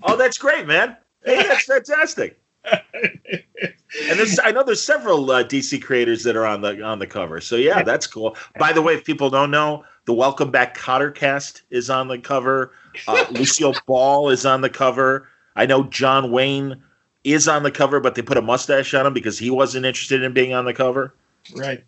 Oh, 0.02 0.16
that's 0.16 0.38
great, 0.38 0.66
man. 0.66 0.96
Hey, 1.24 1.42
that's 1.42 1.64
fantastic. 1.64 2.40
and 2.64 4.18
there's, 4.18 4.38
I 4.42 4.50
know 4.50 4.62
there's 4.62 4.82
several 4.82 5.30
uh, 5.30 5.42
DC 5.42 5.82
creators 5.82 6.22
that 6.24 6.36
are 6.36 6.46
on 6.46 6.60
the 6.60 6.82
on 6.82 6.98
the 6.98 7.06
cover. 7.06 7.40
So 7.40 7.56
yeah, 7.56 7.82
that's 7.82 8.06
cool. 8.06 8.36
By 8.58 8.72
the 8.72 8.82
way, 8.82 8.94
if 8.94 9.04
people 9.04 9.30
don't 9.30 9.50
know, 9.50 9.84
the 10.04 10.12
Welcome 10.12 10.50
Back 10.50 10.76
Kotter 10.76 11.14
cast 11.14 11.62
is 11.70 11.90
on 11.90 12.08
the 12.08 12.18
cover. 12.18 12.72
Uh, 13.06 13.24
Lucille 13.30 13.74
Ball 13.86 14.30
is 14.30 14.44
on 14.44 14.60
the 14.60 14.70
cover. 14.70 15.28
I 15.56 15.66
know 15.66 15.84
John 15.84 16.30
Wayne 16.30 16.82
is 17.24 17.48
on 17.48 17.62
the 17.62 17.70
cover, 17.70 18.00
but 18.00 18.14
they 18.14 18.22
put 18.22 18.36
a 18.36 18.42
mustache 18.42 18.94
on 18.94 19.06
him 19.06 19.14
because 19.14 19.38
he 19.38 19.50
wasn't 19.50 19.86
interested 19.86 20.22
in 20.22 20.32
being 20.32 20.54
on 20.54 20.64
the 20.64 20.74
cover. 20.74 21.14
Right. 21.56 21.84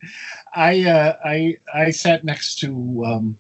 I 0.55 0.85
uh, 0.85 1.16
I 1.24 1.59
I 1.74 1.91
sat 1.91 2.24
next 2.24 2.59
to 2.61 3.05
um, 3.05 3.39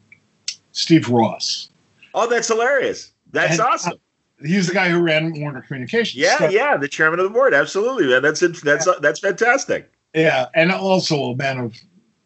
Steve 0.72 1.08
Ross. 1.08 1.68
Oh, 2.14 2.28
that's 2.28 2.48
hilarious. 2.48 3.12
That's 3.32 3.52
And, 3.52 3.60
awesome. 3.60 3.98
He's 4.44 4.66
the 4.68 4.74
guy 4.74 4.88
who 4.88 5.00
ran 5.00 5.38
Warner 5.40 5.60
Communications. 5.62 6.16
Yeah, 6.20 6.38
So- 6.38 6.48
yeah, 6.48 6.76
the 6.76 6.88
chairman 6.88 7.20
of 7.20 7.24
the 7.24 7.30
board. 7.30 7.52
Absolutely, 7.54 8.06
man. 8.06 8.22
That's 8.22 8.42
it. 8.42 8.60
That's 8.62 8.88
that's 9.00 9.20
fantastic. 9.20 9.90
Yeah, 10.14 10.46
and 10.54 10.72
also 10.72 11.32
a 11.32 11.36
man 11.36 11.58
of 11.58 11.76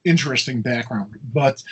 interesting 0.04 0.62
background. 0.62 1.18
But 1.32 1.62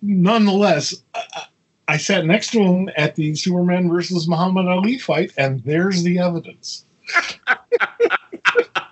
nonetheless, 0.00 0.94
I, 1.14 1.44
I 1.88 1.96
sat 1.96 2.24
next 2.24 2.50
to 2.52 2.60
him 2.60 2.88
at 2.96 3.14
the 3.16 3.34
Superman 3.34 3.88
versus 3.90 4.28
Muhammad 4.28 4.66
Ali 4.66 4.98
fight, 4.98 5.32
and 5.36 5.60
there's 5.64 6.02
the 6.02 6.18
evidence. 6.18 6.84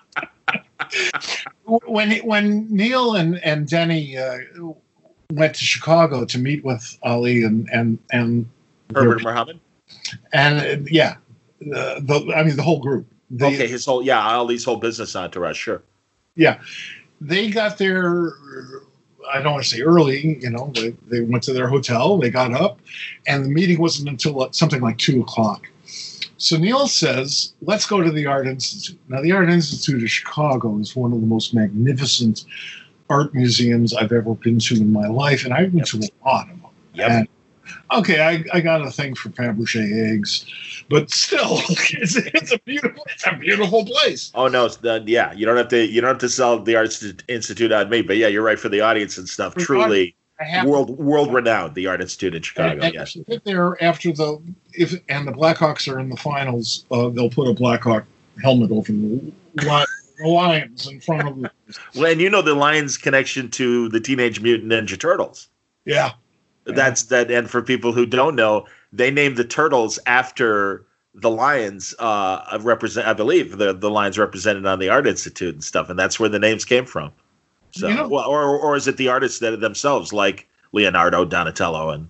when 1.65 2.17
when 2.19 2.67
Neal 2.75 3.15
and 3.15 3.39
and 3.45 3.69
Denny 3.69 4.17
uh, 4.17 4.39
went 5.33 5.55
to 5.55 5.65
Chicago 5.65 6.25
to 6.25 6.39
meet 6.39 6.65
with 6.65 6.99
Ali 7.03 7.43
and 7.45 7.69
and 7.73 7.99
and 8.13 8.49
Herbert 8.95 9.23
Muhammad. 9.23 9.61
and 10.33 10.61
uh, 10.61 10.89
yeah, 10.91 11.17
uh, 11.75 12.01
the 12.01 12.33
I 12.37 12.43
mean 12.43 12.57
the 12.57 12.63
whole 12.63 12.81
group. 12.81 13.07
They, 13.31 13.55
okay, 13.55 13.67
his 13.67 13.85
whole 13.85 14.03
yeah, 14.03 14.21
Ali's 14.21 14.65
whole 14.65 14.77
business 14.77 15.17
entourage. 15.17 15.57
Sure. 15.57 15.83
Yeah, 16.37 16.61
they 17.21 17.51
got 17.51 17.79
there. 17.79 18.33
I 19.33 19.43
don't 19.43 19.55
want 19.55 19.65
to 19.65 19.69
say 19.69 19.83
early. 19.83 20.39
You 20.41 20.51
know, 20.51 20.71
they, 20.75 20.91
they 21.09 21.21
went 21.21 21.43
to 21.45 21.53
their 21.53 21.67
hotel. 21.67 22.19
They 22.19 22.31
got 22.31 22.53
up, 22.53 22.79
and 23.27 23.45
the 23.45 23.49
meeting 23.49 23.81
wasn't 23.81 24.09
until 24.09 24.53
something 24.53 24.81
like 24.81 24.99
two 24.99 25.21
o'clock. 25.23 25.69
So 26.39 26.57
Neal 26.57 26.87
says, 26.87 27.55
"Let's 27.63 27.87
go 27.87 28.03
to 28.03 28.11
the 28.11 28.27
Art 28.27 28.47
Institute." 28.47 28.99
Now, 29.09 29.23
the 29.23 29.33
Art 29.33 29.51
Institute 29.51 30.03
of 30.03 30.11
Chicago 30.11 30.79
is 30.79 30.95
one 30.95 31.13
of 31.13 31.21
the 31.21 31.27
most 31.27 31.55
magnificent 31.55 32.45
art 33.09 33.35
museums 33.35 33.95
I've 33.95 34.13
ever 34.13 34.35
been 34.35 34.59
to 34.59 34.75
in 34.75 34.93
my 34.93 35.07
life, 35.07 35.45
and 35.45 35.55
I've 35.55 35.73
been 35.73 35.85
to 35.85 35.99
a 35.99 36.29
lot 36.29 36.51
of 36.51 36.61
them. 36.61 36.71
Yep. 36.95 37.11
And, 37.11 37.29
okay, 37.93 38.21
I, 38.21 38.45
I 38.57 38.61
got 38.61 38.83
a 38.83 38.91
thing 38.91 39.15
for 39.15 39.29
Fabergé 39.31 40.13
eggs, 40.13 40.47
but 40.89 41.11
still, 41.11 41.61
it's, 41.69 42.17
it's 42.17 42.53
a 42.53 42.59
beautiful, 42.61 43.05
it's 43.11 43.27
a 43.27 43.37
beautiful 43.37 43.85
place. 43.85 44.31
Oh 44.35 44.49
no, 44.49 44.69
the, 44.69 45.03
yeah, 45.07 45.33
you 45.33 45.47
don't 45.47 45.57
have 45.57 45.69
to 45.69 45.87
you 45.87 46.01
don't 46.01 46.09
have 46.09 46.19
to 46.19 46.29
sell 46.29 46.59
the 46.59 46.77
Art 46.77 47.03
Institute 47.29 47.73
on 47.73 47.89
me, 47.89 48.03
but 48.03 48.17
yeah, 48.17 48.29
you're 48.29 48.43
right 48.43 48.59
for 48.59 48.69
the 48.69 48.81
audience 48.81 49.17
and 49.19 49.29
stuff. 49.29 49.55
For 49.55 49.61
Truly 49.61 50.05
have 50.07 50.15
world 50.65 50.91
world 50.99 51.33
renowned, 51.33 51.75
the 51.75 51.87
Art 51.87 52.01
Institute 52.01 52.35
in 52.35 52.43
Chicago. 52.43 52.83
and 52.83 52.95
Yes. 52.95 53.17
there 53.45 53.83
after 53.83 54.13
the 54.13 54.41
if 54.73 54.95
and 55.09 55.27
the 55.27 55.33
Blackhawks 55.33 55.91
are 55.93 55.99
in 55.99 56.09
the 56.09 56.17
finals, 56.17 56.85
uh, 56.91 57.09
they'll 57.09 57.31
put 57.31 57.49
a 57.49 57.55
Blackhawk 57.55 58.05
helmet 58.43 58.71
over 58.71 58.93
the, 58.93 59.33
the 59.57 59.87
Lions 60.29 60.89
in 60.89 61.01
front 61.01 61.29
of 61.29 61.41
them. 61.41 61.51
Well, 61.97 62.13
and 62.13 62.21
you 62.21 62.31
know 62.31 62.43
the 62.43 62.55
Lions' 62.55 62.97
connection 62.97 63.51
to 63.53 63.89
the 63.89 63.99
Teenage 63.99 64.41
Mutant 64.41 64.71
Ninja 64.71 64.99
Turtles. 64.99 65.49
Yeah, 65.85 66.13
That's 66.65 67.05
that, 67.05 67.29
and 67.31 67.51
for 67.51 67.61
people 67.61 67.93
who 67.93 68.07
don't 68.07 68.37
know, 68.37 68.67
they 68.93 69.11
named 69.11 69.37
the 69.37 69.45
turtles 69.45 69.99
after 70.07 70.85
the 71.15 71.31
Lions. 71.31 71.93
Uh, 71.99 72.59
represent, 72.61 73.09
I 73.09 73.15
believe 73.15 73.59
the 73.59 73.73
the 73.73 73.91
Lions 73.91 74.17
represented 74.17 74.65
on 74.67 74.79
the 74.79 74.89
Art 74.89 75.09
Institute 75.09 75.55
and 75.55 75.65
stuff, 75.65 75.91
and 75.91 75.99
that's 75.99 76.21
where 76.21 76.29
the 76.29 76.39
names 76.39 76.65
came 76.65 76.87
from. 76.87 77.11
So, 77.77 77.89
You 77.89 77.95
know- 77.95 78.09
well, 78.09 78.29
or 78.29 78.59
or 78.59 78.77
is 78.77 78.89
it 78.89 78.97
the 78.97 79.09
artists 79.09 79.39
that 79.41 79.61
themselves, 79.61 80.13
like 80.13 80.49
Leonardo, 80.73 81.25
Donatello, 81.25 81.91
and 81.91 82.09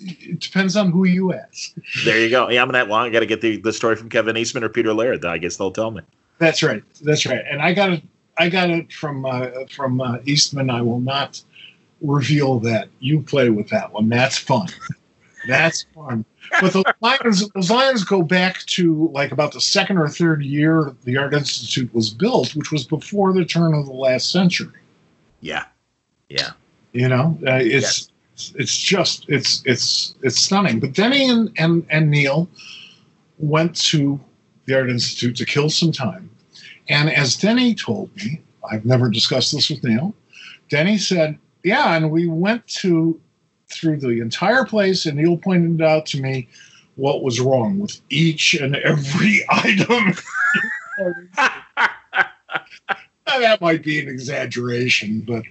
it 0.00 0.40
depends 0.40 0.76
on 0.76 0.90
who 0.90 1.04
you 1.04 1.32
ask. 1.32 1.74
there 2.04 2.18
you 2.20 2.28
go. 2.30 2.48
Yeah, 2.48 2.62
I'm 2.62 2.70
gonna. 2.70 2.84
Well, 2.84 2.94
I 3.00 3.10
got 3.10 3.20
to 3.20 3.26
get 3.26 3.40
the, 3.40 3.56
the 3.58 3.72
story 3.72 3.96
from 3.96 4.08
Kevin 4.08 4.36
Eastman 4.36 4.64
or 4.64 4.68
Peter 4.68 4.92
Laird. 4.92 5.24
I 5.24 5.38
guess 5.38 5.56
they'll 5.56 5.70
tell 5.70 5.90
me. 5.90 6.02
That's 6.38 6.62
right. 6.62 6.82
That's 7.02 7.24
right. 7.26 7.42
And 7.50 7.62
I 7.62 7.72
got 7.72 7.90
it. 7.90 8.02
I 8.38 8.48
got 8.50 8.68
it 8.70 8.92
from 8.92 9.24
uh, 9.24 9.48
from 9.70 10.00
uh, 10.00 10.18
Eastman. 10.26 10.68
I 10.70 10.82
will 10.82 11.00
not 11.00 11.42
reveal 12.02 12.58
that. 12.60 12.88
You 13.00 13.22
play 13.22 13.48
with 13.50 13.68
that 13.70 13.92
one. 13.92 14.08
That's 14.08 14.36
fun. 14.38 14.68
That's 15.48 15.86
fun. 15.94 16.24
But 16.60 16.72
the 16.72 16.94
Lions, 17.00 17.48
those 17.50 17.70
Lions 17.70 18.04
go 18.04 18.22
back 18.22 18.64
to 18.66 19.08
like 19.12 19.32
about 19.32 19.52
the 19.52 19.60
second 19.60 19.98
or 19.98 20.08
third 20.08 20.42
year 20.42 20.94
the 21.04 21.16
Art 21.16 21.34
Institute 21.34 21.92
was 21.94 22.10
built, 22.10 22.54
which 22.54 22.72
was 22.72 22.84
before 22.84 23.32
the 23.32 23.44
turn 23.44 23.74
of 23.74 23.86
the 23.86 23.92
last 23.92 24.30
century. 24.30 24.80
Yeah, 25.40 25.64
yeah. 26.28 26.50
You 26.92 27.08
know, 27.08 27.38
uh, 27.46 27.60
it's 27.62 28.10
it's 28.54 28.76
just 28.76 29.26
it's 29.28 29.62
it's 29.64 30.14
it's 30.22 30.38
stunning. 30.38 30.80
But 30.80 30.92
Denny 30.92 31.28
and, 31.28 31.50
and 31.58 31.86
and 31.90 32.10
Neal 32.10 32.48
went 33.38 33.76
to 33.76 34.18
the 34.64 34.74
Art 34.74 34.90
Institute 34.90 35.36
to 35.36 35.44
kill 35.44 35.70
some 35.70 35.92
time, 35.92 36.30
and 36.88 37.10
as 37.10 37.36
Denny 37.36 37.74
told 37.74 38.14
me, 38.16 38.40
I've 38.70 38.84
never 38.84 39.08
discussed 39.08 39.52
this 39.52 39.70
with 39.70 39.84
Neal. 39.84 40.14
Denny 40.68 40.98
said, 40.98 41.38
"Yeah," 41.62 41.96
and 41.96 42.10
we 42.10 42.26
went 42.26 42.66
to 42.68 43.20
through 43.68 43.98
the 43.98 44.20
entire 44.20 44.64
place, 44.64 45.06
and 45.06 45.16
Neal 45.16 45.36
pointed 45.36 45.84
out 45.84 46.06
to 46.06 46.20
me 46.20 46.48
what 46.96 47.22
was 47.22 47.40
wrong 47.40 47.78
with 47.78 48.00
each 48.10 48.54
and 48.54 48.76
every 48.76 49.44
item. 49.50 50.14
That 53.26 53.60
might 53.60 53.82
be 53.82 54.00
an 54.00 54.08
exaggeration, 54.08 55.20
but 55.20 55.42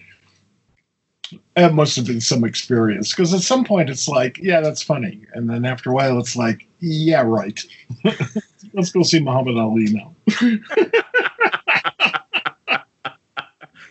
that 1.55 1.73
must 1.73 1.95
have 1.97 2.05
been 2.05 2.21
some 2.21 2.43
experience 2.43 3.11
because 3.11 3.33
at 3.33 3.41
some 3.41 3.63
point 3.63 3.89
it's 3.89 4.07
like, 4.07 4.39
yeah, 4.39 4.59
that's 4.59 4.81
funny. 4.81 5.21
And 5.33 5.49
then 5.49 5.65
after 5.65 5.91
a 5.91 5.93
while, 5.93 6.17
it's 6.17 6.35
like, 6.35 6.67
yeah, 6.79 7.21
right. 7.21 7.61
Let's 8.73 8.91
go 8.91 9.03
see 9.03 9.19
Muhammad 9.19 9.57
Ali 9.57 9.85
now. 9.91 10.15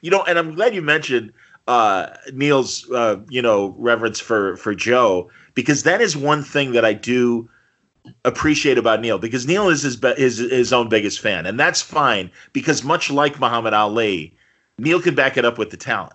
You 0.02 0.10
know, 0.10 0.22
and 0.24 0.38
I'm 0.38 0.54
glad 0.54 0.74
you 0.74 0.82
mentioned 0.82 1.32
uh, 1.66 2.08
Neal's, 2.32 2.90
uh, 2.90 3.16
you 3.28 3.42
know, 3.42 3.74
reverence 3.78 4.20
for 4.20 4.56
for 4.56 4.74
Joe 4.74 5.30
because 5.54 5.82
that 5.84 6.00
is 6.00 6.16
one 6.16 6.42
thing 6.42 6.72
that 6.72 6.84
I 6.84 6.92
do 6.92 7.48
appreciate 8.24 8.76
about 8.76 9.00
Neal 9.00 9.18
because 9.18 9.46
Neal 9.46 9.68
is 9.68 9.82
his 9.82 9.96
be- 9.96 10.14
his 10.14 10.38
his 10.38 10.72
own 10.72 10.88
biggest 10.88 11.20
fan, 11.20 11.46
and 11.46 11.58
that's 11.58 11.80
fine 11.80 12.30
because 12.52 12.84
much 12.84 13.10
like 13.10 13.40
Muhammad 13.40 13.72
Ali, 13.72 14.36
Neal 14.78 15.00
can 15.00 15.14
back 15.14 15.36
it 15.36 15.44
up 15.44 15.58
with 15.58 15.70
the 15.70 15.76
talent. 15.76 16.14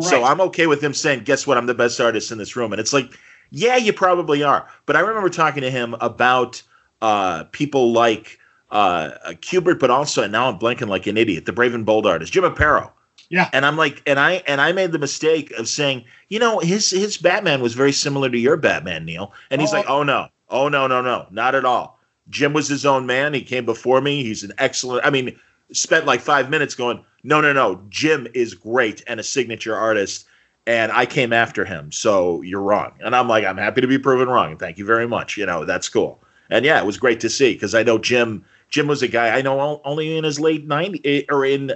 So 0.00 0.24
I'm 0.24 0.40
okay 0.40 0.66
with 0.66 0.82
him 0.82 0.92
saying, 0.92 1.22
"Guess 1.22 1.46
what? 1.46 1.56
I'm 1.56 1.66
the 1.66 1.74
best 1.74 2.00
artist 2.00 2.32
in 2.32 2.38
this 2.38 2.56
room." 2.56 2.72
And 2.72 2.80
it's 2.80 2.92
like, 2.92 3.16
yeah, 3.50 3.76
you 3.76 3.92
probably 3.92 4.42
are. 4.42 4.68
But 4.86 4.96
I 4.96 5.00
remember 5.00 5.28
talking 5.28 5.62
to 5.62 5.70
him 5.70 5.94
about 6.00 6.60
uh, 7.00 7.44
people 7.52 7.92
like 7.92 8.40
uh, 8.70 9.12
Kubert, 9.40 9.78
but 9.78 9.90
also, 9.90 10.24
and 10.24 10.32
now 10.32 10.48
I'm 10.48 10.58
blanking 10.58 10.88
like 10.88 11.06
an 11.06 11.16
idiot, 11.16 11.46
the 11.46 11.52
Brave 11.52 11.74
and 11.74 11.86
Bold 11.86 12.06
artist, 12.06 12.32
Jim 12.32 12.42
Aparo. 12.42 12.90
Yeah. 13.34 13.50
And 13.52 13.66
I'm 13.66 13.76
like, 13.76 14.00
and 14.06 14.18
I 14.20 14.42
and 14.46 14.60
I 14.60 14.70
made 14.72 14.92
the 14.92 14.98
mistake 14.98 15.50
of 15.58 15.68
saying, 15.68 16.04
you 16.28 16.38
know, 16.38 16.60
his 16.60 16.90
his 16.90 17.16
Batman 17.16 17.60
was 17.60 17.74
very 17.74 17.90
similar 17.92 18.30
to 18.30 18.38
your 18.38 18.56
Batman, 18.56 19.04
Neal. 19.04 19.32
And 19.50 19.60
he's 19.60 19.72
Oh. 19.72 19.76
like, 19.76 19.88
oh 19.88 20.02
no, 20.04 20.28
oh 20.50 20.68
no, 20.68 20.86
no, 20.86 21.02
no, 21.02 21.26
not 21.32 21.54
at 21.56 21.64
all. 21.64 21.98
Jim 22.30 22.52
was 22.52 22.68
his 22.68 22.86
own 22.86 23.06
man. 23.06 23.34
He 23.34 23.42
came 23.42 23.64
before 23.66 24.00
me. 24.00 24.22
He's 24.22 24.44
an 24.44 24.52
excellent. 24.58 25.04
I 25.04 25.10
mean, 25.10 25.36
spent 25.72 26.06
like 26.06 26.20
five 26.20 26.48
minutes 26.48 26.76
going, 26.76 27.04
no, 27.24 27.40
no, 27.40 27.52
no. 27.52 27.82
Jim 27.88 28.28
is 28.34 28.54
great 28.54 29.02
and 29.08 29.18
a 29.18 29.24
signature 29.24 29.74
artist, 29.74 30.26
and 30.66 30.92
I 30.92 31.04
came 31.04 31.32
after 31.32 31.64
him. 31.64 31.90
So 31.90 32.40
you're 32.42 32.62
wrong. 32.62 32.92
And 33.00 33.16
I'm 33.16 33.28
like, 33.28 33.44
I'm 33.44 33.56
happy 33.58 33.80
to 33.80 33.88
be 33.88 33.98
proven 33.98 34.28
wrong. 34.28 34.56
Thank 34.56 34.78
you 34.78 34.84
very 34.84 35.08
much. 35.08 35.36
You 35.36 35.44
know, 35.44 35.64
that's 35.64 35.88
cool. 35.88 36.20
And 36.50 36.64
yeah, 36.64 36.78
it 36.78 36.86
was 36.86 36.98
great 36.98 37.18
to 37.20 37.28
see 37.28 37.54
because 37.54 37.74
I 37.74 37.82
know 37.82 37.98
Jim. 37.98 38.44
Jim 38.70 38.86
was 38.86 39.02
a 39.02 39.08
guy 39.08 39.36
I 39.36 39.42
know 39.42 39.80
only 39.84 40.16
in 40.16 40.24
his 40.24 40.38
late 40.40 40.66
90s 40.68 41.00
eh, 41.04 41.22
or 41.30 41.44
in 41.44 41.72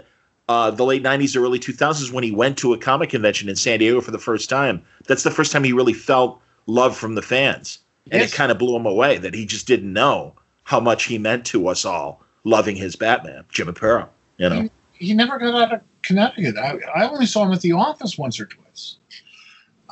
uh, 0.49 0.71
the 0.71 0.85
late 0.85 1.03
90s 1.03 1.37
or 1.37 1.45
early 1.45 1.59
2000s 1.59 2.11
when 2.13 2.25
he 2.25 2.31
went 2.33 2.57
to 2.59 2.73
a 2.73 2.79
comic 2.79 3.11
convention 3.11 3.49
in 3.49 3.57
San 3.57 3.79
Diego 3.79 4.01
for 4.01 4.11
the 4.11 4.19
first 4.19 4.49
time. 4.49 4.83
That's 5.07 5.23
the 5.23 5.31
first 5.31 5.53
time 5.53 5.65
he 5.65 5.73
really 5.73 5.93
felt 5.93 6.41
love 6.67 6.97
from 6.97 7.15
the 7.15 7.23
fans. 7.23 7.79
And 8.11 8.21
Yes. 8.23 8.33
it 8.33 8.37
kind 8.37 8.51
of 8.51 8.59
blew 8.59 8.75
him 8.77 8.87
away 8.87 9.19
that 9.19 9.35
he 9.35 9.45
just 9.45 9.67
didn't 9.67 9.93
know 9.93 10.35
how 10.65 10.81
much 10.81 11.05
he 11.05 11.19
meant 11.19 11.45
to 11.47 11.69
us 11.69 11.85
all 11.85 12.23
loving 12.45 12.77
his 12.77 12.97
Batman, 12.97 13.45
Jim 13.51 13.69
Aparo. 13.69 14.09
You 14.39 14.49
know, 14.49 14.69
He 14.95 15.13
never 15.15 15.39
got 15.39 15.55
out 15.55 15.73
of 15.75 15.81
Connecticut. 16.03 16.57
I, 16.57 16.79
I 16.95 17.09
only 17.09 17.27
saw 17.27 17.45
him 17.45 17.53
at 17.53 17.61
the 17.61 17.73
office 17.73 18.17
once 18.17 18.41
or 18.41 18.47
twice. 18.47 18.97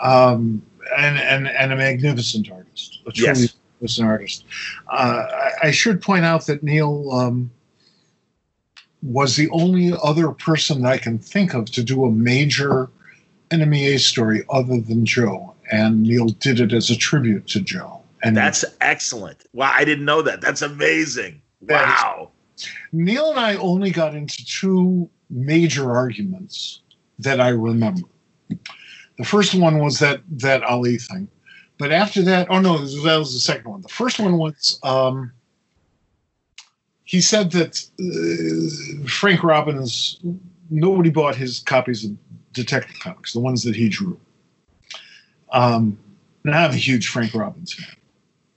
Um, 0.02 0.62
and, 0.96 1.18
and, 1.18 1.48
and 1.48 1.72
a 1.72 1.76
magnificent 1.76 2.50
artist. 2.50 3.00
A 3.06 3.12
truly 3.12 3.28
Yes. 3.28 3.54
magnificent 3.80 4.08
artist. 4.08 4.44
Uh, 4.90 5.24
I, 5.30 5.50
I 5.64 5.70
should 5.70 6.00
point 6.00 6.24
out 6.24 6.46
that 6.46 6.62
Neal 6.62 7.10
um, 7.12 7.50
was 9.02 9.36
the 9.36 9.48
only 9.50 9.92
other 10.02 10.30
person 10.32 10.82
that 10.82 10.92
I 10.92 10.98
can 10.98 11.18
think 11.18 11.54
of 11.54 11.66
to 11.72 11.82
do 11.82 12.04
a 12.04 12.10
major 12.10 12.88
Enemy 13.50 13.86
Ace 13.86 14.06
story 14.06 14.42
other 14.50 14.80
than 14.80 15.04
Joe. 15.04 15.54
And 15.70 16.02
Neal 16.02 16.26
did 16.26 16.60
it 16.60 16.72
as 16.72 16.90
a 16.90 16.96
tribute 16.96 17.46
to 17.48 17.60
Joe. 17.60 18.02
And 18.22 18.36
that's 18.36 18.64
excellent. 18.80 19.44
Wow, 19.52 19.72
I 19.74 19.84
didn't 19.84 20.04
know 20.04 20.22
that. 20.22 20.40
That's 20.40 20.62
amazing. 20.62 21.40
That 21.62 21.84
Wow. 21.84 22.30
Neal 22.92 23.30
and 23.30 23.38
I 23.38 23.56
only 23.56 23.90
got 23.90 24.14
into 24.14 24.44
two 24.44 25.08
major 25.28 25.94
arguments 25.94 26.80
that 27.18 27.40
I 27.40 27.48
remember. 27.48 28.08
The 29.18 29.24
first 29.24 29.54
one 29.54 29.78
was 29.78 29.98
that 29.98 30.20
that 30.30 30.62
Ali 30.62 30.98
thing, 30.98 31.28
but 31.78 31.92
after 31.92 32.22
that, 32.22 32.48
oh 32.50 32.60
no, 32.60 32.78
that 32.78 33.16
was 33.18 33.32
the 33.32 33.40
second 33.40 33.70
one. 33.70 33.80
The 33.82 33.88
first 33.88 34.18
one 34.18 34.38
was 34.38 34.78
um, 34.82 35.32
he 37.06 37.22
said 37.22 37.50
that 37.52 37.82
uh, 37.98 39.08
Frank 39.08 39.42
Robbins 39.42 40.20
nobody 40.68 41.08
bought 41.08 41.36
his 41.36 41.60
copies 41.60 42.04
of 42.04 42.10
Detective 42.52 42.98
Comics, 43.00 43.32
the 43.32 43.40
ones 43.40 43.62
that 43.62 43.74
he 43.74 43.88
drew. 43.88 44.20
Um, 45.52 45.98
and 46.44 46.54
I'm 46.54 46.72
a 46.72 46.76
huge 46.76 47.08
Frank 47.08 47.34
Robbins 47.34 47.72
fan 47.72 47.96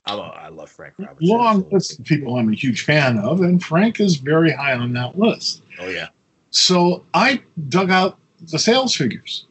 I 0.06 0.14
love, 0.14 0.34
I 0.36 0.48
love 0.48 0.70
Frank 0.70 0.94
Robbins. 0.98 1.30
long 1.30 1.68
list 1.70 1.98
of 1.98 2.04
people 2.04 2.36
I'm 2.36 2.48
a 2.52 2.56
huge 2.56 2.84
fan 2.84 3.18
of, 3.18 3.42
and 3.42 3.62
Frank 3.62 4.00
is 4.00 4.16
very 4.16 4.50
high 4.50 4.74
on 4.74 4.92
that 4.94 5.18
list. 5.18 5.62
Oh 5.78 5.88
yeah. 5.88 6.08
So 6.50 7.04
I 7.14 7.42
dug 7.68 7.90
out 7.90 8.18
the 8.50 8.58
sales 8.58 8.94
figures. 8.94 9.46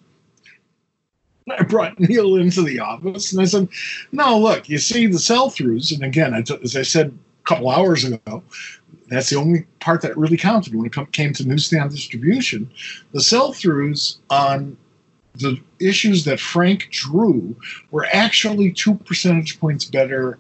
I 1.50 1.64
brought 1.64 1.98
Neal 2.00 2.36
into 2.36 2.62
the 2.62 2.80
office 2.80 3.32
and 3.32 3.42
I 3.42 3.46
said, 3.46 3.70
"No, 4.12 4.38
look, 4.38 4.68
you 4.68 4.80
see 4.80 5.08
the 5.08 5.20
sell-throughs, 5.20 5.94
and 5.94 6.04
again, 6.04 6.34
I 6.34 6.42
t- 6.42 6.60
as 6.62 6.76
I 6.76 6.82
said 6.82 7.08
a 7.08 7.48
couple 7.48 7.70
hours 7.70 8.04
ago, 8.04 8.44
that's 9.10 9.30
the 9.30 9.36
only 9.38 9.66
part 9.80 10.02
that 10.02 10.18
really 10.18 10.38
counted 10.38 10.76
when 10.76 10.86
it 10.86 11.12
came 11.12 11.34
to 11.34 11.48
newsstand 11.48 11.92
distribution. 11.92 12.72
The 13.14 13.22
sell-throughs 13.22 14.18
on 14.30 14.78
the 15.36 15.60
issues 15.80 16.26
that 16.26 16.40
Frank 16.40 16.90
drew 16.92 17.56
were 17.92 18.08
actually 18.14 18.72
two 18.72 18.96
percentage 18.96 19.60
points 19.60 19.86
better 19.86 20.40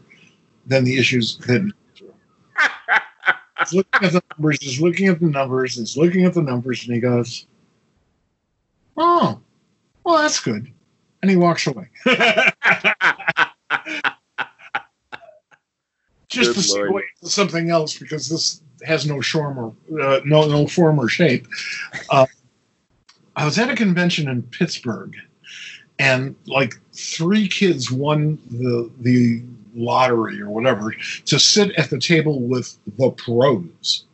than 0.65 0.83
the 0.83 0.97
issues 0.97 1.37
that 1.39 1.71
looking 3.73 4.05
at 4.05 4.13
the 4.13 4.23
numbers, 4.37 4.57
he's 4.61 4.81
looking 4.81 5.07
at 5.07 5.19
the 5.19 5.27
numbers, 5.27 5.75
he's 5.75 5.97
looking 5.97 6.25
at 6.25 6.33
the 6.33 6.41
numbers, 6.41 6.85
and 6.85 6.93
he 6.93 6.99
goes, 6.99 7.45
"Oh, 8.97 9.39
well, 10.03 10.21
that's 10.21 10.39
good," 10.39 10.71
and 11.21 11.31
he 11.31 11.37
walks 11.37 11.67
away. 11.67 11.89
Just 16.29 16.55
Good 16.55 16.63
to 16.63 16.89
Lord. 16.89 16.91
segue 16.91 17.01
to 17.21 17.29
something 17.29 17.69
else 17.71 17.97
because 17.97 18.29
this 18.29 18.61
has 18.83 19.05
no 19.05 19.21
form 19.21 19.57
or 19.57 20.01
uh, 20.01 20.21
no 20.25 20.47
no 20.47 20.67
form 20.67 20.99
or 20.99 21.09
shape. 21.09 21.47
Uh, 22.09 22.27
I 23.35 23.45
was 23.45 23.57
at 23.57 23.69
a 23.69 23.75
convention 23.75 24.27
in 24.27 24.43
Pittsburgh, 24.43 25.15
and 25.97 26.35
like 26.45 26.75
three 26.93 27.47
kids 27.47 27.91
won 27.91 28.37
the 28.51 28.91
the 28.99 29.41
lottery 29.75 30.41
or 30.41 30.49
whatever 30.49 30.91
to 31.25 31.39
sit 31.39 31.71
at 31.77 31.89
the 31.89 31.99
table 31.99 32.41
with 32.41 32.77
the 32.97 33.09
pros, 33.11 34.05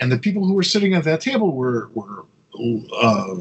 and 0.00 0.10
the 0.10 0.18
people 0.18 0.44
who 0.44 0.54
were 0.54 0.64
sitting 0.64 0.94
at 0.94 1.04
that 1.04 1.20
table 1.20 1.52
were 1.52 1.90
were 1.94 2.24
uh, 3.00 3.34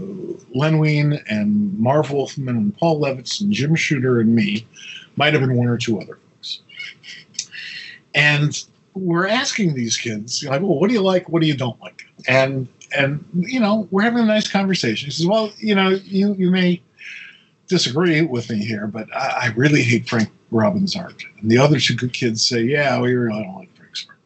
Len 0.54 0.78
Wein 0.78 1.20
and 1.28 1.78
Marv 1.80 2.12
Wolfman 2.12 2.56
and 2.56 2.78
Paul 2.78 3.02
Levitz 3.02 3.42
and 3.42 3.52
Jim 3.52 3.74
Shooter 3.74 4.20
and 4.20 4.34
me, 4.36 4.68
might 5.16 5.34
have 5.34 5.42
been 5.42 5.58
one 5.58 5.68
or 5.68 5.78
two 5.78 6.00
other 6.00 6.20
and 8.14 8.64
we're 8.94 9.28
asking 9.28 9.76
these 9.76 9.98
kids, 9.98 10.44
like, 10.44 10.62
well, 10.62 10.80
what 10.80 10.88
do 10.88 10.94
you 10.94 11.02
like? 11.02 11.30
What 11.30 11.42
do 11.42 11.48
you 11.48 11.56
don't 11.56 11.80
like? 11.82 12.04
And 12.28 12.68
and 12.98 13.24
you 13.34 13.60
know, 13.60 13.88
we're 13.92 14.02
having 14.02 14.24
a 14.24 14.26
nice 14.26 14.48
conversation. 14.48 15.06
He 15.08 15.12
says, 15.12 15.28
well, 15.28 15.52
you 15.58 15.76
know, 15.76 15.90
you 15.90 16.34
you 16.34 16.50
may 16.52 16.82
disagree 17.68 18.22
with 18.22 18.50
me 18.50 18.66
here, 18.66 18.88
but 18.88 19.08
I, 19.16 19.44
I 19.44 19.54
really 19.56 19.84
hate 19.84 20.10
Frank 20.10 20.30
Robbins' 20.52 20.96
art. 20.96 21.24
And 21.40 21.50
the 21.50 21.60
other 21.60 21.80
two 21.80 21.96
good 21.96 22.14
kids 22.14 22.44
say, 22.46 22.64
yeah, 22.64 23.00
we 23.00 23.14
really 23.14 23.44
don't 23.44 23.56
like 23.56 23.76
Frank's 23.78 24.06
art. 24.10 24.18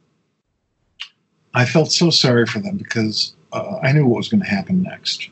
I 1.54 1.66
felt 1.66 1.92
so 1.92 2.10
sorry 2.10 2.46
for 2.46 2.60
them 2.60 2.78
because 2.78 3.36
uh, 3.52 3.80
I 3.84 3.92
knew 3.92 4.08
what 4.08 4.18
was 4.18 4.30
going 4.30 4.42
to 4.42 4.50
happen 4.50 4.82
next. 4.82 5.30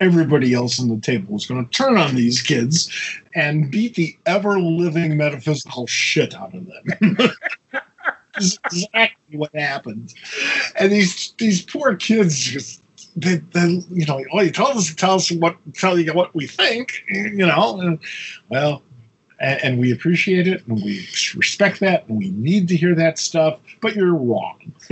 Everybody 0.00 0.54
else 0.54 0.80
on 0.80 0.88
the 0.88 1.00
table 1.00 1.34
was 1.34 1.46
going 1.46 1.64
to 1.64 1.70
turn 1.70 1.98
on 1.98 2.14
these 2.14 2.40
kids 2.40 2.90
and 3.34 3.70
beat 3.70 3.94
the 3.94 4.16
ever 4.26 4.58
living 4.58 5.16
metaphysical 5.16 5.86
shit 5.86 6.34
out 6.34 6.54
of 6.54 6.66
them. 6.66 7.18
Is 8.36 8.58
exactly 8.64 9.36
what 9.36 9.54
happened. 9.54 10.14
And 10.76 10.92
these 10.92 11.34
these 11.36 11.62
poor 11.62 11.96
kids 11.96 12.38
just 12.38 12.80
they, 13.16 13.36
they 13.52 13.82
you 13.90 14.06
know, 14.06 14.24
oh, 14.32 14.40
you 14.40 14.50
told 14.50 14.76
us 14.76 14.88
to 14.88 14.96
tell 14.96 15.14
us 15.14 15.30
what 15.32 15.56
tell 15.74 15.98
you 15.98 16.12
what 16.12 16.34
we 16.34 16.46
think, 16.46 17.02
you 17.08 17.46
know, 17.46 17.80
and 17.80 17.98
well, 18.48 18.82
and, 19.40 19.64
and 19.64 19.78
we 19.78 19.92
appreciate 19.92 20.46
it 20.46 20.66
and 20.66 20.82
we 20.82 21.06
respect 21.34 21.80
that 21.80 22.06
and 22.08 22.18
we 22.18 22.30
need 22.30 22.68
to 22.68 22.76
hear 22.76 22.94
that 22.94 23.18
stuff, 23.18 23.58
but 23.80 23.96
you're 23.96 24.14
wrong. 24.14 24.72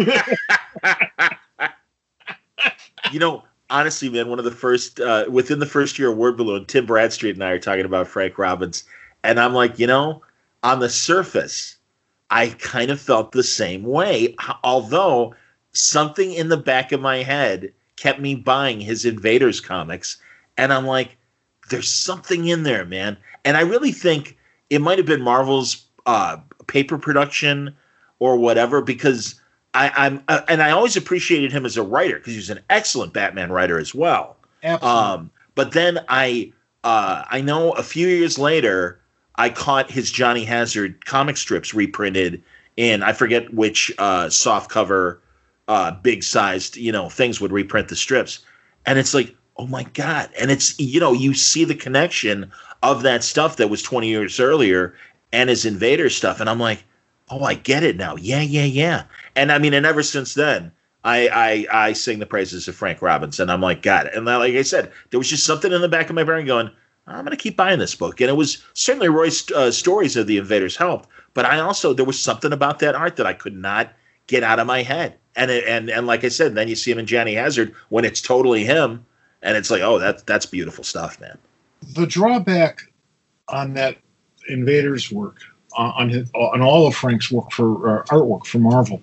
you 3.13 3.19
know, 3.19 3.45
honestly, 3.71 4.09
man, 4.09 4.29
one 4.29 4.39
of 4.39 4.45
the 4.45 4.51
first 4.51 5.01
uh, 5.01 5.27
within 5.29 5.59
the 5.59 5.67
first 5.67 5.99
year 5.99 6.11
of 6.11 6.17
Word 6.17 6.37
Balloon, 6.37 6.65
Tim 6.67 6.87
Bradstreet 6.87 7.35
and 7.35 7.45
I 7.45 7.51
are 7.51 7.59
talking 7.59 7.85
about 7.85 8.09
Frank 8.09 8.39
Robbins, 8.39 8.85
and 9.23 9.39
I'm 9.39 9.55
like, 9.55 9.79
you 9.79 9.87
know, 9.87 10.23
on 10.63 10.81
the 10.81 10.89
surface, 10.89 11.77
I 12.31 12.49
kind 12.59 12.91
of 12.91 13.01
felt 13.01 13.33
the 13.33 13.43
same 13.43 13.83
way, 13.85 14.35
although 14.65 15.35
something 15.73 16.33
in 16.33 16.49
the 16.49 16.57
back 16.57 16.93
of 16.93 17.01
my 17.01 17.19
head 17.23 17.73
kept 17.97 18.21
me 18.21 18.35
buying 18.35 18.81
his 18.81 19.05
Invaders 19.05 19.61
comics, 19.61 20.19
and 20.57 20.73
I'm 20.73 20.87
like, 20.87 21.17
there's 21.71 21.91
something 21.91 22.47
in 22.49 22.63
there, 22.63 22.85
man, 22.85 23.17
and 23.45 23.57
I 23.57 23.63
really 23.63 23.93
think 23.93 24.37
it 24.71 24.81
might 24.81 24.99
have 24.99 25.07
been 25.07 25.23
Marvel's 25.23 25.87
uh, 26.07 26.39
paper 26.67 26.99
production 26.99 27.75
or 28.19 28.37
whatever 28.37 28.81
because 28.81 29.38
I, 29.79 29.93
I'm 30.07 30.25
uh, 30.27 30.41
and 30.49 30.61
I 30.61 30.73
always 30.73 30.97
appreciated 30.97 31.53
him 31.53 31.65
as 31.65 31.77
a 31.77 31.85
writer 31.85 32.17
because 32.17 32.33
he 32.33 32.39
was 32.39 32.51
an 32.51 32.61
excellent 32.69 33.13
Batman 33.13 33.53
writer 33.53 33.79
as 33.79 33.95
well. 33.95 34.37
Absolutely. 34.65 34.99
Um, 34.99 35.31
but 35.55 35.71
then 35.71 36.01
I 36.09 36.53
uh, 36.83 37.23
I 37.31 37.41
know 37.41 37.71
a 37.73 37.85
few 37.85 38.09
years 38.09 38.41
later 38.41 39.01
I 39.37 39.51
caught 39.51 39.89
his 39.89 40.11
Johnny 40.11 40.45
Hazard 40.45 41.07
comic 41.07 41.37
strips 41.37 41.75
reprinted 41.75 42.43
in 42.77 43.05
I 43.05 43.13
forget 43.13 43.55
which 43.55 43.93
uh, 43.99 44.29
soft 44.31 44.69
cover 44.69 45.21
uh, 45.69 45.93
big 45.93 46.25
sized 46.25 46.77
you 46.77 46.91
know 46.91 47.09
things 47.09 47.41
would 47.41 47.53
reprint 47.53 47.87
the 47.87 47.97
strips, 47.97 48.41
and 48.85 48.99
it's 48.99 49.15
like 49.15 49.37
oh 49.59 49.69
my 49.69 49.85
god, 49.95 50.29
and 50.41 50.51
it's 50.51 50.77
you 50.81 50.99
know 50.99 51.13
you 51.13 51.35
see 51.35 51.65
the 51.65 51.77
connection 51.77 52.51
of 52.83 53.05
that 53.05 53.23
stuff 53.23 53.57
that 53.59 53.71
was 53.71 53.83
20 53.83 54.09
years 54.09 54.41
earlier 54.41 54.95
and 55.33 55.49
his 55.49 55.65
Invader 55.65 56.11
stuff, 56.11 56.41
and 56.41 56.51
I'm 56.51 56.59
like 56.59 56.83
oh 57.31 57.45
I 57.45 57.55
get 57.55 57.83
it 57.83 57.97
now 57.97 58.17
yeah 58.17 58.43
yeah 58.43 58.65
yeah, 58.65 59.05
and 59.37 59.53
I 59.53 59.59
mean 59.59 59.75
and 59.75 59.87
ever 59.87 60.03
since 60.03 60.35
then. 60.35 60.73
I, 61.05 61.29
I 61.73 61.87
I 61.87 61.93
sing 61.93 62.19
the 62.19 62.27
praises 62.27 62.67
of 62.67 62.75
Frank 62.75 63.01
Robinson. 63.01 63.49
I'm 63.49 63.61
like, 63.61 63.83
God. 63.83 64.09
And 64.09 64.27
like 64.27 64.55
I 64.55 64.63
said, 64.63 64.91
there 65.11 65.19
was 65.19 65.31
just 65.31 65.47
something 65.47 65.73
in 65.73 65.81
the 65.81 65.89
back 65.89 66.11
of 66.11 66.17
my 66.17 66.25
brain 66.25 66.45
going, 66.45 66.71
I'm 67.07 67.25
going 67.25 67.31
to 67.37 67.43
keep 67.43 67.57
buying 67.57 67.79
this 67.79 67.95
book. 67.95 68.21
And 68.21 68.29
it 68.29 68.35
was 68.37 68.63
certainly 68.75 69.09
Roy's 69.09 69.51
uh, 69.53 69.71
stories 69.71 70.17
of 70.17 70.27
the 70.27 70.37
invaders 70.39 70.77
helped, 70.77 71.09
but 71.35 71.47
I 71.47 71.61
also 71.61 71.95
there 71.95 72.05
was 72.05 72.21
something 72.21 72.53
about 72.53 72.81
that 72.81 72.97
art 72.97 73.17
that 73.17 73.27
I 73.27 73.33
could 73.33 73.57
not 73.57 73.93
get 74.27 74.43
out 74.43 74.59
of 74.59 74.67
my 74.67 74.83
head. 74.83 75.15
And 75.37 75.51
it, 75.53 75.65
and 75.67 75.89
and 75.89 76.07
like 76.07 76.25
I 76.25 76.29
said, 76.29 76.55
then 76.57 76.69
you 76.69 76.75
see 76.77 76.91
him 76.91 76.99
in 76.99 77.07
Johnny 77.07 77.35
Hazard 77.35 77.75
when 77.91 78.05
it's 78.05 78.21
totally 78.21 78.65
him, 78.65 79.07
and 79.41 79.57
it's 79.57 79.71
like, 79.71 79.83
oh, 79.83 79.99
that's 80.01 80.23
that's 80.25 80.47
beautiful 80.47 80.85
stuff, 80.85 81.21
man. 81.21 81.39
the 81.95 82.07
drawback 82.07 82.83
on 83.49 83.75
that 83.75 83.97
Invaders 84.49 85.13
work 85.13 85.39
on 85.75 85.93
on, 85.97 86.09
his, 86.09 86.31
on 86.35 86.63
all 86.63 86.87
of 86.87 86.95
Frank's 86.95 87.31
work 87.31 87.51
for 87.53 88.01
uh, 88.01 88.05
artwork 88.05 88.47
for 88.47 88.59
Marvel 88.59 89.03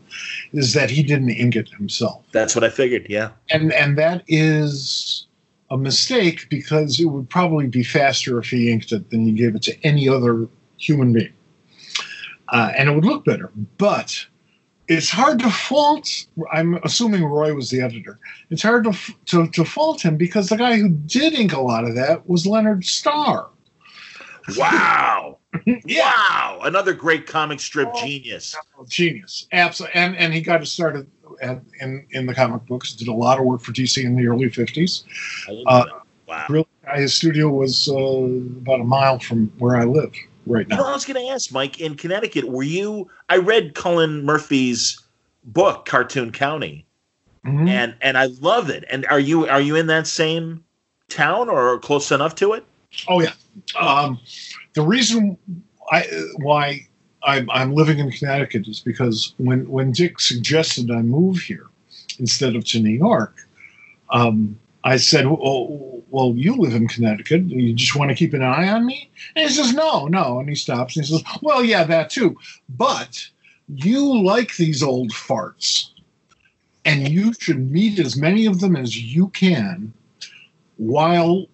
is 0.53 0.73
that 0.73 0.89
he 0.89 1.03
didn't 1.03 1.29
ink 1.29 1.55
it 1.55 1.69
himself, 1.69 2.23
That's 2.31 2.55
what 2.55 2.63
I 2.63 2.69
figured. 2.69 3.07
Yeah, 3.09 3.29
and 3.49 3.71
and 3.73 3.97
that 3.97 4.23
is 4.27 5.27
a 5.69 5.77
mistake 5.77 6.47
because 6.49 6.99
it 6.99 7.05
would 7.05 7.29
probably 7.29 7.67
be 7.67 7.83
faster 7.83 8.37
if 8.39 8.49
he 8.49 8.71
inked 8.71 8.91
it 8.91 9.09
than 9.09 9.25
he 9.25 9.31
gave 9.31 9.55
it 9.55 9.63
to 9.63 9.85
any 9.85 10.07
other 10.07 10.47
human 10.77 11.13
being, 11.13 11.33
uh, 12.49 12.71
and 12.77 12.89
it 12.89 12.93
would 12.93 13.05
look 13.05 13.25
better. 13.25 13.51
But 13.77 14.25
it's 14.87 15.09
hard 15.09 15.39
to 15.39 15.49
fault. 15.49 16.07
I'm 16.51 16.75
assuming 16.83 17.23
Roy 17.23 17.53
was 17.53 17.69
the 17.69 17.81
editor. 17.81 18.19
It's 18.49 18.61
hard 18.61 18.83
to, 18.85 18.93
to 19.27 19.47
to 19.49 19.65
fault 19.65 20.03
him 20.03 20.17
because 20.17 20.49
the 20.49 20.57
guy 20.57 20.77
who 20.77 20.89
did 20.89 21.33
ink 21.33 21.53
a 21.53 21.61
lot 21.61 21.85
of 21.85 21.95
that 21.95 22.27
was 22.29 22.45
Leonard 22.45 22.85
Starr. 22.85 23.49
wow, 24.57 25.37
wow, 25.87 26.59
another 26.63 26.93
great 26.93 27.25
comic 27.27 27.59
strip 27.59 27.93
genius. 27.95 28.55
genius 28.87 29.47
absolutely 29.51 29.95
and 29.99 30.15
and 30.17 30.33
he 30.33 30.41
got 30.41 30.59
to 30.59 30.65
start 30.65 30.95
at, 30.95 31.05
at, 31.41 31.61
in 31.81 32.05
in 32.11 32.25
the 32.25 32.33
comic 32.33 32.65
books 32.65 32.93
did 32.93 33.07
a 33.07 33.13
lot 33.13 33.39
of 33.39 33.45
work 33.45 33.61
for 33.61 33.71
dc 33.71 34.03
in 34.03 34.15
the 34.15 34.27
early 34.27 34.49
50s 34.49 35.03
Uh. 35.67 35.85
Wow. 36.27 36.45
really 36.49 36.65
his 36.95 37.15
studio 37.15 37.49
was 37.49 37.87
uh, 37.87 37.95
about 37.95 38.79
a 38.81 38.83
mile 38.83 39.19
from 39.19 39.47
where 39.59 39.75
i 39.75 39.83
live 39.83 40.11
right 40.47 40.67
You 40.69 40.75
know, 40.75 40.83
now 40.83 40.89
I 40.89 40.93
was 40.93 41.05
going 41.05 41.23
to 41.23 41.31
ask 41.31 41.51
Mike 41.51 41.79
in 41.79 41.95
Connecticut. 41.95 42.45
Were 42.47 42.61
you? 42.63 43.09
I 43.29 43.37
read 43.37 43.73
Cullen 43.75 44.23
Murphy's 44.25 44.99
book, 45.43 45.85
Cartoon 45.85 46.31
County, 46.31 46.85
Mhm. 47.45 47.67
and 47.69 47.95
and 48.01 48.17
I 48.17 48.25
love 48.41 48.69
it. 48.71 48.85
And 48.89 49.05
are 49.07 49.19
you 49.19 49.47
are 49.47 49.61
you 49.61 49.75
in 49.75 49.87
that 49.87 50.05
same 50.07 50.63
town 51.09 51.47
or 51.49 51.77
close 51.79 52.11
enough 52.11 52.33
to 52.35 52.53
it? 52.53 52.63
Oh 53.07 53.21
yeah 53.21 53.33
um, 53.79 54.19
the 54.73 54.81
reason 54.81 55.37
i 55.91 56.05
why 56.37 56.85
I'm, 57.23 57.49
I'm 57.49 57.73
living 57.73 57.99
in 57.99 58.11
connecticut 58.11 58.67
is 58.67 58.79
because 58.79 59.33
when 59.37 59.69
when 59.69 59.91
dick 59.91 60.19
suggested 60.19 60.91
i 60.91 61.01
move 61.01 61.39
here 61.39 61.67
instead 62.19 62.55
of 62.55 62.65
to 62.65 62.79
new 62.79 62.89
york 62.89 63.33
um, 64.11 64.57
I 64.85 64.97
said, 64.97 65.25
well, 65.25 66.03
well, 66.11 66.33
you 66.35 66.55
live 66.55 66.75
in 66.75 66.87
Connecticut. 66.87 67.45
You 67.45 67.73
just 67.73 67.95
want 67.95 68.09
to 68.09 68.15
keep 68.15 68.33
an 68.35 68.43
eye 68.43 68.69
on 68.69 68.85
me? 68.85 69.09
And 69.35 69.49
he 69.49 69.53
says, 69.53 69.73
no, 69.73 70.05
no. 70.05 70.39
And 70.39 70.47
he 70.47 70.53
stops 70.53 70.95
and 70.95 71.03
he 71.03 71.11
says, 71.11 71.23
well, 71.41 71.63
yeah, 71.63 71.83
that 71.85 72.11
too. 72.11 72.37
But 72.69 73.27
you 73.67 74.23
like 74.23 74.55
these 74.55 74.83
old 74.83 75.11
farts. 75.11 75.89
And 76.85 77.07
you 77.09 77.33
should 77.33 77.71
meet 77.71 77.97
as 77.97 78.15
many 78.15 78.45
of 78.45 78.59
them 78.59 78.75
as 78.75 78.95
you 78.95 79.29
can 79.29 79.91
while 80.77 81.47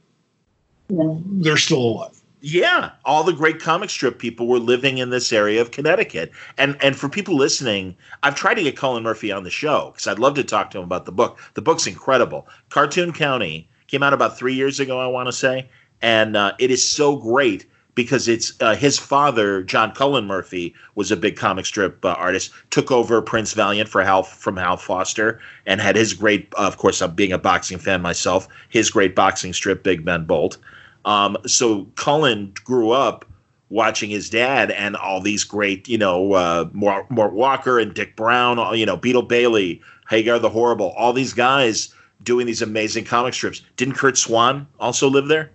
they're 1.41 1.57
still 1.57 1.79
alive. 1.79 2.21
Yeah, 2.43 2.91
all 3.05 3.23
the 3.23 3.33
great 3.33 3.59
comic 3.59 3.91
strip 3.91 4.17
people 4.17 4.47
were 4.47 4.57
living 4.57 4.97
in 4.97 5.11
this 5.11 5.31
area 5.31 5.61
of 5.61 5.69
Connecticut. 5.69 6.31
And 6.57 6.75
and 6.81 6.95
for 6.95 7.07
people 7.07 7.35
listening, 7.35 7.95
I've 8.23 8.35
tried 8.35 8.55
to 8.55 8.63
get 8.63 8.75
Cullen 8.75 9.03
Murphy 9.03 9.31
on 9.31 9.43
the 9.43 9.51
show 9.51 9.91
because 9.91 10.07
I'd 10.07 10.17
love 10.17 10.33
to 10.35 10.43
talk 10.43 10.71
to 10.71 10.79
him 10.79 10.83
about 10.83 11.05
the 11.05 11.11
book. 11.11 11.39
The 11.53 11.61
book's 11.61 11.85
incredible. 11.85 12.47
Cartoon 12.69 13.13
County 13.13 13.69
came 13.87 14.01
out 14.01 14.13
about 14.13 14.37
three 14.37 14.55
years 14.55 14.79
ago, 14.79 14.99
I 14.99 15.05
want 15.05 15.27
to 15.27 15.33
say, 15.33 15.69
and 16.01 16.35
uh, 16.35 16.53
it 16.57 16.71
is 16.71 16.87
so 16.87 17.15
great 17.15 17.67
because 17.93 18.27
it's 18.27 18.53
uh, 18.61 18.75
his 18.75 18.97
father, 18.97 19.61
John 19.63 19.91
Cullen 19.91 20.25
Murphy, 20.25 20.73
was 20.95 21.11
a 21.11 21.17
big 21.17 21.35
comic 21.35 21.65
strip 21.65 22.03
uh, 22.03 22.13
artist. 22.13 22.51
Took 22.69 22.91
over 22.91 23.21
Prince 23.21 23.53
Valiant 23.53 23.89
for 23.89 24.03
Hal 24.03 24.23
from 24.23 24.57
Hal 24.57 24.77
Foster, 24.77 25.39
and 25.65 25.79
had 25.81 25.95
his 25.95 26.13
great, 26.13 26.51
of 26.55 26.77
course, 26.77 27.01
I'm 27.01 27.13
being 27.13 27.33
a 27.33 27.37
boxing 27.37 27.77
fan 27.77 28.01
myself. 28.01 28.47
His 28.69 28.89
great 28.89 29.15
boxing 29.15 29.53
strip, 29.53 29.83
Big 29.83 30.03
Ben 30.05 30.25
Bolt. 30.25 30.57
Um, 31.05 31.37
so 31.45 31.85
Cullen 31.95 32.53
grew 32.63 32.91
up 32.91 33.25
watching 33.69 34.09
his 34.09 34.29
dad 34.29 34.71
and 34.71 34.95
all 34.95 35.21
these 35.21 35.43
great, 35.43 35.87
you 35.87 35.97
know, 35.97 36.33
uh, 36.33 36.69
Mort, 36.73 37.09
Mort 37.09 37.33
Walker 37.33 37.79
and 37.79 37.93
Dik 37.93 38.15
Browne, 38.15 38.77
you 38.77 38.85
know, 38.85 38.97
Beetle 38.97 39.23
Bailey, 39.23 39.81
Hagar 40.09 40.39
the 40.39 40.49
Horrible, 40.49 40.89
all 40.97 41.13
these 41.13 41.33
guys 41.33 41.93
doing 42.23 42.45
these 42.45 42.61
amazing 42.61 43.05
comic 43.05 43.33
strips. 43.33 43.61
Didn't 43.77 43.95
Curt 43.95 44.17
Swan 44.17 44.67
also 44.79 45.09
live 45.09 45.27
there? 45.27 45.51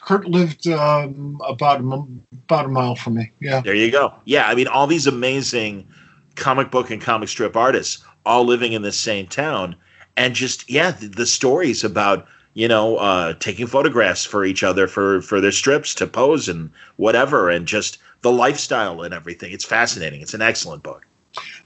Curt 0.00 0.26
lived 0.26 0.66
um, 0.66 1.40
about 1.46 1.80
a, 1.80 2.04
about 2.44 2.66
a 2.66 2.68
mile 2.68 2.94
from 2.94 3.14
me. 3.14 3.32
Yeah. 3.40 3.60
There 3.60 3.74
you 3.74 3.90
go. 3.90 4.12
Yeah, 4.26 4.46
I 4.48 4.54
mean, 4.54 4.66
all 4.66 4.86
these 4.86 5.06
amazing 5.06 5.86
comic 6.34 6.70
book 6.70 6.90
and 6.90 7.00
comic 7.00 7.28
strip 7.28 7.56
artists 7.56 8.04
all 8.26 8.44
living 8.44 8.72
in 8.72 8.82
the 8.82 8.92
same 8.92 9.26
town, 9.26 9.76
and 10.16 10.34
just 10.34 10.68
yeah, 10.68 10.90
the, 10.90 11.06
the 11.06 11.26
stories 11.26 11.84
about 11.84 12.26
you 12.54 12.68
know 12.68 12.96
uh, 12.96 13.34
taking 13.34 13.66
photographs 13.66 14.24
for 14.24 14.44
each 14.44 14.62
other 14.62 14.88
for 14.88 15.20
for 15.20 15.40
their 15.40 15.52
strips 15.52 15.94
to 15.96 16.06
pose 16.06 16.48
and 16.48 16.70
whatever, 16.96 17.50
and 17.50 17.66
just 17.66 17.98
the 18.22 18.32
lifestyle 18.32 19.02
and 19.02 19.12
everything. 19.12 19.52
It's 19.52 19.64
fascinating. 19.64 20.22
It's 20.22 20.34
an 20.34 20.42
excellent 20.42 20.82
book. 20.82 21.06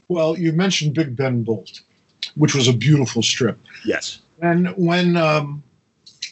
Well, 0.08 0.38
you 0.38 0.52
mentioned 0.52 0.94
Big 0.94 1.14
Ben 1.14 1.42
Bolt, 1.42 1.82
which 2.34 2.54
was 2.54 2.66
a 2.66 2.72
beautiful 2.72 3.22
strip. 3.22 3.58
Yes. 3.84 4.20
And 4.40 4.68
when 4.76 5.16
um, 5.16 5.62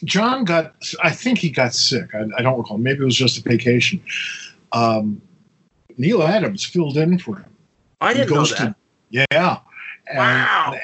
John 0.03 0.43
got, 0.43 0.75
I 1.03 1.11
think 1.11 1.39
he 1.39 1.49
got 1.49 1.73
sick. 1.73 2.13
I, 2.15 2.25
I, 2.37 2.41
don't 2.41 2.57
recall. 2.57 2.77
Maybe 2.77 3.01
it 3.01 3.05
was 3.05 3.15
just 3.15 3.37
a 3.37 3.41
vacation. 3.41 4.01
Um, 4.71 5.21
Neal 5.97 6.23
Adams 6.23 6.63
filled 6.63 6.97
in 6.97 7.19
for 7.19 7.37
him. 7.37 7.53
I 8.01 8.13
didn't 8.13 8.33
know 8.33 8.45
that. 8.45 8.75
yeah. 9.09 9.59
Wow. 10.13 10.75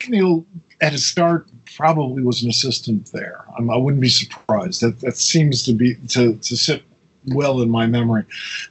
And 0.00 0.10
Neal, 0.10 0.46
at 0.80 0.92
his 0.92 1.04
start, 1.06 1.48
probably 1.76 2.22
was 2.22 2.42
an 2.42 2.50
assistant 2.50 3.10
there. 3.12 3.44
I'm, 3.56 3.70
I 3.70 3.76
would 3.76 3.94
not 3.94 4.00
be 4.00 4.08
surprised. 4.08 4.80
That 4.80 5.00
that 5.00 5.16
seems 5.16 5.62
to 5.64 5.72
be 5.72 5.96
to 6.08 6.34
to 6.36 6.56
sit 6.56 6.82
well 7.26 7.60
in 7.60 7.70
my 7.70 7.86
memory. 7.86 8.24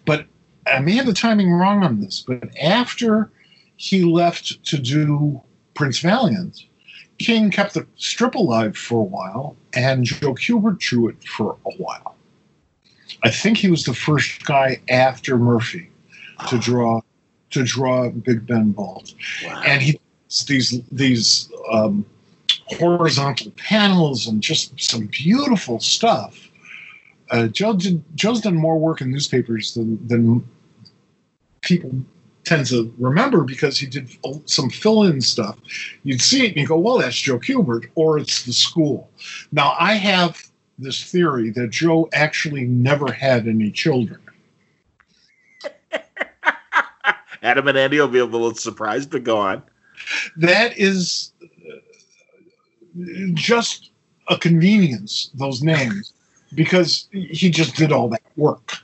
But 0.06 0.26
I 0.68 0.80
may 0.80 0.94
have 0.94 1.06
the 1.06 1.14
timing 1.14 1.52
wrong 1.52 1.84
on 1.84 2.02
this. 2.02 2.24
But 2.26 2.56
after 2.58 3.32
he 3.78 4.04
left 4.04 4.64
to 4.66 4.78
do 4.78 5.42
Prince 5.74 6.00
Valiant, 6.00 6.64
King 7.18 7.52
kept 7.52 7.74
the 7.74 7.86
strip 7.96 8.36
alive 8.36 8.78
for 8.78 9.00
a 9.00 9.04
while, 9.04 9.56
and 9.74 10.04
Joe 10.04 10.34
Kubert 10.34 10.80
drew 10.80 11.08
it 11.08 11.24
for 11.24 11.58
a 11.66 11.72
while. 11.72 12.16
I 13.24 13.30
think 13.30 13.58
he 13.58 13.70
was 13.70 13.84
the 13.84 13.94
first 13.94 14.44
guy 14.46 14.82
after 14.90 15.38
Murphy 15.38 15.90
to 16.48 16.58
draw 16.58 17.02
to 17.52 17.64
draw 17.64 18.10
Big 18.10 18.46
Ben 18.46 18.72
Bolt, 18.72 19.14
wow. 19.46 19.62
and 19.66 19.82
he 19.82 20.00
these 20.48 20.82
these 20.92 21.52
um, 21.72 22.06
horizontal 22.78 23.52
panels 23.52 24.28
and 24.28 24.42
just 24.42 24.80
some 24.80 25.08
beautiful 25.08 25.80
stuff. 25.80 26.50
Uh, 27.30 27.48
Joe 27.48 27.74
did, 27.74 28.04
Joe's 28.16 28.42
done 28.42 28.56
more 28.56 28.78
work 28.78 29.02
in 29.02 29.12
newspapers 29.12 29.74
than 29.74 30.06
than 30.08 30.48
people 31.62 31.92
tend 32.44 32.66
to 32.66 32.94
remember 32.98 33.44
because 33.44 33.78
he 33.78 33.86
did 33.86 34.10
some 34.46 34.70
fill-in 34.70 35.22
stuff. 35.22 35.58
You'd 36.04 36.22
see 36.22 36.46
it 36.46 36.50
and 36.50 36.58
you 36.58 36.68
go, 36.68 36.78
"Well, 36.78 36.98
that's 36.98 37.16
Joe 37.16 37.40
Kubert," 37.40 37.90
or 37.96 38.18
it's 38.18 38.44
the 38.44 38.54
school. 38.54 39.10
Now, 39.52 39.76
I 39.80 39.94
have 39.94 40.42
this 40.78 41.04
theory 41.04 41.52
that 41.52 41.70
Joe 41.70 42.10
actually 42.14 42.64
never 42.64 43.12
had 43.12 43.48
any 43.48 43.72
children. 43.72 44.20
Adam 47.44 47.68
and 47.68 47.78
Andy 47.78 48.00
will 48.00 48.08
be 48.08 48.20
a 48.20 48.26
little 48.26 48.54
surprised, 48.56 49.12
but 49.12 49.24
go 49.24 49.38
on. 49.38 49.62
That 50.36 50.78
is 50.78 51.32
just 53.34 53.92
a 54.28 54.38
convenience. 54.38 55.32
Those 55.34 55.62
names, 55.62 56.14
because 56.54 57.08
he 57.12 57.50
just 57.50 57.76
did 57.76 57.92
all 57.92 58.10
that 58.10 58.22
work 58.36 58.82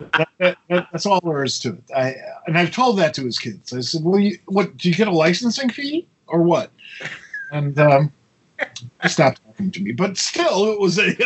that, 0.38 0.38
that, 0.38 0.88
that's 0.92 1.06
all 1.06 1.20
there 1.20 1.44
is 1.44 1.58
to 1.60 1.70
it. 1.70 1.82
I, 1.94 2.14
and 2.46 2.56
I've 2.56 2.70
told 2.70 2.98
that 2.98 3.14
to 3.14 3.24
his 3.24 3.38
kids. 3.38 3.72
I 3.72 3.80
said, 3.80 4.02
"Well, 4.02 4.18
you, 4.18 4.38
what 4.46 4.76
do 4.76 4.88
you 4.88 4.94
get 4.94 5.08
a 5.08 5.12
licensing 5.12 5.70
fee 5.70 6.06
or 6.26 6.42
what?" 6.42 6.70
And 7.52 7.78
um, 7.78 8.12
he 9.02 9.08
stopped 9.08 9.40
talking 9.46 9.70
to 9.72 9.80
me. 9.80 9.92
But 9.92 10.16
still, 10.16 10.72
it 10.72 10.80
was 10.80 10.98
a 10.98 11.14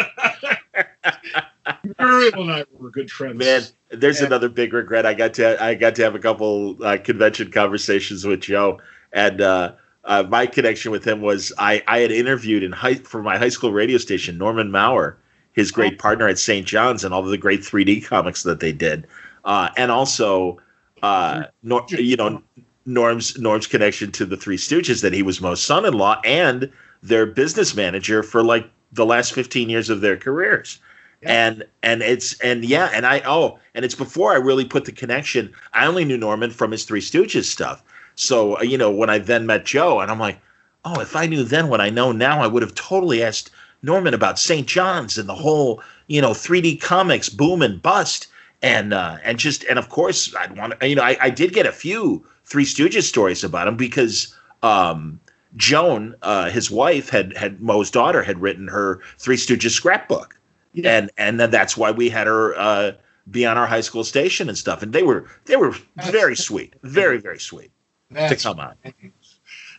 Muriel 1.98 2.42
and 2.42 2.52
I 2.52 2.64
were 2.78 2.90
good 2.90 3.10
friends. 3.10 3.38
Man, 3.38 3.62
there's 3.90 4.18
and, 4.18 4.28
another 4.28 4.48
big 4.48 4.72
regret. 4.72 5.06
I 5.06 5.14
got 5.14 5.34
to 5.34 5.62
I 5.62 5.74
got 5.74 5.94
to 5.96 6.02
have 6.02 6.14
a 6.14 6.20
couple 6.20 6.82
uh, 6.84 6.98
convention 6.98 7.50
conversations 7.50 8.26
with 8.26 8.40
Joe, 8.40 8.80
and 9.12 9.40
uh, 9.40 9.72
uh, 10.04 10.24
my 10.28 10.46
connection 10.46 10.90
with 10.90 11.06
him 11.06 11.20
was 11.20 11.52
I 11.58 11.82
I 11.86 12.00
had 12.00 12.12
interviewed 12.12 12.62
in 12.62 12.72
high 12.72 12.94
for 12.94 13.22
my 13.22 13.38
high 13.38 13.48
school 13.48 13.72
radio 13.72 13.98
station 13.98 14.38
Norman 14.38 14.70
Maurer 14.70 15.16
his 15.54 15.70
great 15.70 15.98
partner 15.98 16.28
at 16.28 16.38
St. 16.38 16.66
John's 16.66 17.04
and 17.04 17.14
all 17.14 17.20
of 17.20 17.30
the 17.30 17.38
great 17.38 17.60
3D 17.60 18.04
comics 18.04 18.42
that 18.42 18.60
they 18.60 18.72
did, 18.72 19.06
uh, 19.44 19.68
and 19.76 19.90
also, 19.90 20.60
uh, 21.02 21.44
Nor- 21.62 21.86
you 21.90 22.16
know, 22.16 22.42
Norm's 22.86 23.38
Norm's 23.38 23.66
connection 23.66 24.12
to 24.12 24.26
the 24.26 24.36
Three 24.36 24.56
Stooges 24.56 25.00
that 25.02 25.12
he 25.12 25.22
was 25.22 25.40
Moe's 25.40 25.62
son-in-law 25.62 26.20
and 26.24 26.70
their 27.02 27.24
business 27.24 27.74
manager 27.74 28.22
for 28.22 28.42
like 28.42 28.68
the 28.92 29.06
last 29.06 29.32
15 29.32 29.68
years 29.68 29.90
of 29.90 30.00
their 30.00 30.16
careers. 30.16 30.78
Yeah. 31.22 31.46
And 31.46 31.64
and 31.82 32.02
it's 32.02 32.38
and 32.40 32.64
yeah, 32.64 32.90
and 32.92 33.06
I 33.06 33.22
oh, 33.24 33.58
and 33.74 33.84
it's 33.84 33.94
before 33.94 34.32
I 34.32 34.36
really 34.36 34.64
put 34.64 34.84
the 34.84 34.92
connection. 34.92 35.54
I 35.72 35.86
only 35.86 36.04
knew 36.04 36.18
Norman 36.18 36.50
from 36.50 36.72
his 36.72 36.84
Three 36.84 37.00
Stooges 37.00 37.44
stuff. 37.44 37.82
So, 38.16 38.60
you 38.62 38.78
know, 38.78 38.90
when 38.90 39.10
I 39.10 39.18
then 39.18 39.46
met 39.46 39.64
Joe 39.64 40.00
and 40.00 40.10
I'm 40.10 40.20
like, 40.20 40.38
"Oh, 40.84 41.00
if 41.00 41.16
I 41.16 41.26
knew 41.26 41.42
then 41.42 41.68
what 41.68 41.80
I 41.80 41.90
know 41.90 42.12
now, 42.12 42.42
I 42.42 42.46
would 42.46 42.62
have 42.62 42.74
totally 42.74 43.22
asked 43.22 43.50
Norman 43.82 44.14
about 44.14 44.38
St. 44.38 44.66
John's 44.66 45.18
and 45.18 45.28
the 45.28 45.34
whole, 45.34 45.82
you 46.06 46.20
know, 46.20 46.30
3D 46.30 46.80
comics 46.80 47.28
boom 47.28 47.62
and 47.62 47.80
bust. 47.80 48.28
And 48.62 48.94
uh, 48.94 49.18
and 49.22 49.38
just 49.38 49.62
and 49.64 49.78
of 49.78 49.90
course 49.90 50.34
I'd 50.34 50.56
want 50.56 50.80
to 50.80 50.88
you 50.88 50.94
know 50.94 51.02
I, 51.02 51.18
I 51.20 51.28
did 51.28 51.52
get 51.52 51.66
a 51.66 51.72
few 51.72 52.24
Three 52.46 52.64
Stooges 52.64 53.02
stories 53.02 53.44
about 53.44 53.68
him 53.68 53.76
because 53.76 54.34
um, 54.62 55.20
Joan, 55.56 56.14
uh, 56.22 56.48
his 56.48 56.70
wife, 56.70 57.10
had 57.10 57.36
had 57.36 57.60
Moe's 57.60 57.90
daughter 57.90 58.22
had 58.22 58.40
written 58.40 58.68
her 58.68 59.00
Three 59.18 59.36
Stooges 59.36 59.72
scrapbook, 59.72 60.40
yeah. 60.72 60.96
and 60.96 61.10
and 61.18 61.38
then 61.38 61.50
that's 61.50 61.76
why 61.76 61.90
we 61.90 62.08
had 62.08 62.26
her 62.26 62.58
uh, 62.58 62.92
be 63.30 63.44
on 63.44 63.58
our 63.58 63.66
high 63.66 63.82
school 63.82 64.04
station 64.04 64.48
and 64.48 64.56
stuff. 64.56 64.82
And 64.82 64.94
they 64.94 65.02
were 65.02 65.26
they 65.44 65.56
were 65.56 65.76
very 65.96 66.36
sweet, 66.36 66.74
very 66.82 67.18
very 67.18 67.40
sweet 67.40 67.70
to 68.12 68.36
come 68.36 68.60
on. 68.60 68.74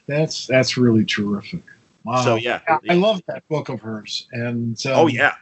That's 0.07 0.47
that's 0.47 0.77
really 0.77 1.05
terrific. 1.05 1.63
Wow. 2.03 2.23
So 2.23 2.35
yeah, 2.35 2.61
I 2.89 2.93
love 2.93 3.21
that 3.27 3.47
book 3.47 3.69
of 3.69 3.81
hers. 3.81 4.27
And 4.31 4.79
um, 4.85 4.93
oh 4.93 5.07
yeah, 5.07 5.35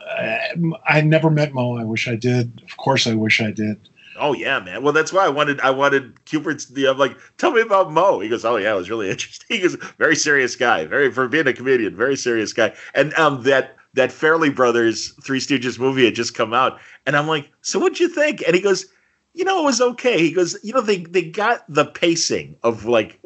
I, 0.00 0.54
I 0.86 1.00
never 1.00 1.30
met 1.30 1.52
Moe. 1.52 1.76
I 1.76 1.84
wish 1.84 2.08
I 2.08 2.16
did. 2.16 2.62
Of 2.64 2.76
course, 2.76 3.06
I 3.06 3.14
wish 3.14 3.40
I 3.40 3.50
did. 3.50 3.78
Oh 4.16 4.32
yeah, 4.32 4.60
man. 4.60 4.82
Well, 4.82 4.92
that's 4.92 5.12
why 5.12 5.24
I 5.24 5.28
wanted 5.28 5.60
I 5.60 5.70
wanted 5.70 6.24
Kubert's 6.24 6.66
the 6.66 6.88
I'm 6.88 6.98
like, 6.98 7.16
tell 7.38 7.50
me 7.52 7.60
about 7.60 7.92
Moe. 7.92 8.20
He 8.20 8.28
goes, 8.28 8.44
Oh 8.44 8.56
yeah, 8.56 8.72
it 8.72 8.76
was 8.76 8.90
really 8.90 9.10
interesting. 9.10 9.56
He 9.56 9.62
goes, 9.62 9.74
very 9.98 10.16
serious 10.16 10.56
guy, 10.56 10.86
very 10.86 11.10
for 11.12 11.28
being 11.28 11.46
a 11.46 11.52
comedian, 11.52 11.96
very 11.96 12.16
serious 12.16 12.52
guy. 12.52 12.74
And 12.94 13.14
um 13.14 13.42
that 13.44 13.76
that 13.94 14.10
Farrelly 14.10 14.54
Brothers 14.54 15.12
Three 15.22 15.40
Stooges 15.40 15.78
movie 15.78 16.04
had 16.04 16.14
just 16.14 16.34
come 16.34 16.52
out, 16.52 16.80
and 17.06 17.16
I'm 17.16 17.28
like, 17.28 17.50
so 17.62 17.78
what'd 17.78 18.00
you 18.00 18.08
think? 18.08 18.42
And 18.44 18.54
he 18.54 18.60
goes, 18.60 18.86
you 19.34 19.44
know, 19.44 19.60
it 19.60 19.64
was 19.64 19.80
okay. 19.80 20.18
He 20.18 20.32
goes, 20.32 20.56
you 20.62 20.72
know, 20.72 20.80
they 20.80 20.98
they 20.98 21.22
got 21.22 21.64
the 21.68 21.84
pacing 21.84 22.56
of 22.62 22.86
like 22.86 23.18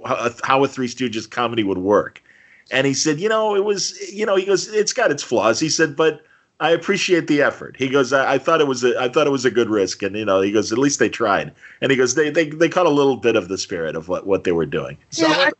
how 0.42 0.64
a 0.64 0.68
Three 0.68 0.88
Stooges 0.88 1.30
comedy 1.30 1.62
would 1.62 1.78
work, 1.78 2.22
and 2.70 2.86
he 2.86 2.94
said, 2.94 3.20
you 3.20 3.28
know, 3.28 3.54
it 3.54 3.64
was, 3.64 3.98
you 4.10 4.24
know, 4.24 4.34
he 4.34 4.44
goes, 4.44 4.68
it's 4.68 4.92
got 4.92 5.10
its 5.10 5.22
flaws. 5.22 5.60
He 5.60 5.68
said, 5.68 5.96
but 5.96 6.22
I 6.60 6.70
appreciate 6.70 7.28
the 7.28 7.42
effort. 7.42 7.76
He 7.78 7.88
goes, 7.88 8.12
I, 8.12 8.34
I 8.34 8.38
thought 8.38 8.60
it 8.60 8.66
was 8.66 8.82
a, 8.82 8.98
I 9.00 9.08
thought 9.08 9.26
it 9.26 9.30
was 9.30 9.44
a 9.44 9.50
good 9.50 9.68
risk, 9.68 10.02
and 10.02 10.16
you 10.16 10.24
know, 10.24 10.40
he 10.40 10.50
goes, 10.50 10.72
at 10.72 10.78
least 10.78 10.98
they 10.98 11.10
tried, 11.10 11.52
and 11.82 11.90
he 11.90 11.96
goes, 11.96 12.14
they 12.14 12.30
they 12.30 12.48
they 12.48 12.70
caught 12.70 12.86
a 12.86 12.90
little 12.90 13.16
bit 13.16 13.36
of 13.36 13.48
the 13.48 13.58
spirit 13.58 13.94
of 13.94 14.08
what 14.08 14.26
what 14.26 14.44
they 14.44 14.52
were 14.52 14.66
doing. 14.66 14.96
So 15.10 15.28
yeah, 15.28 15.50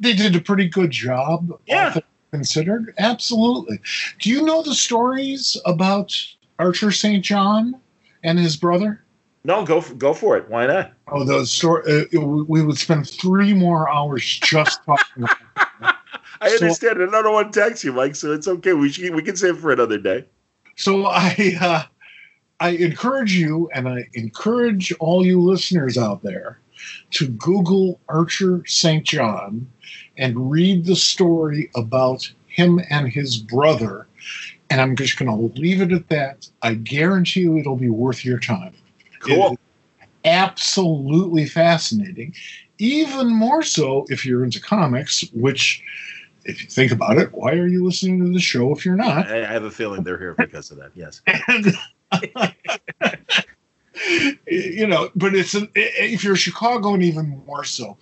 they 0.00 0.14
did 0.14 0.34
a 0.34 0.40
pretty 0.40 0.68
good 0.68 0.90
job. 0.90 1.58
Yeah, 1.66 1.96
considered 2.30 2.94
absolutely. 2.98 3.80
Do 4.20 4.30
you 4.30 4.42
know 4.42 4.62
the 4.62 4.74
stories 4.74 5.60
about 5.66 6.16
Archer 6.58 6.92
St. 6.92 7.24
John 7.24 7.78
and 8.22 8.38
his 8.38 8.56
brother? 8.56 9.02
No, 9.44 9.64
go 9.64 9.80
for, 9.80 9.94
go 9.94 10.12
for 10.12 10.36
it. 10.36 10.48
Why 10.48 10.66
not? 10.66 10.92
Oh, 11.08 11.24
the 11.24 11.46
story. 11.46 12.06
Uh, 12.12 12.20
we 12.20 12.62
would 12.62 12.78
spend 12.78 13.08
three 13.08 13.54
more 13.54 13.88
hours 13.88 14.24
just 14.24 14.80
talking. 14.86 15.26
I 16.40 16.50
understand. 16.50 16.96
So, 16.98 17.18
I 17.18 17.22
don't 17.22 17.32
want 17.32 17.52
to 17.52 17.60
text 17.60 17.84
you, 17.84 17.92
Mike, 17.92 18.16
so 18.16 18.32
it's 18.32 18.48
okay. 18.48 18.72
We 18.72 18.90
should, 18.90 19.14
we 19.14 19.22
can 19.22 19.36
save 19.36 19.56
it 19.56 19.60
for 19.60 19.72
another 19.72 19.98
day. 19.98 20.24
So 20.76 21.06
I 21.06 21.56
uh, 21.60 21.82
I 22.60 22.70
encourage 22.70 23.34
you, 23.34 23.70
and 23.74 23.88
I 23.88 24.08
encourage 24.14 24.92
all 25.00 25.24
you 25.24 25.40
listeners 25.40 25.96
out 25.96 26.22
there 26.22 26.60
to 27.12 27.28
Google 27.28 28.00
Archer 28.08 28.62
St. 28.66 29.04
John 29.04 29.68
and 30.16 30.50
read 30.50 30.84
the 30.84 30.96
story 30.96 31.70
about 31.74 32.30
him 32.46 32.80
and 32.90 33.08
his 33.08 33.36
brother 33.36 34.06
And 34.70 34.80
I'm 34.80 34.96
just 34.96 35.18
going 35.18 35.30
to 35.30 35.60
leave 35.60 35.80
it 35.80 35.92
at 35.92 36.08
that. 36.08 36.48
I 36.62 36.74
guarantee 36.74 37.40
you 37.40 37.58
it'll 37.58 37.76
be 37.76 37.88
worth 37.88 38.24
your 38.24 38.38
time. 38.38 38.74
Cool. 39.20 39.58
Absolutely 40.24 41.46
fascinating. 41.46 42.34
Even 42.78 43.28
more 43.28 43.62
so 43.62 44.04
if 44.08 44.24
you're 44.24 44.44
into 44.44 44.60
comics, 44.60 45.24
which, 45.32 45.82
if 46.44 46.62
you 46.62 46.68
think 46.68 46.92
about 46.92 47.18
it, 47.18 47.32
why 47.32 47.52
are 47.52 47.66
you 47.66 47.84
listening 47.84 48.24
to 48.24 48.32
the 48.32 48.40
show 48.40 48.72
if 48.72 48.84
you're 48.84 48.96
not? 48.96 49.28
I, 49.28 49.42
I 49.42 49.52
have 49.52 49.64
a 49.64 49.70
feeling 49.70 50.02
they're 50.02 50.18
here 50.18 50.34
because 50.34 50.70
of 50.70 50.78
that. 50.78 50.92
Yes. 50.94 51.20
you 54.46 54.86
know, 54.86 55.10
but 55.14 55.34
it's 55.34 55.54
an, 55.54 55.68
if 55.74 56.24
you're 56.24 56.36
Chicagoan, 56.36 57.02
even 57.02 57.42
more 57.46 57.64
so. 57.64 57.96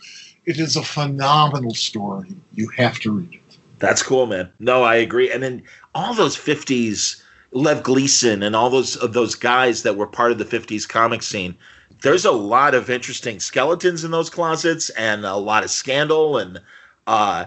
It 0.44 0.60
is 0.60 0.76
a 0.76 0.82
phenomenal 0.82 1.74
story. 1.74 2.34
You 2.54 2.68
have 2.76 3.00
to 3.00 3.10
read 3.10 3.34
it. 3.34 3.58
That's 3.78 4.02
cool, 4.02 4.26
man. 4.26 4.50
No, 4.58 4.84
I 4.84 4.96
agree. 4.96 5.30
And 5.30 5.42
then 5.42 5.62
all 5.94 6.14
those 6.14 6.36
'50s, 6.36 7.22
Lev 7.56 7.82
Gleason, 7.82 8.42
and 8.42 8.54
all 8.54 8.68
those 8.68 8.96
of 8.96 9.14
those 9.14 9.34
guys 9.34 9.82
that 9.82 9.96
were 9.96 10.06
part 10.06 10.30
of 10.30 10.38
the 10.38 10.44
'50s 10.44 10.86
comic 10.86 11.22
scene. 11.22 11.56
There's 12.02 12.26
a 12.26 12.32
lot 12.32 12.74
of 12.74 12.90
interesting 12.90 13.40
skeletons 13.40 14.04
in 14.04 14.10
those 14.10 14.28
closets, 14.28 14.90
and 14.90 15.24
a 15.24 15.36
lot 15.36 15.64
of 15.64 15.70
scandal, 15.70 16.36
and 16.36 16.60
uh, 17.06 17.46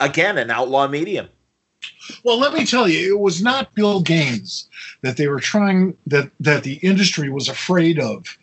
again, 0.00 0.38
an 0.38 0.50
outlaw 0.50 0.88
medium. 0.88 1.28
Well, 2.24 2.38
let 2.38 2.54
me 2.54 2.64
tell 2.64 2.88
you, 2.88 3.14
it 3.14 3.20
was 3.20 3.42
not 3.42 3.74
Bill 3.74 4.00
Gaines 4.00 4.68
that 5.02 5.18
they 5.18 5.28
were 5.28 5.40
trying 5.40 5.96
that 6.06 6.30
that 6.40 6.62
the 6.62 6.76
industry 6.76 7.30
was 7.30 7.48
afraid 7.48 7.98
of 7.98 8.38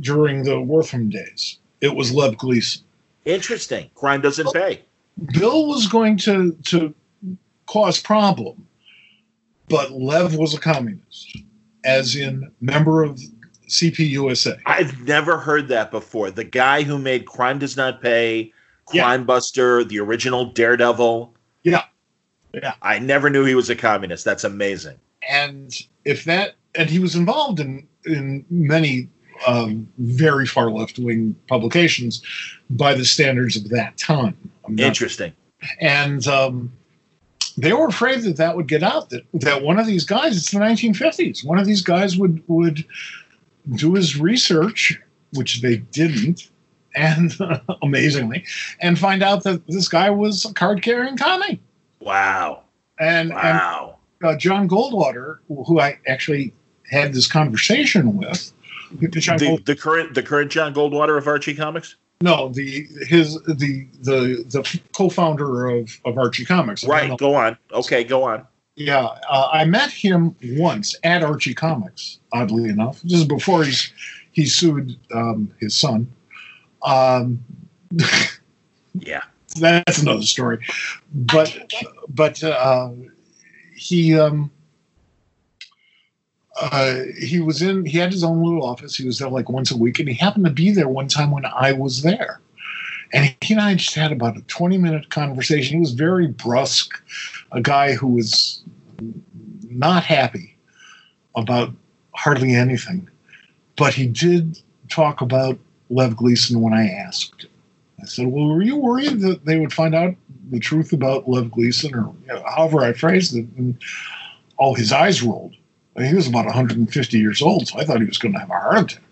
during 0.00 0.44
the 0.44 0.56
Wertham 0.56 1.10
days. 1.10 1.58
It 1.80 1.96
was 1.96 2.12
Lev 2.12 2.38
Gleason. 2.38 2.84
Interesting. 3.24 3.90
Crime 3.96 4.20
doesn't 4.20 4.52
pay. 4.52 4.82
Bill 5.32 5.66
was 5.66 5.88
going 5.88 6.16
to 6.18 6.52
to 6.66 6.94
cause 7.66 8.00
problem, 8.00 8.66
but 9.72 9.90
Lev 9.92 10.36
was 10.36 10.54
a 10.54 10.60
communist, 10.60 11.36
as 11.84 12.14
in 12.14 12.50
member 12.60 13.02
of 13.02 13.18
CPUSA. 13.68 14.60
I've 14.66 15.02
never 15.06 15.38
heard 15.38 15.68
that 15.68 15.90
before. 15.90 16.30
The 16.30 16.44
guy 16.44 16.82
who 16.82 16.98
made 16.98 17.26
Crime 17.26 17.58
Does 17.58 17.76
Not 17.76 18.00
Pay, 18.02 18.52
Yeah. 18.92 19.02
Crime 19.02 19.24
Buster, 19.24 19.82
the 19.82 19.98
original 19.98 20.44
Daredevil. 20.52 21.34
Yeah. 21.62 21.82
Yeah. 22.52 22.74
I 22.82 22.98
never 22.98 23.30
knew 23.30 23.44
he 23.44 23.54
was 23.54 23.70
a 23.70 23.76
communist. 23.76 24.24
That's 24.24 24.44
amazing. 24.44 24.96
and 25.30 25.74
if 26.04 26.24
that 26.24 26.54
and 26.74 26.90
he 26.90 26.98
was 26.98 27.14
involved 27.14 27.60
in 27.60 27.86
in 28.04 28.44
many 28.50 29.08
um, 29.46 29.88
very 29.98 30.46
far 30.46 30.70
left 30.70 30.98
wing 30.98 31.34
publications 31.48 32.20
by 32.70 32.92
the 32.94 33.04
standards 33.04 33.56
of 33.56 33.68
that 33.70 33.96
time. 33.98 34.36
Not- 34.68 34.84
Interesting. 34.86 35.32
and 35.80 36.26
um, 36.26 36.72
they 37.56 37.72
were 37.72 37.86
afraid 37.86 38.22
that 38.22 38.36
that 38.36 38.56
would 38.56 38.68
get 38.68 38.82
out. 38.82 39.10
That 39.10 39.22
that 39.34 39.62
one 39.62 39.78
of 39.78 39.86
these 39.86 40.04
guys, 40.04 40.36
it's 40.36 40.50
the 40.50 40.58
1950s. 40.58 41.44
One 41.44 41.58
of 41.58 41.66
these 41.66 41.82
guys 41.82 42.16
would 42.16 42.42
would 42.48 42.84
do 43.76 43.94
his 43.94 44.18
research, 44.18 44.98
which 45.34 45.60
they 45.62 45.76
didn't, 45.76 46.50
and 46.94 47.32
amazingly, 47.82 48.44
and 48.80 48.98
find 48.98 49.22
out 49.22 49.44
that 49.44 49.66
this 49.66 49.88
guy 49.88 50.10
was 50.10 50.44
a 50.44 50.52
card 50.54 50.82
carrying 50.82 51.16
commie. 51.16 51.60
Wow. 52.00 52.62
And 52.98 53.30
and 53.32 53.38
Wow. 53.58 53.96
uh, 54.24 54.36
John 54.36 54.68
Goldwater, 54.68 55.38
who 55.48 55.80
I 55.80 55.98
actually 56.06 56.52
had 56.90 57.12
this 57.14 57.26
conversation 57.26 58.16
with. 58.16 58.52
The, 59.38 59.62
the 59.64 59.76
current 59.76 60.14
the 60.14 60.22
current 60.22 60.50
John 60.50 60.74
Goldwater 60.74 61.16
of 61.16 61.26
Archie 61.26 61.54
Comics? 61.54 61.96
No, 62.22 62.48
the 62.48 62.86
his 63.08 63.34
the 63.42 63.86
the 64.00 64.44
the 64.48 64.80
co-founder 64.94 65.68
of 65.68 66.00
of 66.04 66.16
Archie 66.18 66.44
Comics. 66.44 66.84
Right. 66.84 67.16
Go 67.18 67.34
on. 67.34 67.58
Okay, 67.72 68.04
go 68.04 68.22
on. 68.22 68.46
Yeah, 68.76 69.04
uh, 69.28 69.48
I 69.52 69.64
met 69.66 69.90
him 69.90 70.34
once 70.56 70.96
at 71.04 71.22
Archie 71.22 71.52
Comics. 71.54 72.20
Oddly 72.32 72.70
enough, 72.70 73.02
this 73.02 73.14
is 73.20 73.24
before 73.24 73.64
he's 73.64 73.92
he 74.32 74.46
sued 74.46 74.96
um, 75.14 75.52
his 75.60 75.74
son. 75.74 76.10
Um, 76.82 77.44
Yeah. 78.94 79.22
that's 79.56 79.98
another 79.98 80.22
story. 80.22 80.64
But 81.12 81.56
but 82.08 82.42
uh, 82.42 82.90
he 83.74 84.18
um, 84.18 84.50
uh, 86.62 87.02
he 87.18 87.40
was 87.40 87.60
in 87.60 87.84
he 87.84 87.98
had 87.98 88.12
his 88.12 88.22
own 88.22 88.42
little 88.42 88.64
office. 88.64 88.94
He 88.94 89.04
was 89.04 89.18
there 89.18 89.28
like 89.28 89.48
once 89.48 89.72
a 89.72 89.76
week, 89.76 89.98
and 89.98 90.08
he 90.08 90.14
happened 90.14 90.44
to 90.44 90.50
be 90.50 90.70
there 90.70 90.88
one 90.88 91.08
time 91.08 91.32
when 91.32 91.44
I 91.44 91.72
was 91.72 92.02
there. 92.02 92.40
And 93.12 93.34
he 93.42 93.54
and 93.54 93.60
I 93.60 93.74
just 93.74 93.94
had 93.94 94.12
about 94.12 94.36
a 94.36 94.42
20 94.42 94.78
minute 94.78 95.10
conversation. 95.10 95.76
He 95.76 95.80
was 95.80 95.92
very 95.92 96.28
brusque, 96.28 96.94
a 97.50 97.60
guy 97.60 97.94
who 97.94 98.06
was 98.06 98.62
not 99.68 100.04
happy 100.04 100.56
about 101.34 101.74
hardly 102.14 102.54
anything. 102.54 103.08
But 103.76 103.92
he 103.92 104.06
did 104.06 104.60
talk 104.88 105.20
about 105.20 105.58
Lev 105.90 106.16
Gleason 106.16 106.60
when 106.60 106.72
I 106.72 106.88
asked. 106.88 107.46
I 108.00 108.06
said, 108.06 108.28
Well, 108.28 108.46
were 108.46 108.62
you 108.62 108.76
worried 108.76 109.20
that 109.20 109.44
they 109.44 109.58
would 109.58 109.72
find 109.72 109.96
out 109.96 110.14
the 110.50 110.60
truth 110.60 110.92
about 110.92 111.28
Lev 111.28 111.50
Gleason 111.50 111.94
or 111.94 112.14
you 112.22 112.26
know, 112.28 112.44
however 112.48 112.84
I 112.84 112.92
phrased 112.92 113.34
it? 113.34 113.46
And 113.56 113.76
oh, 114.60 114.74
his 114.74 114.92
eyes 114.92 115.22
rolled. 115.22 115.56
He 115.98 116.14
was 116.14 116.26
about 116.26 116.46
150 116.46 117.18
years 117.18 117.42
old, 117.42 117.68
so 117.68 117.78
I 117.78 117.84
thought 117.84 118.00
he 118.00 118.06
was 118.06 118.18
going 118.18 118.32
to 118.32 118.40
have 118.40 118.50
a 118.50 118.58
heart 118.58 118.92
attack. 118.92 119.02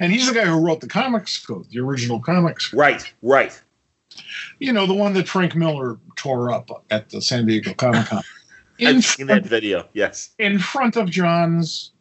And 0.00 0.12
he's 0.12 0.26
the 0.26 0.34
guy 0.34 0.44
who 0.44 0.58
wrote 0.58 0.80
the 0.80 0.88
comics 0.88 1.44
code, 1.44 1.66
the 1.70 1.80
original 1.80 2.20
comics 2.20 2.68
code. 2.68 2.80
Right. 2.80 3.12
Right. 3.22 3.60
You 4.58 4.72
know, 4.72 4.86
the 4.86 4.94
one 4.94 5.12
that 5.14 5.28
Frank 5.28 5.54
Miller 5.54 5.98
tore 6.16 6.50
up 6.50 6.70
at 6.90 7.10
the 7.10 7.20
San 7.20 7.46
Diego 7.46 7.72
Comic 7.74 8.06
Con. 8.06 8.22
In, 8.78 8.96
I've 8.96 9.04
seen 9.04 9.26
that 9.28 9.44
video. 9.44 9.88
Yes. 9.92 10.30
in 10.38 10.58
front 10.58 10.96
of 10.96 11.08
John's 11.08 11.92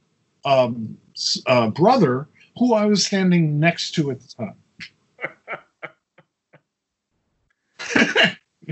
um, 0.46 0.98
uh, 1.46 1.68
brother, 1.70 2.28
who 2.58 2.74
I 2.74 2.86
was 2.86 3.06
standing 3.06 3.60
next 3.60 3.92
to 3.96 4.10
at 4.10 4.20
the 4.22 4.28
time. 4.28 4.56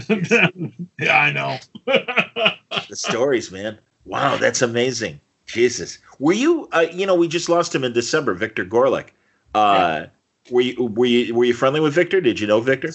yeah, 0.99 1.19
I 1.19 1.31
know. 1.31 1.57
The 1.85 2.95
stories, 2.95 3.51
man. 3.51 3.79
Wow, 4.05 4.37
that's 4.37 4.61
amazing. 4.61 5.19
Jesus. 5.45 5.97
Were 6.19 6.33
you 6.33 6.67
uh, 6.71 6.85
you 6.91 7.05
know, 7.05 7.15
we 7.15 7.27
just 7.27 7.49
lost 7.49 7.73
him 7.73 7.83
in 7.83 7.93
December, 7.93 8.33
Victor 8.33 8.65
Gorelick. 8.65 9.09
Uh 9.55 10.07
were 10.51 10.61
you 10.61 10.85
were 10.85 11.05
you 11.05 11.35
were 11.35 11.45
you 11.45 11.53
friendly 11.53 11.79
with 11.79 11.93
Victor? 11.93 12.21
Did 12.21 12.39
you 12.39 12.47
know 12.47 12.61
Victor? 12.61 12.91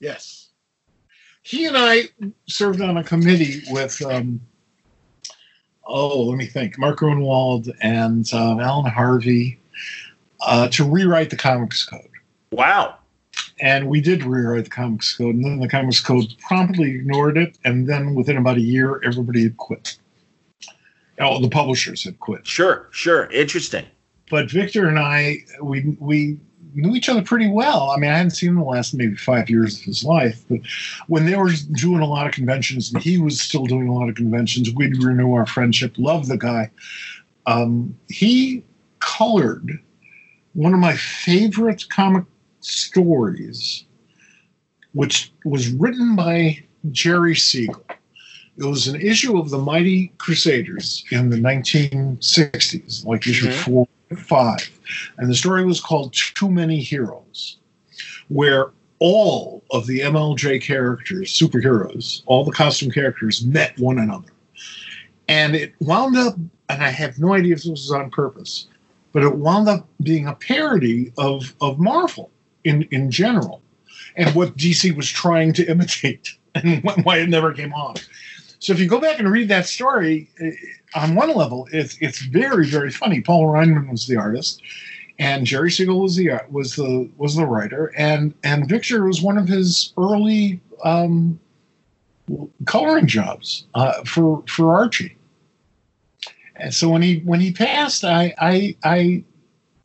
Yes. 0.00 0.44
He 1.44 1.66
and 1.66 1.76
I 1.76 2.04
served 2.48 2.80
on 2.80 2.96
a 2.96 3.04
committee 3.04 3.62
with, 3.68 4.00
um, 4.02 4.40
oh, 5.86 6.22
let 6.22 6.38
me 6.38 6.46
think, 6.46 6.78
Mark 6.78 7.00
Gruenwald 7.00 7.70
and 7.82 8.26
uh, 8.32 8.58
Alan 8.58 8.90
Harvey 8.90 9.60
uh, 10.40 10.68
to 10.68 10.84
rewrite 10.84 11.28
the 11.28 11.36
Comics 11.36 11.84
Code. 11.84 12.08
Wow. 12.50 12.96
And 13.60 13.88
we 13.88 14.00
did 14.00 14.24
rewrite 14.24 14.64
the 14.64 14.70
Comics 14.70 15.14
Code, 15.14 15.34
and 15.34 15.44
then 15.44 15.60
the 15.60 15.68
Comics 15.68 16.00
Code 16.00 16.34
promptly 16.38 16.92
ignored 16.92 17.36
it. 17.36 17.58
And 17.62 17.86
then 17.86 18.14
within 18.14 18.38
about 18.38 18.56
a 18.56 18.62
year, 18.62 19.02
everybody 19.04 19.42
had 19.42 19.58
quit. 19.58 19.98
Oh, 21.20 21.40
the 21.40 21.48
publishers 21.48 22.04
have 22.04 22.18
quit. 22.20 22.46
Sure, 22.46 22.88
sure. 22.90 23.30
Interesting. 23.30 23.86
But 24.30 24.50
Victor 24.50 24.88
and 24.88 24.98
I, 24.98 25.38
we 25.62 25.96
we 26.00 26.38
knew 26.74 26.94
each 26.94 27.08
other 27.08 27.22
pretty 27.22 27.48
well. 27.48 27.90
I 27.90 27.96
mean, 27.98 28.10
I 28.10 28.16
hadn't 28.16 28.32
seen 28.32 28.50
him 28.50 28.56
the 28.56 28.64
last 28.64 28.94
maybe 28.94 29.16
five 29.16 29.48
years 29.48 29.78
of 29.78 29.84
his 29.84 30.04
life, 30.04 30.44
but 30.48 30.60
when 31.06 31.26
they 31.26 31.36
were 31.36 31.52
doing 31.72 32.00
a 32.00 32.06
lot 32.06 32.26
of 32.26 32.32
conventions 32.32 32.92
and 32.92 33.02
he 33.02 33.18
was 33.18 33.40
still 33.40 33.66
doing 33.66 33.86
a 33.86 33.94
lot 33.94 34.08
of 34.08 34.16
conventions, 34.16 34.72
we'd 34.74 35.02
renew 35.02 35.34
our 35.34 35.46
friendship. 35.46 35.94
Love 35.98 36.26
the 36.26 36.36
guy. 36.36 36.70
Um, 37.46 37.96
he 38.08 38.64
colored 39.00 39.78
one 40.54 40.72
of 40.72 40.80
my 40.80 40.96
favorite 40.96 41.88
comic 41.90 42.24
stories, 42.60 43.84
which 44.92 45.32
was 45.44 45.68
written 45.68 46.16
by 46.16 46.64
Jerry 46.90 47.36
Siegel. 47.36 47.84
It 48.56 48.64
was 48.64 48.86
an 48.86 49.00
issue 49.00 49.38
of 49.38 49.50
the 49.50 49.58
Mighty 49.58 50.12
Crusaders 50.18 51.04
in 51.10 51.30
the 51.30 51.36
1960s, 51.36 53.04
like 53.04 53.26
issue 53.26 53.48
Mhm. 53.48 53.64
four 53.64 53.88
and 54.10 54.20
five. 54.20 54.70
And 55.18 55.28
the 55.28 55.34
story 55.34 55.64
was 55.64 55.80
called 55.80 56.12
Too 56.12 56.50
Many 56.50 56.80
Heroes, 56.80 57.56
where 58.28 58.70
all 59.00 59.64
of 59.72 59.86
the 59.86 60.00
MLJ 60.02 60.60
characters, 60.60 61.32
superheroes, 61.32 62.22
all 62.26 62.44
the 62.44 62.52
costume 62.52 62.90
characters 62.90 63.44
met 63.44 63.76
one 63.78 63.98
another. 63.98 64.28
And 65.28 65.56
it 65.56 65.74
wound 65.80 66.16
up, 66.16 66.36
and 66.68 66.82
I 66.82 66.90
have 66.90 67.18
no 67.18 67.34
idea 67.34 67.54
if 67.54 67.60
this 67.60 67.68
was 67.68 67.90
on 67.90 68.10
purpose, 68.10 68.66
but 69.12 69.22
it 69.22 69.34
wound 69.36 69.68
up 69.68 69.88
being 70.02 70.26
a 70.28 70.34
parody 70.34 71.12
of, 71.18 71.54
of 71.60 71.78
Marvel 71.80 72.30
in, 72.64 72.82
in 72.90 73.10
general 73.10 73.60
and 74.16 74.32
what 74.34 74.56
DC 74.56 74.94
was 74.96 75.08
trying 75.08 75.52
to 75.54 75.64
imitate 75.68 76.34
and 76.54 76.84
why 77.02 77.18
it 77.18 77.28
never 77.28 77.52
came 77.52 77.72
off. 77.72 78.06
So 78.64 78.72
if 78.72 78.80
you 78.80 78.88
go 78.88 78.98
back 78.98 79.18
and 79.18 79.30
read 79.30 79.50
that 79.50 79.66
story, 79.66 80.30
eh, 80.40 80.52
on 80.94 81.14
one 81.14 81.34
level, 81.34 81.68
it's 81.70 81.98
it's 82.00 82.22
very 82.22 82.66
very 82.66 82.90
funny. 82.90 83.20
Paul 83.20 83.44
Reinman 83.44 83.90
was 83.90 84.06
the 84.06 84.16
artist, 84.16 84.62
and 85.18 85.44
Jerry 85.44 85.70
Siegel 85.70 86.00
was 86.00 86.16
the 86.16 86.40
was 86.50 86.74
the 86.74 87.10
was 87.18 87.36
the 87.36 87.44
writer, 87.44 87.92
and 87.94 88.32
and 88.42 88.66
Victor 88.66 89.04
was 89.04 89.20
one 89.20 89.36
of 89.36 89.46
his 89.46 89.92
early 89.98 90.62
um, 90.82 91.38
coloring 92.64 93.06
jobs 93.06 93.66
uh, 93.74 94.02
for 94.04 94.42
for 94.48 94.74
Archie. 94.74 95.14
And 96.56 96.72
so 96.72 96.88
when 96.88 97.02
he 97.02 97.18
when 97.18 97.40
he 97.40 97.52
passed, 97.52 98.02
I 98.02 98.34
I 98.38 98.76
I, 98.82 99.24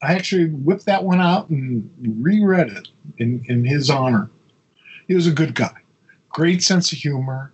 I 0.02 0.14
actually 0.14 0.52
whipped 0.52 0.86
that 0.86 1.04
one 1.04 1.20
out 1.20 1.50
and 1.50 1.92
reread 2.22 2.70
it 2.70 2.88
in 3.18 3.44
in 3.50 3.66
his 3.66 3.90
honor. 3.90 4.32
He 5.10 5.16
was 5.16 5.28
a 5.28 5.34
good 5.34 5.54
guy, 5.54 5.76
great 6.30 6.64
sense 6.64 6.94
of 6.94 6.98
humor. 6.98 7.52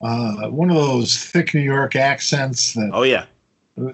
Uh, 0.00 0.48
one 0.48 0.70
of 0.70 0.76
those 0.76 1.16
thick 1.16 1.54
New 1.54 1.60
York 1.60 1.96
accents 1.96 2.74
that 2.74 2.90
Oh 2.92 3.02
yeah. 3.02 3.26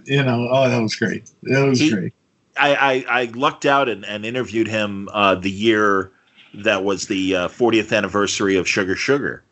you 0.04 0.22
know. 0.22 0.48
Oh, 0.50 0.68
that 0.68 0.80
was 0.80 0.94
great. 0.94 1.30
That 1.44 1.66
was 1.66 1.80
He- 1.80 1.90
great. 1.90 2.12
I, 2.56 3.04
I, 3.08 3.22
I 3.22 3.24
lucked 3.34 3.66
out 3.66 3.88
and, 3.88 4.04
and 4.04 4.24
interviewed 4.24 4.68
him 4.68 5.08
uh, 5.12 5.34
the 5.34 5.50
year 5.50 6.12
that 6.54 6.84
was 6.84 7.08
the 7.08 7.34
uh, 7.34 7.48
40th 7.48 7.92
anniversary 7.96 8.56
of 8.56 8.68
Sugar 8.68 8.94
Sugar. 8.94 9.42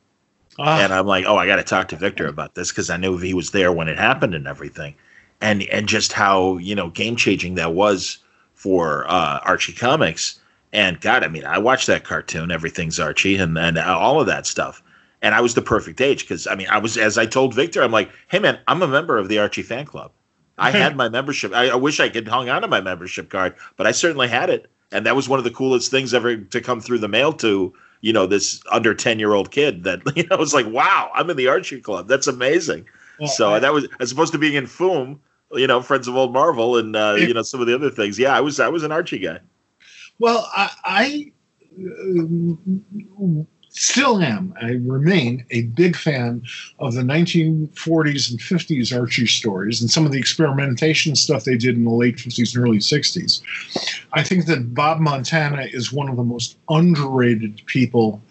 Ah, 0.59 0.79
and 0.81 0.93
I'm 0.93 1.07
like, 1.07 1.25
oh, 1.27 1.37
I 1.37 1.47
got 1.47 1.57
to 1.57 1.65
talk 1.65 1.89
to 1.89 1.97
Victor 1.97 2.29
about 2.29 2.55
this 2.55 2.71
because 2.71 2.91
I 2.91 2.97
knew 2.99 3.17
he 3.19 3.35
was 3.35 3.51
there 3.51 3.73
when 3.73 3.89
it 3.89 3.99
happened 3.99 4.35
and 4.35 4.47
everything, 4.47 4.95
and 5.41 5.63
and 5.65 5.89
just 5.89 6.13
how 6.13 6.59
you 6.59 6.75
know 6.75 6.91
game 6.91 7.17
changing 7.17 7.55
that 7.55 7.73
was 7.73 8.19
for 8.55 9.05
uh, 9.09 9.41
Archie 9.45 9.73
Comics. 9.73 10.39
And 10.75 11.01
God, 11.01 11.25
I 11.25 11.29
mean, 11.29 11.45
I 11.45 11.59
watched 11.59 11.87
that 11.89 12.05
cartoon, 12.05 12.51
Everything's 12.53 13.01
Archie, 13.01 13.37
and 13.37 13.59
and 13.59 13.79
all 13.79 14.21
of 14.21 14.27
that 14.27 14.47
stuff. 14.47 14.82
And 15.23 15.35
I 15.35 15.41
was 15.41 15.55
the 15.55 15.63
perfect 15.63 16.01
age 16.01 16.23
because 16.25 16.47
I 16.47 16.55
mean, 16.57 16.67
I 16.69 16.79
was 16.79 16.99
as 16.99 17.17
I 17.17 17.27
told 17.27 17.55
Victor, 17.55 17.83
I'm 17.83 17.93
like, 17.93 18.11
hey 18.29 18.39
man, 18.41 18.59
I'm 18.69 18.83
a 18.83 18.89
member 18.89 19.19
of 19.19 19.29
the 19.29 19.39
Archie 19.39 19.63
fan 19.63 19.87
club. 19.87 20.11
I 20.59 20.71
had 20.71 20.97
my 20.97 21.09
membership. 21.09 21.53
I, 21.55 21.69
I 21.71 21.75
wish 21.77 21.99
I 22.01 22.09
could 22.09 22.29
hung 22.29 22.49
on 22.49 22.63
to 22.63 22.69
my 22.69 22.81
membership 22.81 23.31
card, 23.31 23.55
but 23.77 23.87
I 23.87 23.93
certainly 23.93 24.29
had 24.29 24.51
it, 24.51 24.71
and 24.93 25.07
that 25.07 25.17
was 25.17 25.29
one 25.29 25.39
of 25.39 25.45
the 25.45 25.51
coolest 25.51 25.91
things 25.91 26.13
ever 26.13 26.37
to 26.37 26.61
come 26.61 26.81
through 26.81 26.99
the 26.99 27.09
mail 27.09 27.33
to 27.35 27.73
you 28.01 28.13
know 28.13 28.27
this 28.27 28.61
under 28.71 28.95
10 28.95 29.19
year 29.21 29.33
old 29.33 29.51
kid 29.53 29.85
that 29.85 30.01
you 30.17 30.25
know 30.27 30.37
was 30.37 30.53
like 30.53 30.67
wow 30.67 31.11
i'm 31.15 31.31
in 31.31 31.37
the 31.37 31.49
archie 31.49 31.81
club. 31.81 32.09
That's 32.09 32.27
amazing. 32.27 32.85
Well, 33.21 33.29
so 33.29 33.55
I- 33.55 33.59
that 33.61 33.73
was 33.73 33.87
as 34.01 34.11
opposed 34.13 34.33
to 34.33 34.39
being 34.39 34.55
in 34.55 34.67
foom 34.67 35.19
you 35.53 35.67
know 35.67 35.81
friends 35.83 36.09
of 36.09 36.17
old 36.17 36.33
marvel 36.33 36.77
and 36.79 36.97
uh, 36.97 37.15
you 37.19 37.33
know 37.33 37.43
some 37.43 37.61
of 37.61 37.67
the 37.69 37.75
other 37.75 37.91
things. 37.91 38.19
Yeah 38.19 38.37
i 38.37 38.41
was 38.41 38.59
i 38.59 38.69
was 38.69 38.83
an 38.83 38.91
archie 38.93 39.19
guy. 39.21 39.39
Well, 40.19 40.49
I, 40.55 40.71
I 40.85 41.33
uh, 41.79 43.43
still 43.73 44.21
am. 44.21 44.55
I 44.61 44.73
remain 44.83 45.45
a 45.51 45.63
big 45.63 45.97
fan 45.97 46.43
of 46.79 46.95
the 46.95 47.01
1940s 47.03 48.31
and 48.31 48.39
50s 48.39 48.97
Archie 48.99 49.27
stories 49.27 49.81
and 49.81 49.91
some 49.91 50.05
of 50.05 50.13
the 50.13 50.19
experimentation 50.19 51.17
stuff 51.17 51.45
they 51.45 51.57
did 51.57 51.77
in 51.77 51.85
the 51.85 51.91
late 51.91 52.17
50s 52.17 52.55
and 52.55 52.65
early 52.65 52.79
60s. 52.79 53.41
I 54.13 54.23
think 54.23 54.47
that 54.47 54.75
Bob 54.75 55.01
Montana 55.01 55.63
is 55.73 55.93
one 55.93 56.09
of 56.09 56.17
the 56.17 56.25
most 56.25 56.59
underrated 56.69 57.63
people, 57.67 58.23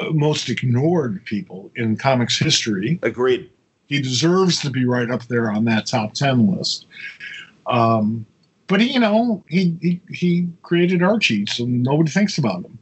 uh, 0.00 0.10
most 0.10 0.48
ignored 0.48 1.24
people 1.24 1.70
in 1.76 1.96
comics 1.96 2.38
history. 2.38 2.98
Agreed. 3.02 3.48
He 3.86 4.00
deserves 4.00 4.60
to 4.62 4.70
be 4.70 4.84
right 4.84 5.10
up 5.10 5.24
there 5.26 5.50
on 5.50 5.64
that 5.66 5.86
top 5.86 6.14
10 6.14 6.56
list. 6.56 6.86
Um, 7.66 8.26
but 8.66 8.80
he, 8.80 8.94
you 8.94 8.98
know 8.98 9.44
he, 9.48 9.76
he 9.80 10.00
he 10.10 10.48
created 10.62 11.00
archie 11.00 11.46
so 11.46 11.64
nobody 11.64 12.10
thinks 12.10 12.36
about 12.36 12.64
him. 12.64 12.78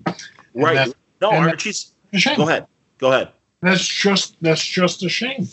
Right 0.54 0.94
no 1.30 1.36
and 1.36 1.50
archie's 1.50 1.92
a 2.12 2.18
shame. 2.18 2.36
go 2.36 2.48
ahead 2.48 2.66
go 2.98 3.12
ahead 3.12 3.28
that's 3.60 3.86
just 3.86 4.36
that's 4.42 4.64
just 4.64 5.02
a 5.02 5.08
shame 5.08 5.46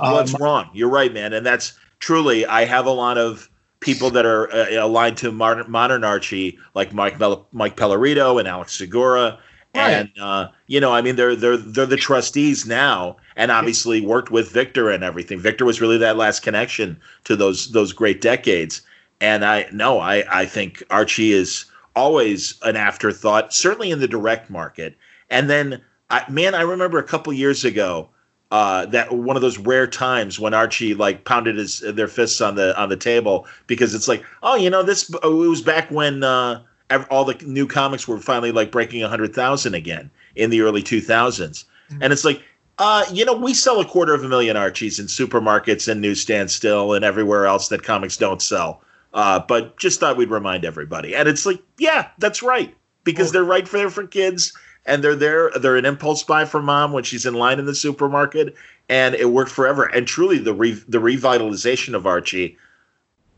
well, 0.00 0.12
um, 0.12 0.16
that's 0.16 0.38
wrong 0.40 0.70
you're 0.72 0.88
right 0.88 1.12
man 1.12 1.32
and 1.32 1.44
that's 1.44 1.78
truly 1.98 2.46
i 2.46 2.64
have 2.64 2.86
a 2.86 2.90
lot 2.90 3.18
of 3.18 3.48
people 3.80 4.10
that 4.10 4.26
are 4.26 4.52
uh, 4.52 4.66
aligned 4.84 5.16
to 5.16 5.30
modern, 5.30 5.70
modern 5.70 6.04
archie 6.04 6.58
like 6.74 6.92
mike 6.92 7.18
Bell- 7.18 7.46
mike 7.52 7.76
pellerito 7.76 8.38
and 8.38 8.48
alex 8.48 8.72
segura 8.72 9.38
Right. 9.74 9.90
and 9.92 10.10
uh, 10.20 10.48
you 10.66 10.80
know, 10.80 10.92
I 10.92 11.02
mean, 11.02 11.16
they're 11.16 11.36
they're 11.36 11.56
they're 11.56 11.86
the 11.86 11.96
trustees 11.96 12.66
now, 12.66 13.16
and 13.36 13.50
obviously 13.50 14.00
worked 14.00 14.30
with 14.30 14.50
Victor 14.50 14.90
and 14.90 15.04
everything. 15.04 15.38
Victor 15.38 15.64
was 15.66 15.80
really 15.80 15.98
that 15.98 16.16
last 16.16 16.40
connection 16.40 16.98
to 17.24 17.36
those 17.36 17.70
those 17.72 17.92
great 17.92 18.20
decades. 18.20 18.80
And 19.20 19.44
I 19.44 19.66
no, 19.70 20.00
I 20.00 20.24
I 20.30 20.46
think 20.46 20.82
Archie 20.90 21.32
is 21.32 21.66
always 21.94 22.54
an 22.62 22.76
afterthought, 22.76 23.52
certainly 23.52 23.90
in 23.90 24.00
the 24.00 24.08
direct 24.08 24.48
market. 24.48 24.96
And 25.30 25.48
then, 25.48 25.82
I, 26.10 26.24
man, 26.30 26.54
I 26.54 26.62
remember 26.62 26.98
a 26.98 27.04
couple 27.04 27.32
years 27.32 27.64
ago 27.64 28.08
uh, 28.50 28.86
that 28.86 29.12
one 29.12 29.36
of 29.36 29.42
those 29.42 29.58
rare 29.58 29.86
times 29.86 30.40
when 30.40 30.54
Archie 30.54 30.94
like 30.94 31.24
pounded 31.24 31.56
his 31.56 31.80
their 31.80 32.08
fists 32.08 32.40
on 32.40 32.54
the 32.54 32.78
on 32.80 32.88
the 32.88 32.96
table 32.96 33.46
because 33.66 33.94
it's 33.94 34.08
like, 34.08 34.24
oh, 34.42 34.56
you 34.56 34.70
know, 34.70 34.82
this 34.82 35.10
it 35.10 35.26
was 35.26 35.62
back 35.62 35.90
when. 35.90 36.24
Uh, 36.24 36.62
all 37.10 37.24
the 37.24 37.34
new 37.44 37.66
comics 37.66 38.08
were 38.08 38.18
finally 38.18 38.52
like 38.52 38.72
breaking 38.72 39.02
100,000 39.02 39.74
again 39.74 40.10
in 40.36 40.50
the 40.50 40.62
early 40.62 40.82
2000s. 40.82 41.64
And 42.00 42.12
it's 42.12 42.24
like, 42.24 42.42
uh, 42.78 43.04
you 43.12 43.24
know, 43.24 43.34
we 43.34 43.54
sell 43.54 43.80
a 43.80 43.84
quarter 43.84 44.14
of 44.14 44.24
a 44.24 44.28
million 44.28 44.56
Archies 44.56 44.98
in 44.98 45.06
supermarkets 45.06 45.88
and 45.88 46.00
newsstands 46.00 46.54
still 46.54 46.94
and 46.94 47.04
everywhere 47.04 47.46
else 47.46 47.68
that 47.68 47.82
comics 47.82 48.16
don't 48.16 48.40
sell. 48.40 48.82
Uh, 49.14 49.40
but 49.40 49.78
just 49.78 50.00
thought 50.00 50.16
we'd 50.16 50.30
remind 50.30 50.64
everybody. 50.64 51.14
And 51.14 51.28
it's 51.28 51.44
like, 51.44 51.60
yeah, 51.78 52.08
that's 52.18 52.42
right. 52.42 52.74
Because 53.04 53.32
they're 53.32 53.44
right 53.44 53.66
for 53.66 53.78
there 53.78 53.90
for 53.90 54.06
kids 54.06 54.52
and 54.88 55.04
they're 55.04 55.14
there. 55.14 55.50
They're 55.50 55.76
an 55.76 55.84
impulse 55.84 56.22
buy 56.22 56.44
for 56.44 56.62
mom 56.62 56.92
when 56.92 57.04
she's 57.04 57.26
in 57.26 57.34
line 57.34 57.58
in 57.58 57.66
the 57.66 57.74
supermarket. 57.74 58.54
And 58.88 59.14
it 59.14 59.30
worked 59.30 59.50
forever. 59.50 59.84
And 59.84 60.06
truly, 60.06 60.38
the 60.38 60.54
re- 60.54 60.82
the 60.88 60.98
revitalization 60.98 61.94
of 61.94 62.06
Archie 62.06 62.56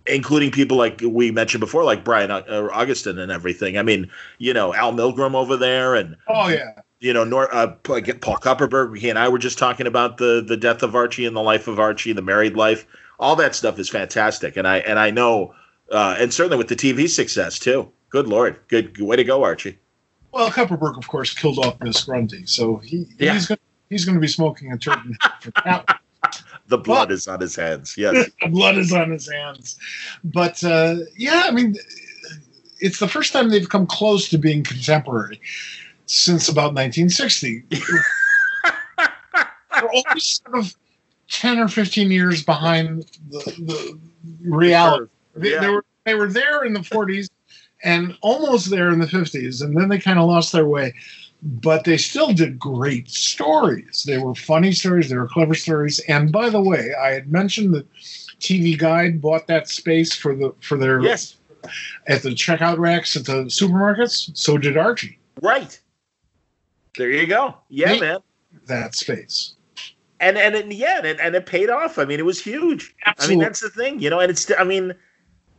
including 0.06 0.50
people 0.50 0.78
like 0.78 1.00
we 1.04 1.30
mentioned 1.30 1.60
before, 1.60 1.84
like 1.84 2.02
Brian 2.02 2.30
uh, 2.30 2.42
Augustyn 2.72 3.18
and 3.18 3.30
everything. 3.30 3.76
I 3.76 3.82
mean, 3.82 4.10
you 4.38 4.54
know, 4.54 4.74
Al 4.74 4.92
Milgrom 4.92 5.34
over 5.34 5.56
there, 5.58 5.94
and 5.94 6.16
oh 6.26 6.48
yeah 6.48 6.80
you 7.00 7.14
know, 7.14 7.24
Nor- 7.24 7.52
uh, 7.54 7.68
Paul 7.82 8.00
Kupperberg. 8.02 8.98
He 8.98 9.08
and 9.08 9.18
I 9.18 9.28
were 9.28 9.38
just 9.38 9.58
talking 9.58 9.86
about 9.86 10.18
the 10.18 10.44
the 10.46 10.56
death 10.56 10.82
of 10.82 10.94
Archie 10.94 11.26
and 11.26 11.34
the 11.34 11.42
life 11.42 11.66
of 11.66 11.80
Archie, 11.80 12.12
the 12.12 12.22
married 12.22 12.56
life. 12.56 12.86
All 13.18 13.36
that 13.36 13.54
stuff 13.54 13.78
is 13.78 13.88
fantastic, 13.88 14.56
and 14.56 14.68
I 14.68 14.78
and 14.78 14.98
I 14.98 15.10
know, 15.10 15.54
uh, 15.90 16.16
and 16.18 16.32
certainly 16.32 16.58
with 16.58 16.68
the 16.68 16.76
TV 16.76 17.08
success 17.08 17.58
too. 17.58 17.90
Good 18.10 18.28
lord, 18.28 18.58
good, 18.68 18.94
good 18.94 19.06
way 19.06 19.16
to 19.16 19.24
go, 19.24 19.42
Archie. 19.42 19.78
Well 20.32 20.50
kupperberg 20.50 20.96
of 20.98 21.06
course 21.08 21.32
killed 21.34 21.58
off 21.58 21.80
miss 21.80 22.04
grundy 22.04 22.44
so 22.46 22.76
he 22.78 23.06
Yeah. 23.18 23.34
he's 23.34 23.46
gonna 23.46 23.58
he's 23.88 24.04
gonna 24.04 24.20
be 24.20 24.28
smoking 24.28 24.72
a 24.72 24.78
turkey 24.78 25.14
for 25.40 25.50
that 25.64 26.00
The 26.68 26.78
blood 26.78 27.08
Well- 27.08 27.16
is 27.16 27.26
on 27.26 27.40
his 27.40 27.56
hands. 27.56 27.96
Yes, 27.96 28.30
the 28.42 28.48
blood 28.48 28.76
is 28.78 28.92
on 28.92 29.10
his 29.10 29.28
hands. 29.28 29.76
But 30.22 30.62
uh, 30.62 30.96
yeah, 31.16 31.42
I 31.46 31.50
mean, 31.50 31.74
it's 32.78 33.00
the 33.00 33.08
first 33.08 33.32
time 33.32 33.48
they've 33.50 33.68
come 33.68 33.86
close 33.88 34.28
to 34.28 34.38
being 34.38 34.62
contemporary 34.62 35.40
since 36.06 36.48
about 36.48 36.74
1960. 36.74 37.64
They're 37.70 37.80
always 39.92 40.40
sort 40.44 40.58
of 40.58 40.76
10 41.30 41.58
or 41.58 41.66
15 41.68 42.10
years 42.12 42.44
behind 42.44 43.06
the, 43.30 43.38
the 43.58 43.98
reality. 44.42 45.10
They, 45.34 45.58
they 45.58 45.70
were 45.70 45.84
they 46.04 46.14
were 46.14 46.28
there 46.28 46.64
in 46.64 46.72
the 46.72 46.80
40s 46.80 47.28
and 47.82 48.16
almost 48.20 48.70
there 48.70 48.90
in 48.90 48.98
the 48.98 49.06
50s, 49.06 49.62
and 49.62 49.76
then 49.76 49.88
they 49.88 49.98
kind 49.98 50.18
of 50.18 50.26
lost 50.28 50.52
their 50.52 50.66
way. 50.66 50.94
But 51.42 51.84
they 51.84 51.96
still 51.96 52.34
did 52.34 52.58
great 52.58 53.08
stories. 53.08 54.04
They 54.06 54.18
were 54.18 54.34
funny 54.34 54.72
stories. 54.72 55.08
They 55.08 55.16
were 55.16 55.26
clever 55.28 55.54
stories. 55.54 55.98
And 56.00 56.30
by 56.30 56.50
the 56.50 56.60
way, 56.60 56.92
I 57.00 57.12
had 57.12 57.32
mentioned 57.32 57.72
that 57.74 57.90
TV 58.40 58.78
Guide 58.78 59.22
bought 59.22 59.46
that 59.46 59.66
space 59.68 60.14
for 60.14 60.34
the 60.34 60.54
for 60.60 60.76
their 60.76 61.00
yes, 61.00 61.36
at 62.08 62.22
the 62.22 62.30
checkout 62.30 62.76
racks 62.78 63.16
at 63.16 63.24
the 63.24 63.44
supermarkets. 63.44 64.36
So 64.36 64.58
did 64.58 64.76
Archie. 64.76 65.18
right. 65.40 65.78
There 66.98 67.10
you 67.10 67.26
go. 67.26 67.56
Yeah, 67.68 67.92
They- 67.94 68.00
man. 68.00 68.18
That 68.66 68.94
space. 68.94 69.54
and 70.20 70.36
and 70.36 70.54
it, 70.54 70.70
yeah, 70.72 70.98
and 71.02 71.18
and 71.20 71.34
it 71.34 71.46
paid 71.46 71.70
off. 71.70 71.98
I 71.98 72.04
mean, 72.04 72.18
it 72.18 72.26
was 72.26 72.42
huge. 72.42 72.94
I 73.06 73.26
mean, 73.28 73.38
that's 73.38 73.60
the 73.60 73.70
thing, 73.70 74.00
you 74.00 74.10
know. 74.10 74.20
And 74.20 74.30
it's, 74.30 74.50
I 74.58 74.64
mean, 74.64 74.92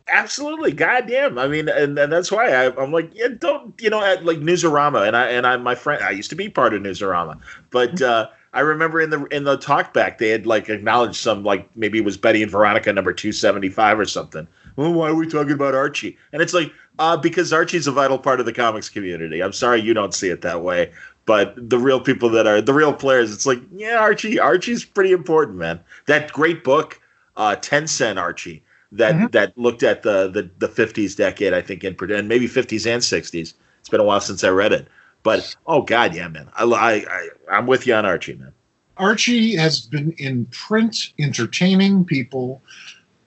absolutely, 0.08 0.72
goddamn. 0.72 1.38
I 1.38 1.48
mean, 1.48 1.68
and, 1.68 1.98
and 1.98 2.12
that's 2.12 2.30
why 2.30 2.48
I, 2.48 2.82
I'm 2.82 2.92
like, 2.92 3.10
yeah, 3.14 3.28
don't, 3.38 3.74
you 3.80 3.90
know, 3.90 4.02
at 4.02 4.24
like 4.24 4.38
Newsarama, 4.38 5.06
and 5.06 5.16
I 5.16 5.28
and 5.28 5.46
I, 5.46 5.56
my 5.56 5.74
friend, 5.74 6.02
I 6.02 6.10
used 6.10 6.30
to 6.30 6.36
be 6.36 6.48
part 6.48 6.74
of 6.74 6.82
Newsarama, 6.82 7.38
but 7.70 8.00
uh, 8.02 8.28
I 8.52 8.60
remember 8.60 9.00
in 9.00 9.10
the 9.10 9.24
in 9.26 9.44
the 9.44 9.58
talkback 9.58 10.18
they 10.18 10.28
had 10.28 10.46
like 10.46 10.68
acknowledged 10.68 11.16
some 11.16 11.44
like 11.44 11.68
maybe 11.76 11.98
it 11.98 12.04
was 12.04 12.16
Betty 12.16 12.42
and 12.42 12.50
Veronica 12.50 12.92
number 12.92 13.12
two 13.12 13.32
seventy 13.32 13.68
five 13.68 13.98
or 13.98 14.06
something. 14.06 14.46
Well, 14.76 14.92
why 14.92 15.10
are 15.10 15.14
we 15.14 15.26
talking 15.26 15.52
about 15.52 15.74
Archie? 15.74 16.16
And 16.32 16.40
it's 16.40 16.54
like, 16.54 16.72
uh, 16.98 17.14
because 17.18 17.52
Archie's 17.52 17.86
a 17.86 17.92
vital 17.92 18.18
part 18.18 18.40
of 18.40 18.46
the 18.46 18.54
comics 18.54 18.88
community. 18.88 19.42
I'm 19.42 19.52
sorry 19.52 19.82
you 19.82 19.92
don't 19.92 20.14
see 20.14 20.30
it 20.30 20.40
that 20.40 20.62
way 20.62 20.92
but 21.24 21.54
the 21.56 21.78
real 21.78 22.00
people 22.00 22.28
that 22.30 22.46
are 22.46 22.60
the 22.60 22.74
real 22.74 22.92
players, 22.92 23.32
it's 23.32 23.46
like, 23.46 23.60
yeah, 23.76 23.98
Archie, 23.98 24.38
Archie's 24.38 24.84
pretty 24.84 25.12
important, 25.12 25.58
man. 25.58 25.80
That 26.06 26.32
great 26.32 26.64
book, 26.64 27.00
uh, 27.36 27.56
Ten 27.56 27.86
Cent 27.86 28.18
Archie, 28.18 28.62
that 28.92 29.14
Mhm. 29.14 29.32
that 29.32 29.56
looked 29.58 29.82
at 29.82 30.02
the 30.02 30.28
the 30.28 30.50
the 30.58 30.68
fifties 30.68 31.14
decade, 31.16 31.52
I 31.52 31.62
think, 31.62 31.82
in 31.84 31.94
Purdue 31.94 32.14
and 32.16 32.28
maybe 32.28 32.46
fifties 32.46 32.86
and 32.86 33.02
sixties. 33.02 33.54
It's 33.80 33.88
been 33.88 34.00
a 34.00 34.04
while 34.04 34.20
since 34.20 34.44
I 34.44 34.48
read 34.50 34.72
it, 34.72 34.86
but 35.22 35.54
oh 35.66 35.82
god, 35.82 36.14
yeah, 36.14 36.28
man, 36.28 36.48
I, 36.56 36.64
I, 36.64 36.92
I 36.92 37.28
I'm 37.50 37.66
with 37.66 37.86
you 37.86 37.94
on 37.94 38.06
Archie, 38.06 38.34
man. 38.34 38.52
Archie 38.98 39.56
has 39.56 39.80
been 39.80 40.12
in 40.18 40.44
print 40.46 41.12
entertaining 41.18 42.04
people 42.04 42.62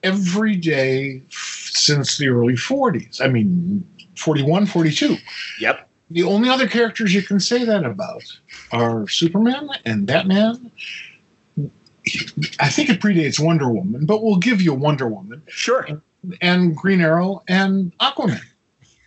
every 0.02 0.54
day 0.54 1.20
since 1.30 2.16
the 2.18 2.28
early 2.28 2.54
40s. 2.54 3.20
I 3.20 3.26
mean, 3.28 3.84
41, 4.16 4.66
42. 4.66 5.16
Yep, 5.60 5.88
The 6.12 6.22
only 6.22 6.48
other 6.48 6.68
characters 6.68 7.12
you 7.12 7.22
can 7.22 7.40
say 7.40 7.64
that 7.64 7.84
about 7.84 8.22
are 8.70 9.08
Superman 9.08 9.68
and 9.84 10.06
Batman. 10.06 10.70
I 12.60 12.68
think 12.68 12.88
it 12.88 13.00
predates 13.00 13.38
Wonder 13.44 13.68
Woman, 13.68 14.06
but 14.06 14.22
we'll 14.22 14.36
give 14.36 14.62
you 14.62 14.72
Wonder 14.74 15.08
Woman 15.08 15.42
Sure. 15.48 15.86
and 16.40 16.76
Green 16.76 17.00
Arrow 17.00 17.42
and 17.48 17.96
Aquaman. 17.98 18.40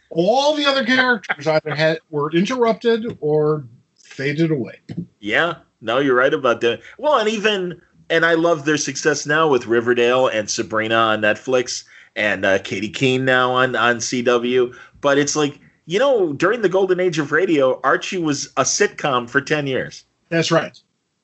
All 0.09 0.55
the 0.55 0.65
other 0.65 0.83
characters 0.85 1.47
either 1.47 1.75
had 1.75 1.99
were 2.09 2.31
interrupted 2.31 3.17
or 3.21 3.63
faded 3.95 4.51
away. 4.51 4.79
Yeah. 5.19 5.55
No, 5.81 5.99
you're 5.99 6.15
right 6.15 6.33
about 6.33 6.61
that. 6.61 6.81
Well, 6.97 7.17
and 7.19 7.29
even 7.29 7.81
and 8.09 8.25
I 8.25 8.33
love 8.33 8.65
their 8.65 8.77
success 8.77 9.25
now 9.25 9.47
with 9.47 9.67
Riverdale 9.67 10.27
and 10.27 10.49
Sabrina 10.49 10.95
on 10.95 11.21
Netflix 11.21 11.85
and 12.15 12.43
uh, 12.43 12.59
Katy 12.59 12.89
Keene 12.89 13.23
now 13.23 13.51
on 13.51 13.75
on 13.75 13.97
CW. 13.97 14.75
But 14.99 15.17
it's 15.17 15.35
like 15.35 15.59
you 15.85 15.99
know, 15.99 16.33
during 16.33 16.61
the 16.63 16.69
golden 16.69 16.99
age 16.99 17.17
of 17.17 17.31
radio, 17.31 17.79
Archie 17.83 18.17
was 18.17 18.47
a 18.57 18.63
sitcom 18.63 19.29
for 19.29 19.39
ten 19.41 19.67
years. 19.67 20.03
That's 20.29 20.51
right. 20.51 20.77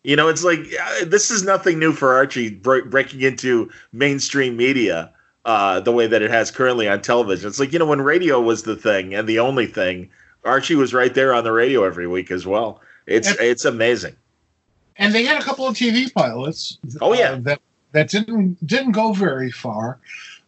You 0.05 0.15
know, 0.15 0.27
it's 0.27 0.43
like 0.43 0.59
uh, 0.81 1.05
this 1.05 1.31
is 1.31 1.43
nothing 1.43 1.79
new 1.79 1.91
for 1.91 2.13
Archie 2.15 2.51
bre- 2.51 2.81
breaking 2.81 3.21
into 3.21 3.69
mainstream 3.91 4.55
media 4.55 5.11
uh, 5.45 5.79
the 5.79 5.91
way 5.91 6.05
that 6.07 6.21
it 6.21 6.29
has 6.31 6.51
currently 6.51 6.87
on 6.87 7.01
television. 7.01 7.47
It's 7.47 7.59
like 7.59 7.73
you 7.73 7.79
know 7.79 7.85
when 7.87 8.01
radio 8.01 8.39
was 8.39 8.63
the 8.63 8.75
thing 8.75 9.15
and 9.15 9.27
the 9.27 9.39
only 9.39 9.65
thing, 9.65 10.09
Archie 10.43 10.75
was 10.75 10.93
right 10.93 11.13
there 11.13 11.33
on 11.33 11.43
the 11.43 11.51
radio 11.51 11.83
every 11.83 12.07
week 12.07 12.29
as 12.31 12.45
well. 12.45 12.81
It's 13.07 13.27
Yep. 13.29 13.37
it's 13.39 13.65
amazing. 13.65 14.15
And 14.97 15.13
they 15.13 15.23
had 15.25 15.41
a 15.41 15.43
couple 15.43 15.67
of 15.67 15.75
TV 15.75 16.13
pilots. 16.13 16.77
Oh, 17.01 17.13
yeah. 17.13 17.31
uh, 17.31 17.39
that 17.41 17.61
that 17.93 18.09
didn't 18.09 18.65
didn't 18.65 18.91
go 18.91 19.11
very 19.13 19.51
far. 19.51 19.99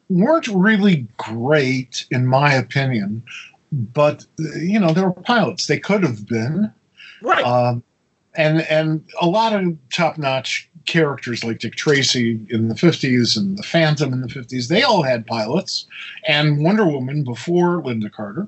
weren't 0.09 0.47
really 0.47 1.05
great 1.17 2.05
in 2.11 2.25
my 2.25 2.53
opinion, 2.53 3.23
but 3.71 4.25
uh, 4.39 4.57
you 4.59 4.79
know 4.79 4.93
they 4.93 5.01
were 5.01 5.11
pilots. 5.11 5.65
They 5.67 5.79
could 5.79 6.03
have 6.03 6.25
been, 6.27 6.71
Right. 7.21 7.43
um, 7.43 7.83
and 8.37 8.61
and 8.69 9.03
a 9.19 9.27
lot 9.27 9.53
of 9.53 9.77
top 9.91 10.17
notch 10.17 10.69
characters 10.85 11.43
like 11.43 11.59
Dick 11.59 11.75
Tracy 11.75 12.39
in 12.49 12.69
the 12.69 12.75
fifties 12.75 13.35
and 13.35 13.57
the 13.57 13.63
Phantom 13.63 14.13
in 14.13 14.21
the 14.21 14.29
fifties. 14.29 14.69
They 14.69 14.83
all 14.83 15.03
had 15.03 15.25
pilots, 15.27 15.85
and 16.27 16.63
Wonder 16.63 16.85
Woman 16.85 17.23
before 17.23 17.81
Lynda 17.83 18.11
Carter. 18.11 18.47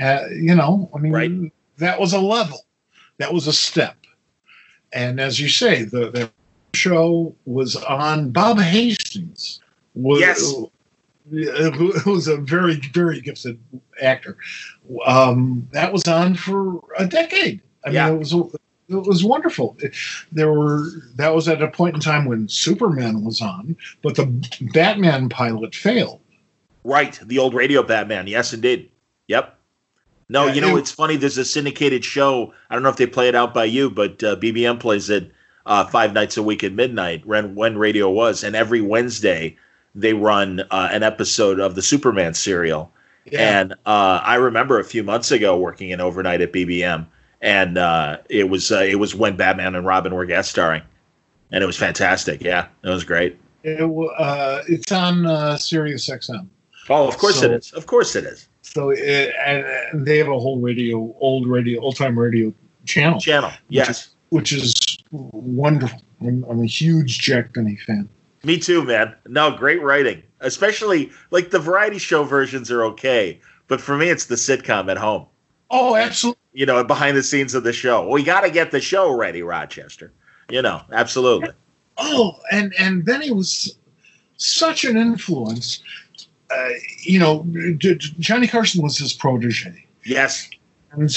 Uh, 0.00 0.24
you 0.32 0.54
know, 0.54 0.90
I 0.94 0.98
mean, 0.98 1.12
Right. 1.12 1.52
that 1.78 2.00
was 2.00 2.12
a 2.12 2.20
level, 2.20 2.64
that 3.18 3.32
was 3.32 3.46
a 3.46 3.52
step, 3.52 3.96
and 4.92 5.20
as 5.20 5.38
you 5.38 5.48
say, 5.48 5.84
the 5.84 6.10
the 6.10 6.30
show 6.74 7.34
was 7.46 7.76
on 7.76 8.30
Bob 8.30 8.58
Hastings. 8.60 9.60
Was, 9.94 10.20
Yes. 10.20 10.54
uh, 10.54 11.70
who 11.72 11.92
who 11.92 12.12
was 12.12 12.28
a 12.28 12.36
very 12.36 12.76
very 12.92 13.20
gifted 13.20 13.58
actor. 14.00 14.36
Um, 15.06 15.68
that 15.72 15.92
was 15.92 16.06
on 16.08 16.34
for 16.34 16.80
a 16.98 17.06
decade. 17.06 17.60
I 17.84 17.90
Yeah. 17.90 18.06
mean, 18.06 18.14
it 18.16 18.18
was 18.18 18.34
it 18.88 19.06
was 19.06 19.24
wonderful. 19.24 19.76
There 20.32 20.52
were 20.52 20.86
that 21.16 21.34
was 21.34 21.48
at 21.48 21.62
a 21.62 21.68
point 21.68 21.94
in 21.94 22.00
time 22.00 22.24
when 22.24 22.48
Superman 22.48 23.24
was 23.24 23.40
on, 23.40 23.76
but 24.02 24.14
the 24.14 24.26
Batman 24.72 25.28
pilot 25.28 25.74
failed. 25.74 26.20
Right, 26.84 27.18
the 27.24 27.38
old 27.38 27.54
radio 27.54 27.82
Batman. 27.82 28.26
Yes, 28.26 28.52
indeed. 28.52 28.90
Yep. 29.26 29.54
No, 30.30 30.46
Yeah, 30.46 30.52
you 30.54 30.60
know 30.60 30.76
it- 30.76 30.80
it's 30.80 30.92
funny. 30.92 31.16
There's 31.16 31.38
a 31.38 31.44
syndicated 31.44 32.04
show. 32.04 32.52
I 32.70 32.74
don't 32.74 32.82
know 32.82 32.88
if 32.90 32.96
they 32.96 33.06
play 33.06 33.28
it 33.28 33.34
out 33.34 33.52
by 33.54 33.64
you, 33.64 33.90
but 33.90 34.22
uh, 34.22 34.36
BBM 34.36 34.78
plays 34.80 35.10
it 35.10 35.30
uh, 35.66 35.84
five 35.84 36.12
nights 36.12 36.36
a 36.36 36.42
week 36.42 36.64
at 36.64 36.72
midnight 36.72 37.26
when 37.26 37.54
when 37.54 37.76
radio 37.78 38.10
was, 38.10 38.42
and 38.44 38.56
every 38.56 38.80
Wednesday 38.80 39.56
they 39.94 40.12
run 40.14 40.60
uh, 40.70 40.88
an 40.92 41.02
episode 41.02 41.58
of 41.60 41.74
the 41.74 41.82
Superman 41.82 42.32
serial. 42.34 42.92
Yeah. 43.30 43.60
And 43.60 43.72
uh, 43.84 44.20
I 44.24 44.36
remember 44.36 44.78
a 44.78 44.84
few 44.84 45.02
months 45.02 45.30
ago 45.30 45.58
working 45.58 45.90
in 45.90 46.00
overnight 46.00 46.40
at 46.40 46.52
BBM, 46.52 47.06
and 47.40 47.78
uh, 47.78 48.18
it 48.28 48.48
was 48.48 48.70
uh, 48.72 48.80
it 48.80 48.96
was 48.96 49.14
when 49.14 49.36
Batman 49.36 49.74
and 49.74 49.86
Robin 49.86 50.14
were 50.14 50.26
guest 50.26 50.50
starring, 50.50 50.82
and 51.52 51.62
it 51.62 51.66
was 51.66 51.76
fantastic. 51.76 52.42
Yeah, 52.42 52.66
it 52.82 52.88
was 52.90 53.04
great. 53.04 53.38
It, 53.64 53.80
uh, 53.82 54.62
it's 54.68 54.90
on 54.92 55.26
uh, 55.26 55.56
Sirius 55.56 56.08
XM. 56.08 56.46
Oh, 56.88 57.06
of 57.08 57.18
course 57.18 57.40
So- 57.40 57.46
it 57.46 57.52
is. 57.52 57.72
Of 57.72 57.86
course 57.86 58.16
it 58.16 58.24
is. 58.24 58.48
So 58.62 58.90
it, 58.90 59.34
and, 59.46 59.64
and 59.92 60.06
they 60.06 60.18
have 60.18 60.28
a 60.28 60.38
whole 60.38 60.60
radio, 60.60 61.14
old 61.20 61.48
radio, 61.48 61.80
old 61.80 61.96
time 61.96 62.18
radio 62.18 62.52
channel, 62.84 63.18
Channel. 63.18 63.50
Yes. 63.68 64.10
which 64.28 64.52
is 64.52 64.74
wonderful. 65.10 66.00
I'm, 66.20 66.44
I'm 66.44 66.60
a 66.60 66.66
huge 66.66 67.18
Jack 67.20 67.54
Benny 67.54 67.76
fan. 67.76 68.08
Me 68.44 68.58
too, 68.58 68.84
man. 68.84 69.14
No, 69.26 69.50
great 69.56 69.82
writing. 69.82 70.22
Especially 70.40 71.10
like 71.30 71.50
the 71.50 71.58
variety 71.58 71.98
show 71.98 72.24
versions 72.24 72.70
are 72.70 72.84
okay, 72.84 73.40
but 73.68 73.80
for 73.80 73.96
me, 73.96 74.08
it's 74.10 74.26
the 74.26 74.34
sitcom 74.36 74.90
at 74.90 74.96
home. 74.98 75.26
Oh, 75.70 75.96
absolutely. 75.96 76.40
You 76.52 76.66
know, 76.66 76.82
behind 76.82 77.16
the 77.16 77.22
scenes 77.22 77.54
of 77.54 77.62
the 77.62 77.72
show. 77.72 78.08
We 78.08 78.22
got 78.22 78.40
to 78.42 78.50
get 78.50 78.70
the 78.70 78.80
show 78.80 79.12
ready, 79.14 79.42
Rochester. 79.42 80.12
You 80.50 80.62
know, 80.62 80.80
absolutely. 80.92 81.50
Oh, 81.98 82.36
and 82.50 82.72
and 82.78 83.04
Benny 83.04 83.30
was 83.30 83.76
such 84.36 84.84
an 84.84 84.96
influence. 84.96 85.82
Uh, 86.50 86.68
you 87.02 87.18
know, 87.18 87.46
Johnny 88.18 88.46
Carson 88.46 88.82
was 88.82 88.96
his 88.96 89.12
protege. 89.12 89.84
Yes. 90.04 90.48
And 90.92 91.14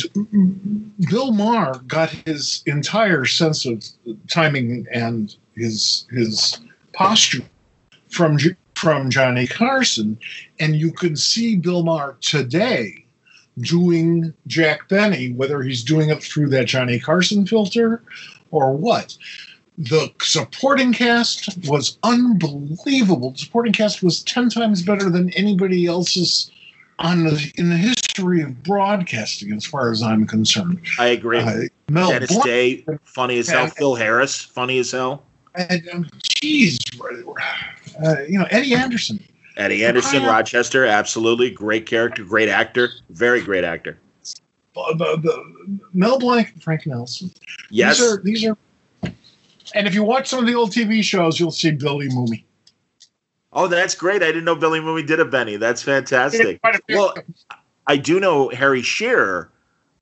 Bill 1.10 1.32
Maher 1.32 1.80
got 1.88 2.10
his 2.10 2.62
entire 2.66 3.24
sense 3.26 3.66
of 3.66 3.84
timing 4.28 4.86
and 4.92 5.34
his 5.56 6.06
his 6.12 6.60
posture 6.92 7.44
from 8.10 8.38
from 8.76 9.10
Johnny 9.10 9.48
Carson, 9.48 10.20
and 10.60 10.76
you 10.76 10.92
can 10.92 11.16
see 11.16 11.56
Bill 11.56 11.84
Maher 11.84 12.18
today 12.20 13.06
doing 13.60 14.34
Jack 14.48 14.88
Benny, 14.88 15.34
whether 15.34 15.62
he's 15.62 15.84
doing 15.84 16.10
it 16.10 16.24
through 16.24 16.50
that 16.50 16.66
Johnny 16.66 17.00
Carson 17.00 17.46
filter 17.46 18.02
or 18.52 18.74
what. 18.74 19.18
The 19.78 20.12
supporting 20.22 20.94
cast 20.94 21.58
was 21.68 21.98
unbelievable. 22.04 23.32
The 23.32 23.40
supporting 23.40 23.74
cast 23.74 24.04
was 24.04 24.22
ten 24.24 24.50
times 24.50 24.82
better 24.84 25.10
than 25.10 25.32
anybody 25.32 25.86
else's 25.88 26.52
on 27.00 27.24
the, 27.24 27.52
in 27.58 27.70
the 27.70 27.78
history 27.78 28.42
of 28.42 28.62
broadcasting, 28.64 29.54
as 29.54 29.66
far 29.66 29.92
as 29.92 30.04
I'm 30.04 30.28
concerned. 30.28 30.80
I 31.00 31.08
agree. 31.08 31.40
Uh, 31.40 31.62
Mel 31.90 32.12
Dennis 32.12 32.30
Blanc, 32.30 32.46
Day, 32.46 32.86
funny 33.04 33.40
as 33.40 33.50
hell. 33.50 33.64
Yeah. 33.64 33.70
Phil 33.70 33.96
Harris, 33.96 34.40
funny 34.40 34.78
as 34.78 34.92
hell. 34.92 35.24
and 35.56 35.90
um, 35.90 36.10
geez, 36.20 36.80
uh, 38.06 38.22
you 38.28 38.38
know 38.38 38.48
Eddie 38.52 38.76
Anderson. 38.76 39.24
Eddie 39.62 39.86
Anderson, 39.86 40.24
Rochester, 40.24 40.86
absolutely 40.86 41.50
great 41.52 41.86
character, 41.86 42.24
great 42.24 42.50
actor, 42.50 42.90
very 43.12 43.42
great 43.42 43.64
actor. 43.64 43.98
Bu- 44.74 44.96
bu- 44.96 45.18
bu- 45.18 45.80
Mel 45.94 46.18
Blanc 46.18 46.52
and 46.54 46.64
Frank 46.64 46.88
Nelson. 46.88 47.32
Yes, 47.70 48.00
These 48.00 48.08
are 48.12 48.22
these 48.24 48.46
are. 48.46 48.58
And 49.74 49.88
if 49.88 49.94
you 49.94 50.04
watch 50.04 50.28
some 50.28 50.40
of 50.40 50.46
the 50.48 50.56
old 50.56 50.72
TV 50.72 51.04
shows, 51.04 51.40
you'll 51.40 51.52
see 51.52 51.72
Billy 51.72 52.10
Mumy. 52.10 52.44
Oh, 53.54 53.68
that's 53.68 53.96
great. 53.96 54.24
I 54.24 54.28
didn't 54.28 54.46
know 54.46 54.56
Billy 54.56 54.80
Mumy 54.80 55.06
did 55.06 55.20
a 55.20 55.26
Benny. 55.26 55.58
That's 55.58 55.82
fantastic. 55.82 56.60
Quite 56.62 56.76
a 56.76 56.80
few- 56.88 56.98
Well, 56.98 57.14
I 57.88 57.98
do 57.98 58.20
know 58.20 58.50
Harry 58.50 58.82
Shearer 58.82 59.50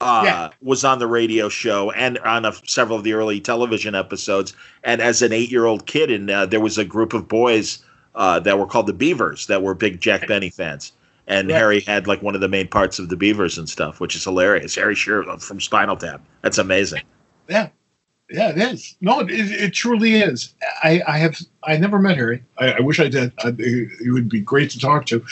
uh, 0.02 0.22
Yeah. 0.26 0.50
was 0.62 0.84
on 0.84 1.00
the 1.00 1.08
radio 1.08 1.50
show 1.50 1.92
and 1.92 2.18
on 2.20 2.46
a, 2.46 2.54
several 2.66 2.98
of 2.98 3.04
the 3.04 3.14
early 3.14 3.40
television 3.42 3.96
episodes. 3.96 4.54
And 4.84 5.02
as 5.02 5.22
an 5.24 5.34
eight-year-old 5.34 5.88
kid, 5.88 6.12
and 6.12 6.30
uh, 6.30 6.46
there 6.46 6.60
was 6.62 6.78
a 6.78 6.86
group 6.86 7.14
of 7.14 7.28
boys 7.28 7.84
uh, 8.20 8.40
that 8.42 8.60
were 8.60 8.68
called 8.68 8.86
the 8.86 8.94
Beavers 8.94 9.48
that 9.48 9.64
were 9.64 9.74
big 9.74 10.00
Jack 10.00 10.28
Benny 10.28 10.50
fans. 10.52 10.92
And 11.26 11.48
Right. 11.48 11.58
Harry 11.58 11.80
had 11.82 12.06
like 12.08 12.22
one 12.22 12.36
of 12.36 12.42
the 12.42 12.48
main 12.48 12.68
parts 12.68 13.00
of 13.00 13.10
the 13.10 13.16
Beavers 13.16 13.58
and 13.58 13.68
stuff, 13.70 14.00
which 14.00 14.16
is 14.16 14.24
hilarious. 14.24 14.76
Harry 14.76 14.96
Shearer 14.96 15.24
from 15.38 15.60
Spinal 15.62 15.96
Tap. 15.96 16.22
That's 16.42 16.58
amazing. 16.58 17.02
yeah, 17.48 17.70
yeah, 18.32 18.50
it 18.50 18.58
is. 18.58 18.96
No, 19.02 19.20
it, 19.22 19.30
it 19.32 19.74
truly 19.74 20.16
is. 20.16 20.54
I, 20.84 21.02
I 21.08 21.18
have 21.20 21.40
I 21.64 21.78
never 21.78 21.98
met 22.00 22.18
Harry. 22.18 22.44
I, 22.58 22.74
I 22.74 22.80
wish 22.82 23.00
I 23.00 23.08
did. 23.10 23.32
I, 23.44 23.54
it 23.58 24.12
would 24.12 24.28
be 24.28 24.40
great 24.42 24.70
to 24.72 24.80
talk 24.80 25.06
to. 25.08 25.24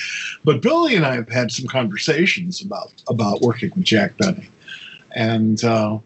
But 0.44 0.62
Billy 0.62 0.96
and 0.96 1.06
I 1.06 1.16
have 1.16 1.30
had 1.30 1.52
some 1.52 1.68
conversations 1.68 2.62
about 2.62 2.94
about 3.10 3.42
working 3.42 3.72
with 3.76 3.84
Jack 3.84 4.16
Benny, 4.18 4.50
and 5.16 5.64
uh, 5.64 5.98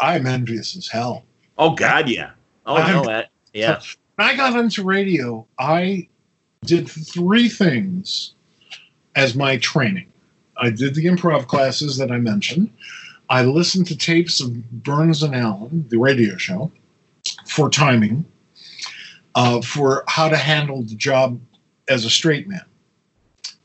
I'm 0.00 0.26
envious 0.26 0.76
as 0.76 0.88
hell. 0.88 1.24
Oh 1.58 1.74
God, 1.74 2.08
yeah. 2.08 2.30
Oh 2.66 2.76
I'm- 2.76 2.96
no, 2.96 3.04
that 3.04 3.30
yeah. 3.52 3.80
When 4.18 4.26
I 4.26 4.34
got 4.34 4.58
into 4.58 4.82
radio, 4.82 5.46
I 5.60 6.08
did 6.64 6.90
three 6.90 7.48
things 7.48 8.32
as 9.14 9.36
my 9.36 9.58
training. 9.58 10.08
I 10.56 10.70
did 10.70 10.96
the 10.96 11.04
improv 11.04 11.46
classes 11.46 11.98
that 11.98 12.10
I 12.10 12.18
mentioned. 12.18 12.68
I 13.30 13.44
listened 13.44 13.86
to 13.86 13.96
tapes 13.96 14.40
of 14.40 14.68
Burns 14.82 15.22
and 15.22 15.36
Allen, 15.36 15.86
the 15.88 15.98
radio 15.98 16.36
show, 16.36 16.72
for 17.46 17.70
timing, 17.70 18.24
uh, 19.36 19.60
for 19.60 20.02
how 20.08 20.28
to 20.28 20.36
handle 20.36 20.82
the 20.82 20.96
job 20.96 21.40
as 21.88 22.04
a 22.04 22.10
straight 22.10 22.48
man. 22.48 22.64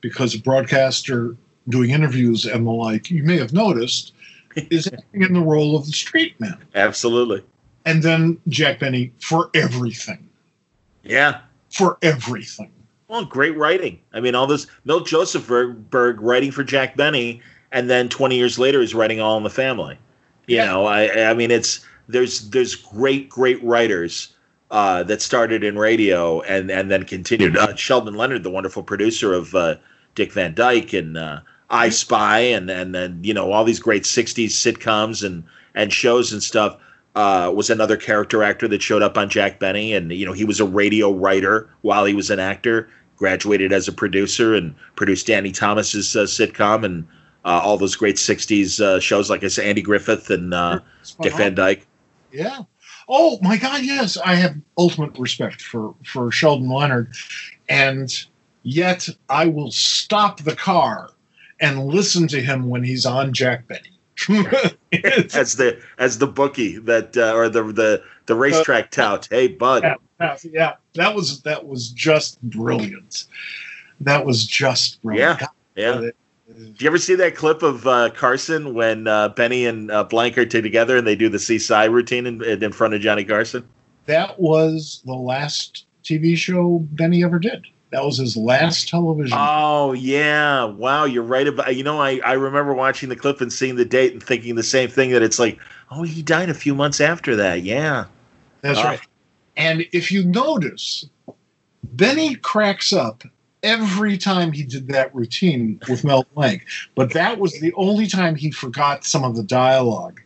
Because 0.02 0.36
a 0.36 0.40
broadcaster 0.40 1.36
doing 1.68 1.90
interviews 1.90 2.46
and 2.46 2.68
the 2.68 2.72
like, 2.72 3.10
you 3.10 3.24
may 3.24 3.38
have 3.40 3.54
noticed, 3.54 4.14
is 4.56 4.86
acting 4.86 5.24
in 5.24 5.34
the 5.34 5.42
role 5.42 5.76
of 5.76 5.88
the 5.88 5.94
straight 5.94 6.40
man. 6.40 6.64
Absolutely. 6.76 7.44
And 7.86 8.04
then 8.04 8.40
Jack 8.50 8.80
Benny 8.80 9.12
for 9.20 9.50
everything 9.56 10.23
Yeah. 11.04 11.40
for 11.70 11.98
everything. 12.02 12.72
Well, 13.08 13.26
great 13.26 13.56
writing. 13.58 14.00
I 14.14 14.20
mean, 14.20 14.34
all 14.36 14.48
this 14.48 14.68
Milt 14.86 15.08
Josefsberg 15.08 16.18
writing 16.20 16.52
for 16.52 16.64
Jack 16.64 16.96
Benny, 16.96 17.42
and 17.72 17.90
then 17.90 18.10
20 18.10 18.36
years 18.36 18.58
later 18.58 18.80
he's 18.82 18.96
writing 18.96 19.20
All 19.20 19.38
in 19.38 19.44
the 19.44 19.50
Family. 19.50 19.98
You 20.48 20.58
Yeah. 20.58 20.66
know, 20.66 20.86
I 20.86 21.30
I 21.30 21.34
mean 21.34 21.52
it's 21.52 21.86
there's 22.08 22.50
there's 22.50 22.76
great 22.76 23.30
great 23.30 23.64
writers 23.64 24.34
uh, 24.72 25.04
that 25.04 25.22
started 25.22 25.64
in 25.64 25.78
radio 25.78 26.42
and 26.42 26.72
and 26.72 26.90
then 26.90 27.04
continued. 27.04 27.56
Uh, 27.58 27.76
Sheldon 27.76 28.16
Leonard, 28.16 28.44
the 28.44 28.50
wonderful 28.50 28.82
producer 28.84 29.34
of 29.34 29.54
uh, 29.56 29.76
Dick 30.16 30.32
Van 30.34 30.54
Dyke 30.56 30.94
and 30.94 31.18
uh, 31.18 31.40
I 31.70 31.90
Spy 31.90 32.40
and 32.40 32.70
and 32.70 32.96
then 32.96 33.20
you 33.24 33.34
know 33.34 33.52
all 33.52 33.64
these 33.64 33.80
great 33.80 34.04
60s 34.04 34.48
sitcoms 34.50 35.24
and 35.24 35.44
and 35.76 35.94
shows 35.94 36.34
and 36.34 36.42
stuff. 36.42 36.78
Uh, 37.16 37.52
was 37.54 37.70
another 37.70 37.96
character 37.96 38.42
actor 38.42 38.68
that 38.68 38.82
showed 38.82 39.04
up 39.04 39.18
on 39.20 39.30
Jack 39.30 39.60
Benny, 39.60 39.94
and 39.94 40.12
you 40.12 40.26
know 40.26 40.34
he 40.34 40.46
was 40.46 40.60
a 40.60 40.66
radio 40.66 41.12
writer 41.12 41.70
while 41.82 42.06
he 42.06 42.14
was 42.14 42.30
an 42.30 42.40
actor. 42.40 42.90
Graduated 43.18 43.72
as 43.72 43.88
a 43.88 43.92
producer 43.92 44.56
and 44.56 44.74
produced 44.96 45.28
Danny 45.28 45.52
Thomas's 45.52 46.16
uh, 46.16 46.24
sitcom 46.24 46.84
and 46.84 47.08
uh, 47.46 47.62
all 47.64 47.78
those 47.78 47.96
great 47.96 48.16
'60s 48.16 48.82
uh, 48.82 49.00
shows, 49.00 49.30
like 49.30 49.44
I 49.44 49.48
said, 49.48 49.66
Andy 49.66 49.84
Griffith 49.84 50.30
and 50.32 50.54
uh, 50.54 50.80
Dick. 51.22 51.34
Van 51.34 51.54
Dyke. 51.54 51.86
Yeah. 52.32 52.62
Oh 53.08 53.38
my 53.42 53.58
God! 53.58 53.84
Yes, 53.84 54.18
I 54.18 54.36
have 54.36 54.56
ultimate 54.78 55.18
respect 55.18 55.62
for 55.62 55.94
for 56.04 56.32
Sheldon 56.32 56.70
Leonard, 56.70 57.14
and 57.70 58.12
yet 58.64 59.08
I 59.30 59.48
will 59.48 59.72
stop 59.72 60.40
the 60.40 60.56
car 60.56 61.12
and 61.60 61.86
listen 61.86 62.28
to 62.30 62.42
him 62.42 62.70
when 62.70 62.84
he's 62.84 63.06
on 63.06 63.34
Jack 63.34 63.68
Benny. 63.68 63.93
As 65.34 65.56
the 65.56 65.82
as 65.98 66.20
the 66.20 66.28
bookie 66.28 66.78
that 66.80 67.18
uh, 67.18 67.34
or 67.34 67.50
the 67.50 67.64
the 67.64 68.04
the 68.28 68.36
racetrack 68.36 68.92
tout. 68.92 69.28
Hey, 69.30 69.48
bud. 69.48 69.84
yeah, 70.20 70.38
yeah, 70.44 70.74
that 70.94 71.16
was 71.16 71.42
that 71.42 71.66
was 71.66 71.90
just 71.90 72.42
brilliant. 72.44 73.26
That 74.02 74.26
was 74.26 74.46
just 74.46 75.02
brilliant. 75.02 75.42
Yeah, 75.76 75.94
Yeah. 76.02 76.12
Do 76.56 76.76
you 76.78 76.88
ever 76.88 77.00
see 77.00 77.16
that 77.16 77.36
clip 77.36 77.64
of 77.64 77.88
uh, 77.88 78.12
Carson 78.12 78.76
when 78.76 79.08
uh, 79.08 79.30
Benny 79.30 79.66
and 79.66 79.90
uh, 79.90 80.04
Blanc 80.04 80.38
are 80.38 80.46
together 80.46 80.98
and 80.98 81.08
they 81.08 81.16
do 81.16 81.28
the 81.28 81.40
Seaside 81.40 81.90
routine 81.90 82.28
in, 82.28 82.44
in 82.44 82.72
front 82.72 82.94
of 82.94 83.02
Johnny 83.02 83.24
Carson? 83.24 83.68
that 84.06 84.40
was 84.40 85.02
the 85.06 85.14
last 85.14 85.86
TV 86.04 86.36
show 86.38 86.80
Benny 86.92 87.24
ever 87.24 87.40
did. 87.40 87.66
That 87.94 88.04
was 88.04 88.18
his 88.18 88.36
last 88.36 88.90
television. 88.90 89.38
Oh 89.40 89.94
yeah, 89.94 90.64
wow, 90.64 91.06
you're 91.06 91.22
right 91.22 91.48
about. 91.48 91.76
You 91.76 91.84
know, 91.84 92.02
I 92.02 92.20
I 92.26 92.34
remember 92.34 92.74
watching 92.74 93.10
the 93.10 93.16
clip 93.16 93.40
and 93.40 93.54
seeing 93.54 93.76
the 93.76 93.86
date 93.86 94.14
and 94.14 94.24
thinking 94.24 94.56
the 94.56 94.64
same 94.64 94.90
thing. 94.90 95.12
That 95.12 95.22
it's 95.22 95.38
like, 95.38 95.60
oh, 95.92 96.02
he 96.02 96.24
died 96.24 96.50
a 96.50 96.56
few 96.56 96.74
months 96.74 97.00
after 97.00 97.36
that. 97.36 97.62
Yeah, 97.62 98.06
That's 98.62 98.84
right. 98.84 99.00
And 99.58 99.86
if 99.92 100.12
you 100.12 100.26
notice, 100.26 101.06
Benny 101.84 102.34
cracks 102.34 102.94
up 102.94 103.24
every 103.62 104.18
time 104.18 104.52
he 104.52 104.64
did 104.64 104.88
that 104.88 105.14
routine 105.14 105.80
with 105.88 106.04
Mel 106.04 106.26
Blanc, 106.34 106.66
but 106.96 107.14
that 107.14 107.38
was 107.38 107.60
the 107.60 107.74
only 107.74 108.08
time 108.08 108.34
he 108.34 108.50
forgot 108.50 109.06
some 109.06 109.24
of 109.24 109.36
the 109.36 109.44
dialogue. 109.44 110.20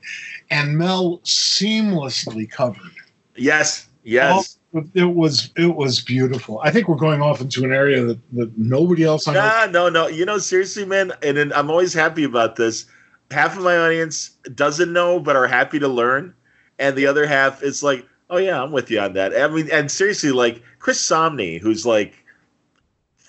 And 0.50 0.78
Mel 0.78 1.20
seamlessly 1.26 2.50
covered. 2.50 2.94
yes, 3.36 3.90
yes. 4.06 4.57
It 4.94 5.16
was 5.16 5.52
it 5.56 5.76
was 5.76 6.02
beautiful. 6.02 6.60
I 6.64 6.72
think 6.72 6.88
we're 6.88 6.96
going 6.96 7.22
off 7.22 7.42
into 7.42 7.64
an 7.64 7.72
area 7.72 8.04
that, 8.04 8.20
that 8.34 8.58
nobody 8.58 9.04
else 9.04 9.28
on 9.28 9.36
earth 9.36 9.44
Nah, 9.44 9.66
no, 9.72 9.90
no. 9.90 10.08
You 10.08 10.26
know, 10.26 10.38
seriously, 10.38 10.86
man, 10.86 11.12
and, 11.24 11.38
and 11.38 11.54
I'm 11.54 11.70
always 11.70 11.94
happy 11.94 12.24
about 12.24 12.56
this. 12.56 12.86
Half 13.32 13.58
of 13.58 13.64
my 13.64 13.78
audience 13.78 14.30
doesn't 14.56 14.92
know, 14.92 15.20
but 15.20 15.36
are 15.36 15.48
happy 15.48 15.80
to 15.80 15.88
learn, 15.88 16.34
and 16.80 16.96
the 16.96 17.08
other 17.08 17.26
half 17.26 17.62
is 17.62 17.84
like, 17.84 18.06
"Oh 18.30 18.38
yeah, 18.38 18.62
I'm 18.62 18.72
with 18.72 18.90
you 18.90 19.00
on 19.00 19.14
that." 19.14 19.38
I 19.38 19.48
mean, 19.48 19.70
and 19.72 19.92
seriously, 19.92 20.32
like 20.32 20.62
Chris 20.80 21.02
Somney, 21.02 21.60
who's 21.60 21.86
like 21.86 22.14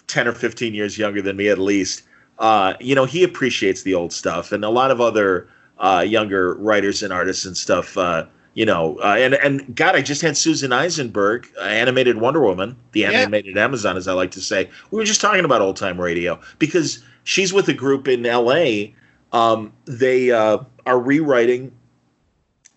ten 0.06 0.28
or 0.28 0.32
fifteen 0.32 0.74
years 0.74 0.98
younger 0.98 1.20
than 1.20 1.36
me 1.36 1.48
at 1.48 1.58
least, 1.58 2.02
uh, 2.38 2.74
you 2.80 2.94
know, 2.94 3.04
he 3.04 3.24
appreciates 3.24 3.82
the 3.82 3.94
old 3.94 4.12
stuff, 4.12 4.52
and 4.52 4.64
a 4.64 4.70
lot 4.70 4.90
of 4.90 5.00
other 5.00 5.48
uh, 5.78 6.04
younger 6.06 6.54
writers 6.54 7.02
and 7.02 7.12
artists 7.12 7.44
and 7.44 7.56
stuff. 7.56 7.96
Uh, 7.96 8.26
you 8.59 8.66
know, 8.66 8.98
uh, 9.05 9.14
and 9.16 9.35
and 9.35 9.76
God, 9.76 9.94
I 9.94 10.02
just 10.02 10.20
had 10.20 10.36
Susan 10.36 10.72
Eisenberg, 10.72 11.47
uh, 11.60 11.62
animated 11.62 12.16
Wonder 12.18 12.40
Woman, 12.40 12.74
the 12.90 13.01
Yeah. 13.02 13.10
animated 13.12 13.56
Amazon, 13.56 13.97
as 13.97 14.09
I 14.09 14.14
like 14.14 14.32
to 14.32 14.40
say. 14.40 14.68
We 14.90 14.98
were 14.98 15.05
just 15.05 15.20
talking 15.20 15.44
about 15.44 15.60
old 15.60 15.76
time 15.76 16.01
radio 16.01 16.40
because 16.59 16.98
she's 17.22 17.52
with 17.52 17.68
a 17.68 17.72
group 17.72 18.09
in 18.09 18.26
L.A. 18.26 18.93
Um, 19.32 19.72
they 19.85 20.32
uh, 20.32 20.59
are 20.86 20.98
rewriting 20.98 21.70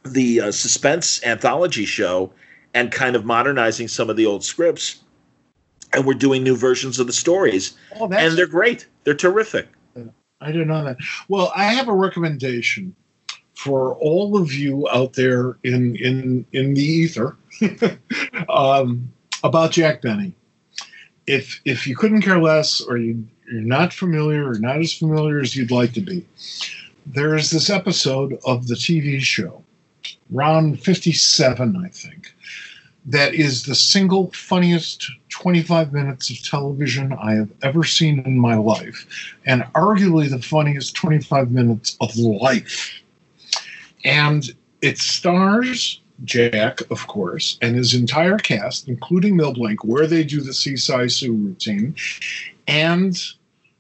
the 0.05 0.41
uh, 0.41 0.51
suspense 0.51 1.19
anthology 1.25 1.85
show 1.85 2.31
and 2.75 2.91
kind 2.91 3.15
of 3.15 3.25
modernizing 3.25 3.87
some 3.87 4.07
of 4.07 4.17
the 4.17 4.27
old 4.27 4.43
scripts, 4.45 5.01
and 5.93 6.05
we're 6.05 6.13
doing 6.13 6.43
new 6.43 6.55
versions 6.55 6.99
of 6.99 7.07
the 7.07 7.13
stories, 7.13 7.75
Oh, 7.99 8.07
and 8.11 8.37
they're 8.37 8.45
great. 8.45 8.85
They're 9.03 9.15
terrific. 9.15 9.67
I 10.41 10.51
didn't 10.51 10.67
know 10.67 10.83
that. 10.83 10.97
Well, 11.27 11.51
I 11.55 11.73
have 11.73 11.87
a 11.87 11.93
recommendation 11.93 12.95
for 13.61 13.93
all 13.95 14.41
of 14.41 14.51
you 14.51 14.87
out 14.89 15.13
there 15.13 15.55
in 15.63 15.95
in 15.97 16.43
in 16.51 16.73
the 16.73 16.83
ether 16.83 17.37
um, 18.49 19.13
about 19.43 19.71
Jack 19.71 20.01
Benny. 20.01 20.33
If 21.27 21.61
if 21.63 21.85
you 21.85 21.95
couldn't 21.95 22.23
care 22.23 22.41
less, 22.41 22.81
or 22.81 22.97
you 22.97 23.23
you're 23.51 23.61
not 23.61 23.93
familiar, 23.93 24.49
or 24.49 24.55
not 24.55 24.79
as 24.79 24.93
familiar 24.93 25.39
as 25.39 25.55
you'd 25.55 25.69
like 25.69 25.93
to 25.93 26.01
be, 26.01 26.25
there 27.05 27.35
is 27.35 27.51
this 27.51 27.69
episode 27.69 28.39
of 28.45 28.67
the 28.67 28.73
TV 28.73 29.19
show, 29.19 29.63
round 30.31 30.81
fifty 30.81 31.11
seven, 31.11 31.75
I 31.85 31.89
think, 31.89 32.33
that 33.05 33.35
is 33.35 33.65
the 33.65 33.75
single 33.75 34.31
funniest 34.31 35.11
25 35.29 35.93
minutes 35.93 36.29
of 36.29 36.41
television 36.43 37.13
I 37.13 37.33
have 37.35 37.49
ever 37.61 37.83
seen 37.83 38.19
in 38.21 38.39
my 38.39 38.55
life, 38.55 39.05
and 39.45 39.63
arguably 39.75 40.29
the 40.29 40.41
funniest 40.41 40.95
25 40.95 41.51
minutes 41.51 41.95
of 42.01 42.15
life. 42.15 43.00
And 44.03 44.49
it 44.81 44.97
stars 44.97 46.01
Jack, 46.23 46.81
of 46.91 47.07
course, 47.07 47.57
and 47.61 47.75
his 47.75 47.93
entire 47.93 48.37
cast, 48.37 48.87
including 48.87 49.35
Mel 49.35 49.53
Blanc, 49.53 49.83
where 49.83 50.05
they 50.05 50.23
do 50.23 50.41
the 50.41 50.53
Seaside 50.53 51.11
Sue 51.11 51.33
routine, 51.33 51.95
and 52.67 53.19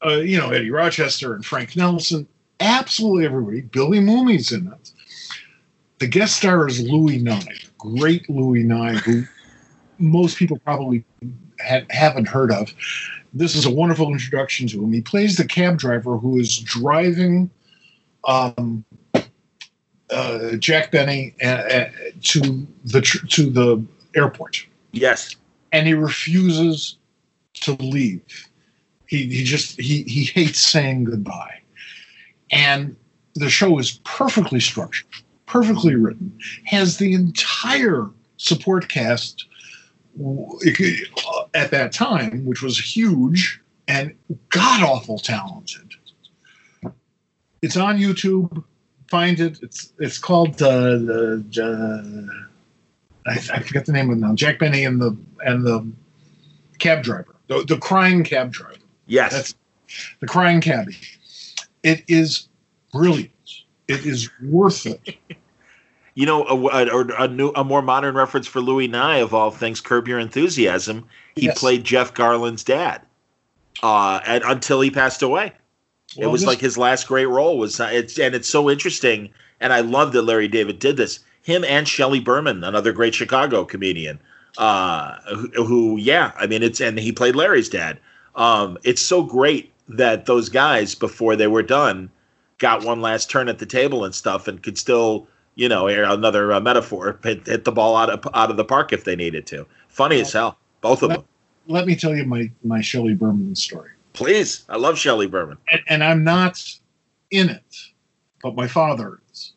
uh, 0.03 0.17
you 0.17 0.37
know 0.37 0.49
Eddie 0.49 0.71
Rochester 0.71 1.35
and 1.35 1.45
Frank 1.45 1.75
Nelson, 1.75 2.27
absolutely 2.59 3.25
everybody. 3.25 3.61
Billy 3.61 3.99
Mumy's 3.99 4.51
in 4.51 4.67
it. 4.67 4.91
The 5.99 6.07
guest 6.07 6.37
star 6.37 6.67
is 6.67 6.81
Louis 6.81 7.19
Nye, 7.19 7.57
great 7.77 8.27
Louis 8.27 8.63
Nye, 8.63 8.95
who 8.95 9.23
most 9.99 10.37
people 10.37 10.57
probably 10.65 11.05
ha- 11.63 11.85
haven't 11.91 12.27
heard 12.27 12.51
of. 12.51 12.73
This 13.33 13.55
is 13.55 13.65
a 13.65 13.71
wonderful 13.71 14.11
introduction 14.11 14.67
to 14.69 14.83
him. 14.83 14.91
He 14.91 15.01
plays 15.01 15.37
the 15.37 15.45
cab 15.45 15.77
driver 15.77 16.17
who 16.17 16.39
is 16.39 16.57
driving 16.57 17.51
um, 18.25 18.83
uh, 20.11 20.55
Jack 20.57 20.91
Benny 20.91 21.33
uh, 21.43 21.47
uh, 21.47 21.89
to 22.23 22.67
the 22.85 23.01
tr- 23.01 23.25
to 23.27 23.49
the 23.49 23.83
airport, 24.15 24.65
Yes. 24.91 25.35
and 25.71 25.87
he 25.87 25.93
refuses 25.93 26.97
to 27.55 27.73
leave. 27.73 28.21
He 29.07 29.27
he 29.27 29.43
just 29.43 29.79
he 29.79 30.03
he 30.03 30.25
hates 30.25 30.59
saying 30.59 31.05
goodbye, 31.05 31.59
and 32.51 32.95
the 33.35 33.49
show 33.49 33.77
is 33.79 33.99
perfectly 34.03 34.59
structured, 34.59 35.07
perfectly 35.45 35.95
written, 35.95 36.37
has 36.65 36.97
the 36.97 37.13
entire 37.13 38.09
support 38.37 38.89
cast 38.89 39.45
at 41.53 41.71
that 41.71 41.91
time, 41.93 42.45
which 42.45 42.61
was 42.61 42.77
huge 42.77 43.61
and 43.87 44.13
god 44.49 44.83
awful 44.83 45.17
talented. 45.17 45.89
It's 47.61 47.77
on 47.77 47.97
YouTube. 47.97 48.63
Find 49.11 49.39
it. 49.41 49.59
It's 49.61 49.91
it's 49.99 50.17
called 50.17 50.61
uh, 50.61 50.97
the. 50.97 51.43
Uh, 53.27 53.29
I, 53.29 53.33
I 53.57 53.59
forget 53.61 53.85
the 53.85 53.91
name 53.91 54.09
of 54.09 54.17
it 54.17 54.21
now. 54.21 54.33
Jack 54.33 54.57
Benny 54.57 54.85
and 54.85 55.01
the 55.01 55.15
and 55.45 55.65
the 55.65 55.85
cab 56.79 57.03
driver, 57.03 57.35
the, 57.47 57.65
the 57.67 57.77
crying 57.77 58.23
cab 58.23 58.51
driver 58.53 58.77
Yes. 59.07 59.31
That's- 59.33 59.55
the 60.21 60.27
crying 60.27 60.61
cabbie. 60.61 60.95
It 61.83 62.05
is 62.07 62.47
brilliant. 62.93 63.31
It 63.89 64.05
is 64.05 64.29
worth 64.41 64.85
it. 64.85 65.17
You 66.13 66.25
know, 66.25 66.43
a, 66.45 66.85
a, 66.85 67.23
a 67.23 67.27
new, 67.29 67.51
a 67.55 67.63
more 67.63 67.81
modern 67.81 68.15
reference 68.15 68.45
for 68.45 68.59
Louis 68.59 68.89
Nye 68.89 69.19
of 69.19 69.33
all 69.33 69.49
things, 69.49 69.79
Curb 69.79 70.09
Your 70.09 70.19
Enthusiasm. 70.19 71.05
He 71.35 71.45
Yes. 71.45 71.57
played 71.57 71.85
Jeff 71.85 72.13
Garlin's 72.13 72.65
dad, 72.65 73.01
uh, 73.81 74.19
and 74.25 74.43
until 74.43 74.81
he 74.81 74.91
passed 74.91 75.21
away. 75.21 75.53
It 76.17 76.27
was 76.27 76.41
this- 76.41 76.47
like 76.47 76.59
his 76.59 76.77
last 76.77 77.07
great 77.07 77.27
role 77.27 77.57
was. 77.57 77.79
Uh, 77.79 77.89
it's 77.91 78.17
and 78.19 78.35
it's 78.35 78.49
so 78.49 78.69
interesting, 78.69 79.29
and 79.59 79.71
I 79.73 79.81
love 79.81 80.11
that 80.13 80.23
Larry 80.23 80.47
David 80.47 80.79
did 80.79 80.97
this. 80.97 81.19
Him 81.43 81.63
and 81.63 81.87
Shelley 81.87 82.19
Berman, 82.19 82.63
another 82.63 82.91
great 82.93 83.15
Chicago 83.15 83.65
comedian, 83.65 84.19
uh, 84.57 85.15
who, 85.33 85.65
who, 85.65 85.97
yeah, 85.97 86.31
I 86.37 86.45
mean, 86.47 86.61
it's 86.63 86.79
and 86.79 86.99
he 86.99 87.11
played 87.11 87.35
Larry's 87.35 87.69
dad. 87.69 87.97
Um, 88.35 88.77
it's 88.83 89.01
so 89.01 89.23
great 89.23 89.71
that 89.89 90.25
those 90.25 90.49
guys, 90.49 90.95
before 90.95 91.35
they 91.35 91.47
were 91.47 91.63
done, 91.63 92.09
got 92.59 92.83
one 92.83 93.01
last 93.01 93.29
turn 93.29 93.49
at 93.49 93.59
the 93.59 93.65
table 93.65 94.05
and 94.05 94.13
stuff, 94.13 94.47
and 94.47 94.61
could 94.61 94.77
still, 94.77 95.27
you 95.55 95.67
know, 95.67 95.87
another 95.87 96.53
uh, 96.53 96.59
metaphor, 96.59 97.19
hit, 97.23 97.45
hit 97.47 97.65
the 97.65 97.71
ball 97.71 97.95
out 97.97 98.09
of 98.09 98.27
out 98.35 98.51
of 98.51 98.57
the 98.57 98.65
park 98.65 98.93
if 98.93 99.03
they 99.03 99.15
needed 99.15 99.45
to. 99.47 99.65
Funny 99.89 100.21
as 100.21 100.31
hell, 100.31 100.57
both 100.81 101.01
of 101.03 101.09
them. 101.09 101.23
let 101.67 101.85
me 101.85 101.95
tell 101.95 102.15
you 102.15 102.23
my 102.25 102.51
my 102.63 102.81
Shelley 102.81 103.15
Berman 103.15 103.55
story. 103.55 103.91
Please, 104.13 104.65
I 104.69 104.77
love 104.77 104.97
Shelley 104.97 105.27
Berman. 105.27 105.57
And, 105.71 105.81
and 105.87 106.03
I'm 106.03 106.23
not 106.23 106.61
in 107.31 107.49
it, 107.49 107.75
but 108.43 108.55
my 108.55 108.67
father 108.67 109.19
is. 109.31 109.53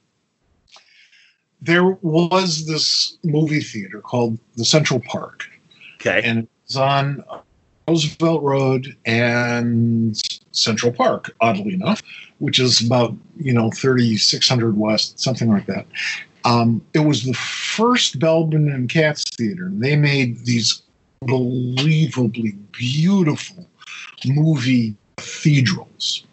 There 1.60 1.84
was 2.02 2.66
this 2.66 3.16
movie 3.24 3.60
theater 3.60 4.00
called 4.00 4.38
the 4.56 4.64
Central 4.64 5.00
Park, 5.00 5.46
Okay. 5.96 6.20
and 6.22 6.40
it 6.40 6.48
was 6.68 6.76
on 6.76 7.24
Roosevelt 7.88 8.42
Road 8.42 8.96
and 9.06 10.20
Central 10.52 10.92
Park, 10.92 11.34
oddly 11.40 11.72
enough, 11.74 12.02
which 12.38 12.58
is 12.58 12.84
about 12.84 13.14
you 13.36 13.52
know 13.52 13.70
thirty 13.70 14.16
six 14.18 14.48
hundred 14.48 14.76
west, 14.76 15.18
something 15.18 15.48
like 15.50 15.66
that. 15.66 15.86
Um, 16.44 16.84
it 16.92 17.00
was 17.00 17.24
the 17.24 17.32
first 17.32 18.18
Balaban 18.18 18.72
and 18.72 18.88
Katz 18.88 19.24
theater. 19.36 19.70
They 19.72 19.96
made 19.96 20.44
these 20.44 20.82
unbelievably 21.22 22.52
beautiful 22.72 23.66
movie 24.26 24.94
cathedrals, 25.16 26.24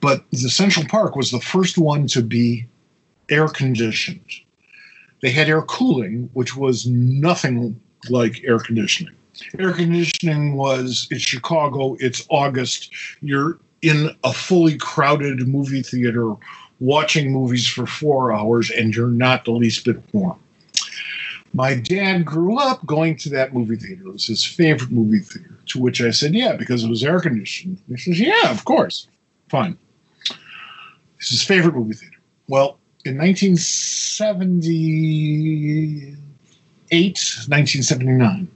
but 0.00 0.24
the 0.30 0.50
Central 0.50 0.86
Park 0.86 1.16
was 1.16 1.30
the 1.30 1.40
first 1.40 1.78
one 1.78 2.06
to 2.08 2.22
be 2.22 2.66
air 3.28 3.48
conditioned. 3.48 4.20
They 5.22 5.30
had 5.30 5.48
air 5.48 5.62
cooling, 5.62 6.30
which 6.32 6.56
was 6.56 6.86
nothing 6.86 7.78
like 8.08 8.42
air 8.44 8.58
conditioning 8.58 9.14
air 9.58 9.72
conditioning 9.72 10.56
was 10.56 11.06
it's 11.10 11.22
Chicago, 11.22 11.96
it's 12.00 12.26
August, 12.28 12.92
you're 13.20 13.58
in 13.82 14.14
a 14.24 14.32
fully 14.32 14.76
crowded 14.76 15.46
movie 15.48 15.82
theater 15.82 16.34
watching 16.80 17.32
movies 17.32 17.66
for 17.66 17.86
four 17.86 18.32
hours 18.32 18.70
and 18.70 18.94
you're 18.94 19.08
not 19.08 19.44
the 19.44 19.52
least 19.52 19.84
bit 19.84 20.02
warm. 20.12 20.38
My 21.52 21.74
dad 21.74 22.24
grew 22.24 22.58
up 22.58 22.84
going 22.86 23.16
to 23.18 23.30
that 23.30 23.52
movie 23.52 23.76
theater. 23.76 24.06
It 24.06 24.12
was 24.12 24.26
his 24.26 24.44
favorite 24.44 24.90
movie 24.90 25.20
theater. 25.20 25.49
To 25.70 25.78
which 25.78 26.02
I 26.02 26.10
said, 26.10 26.34
Yeah, 26.34 26.56
because 26.56 26.84
it 26.84 26.90
was 26.90 27.04
air 27.04 27.20
conditioned. 27.20 27.80
He 27.88 27.96
says, 27.96 28.18
Yeah, 28.18 28.50
of 28.50 28.64
course. 28.64 29.06
Fine. 29.48 29.78
It's 31.18 31.30
his 31.30 31.44
favorite 31.44 31.74
movie 31.74 31.94
theater. 31.94 32.16
Well, 32.48 32.78
in 33.04 33.18
1978, 33.18 36.16
1979, 36.90 38.48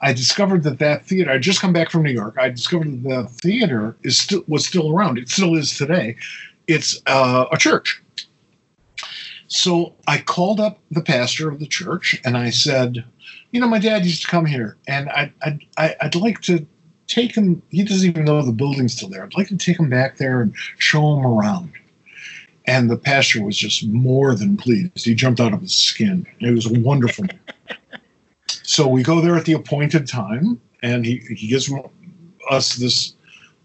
I 0.00 0.12
discovered 0.12 0.62
that 0.62 0.78
that 0.78 1.04
theater. 1.04 1.30
I'd 1.30 1.42
just 1.42 1.60
come 1.60 1.72
back 1.72 1.90
from 1.90 2.04
New 2.04 2.12
York. 2.12 2.36
I 2.38 2.48
discovered 2.48 3.02
that 3.02 3.08
the 3.08 3.28
theater 3.28 3.96
is 4.02 4.18
still 4.18 4.42
was 4.48 4.66
still 4.66 4.90
around. 4.90 5.18
It 5.18 5.28
still 5.28 5.56
is 5.56 5.76
today. 5.76 6.16
It's 6.66 7.00
uh, 7.06 7.46
a 7.52 7.58
church. 7.58 8.02
So 9.48 9.94
I 10.06 10.18
called 10.18 10.60
up 10.60 10.78
the 10.90 11.02
pastor 11.02 11.48
of 11.48 11.60
the 11.60 11.66
church 11.66 12.20
and 12.24 12.36
I 12.36 12.50
said, 12.50 13.04
"You 13.52 13.60
know, 13.60 13.68
my 13.68 13.78
dad 13.78 14.04
used 14.04 14.22
to 14.22 14.28
come 14.28 14.46
here, 14.46 14.76
and 14.88 15.08
I, 15.10 15.32
I, 15.42 15.58
I 15.78 15.96
I'd 16.00 16.14
like 16.14 16.40
to 16.42 16.66
take 17.06 17.36
him. 17.36 17.62
He 17.70 17.84
doesn't 17.84 18.08
even 18.08 18.24
know 18.24 18.42
the 18.42 18.52
building's 18.52 18.94
still 18.94 19.08
there. 19.08 19.24
I'd 19.24 19.36
like 19.36 19.48
to 19.48 19.56
take 19.56 19.78
him 19.78 19.88
back 19.88 20.16
there 20.16 20.40
and 20.40 20.54
show 20.78 21.16
him 21.16 21.26
around." 21.26 21.72
And 22.68 22.90
the 22.90 22.96
pastor 22.96 23.44
was 23.44 23.56
just 23.56 23.86
more 23.86 24.34
than 24.34 24.56
pleased. 24.56 25.04
He 25.04 25.14
jumped 25.14 25.38
out 25.38 25.52
of 25.52 25.60
his 25.60 25.76
skin. 25.76 26.26
It 26.40 26.50
was 26.52 26.68
wonderful. 26.68 27.26
So 28.62 28.88
we 28.88 29.04
go 29.04 29.20
there 29.20 29.36
at 29.36 29.44
the 29.44 29.52
appointed 29.52 30.08
time, 30.08 30.60
and 30.82 31.06
he, 31.06 31.18
he 31.18 31.46
gives 31.46 31.72
us 32.50 32.74
this 32.74 33.14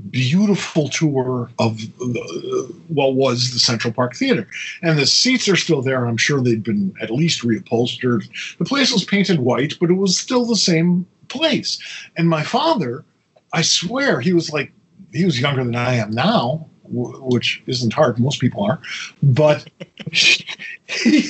beautiful 0.10 0.90
tour 0.90 1.50
of 1.60 1.78
the, 1.78 2.74
what 2.88 3.16
was 3.16 3.52
the 3.52 3.60
Central 3.60 3.94
Park 3.94 4.16
Theater. 4.16 4.48
And 4.82 4.98
the 4.98 5.06
seats 5.06 5.48
are 5.48 5.56
still 5.56 5.82
there. 5.82 6.06
I'm 6.06 6.18
sure 6.18 6.42
they'd 6.42 6.64
been 6.64 6.94
at 7.02 7.12
least 7.12 7.42
reupholstered. 7.42 8.28
The 8.58 8.66
place 8.66 8.92
was 8.92 9.04
painted 9.04 9.40
white, 9.40 9.76
but 9.80 9.90
it 9.90 9.96
was 9.96 10.18
still 10.18 10.46
the 10.46 10.56
same 10.56 11.06
place. 11.30 11.80
And 12.18 12.30
my 12.30 12.44
father, 12.44 13.06
I 13.54 13.62
swear, 13.62 14.20
he 14.20 14.34
was 14.34 14.52
like, 14.52 14.72
he 15.14 15.26
was 15.26 15.40
younger 15.40 15.64
than 15.64 15.76
I 15.76 15.96
am 15.96 16.12
now, 16.12 16.68
which 16.84 17.62
isn't 17.68 17.94
hard. 17.94 18.20
Most 18.20 18.40
people 18.40 18.64
are. 18.64 18.80
But 19.22 19.70
he, 20.12 21.30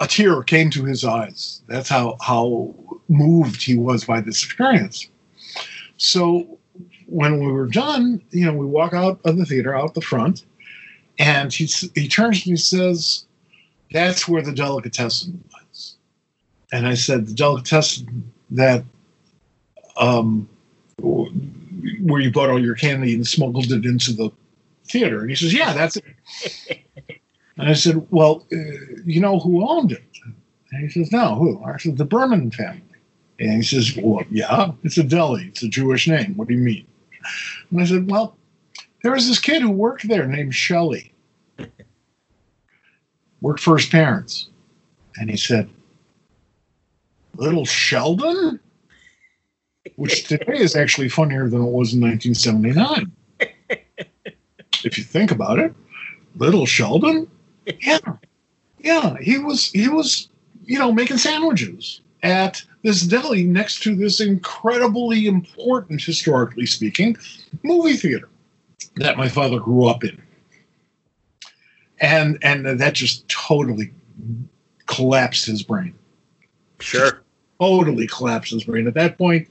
a 0.00 0.06
tear 0.06 0.42
came 0.42 0.70
to 0.70 0.84
his 0.84 1.04
eyes. 1.04 1.62
That's 1.68 1.88
how 1.88 2.16
how 2.20 2.74
moved 3.08 3.62
he 3.62 3.76
was 3.76 4.04
by 4.04 4.20
this 4.20 4.42
experience. 4.42 5.08
So 5.96 6.58
when 7.06 7.40
we 7.40 7.52
were 7.52 7.66
done, 7.66 8.22
you 8.30 8.46
know, 8.46 8.52
we 8.52 8.66
walk 8.66 8.92
out 8.94 9.20
of 9.24 9.36
the 9.36 9.44
theater, 9.44 9.74
out 9.74 9.94
the 9.94 10.00
front, 10.00 10.44
and 11.18 11.52
he 11.52 11.66
he 11.94 12.08
turns 12.08 12.38
and 12.38 12.44
he 12.44 12.56
says, 12.56 13.24
"That's 13.92 14.28
where 14.28 14.42
the 14.42 14.52
delicatessen 14.52 15.42
was." 15.52 15.96
And 16.72 16.86
I 16.86 16.94
said, 16.94 17.26
"The 17.26 17.34
delicatessen 17.34 18.32
that 18.50 18.84
um, 19.96 20.48
where 21.00 22.20
you 22.20 22.30
bought 22.30 22.50
all 22.50 22.62
your 22.62 22.74
candy 22.74 23.14
and 23.14 23.26
smuggled 23.26 23.70
it 23.72 23.84
into 23.84 24.12
the 24.12 24.30
theater?" 24.86 25.20
And 25.20 25.30
he 25.30 25.36
says, 25.36 25.54
"Yeah, 25.54 25.72
that's 25.72 25.96
it." 25.96 26.80
And 27.56 27.68
I 27.68 27.74
said, 27.74 28.06
Well, 28.10 28.46
uh, 28.52 28.56
you 29.04 29.20
know 29.20 29.38
who 29.38 29.66
owned 29.68 29.92
it? 29.92 30.02
And 30.72 30.82
he 30.82 30.88
says, 30.88 31.12
No, 31.12 31.36
who? 31.36 31.62
I 31.64 31.76
said, 31.76 31.96
The 31.96 32.04
Berman 32.04 32.50
family. 32.50 32.82
And 33.38 33.52
he 33.52 33.62
says, 33.62 33.96
Well, 33.96 34.24
yeah, 34.30 34.72
it's 34.82 34.98
a 34.98 35.02
deli. 35.02 35.46
It's 35.46 35.62
a 35.62 35.68
Jewish 35.68 36.08
name. 36.08 36.36
What 36.36 36.48
do 36.48 36.54
you 36.54 36.60
mean? 36.60 36.86
And 37.70 37.80
I 37.80 37.84
said, 37.84 38.10
Well, 38.10 38.36
there 39.02 39.12
was 39.12 39.28
this 39.28 39.38
kid 39.38 39.62
who 39.62 39.70
worked 39.70 40.08
there 40.08 40.26
named 40.26 40.54
Shelley. 40.54 41.12
Worked 43.40 43.60
for 43.60 43.76
his 43.76 43.86
parents. 43.86 44.48
And 45.16 45.30
he 45.30 45.36
said, 45.36 45.68
Little 47.36 47.66
Sheldon? 47.66 48.60
Which 49.96 50.24
today 50.26 50.58
is 50.58 50.74
actually 50.74 51.08
funnier 51.08 51.48
than 51.48 51.60
it 51.60 51.70
was 51.70 51.92
in 51.92 52.00
1979. 52.00 53.12
if 54.84 54.98
you 54.98 55.04
think 55.04 55.30
about 55.30 55.58
it. 55.58 55.74
Little 56.36 56.66
Sheldon? 56.66 57.28
yeah 57.80 57.98
yeah 58.78 59.16
he 59.20 59.38
was 59.38 59.70
he 59.70 59.88
was 59.88 60.28
you 60.64 60.78
know 60.78 60.92
making 60.92 61.18
sandwiches 61.18 62.00
at 62.22 62.62
this 62.84 63.00
deli 63.02 63.42
next 63.42 63.82
to 63.82 63.96
this 63.96 64.20
incredibly 64.20 65.26
important 65.26 66.00
historically 66.00 66.66
speaking 66.66 67.16
movie 67.64 67.96
theater 67.96 68.28
that 68.96 69.16
my 69.16 69.28
father 69.28 69.58
grew 69.58 69.86
up 69.88 70.04
in 70.04 70.22
and 72.00 72.38
and 72.42 72.66
that 72.80 72.94
just 72.94 73.28
totally 73.28 73.92
collapsed 74.86 75.46
his 75.46 75.62
brain 75.62 75.94
Sure. 76.80 77.22
totally 77.60 78.06
collapsed 78.06 78.52
his 78.52 78.64
brain 78.64 78.86
at 78.86 78.94
that 78.94 79.16
point 79.16 79.48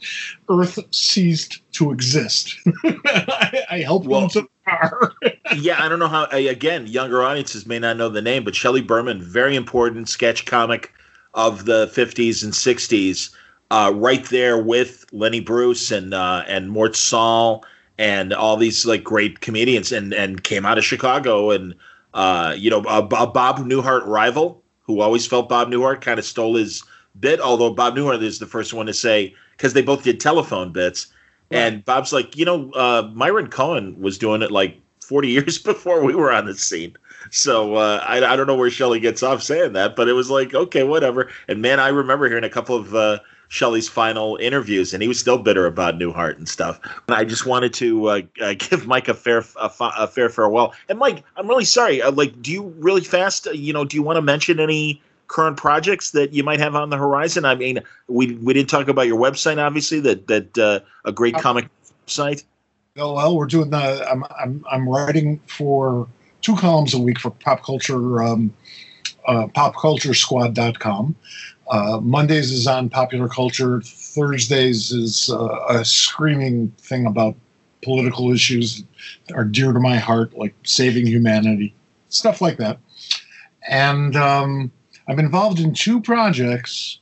earth 0.49 0.77
ceased 0.91 1.61
to 1.73 1.91
exist 1.91 2.55
I, 2.85 3.63
I 3.71 3.77
helped 3.79 4.05
Well- 4.07 4.21
him 4.23 4.29
to 4.29 4.41
the 4.41 4.47
car 4.69 5.11
yeah, 5.57 5.83
I 5.83 5.89
don't 5.89 5.99
know 5.99 6.07
how. 6.07 6.25
Again, 6.25 6.87
younger 6.87 7.21
audiences 7.21 7.65
may 7.67 7.77
not 7.77 7.97
know 7.97 8.09
the 8.09 8.21
name, 8.21 8.43
but 8.43 8.55
Shelley 8.55 8.81
Berman, 8.81 9.21
very 9.21 9.55
important 9.55 10.09
sketch 10.09 10.45
comic 10.45 10.91
of 11.33 11.65
the 11.65 11.87
'50s 11.87 12.43
and 12.43 12.53
'60s, 12.53 13.33
uh, 13.71 13.91
right 13.95 14.25
there 14.25 14.57
with 14.57 15.05
Lenny 15.11 15.39
Bruce 15.39 15.91
and 15.91 16.13
uh, 16.13 16.43
and 16.47 16.71
Mort 16.71 16.95
Sahl 16.95 17.63
and 17.97 18.33
all 18.33 18.57
these 18.57 18.85
like 18.85 19.03
great 19.03 19.41
comedians, 19.41 19.91
and 19.91 20.13
and 20.13 20.43
came 20.43 20.65
out 20.65 20.77
of 20.77 20.83
Chicago, 20.83 21.51
and 21.51 21.75
uh, 22.13 22.55
you 22.57 22.69
know, 22.69 22.83
a, 22.87 22.99
a 22.99 23.27
Bob 23.27 23.59
Newhart 23.59 24.05
rival 24.05 24.61
who 24.81 25.01
always 25.01 25.25
felt 25.25 25.49
Bob 25.49 25.69
Newhart 25.69 26.01
kind 26.01 26.19
of 26.19 26.25
stole 26.25 26.55
his 26.55 26.83
bit, 27.19 27.39
although 27.39 27.73
Bob 27.73 27.95
Newhart 27.95 28.21
is 28.21 28.39
the 28.39 28.45
first 28.45 28.73
one 28.73 28.85
to 28.85 28.93
say 28.93 29.33
because 29.57 29.73
they 29.73 29.81
both 29.81 30.03
did 30.03 30.19
telephone 30.19 30.71
bits. 30.71 31.07
And 31.51 31.85
Bob's 31.85 32.11
like, 32.11 32.35
you 32.35 32.45
know, 32.45 32.71
uh, 32.71 33.11
Myron 33.13 33.47
Cohen 33.47 33.99
was 34.01 34.17
doing 34.17 34.41
it 34.41 34.49
like 34.49 34.79
40 35.01 35.27
years 35.29 35.57
before 35.59 36.03
we 36.03 36.15
were 36.15 36.31
on 36.31 36.45
the 36.45 36.55
scene. 36.55 36.95
So 37.31 37.75
uh, 37.75 38.03
I, 38.05 38.17
I 38.23 38.35
don't 38.35 38.47
know 38.47 38.55
where 38.55 38.69
Shelley 38.69 38.99
gets 38.99 39.23
off 39.23 39.41
saying 39.43 39.73
that, 39.73 39.95
but 39.95 40.07
it 40.07 40.13
was 40.13 40.29
like, 40.29 40.53
okay, 40.53 40.83
whatever. 40.83 41.29
And 41.47 41.61
man, 41.61 41.79
I 41.79 41.89
remember 41.89 42.27
hearing 42.27 42.43
a 42.43 42.49
couple 42.49 42.75
of 42.75 42.93
uh, 42.95 43.19
Shelley's 43.53 43.87
final 43.87 44.35
interviews, 44.37 44.93
and 44.93 45.01
he 45.03 45.07
was 45.07 45.19
still 45.19 45.37
bitter 45.37 45.65
about 45.65 45.99
Newhart 45.99 46.37
and 46.37 46.49
stuff. 46.49 46.79
And 47.07 47.15
I 47.15 47.23
just 47.23 47.45
wanted 47.45 47.73
to 47.75 48.07
uh, 48.07 48.21
uh, 48.41 48.53
give 48.57 48.87
Mike 48.87 49.07
a 49.07 49.13
fair 49.13 49.43
a, 49.61 49.71
a 49.79 50.07
fair 50.07 50.29
farewell. 50.29 50.73
And 50.89 50.97
Mike, 50.97 51.23
I'm 51.37 51.47
really 51.47 51.65
sorry. 51.65 52.01
Uh, 52.01 52.11
like, 52.11 52.41
do 52.41 52.51
you 52.51 52.73
really 52.79 53.03
fast? 53.03 53.47
uh, 53.47 53.51
You 53.51 53.71
know, 53.71 53.85
do 53.85 53.95
you 53.95 54.03
want 54.03 54.17
to 54.17 54.21
mention 54.21 54.59
any 54.59 55.01
current 55.27 55.57
projects 55.57 56.11
that 56.11 56.33
you 56.33 56.43
might 56.43 56.59
have 56.59 56.75
on 56.75 56.89
the 56.89 56.97
horizon? 56.97 57.45
I 57.45 57.55
mean, 57.55 57.79
we 58.07 58.33
we 58.37 58.53
didn't 58.53 58.69
talk 58.69 58.87
about 58.87 59.07
your 59.07 59.19
website, 59.19 59.63
obviously. 59.63 59.99
That 59.99 60.27
that 60.27 60.57
uh, 60.57 60.79
a 61.05 61.11
great 61.11 61.35
comic 61.35 61.67
site. 62.07 62.43
Oh, 62.97 63.13
well, 63.13 63.35
we're 63.35 63.45
doing 63.45 63.69
the. 63.69 64.07
I'm 64.09 64.23
I'm 64.39 64.65
I'm 64.71 64.89
writing 64.89 65.39
for 65.47 66.07
two 66.43 66.55
columns 66.55 66.93
a 66.93 66.99
week 66.99 67.19
for 67.19 67.31
pop 67.31 67.63
culture, 67.63 68.21
um, 68.21 68.53
uh, 69.27 69.47
popculturesquad.com. 69.47 71.15
Uh, 71.69 71.99
Mondays 72.01 72.51
is 72.51 72.67
on 72.67 72.89
popular 72.89 73.27
culture. 73.27 73.81
Thursdays 73.81 74.91
is 74.91 75.29
uh, 75.31 75.59
a 75.69 75.83
screaming 75.83 76.69
thing 76.77 77.05
about 77.07 77.35
political 77.81 78.31
issues 78.31 78.83
that 79.27 79.35
are 79.35 79.45
dear 79.45 79.73
to 79.73 79.79
my 79.79 79.97
heart, 79.97 80.33
like 80.37 80.53
saving 80.63 81.07
humanity, 81.07 81.73
stuff 82.09 82.41
like 82.41 82.57
that. 82.57 82.77
And 83.67 84.15
um, 84.15 84.71
I'm 85.07 85.19
involved 85.19 85.59
in 85.59 85.73
two 85.73 86.01
projects. 86.01 86.99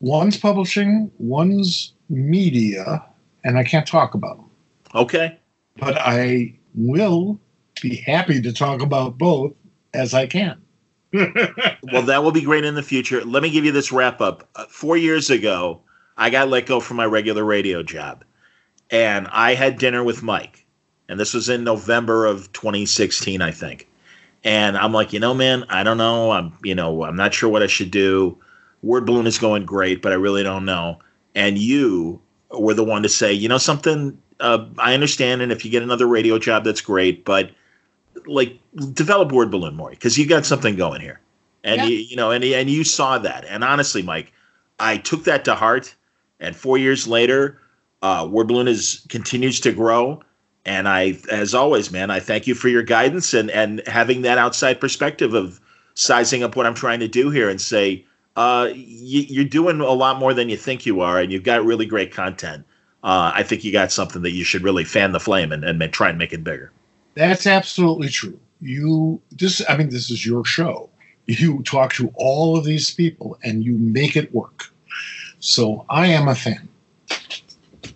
One's 0.00 0.36
publishing, 0.36 1.10
one's 1.18 1.94
media, 2.08 3.04
and 3.44 3.58
I 3.58 3.64
can't 3.64 3.86
talk 3.86 4.14
about 4.14 4.36
them 4.36 4.50
Okay. 4.94 5.38
but 5.78 5.96
I 5.98 6.54
will 6.74 7.40
be 7.80 7.96
happy 7.96 8.40
to 8.40 8.52
talk 8.52 8.82
about 8.82 9.18
both 9.18 9.52
as 9.94 10.14
I 10.14 10.26
can. 10.26 10.60
well, 11.12 12.02
that 12.02 12.22
will 12.22 12.32
be 12.32 12.42
great 12.42 12.64
in 12.64 12.74
the 12.74 12.82
future. 12.82 13.24
Let 13.24 13.42
me 13.42 13.50
give 13.50 13.64
you 13.64 13.72
this 13.72 13.92
wrap 13.92 14.20
up. 14.20 14.48
Uh, 14.54 14.66
four 14.68 14.96
years 14.96 15.30
ago, 15.30 15.80
I 16.16 16.30
got 16.30 16.48
let 16.48 16.66
go 16.66 16.80
from 16.80 16.98
my 16.98 17.06
regular 17.06 17.44
radio 17.44 17.82
job, 17.82 18.24
and 18.90 19.26
I 19.32 19.54
had 19.54 19.78
dinner 19.78 20.04
with 20.04 20.22
Mike, 20.22 20.66
and 21.08 21.18
this 21.18 21.32
was 21.32 21.48
in 21.48 21.64
November 21.64 22.26
of 22.26 22.52
2016, 22.52 23.40
I 23.40 23.50
think. 23.50 23.88
And 24.44 24.76
I'm 24.76 24.92
like, 24.92 25.12
you 25.12 25.20
know, 25.20 25.34
man, 25.34 25.64
I 25.68 25.82
don't 25.82 25.98
know. 25.98 26.30
I'm, 26.30 26.52
you 26.62 26.74
know, 26.74 27.04
I'm 27.04 27.16
not 27.16 27.34
sure 27.34 27.48
what 27.48 27.62
I 27.62 27.66
should 27.66 27.90
do. 27.90 28.38
Word 28.82 29.06
balloon 29.06 29.26
is 29.26 29.38
going 29.38 29.64
great, 29.64 30.02
but 30.02 30.12
I 30.12 30.16
really 30.16 30.42
don't 30.42 30.64
know. 30.64 30.98
And 31.34 31.58
you 31.58 32.20
were 32.50 32.74
the 32.74 32.84
one 32.84 33.02
to 33.02 33.08
say, 33.08 33.32
you 33.32 33.48
know, 33.48 33.58
something. 33.58 34.18
Uh, 34.40 34.66
I 34.78 34.94
understand, 34.94 35.42
and 35.42 35.50
if 35.50 35.64
you 35.64 35.70
get 35.70 35.82
another 35.82 36.06
radio 36.06 36.38
job, 36.38 36.64
that's 36.64 36.80
great. 36.80 37.24
But 37.24 37.50
like, 38.26 38.58
develop 38.92 39.32
word 39.32 39.50
balloon 39.50 39.74
more 39.74 39.90
because 39.90 40.18
you 40.18 40.26
got 40.26 40.46
something 40.46 40.76
going 40.76 41.00
here, 41.00 41.20
and 41.64 41.82
yeah. 41.82 41.86
you, 41.86 41.96
you 41.96 42.16
know, 42.16 42.30
and 42.30 42.44
and 42.44 42.70
you 42.70 42.84
saw 42.84 43.18
that. 43.18 43.44
And 43.44 43.64
honestly, 43.64 44.02
Mike, 44.02 44.32
I 44.78 44.96
took 44.96 45.24
that 45.24 45.44
to 45.46 45.54
heart. 45.54 45.94
And 46.40 46.54
four 46.54 46.78
years 46.78 47.08
later, 47.08 47.60
uh, 48.00 48.28
word 48.30 48.46
balloon 48.46 48.68
is 48.68 49.04
continues 49.08 49.58
to 49.60 49.72
grow 49.72 50.22
and 50.68 50.86
I, 50.86 51.18
as 51.30 51.54
always, 51.54 51.90
man, 51.90 52.10
I 52.10 52.20
thank 52.20 52.46
you 52.46 52.54
for 52.54 52.68
your 52.68 52.82
guidance 52.82 53.32
and 53.32 53.50
and 53.50 53.82
having 53.86 54.22
that 54.22 54.36
outside 54.36 54.80
perspective 54.80 55.32
of 55.32 55.60
sizing 55.94 56.42
up 56.42 56.56
what 56.56 56.66
I'm 56.66 56.74
trying 56.74 57.00
to 57.00 57.08
do 57.08 57.30
here 57.30 57.48
and 57.48 57.58
say, 57.58 58.04
uh, 58.36 58.68
you, 58.74 59.40
are 59.40 59.48
doing 59.48 59.80
a 59.80 59.90
lot 59.90 60.18
more 60.18 60.34
than 60.34 60.50
you 60.50 60.58
think 60.58 60.84
you 60.84 61.00
are, 61.00 61.18
and 61.18 61.32
you've 61.32 61.42
got 61.42 61.64
really 61.64 61.86
great 61.86 62.12
content. 62.12 62.66
Uh, 63.02 63.32
I 63.34 63.44
think 63.44 63.64
you 63.64 63.72
got 63.72 63.90
something 63.90 64.20
that 64.22 64.32
you 64.32 64.44
should 64.44 64.62
really 64.62 64.84
fan 64.84 65.12
the 65.12 65.20
flame 65.20 65.52
and, 65.52 65.64
and 65.64 65.92
try 65.92 66.10
and 66.10 66.18
make 66.18 66.34
it 66.34 66.44
bigger. 66.44 66.70
That's 67.18 67.48
absolutely 67.48 68.10
true. 68.10 68.38
You 68.60 69.20
this, 69.32 69.60
I 69.68 69.76
mean, 69.76 69.90
this 69.90 70.08
is 70.08 70.24
your 70.24 70.44
show. 70.44 70.88
You 71.26 71.64
talk 71.64 71.92
to 71.94 72.12
all 72.14 72.56
of 72.56 72.64
these 72.64 72.90
people 72.90 73.36
and 73.42 73.64
you 73.64 73.76
make 73.76 74.16
it 74.16 74.32
work. 74.32 74.70
So 75.40 75.84
I 75.90 76.06
am 76.06 76.28
a 76.28 76.36
fan. 76.36 76.68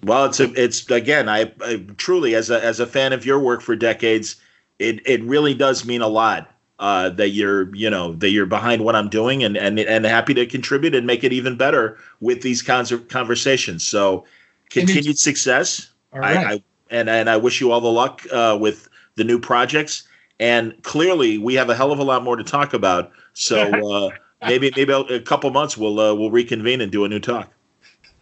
Well, 0.02 0.24
it's 0.24 0.40
a, 0.40 0.52
it's 0.60 0.90
again, 0.90 1.28
I, 1.28 1.52
I, 1.60 1.86
truly 1.98 2.34
as 2.34 2.50
a 2.50 2.62
as 2.64 2.80
a 2.80 2.86
fan 2.86 3.12
of 3.12 3.24
your 3.24 3.38
work 3.38 3.60
for 3.60 3.76
decades, 3.76 4.34
it 4.80 5.00
it 5.06 5.22
really 5.22 5.54
does 5.54 5.84
mean 5.84 6.02
a 6.02 6.08
lot 6.08 6.52
uh, 6.80 7.10
that 7.10 7.28
you're 7.28 7.72
you 7.76 7.88
know 7.88 8.14
that 8.14 8.30
you're 8.30 8.44
behind 8.44 8.84
what 8.84 8.96
I'm 8.96 9.08
doing 9.08 9.44
and 9.44 9.56
and 9.56 9.78
and 9.78 10.04
happy 10.04 10.34
to 10.34 10.46
contribute 10.46 10.96
and 10.96 11.06
make 11.06 11.22
it 11.22 11.32
even 11.32 11.56
better 11.56 11.96
with 12.18 12.42
these 12.42 12.60
kinds 12.60 12.90
of 12.90 13.06
conversations. 13.06 13.86
So, 13.86 14.24
continued 14.68 15.20
success. 15.20 15.92
Right. 16.12 16.36
I, 16.36 16.52
I, 16.54 16.62
and 16.90 17.08
and 17.08 17.30
I 17.30 17.36
wish 17.36 17.60
you 17.60 17.70
all 17.70 17.80
the 17.80 17.92
luck 17.92 18.22
uh, 18.32 18.58
with 18.60 18.88
the 19.16 19.24
new 19.24 19.38
projects. 19.38 20.06
And 20.40 20.74
clearly, 20.82 21.38
we 21.38 21.54
have 21.54 21.70
a 21.70 21.74
hell 21.74 21.92
of 21.92 21.98
a 21.98 22.04
lot 22.04 22.22
more 22.22 22.36
to 22.36 22.44
talk 22.44 22.74
about. 22.74 23.12
So 23.32 23.60
uh, 23.92 24.10
maybe 24.46 24.72
maybe 24.76 24.92
a 24.92 25.20
couple 25.20 25.50
months 25.50 25.76
we'll 25.76 26.00
uh, 26.00 26.14
we'll 26.14 26.30
reconvene 26.30 26.80
and 26.80 26.90
do 26.90 27.04
a 27.04 27.08
new 27.08 27.20
talk 27.20 27.52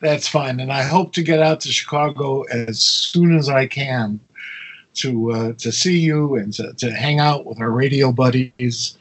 that's 0.01 0.27
fine. 0.27 0.61
And 0.61 0.73
I 0.73 0.83
hope 0.83 1.13
to 1.13 1.23
get 1.23 1.41
out 1.41 1.61
to 1.61 1.69
Chicago 1.69 2.43
as 2.45 2.81
soon 2.81 3.37
as 3.37 3.49
I 3.49 3.67
can 3.67 4.19
to 4.95 5.33
uh, 5.33 5.53
to 5.59 5.71
see 5.71 5.99
you 5.99 6.35
and 6.37 6.53
to, 6.55 6.73
to 6.75 6.91
hang 6.91 7.21
out 7.21 7.47
with 7.47 7.61
our 7.61 7.71
radio 7.71 8.11
buddies. 8.11 8.99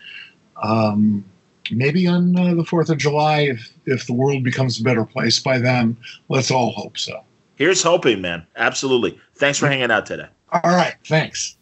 Um, 0.62 1.26
maybe 1.72 2.06
on 2.06 2.38
uh, 2.38 2.54
the 2.54 2.66
Fourth 2.66 2.90
of 2.90 2.98
July, 2.98 3.42
if 3.42 3.72
if 3.86 4.06
the 4.06 4.14
world 4.14 4.44
becomes 4.44 4.80
a 4.80 4.84
better 4.84 5.06
place 5.06 5.40
by 5.40 5.58
then. 5.58 5.98
Let's 6.28 6.52
all 6.52 6.72
hope 6.72 6.98
so. 6.98 7.24
Here's 7.56 7.82
hoping, 7.82 8.22
man. 8.22 8.46
Absolutely. 8.56 9.20
Thanks 9.36 9.58
for 9.58 9.68
hanging 9.68 9.92
out 9.92 10.06
today. 10.06 10.28
All 10.52 10.76
right. 10.76 10.96
Thanks. 11.06 11.58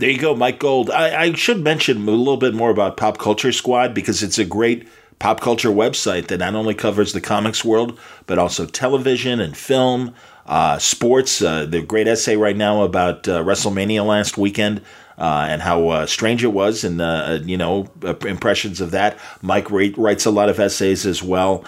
There 0.00 0.08
you 0.08 0.18
go, 0.18 0.34
Mike 0.34 0.58
Gold. 0.58 0.90
I, 0.90 1.24
I 1.24 1.32
should 1.34 1.62
mention 1.62 1.98
a 1.98 2.10
little 2.10 2.38
bit 2.38 2.54
more 2.54 2.70
about 2.70 2.96
Pop 2.96 3.18
Culture 3.18 3.52
Squad 3.52 3.92
because 3.92 4.22
it's 4.22 4.38
a 4.38 4.46
great 4.46 4.88
pop 5.18 5.42
culture 5.42 5.68
website 5.68 6.28
that 6.28 6.38
not 6.38 6.54
only 6.54 6.72
covers 6.72 7.12
the 7.12 7.20
comics 7.20 7.62
world, 7.66 8.00
but 8.26 8.38
also 8.38 8.64
television 8.64 9.40
and 9.40 9.54
film, 9.54 10.14
uh, 10.46 10.78
sports. 10.78 11.42
Uh, 11.42 11.66
the 11.66 11.82
great 11.82 12.08
essay 12.08 12.34
right 12.34 12.56
now 12.56 12.82
about 12.82 13.28
uh, 13.28 13.44
WrestleMania 13.44 14.02
last 14.02 14.38
weekend. 14.38 14.80
Uh, 15.18 15.48
and 15.50 15.60
how 15.60 15.88
uh, 15.88 16.06
strange 16.06 16.42
it 16.42 16.54
was, 16.54 16.82
and 16.82 16.98
uh, 16.98 17.38
you 17.44 17.58
know 17.58 17.86
impressions 18.26 18.80
of 18.80 18.92
that. 18.92 19.18
Mike 19.42 19.70
writes 19.70 20.24
a 20.24 20.30
lot 20.30 20.48
of 20.48 20.58
essays 20.58 21.04
as 21.04 21.22
well. 21.22 21.62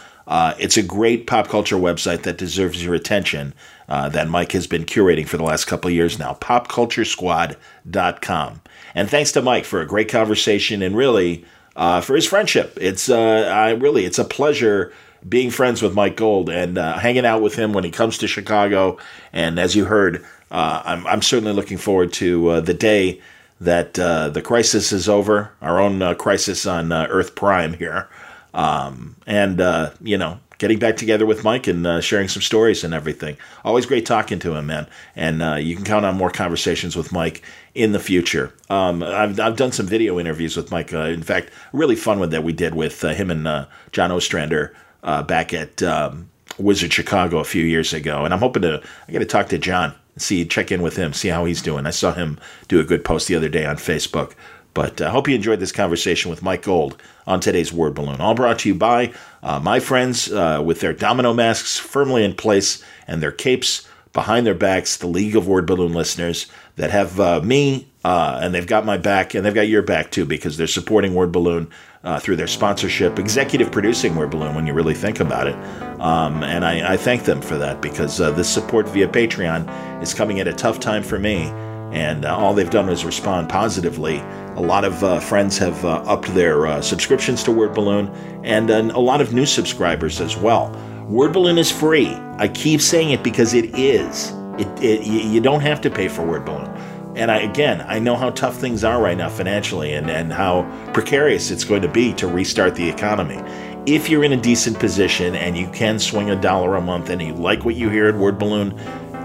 it's 0.58 0.78
a 0.78 0.82
great 0.82 1.26
pop 1.26 1.48
culture 1.48 1.76
website 1.76 2.22
that 2.22 2.38
deserves 2.38 2.82
your 2.82 2.94
attention. 2.94 3.52
That 3.92 4.28
Mike 4.28 4.52
has 4.52 4.66
been 4.66 4.84
curating 4.84 5.28
for 5.28 5.36
the 5.36 5.44
last 5.44 5.66
couple 5.66 5.90
years 5.90 6.18
now. 6.18 6.32
PopCultureSquad.com. 6.34 8.60
And 8.94 9.10
thanks 9.10 9.32
to 9.32 9.42
Mike 9.42 9.64
for 9.64 9.80
a 9.80 9.86
great 9.86 10.08
conversation 10.08 10.82
and 10.82 10.96
really 10.96 11.44
uh, 11.76 12.00
for 12.00 12.14
his 12.14 12.26
friendship. 12.26 12.76
It's 12.80 13.08
uh, 13.08 13.50
I 13.52 13.70
really 13.70 14.04
it's 14.04 14.18
a 14.18 14.24
pleasure 14.24 14.92
being 15.28 15.50
friends 15.50 15.82
with 15.82 15.94
Mike 15.94 16.16
Gold 16.16 16.50
and 16.50 16.78
uh, 16.78 16.98
hanging 16.98 17.24
out 17.24 17.42
with 17.42 17.54
him 17.54 17.72
when 17.72 17.84
he 17.84 17.90
comes 17.90 18.18
to 18.18 18.26
Chicago. 18.26 18.98
And 19.32 19.58
as 19.58 19.76
you 19.76 19.86
heard, 19.86 20.24
uh, 20.50 20.82
I'm 20.84 21.06
I'm 21.06 21.22
certainly 21.22 21.52
looking 21.52 21.78
forward 21.78 22.12
to 22.14 22.48
uh, 22.48 22.60
the 22.60 22.74
day 22.74 23.20
that 23.60 23.98
uh, 23.98 24.28
the 24.28 24.42
crisis 24.42 24.92
is 24.92 25.08
over, 25.08 25.52
our 25.62 25.80
own 25.80 26.14
crisis 26.16 26.66
on 26.66 26.92
Earth 26.92 27.36
Prime 27.36 27.74
here, 27.74 28.08
um, 28.52 29.16
and 29.26 29.60
you 30.02 30.18
know 30.18 30.40
getting 30.58 30.78
back 30.78 30.96
together 30.96 31.26
with 31.26 31.44
Mike 31.44 31.66
and 31.66 31.86
uh, 31.86 32.00
sharing 32.00 32.28
some 32.28 32.42
stories 32.42 32.84
and 32.84 32.94
everything. 32.94 33.36
Always 33.64 33.86
great 33.86 34.06
talking 34.06 34.38
to 34.40 34.54
him, 34.54 34.66
man. 34.66 34.86
And 35.16 35.42
uh, 35.42 35.54
you 35.54 35.74
can 35.76 35.84
count 35.84 36.04
on 36.04 36.16
more 36.16 36.30
conversations 36.30 36.96
with 36.96 37.12
Mike 37.12 37.42
in 37.74 37.92
the 37.92 37.98
future. 37.98 38.52
Um, 38.70 39.02
I've, 39.02 39.38
I've 39.40 39.56
done 39.56 39.72
some 39.72 39.86
video 39.86 40.20
interviews 40.20 40.56
with 40.56 40.70
Mike. 40.70 40.92
Uh, 40.92 41.06
in 41.06 41.22
fact, 41.22 41.50
really 41.72 41.96
fun 41.96 42.20
one 42.20 42.30
that 42.30 42.44
we 42.44 42.52
did 42.52 42.74
with 42.74 43.02
uh, 43.04 43.08
him 43.08 43.30
and 43.30 43.48
uh, 43.48 43.66
John 43.90 44.12
Ostrander 44.12 44.74
uh, 45.02 45.22
back 45.22 45.52
at 45.52 45.82
um, 45.82 46.30
Wizard 46.58 46.92
Chicago 46.92 47.38
a 47.38 47.44
few 47.44 47.64
years 47.64 47.92
ago. 47.92 48.24
And 48.24 48.32
I'm 48.32 48.40
hoping 48.40 48.62
to, 48.62 48.82
I 49.08 49.12
got 49.12 49.20
to 49.20 49.24
talk 49.24 49.48
to 49.48 49.58
John, 49.58 49.94
see, 50.16 50.44
check 50.44 50.70
in 50.70 50.82
with 50.82 50.96
him, 50.96 51.12
see 51.12 51.28
how 51.28 51.44
he's 51.44 51.62
doing. 51.62 51.86
I 51.86 51.90
saw 51.90 52.12
him 52.12 52.38
do 52.68 52.80
a 52.80 52.84
good 52.84 53.04
post 53.04 53.28
the 53.28 53.34
other 53.34 53.48
day 53.48 53.64
on 53.64 53.76
Facebook 53.76 54.34
but 54.74 55.00
I 55.00 55.06
uh, 55.06 55.10
hope 55.10 55.28
you 55.28 55.34
enjoyed 55.34 55.60
this 55.60 55.72
conversation 55.72 56.30
with 56.30 56.42
Mike 56.42 56.62
Gold 56.62 57.00
on 57.26 57.40
today's 57.40 57.72
Word 57.72 57.94
Balloon. 57.94 58.20
All 58.20 58.34
brought 58.34 58.60
to 58.60 58.68
you 58.68 58.74
by 58.74 59.12
uh, 59.42 59.60
my 59.60 59.80
friends 59.80 60.32
uh, 60.32 60.62
with 60.64 60.80
their 60.80 60.92
domino 60.92 61.34
masks 61.34 61.78
firmly 61.78 62.24
in 62.24 62.34
place 62.34 62.82
and 63.06 63.22
their 63.22 63.32
capes 63.32 63.88
behind 64.12 64.46
their 64.46 64.54
backs, 64.54 64.96
the 64.96 65.06
League 65.06 65.36
of 65.36 65.46
Word 65.46 65.66
Balloon 65.66 65.92
listeners 65.92 66.46
that 66.76 66.90
have 66.90 67.18
uh, 67.20 67.40
me 67.40 67.88
uh, 68.04 68.40
and 68.42 68.54
they've 68.54 68.66
got 68.66 68.84
my 68.84 68.96
back 68.96 69.34
and 69.34 69.44
they've 69.44 69.54
got 69.54 69.68
your 69.68 69.82
back 69.82 70.10
too 70.10 70.24
because 70.24 70.56
they're 70.56 70.66
supporting 70.66 71.14
Word 71.14 71.32
Balloon 71.32 71.70
uh, 72.04 72.18
through 72.18 72.36
their 72.36 72.48
sponsorship, 72.48 73.18
executive 73.18 73.70
producing 73.70 74.16
Word 74.16 74.30
Balloon 74.30 74.54
when 74.54 74.66
you 74.66 74.72
really 74.72 74.94
think 74.94 75.20
about 75.20 75.46
it. 75.46 75.54
Um, 76.00 76.42
and 76.42 76.64
I, 76.64 76.94
I, 76.94 76.96
thank 76.96 77.24
them 77.24 77.40
for 77.40 77.56
that 77.58 77.80
because 77.80 78.18
this 78.18 78.48
support 78.48 78.88
via 78.88 79.06
Patreon 79.06 80.02
is 80.02 80.12
coming 80.12 80.40
at 80.40 80.48
a 80.48 80.52
tough 80.52 80.80
time 80.80 81.04
for 81.04 81.16
me 81.16 81.52
and 81.92 82.24
uh, 82.24 82.36
all 82.36 82.54
they've 82.54 82.70
done 82.70 82.88
is 82.88 83.04
respond 83.04 83.48
positively. 83.48 84.18
A 84.56 84.60
lot 84.60 84.84
of 84.84 85.02
uh, 85.04 85.20
friends 85.20 85.58
have 85.58 85.84
uh, 85.84 86.02
upped 86.06 86.34
their 86.34 86.66
uh, 86.66 86.80
subscriptions 86.80 87.42
to 87.44 87.52
Word 87.52 87.74
Balloon, 87.74 88.08
and 88.44 88.70
a 88.70 88.98
lot 88.98 89.20
of 89.20 89.32
new 89.32 89.46
subscribers 89.46 90.20
as 90.20 90.36
well. 90.36 90.70
Word 91.08 91.32
Balloon 91.32 91.58
is 91.58 91.70
free. 91.70 92.08
I 92.38 92.48
keep 92.48 92.80
saying 92.80 93.10
it 93.10 93.22
because 93.22 93.54
it 93.54 93.78
is. 93.78 94.32
It, 94.58 94.68
it 94.82 95.06
you 95.06 95.40
don't 95.40 95.60
have 95.60 95.80
to 95.82 95.90
pay 95.90 96.08
for 96.08 96.24
Word 96.24 96.44
Balloon. 96.44 96.68
And 97.14 97.30
I, 97.30 97.40
again, 97.40 97.84
I 97.86 97.98
know 97.98 98.16
how 98.16 98.30
tough 98.30 98.56
things 98.56 98.84
are 98.84 99.02
right 99.02 99.16
now 99.16 99.28
financially, 99.28 99.92
and, 99.92 100.10
and 100.10 100.32
how 100.32 100.62
precarious 100.94 101.50
it's 101.50 101.64
going 101.64 101.82
to 101.82 101.88
be 101.88 102.14
to 102.14 102.26
restart 102.26 102.74
the 102.74 102.88
economy. 102.88 103.38
If 103.84 104.08
you're 104.08 104.24
in 104.24 104.32
a 104.32 104.40
decent 104.40 104.78
position 104.78 105.34
and 105.34 105.58
you 105.58 105.68
can 105.70 105.98
swing 105.98 106.30
a 106.30 106.40
dollar 106.40 106.76
a 106.76 106.80
month, 106.80 107.10
and 107.10 107.20
you 107.20 107.34
like 107.34 107.64
what 107.64 107.74
you 107.74 107.90
hear 107.90 108.06
at 108.06 108.14
Word 108.14 108.38
Balloon, 108.38 108.78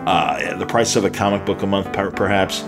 uh, 0.07 0.55
the 0.55 0.65
price 0.65 0.95
of 0.95 1.03
a 1.03 1.09
comic 1.09 1.45
book 1.45 1.63
a 1.63 1.67
month, 1.67 1.91
perhaps. 1.91 2.63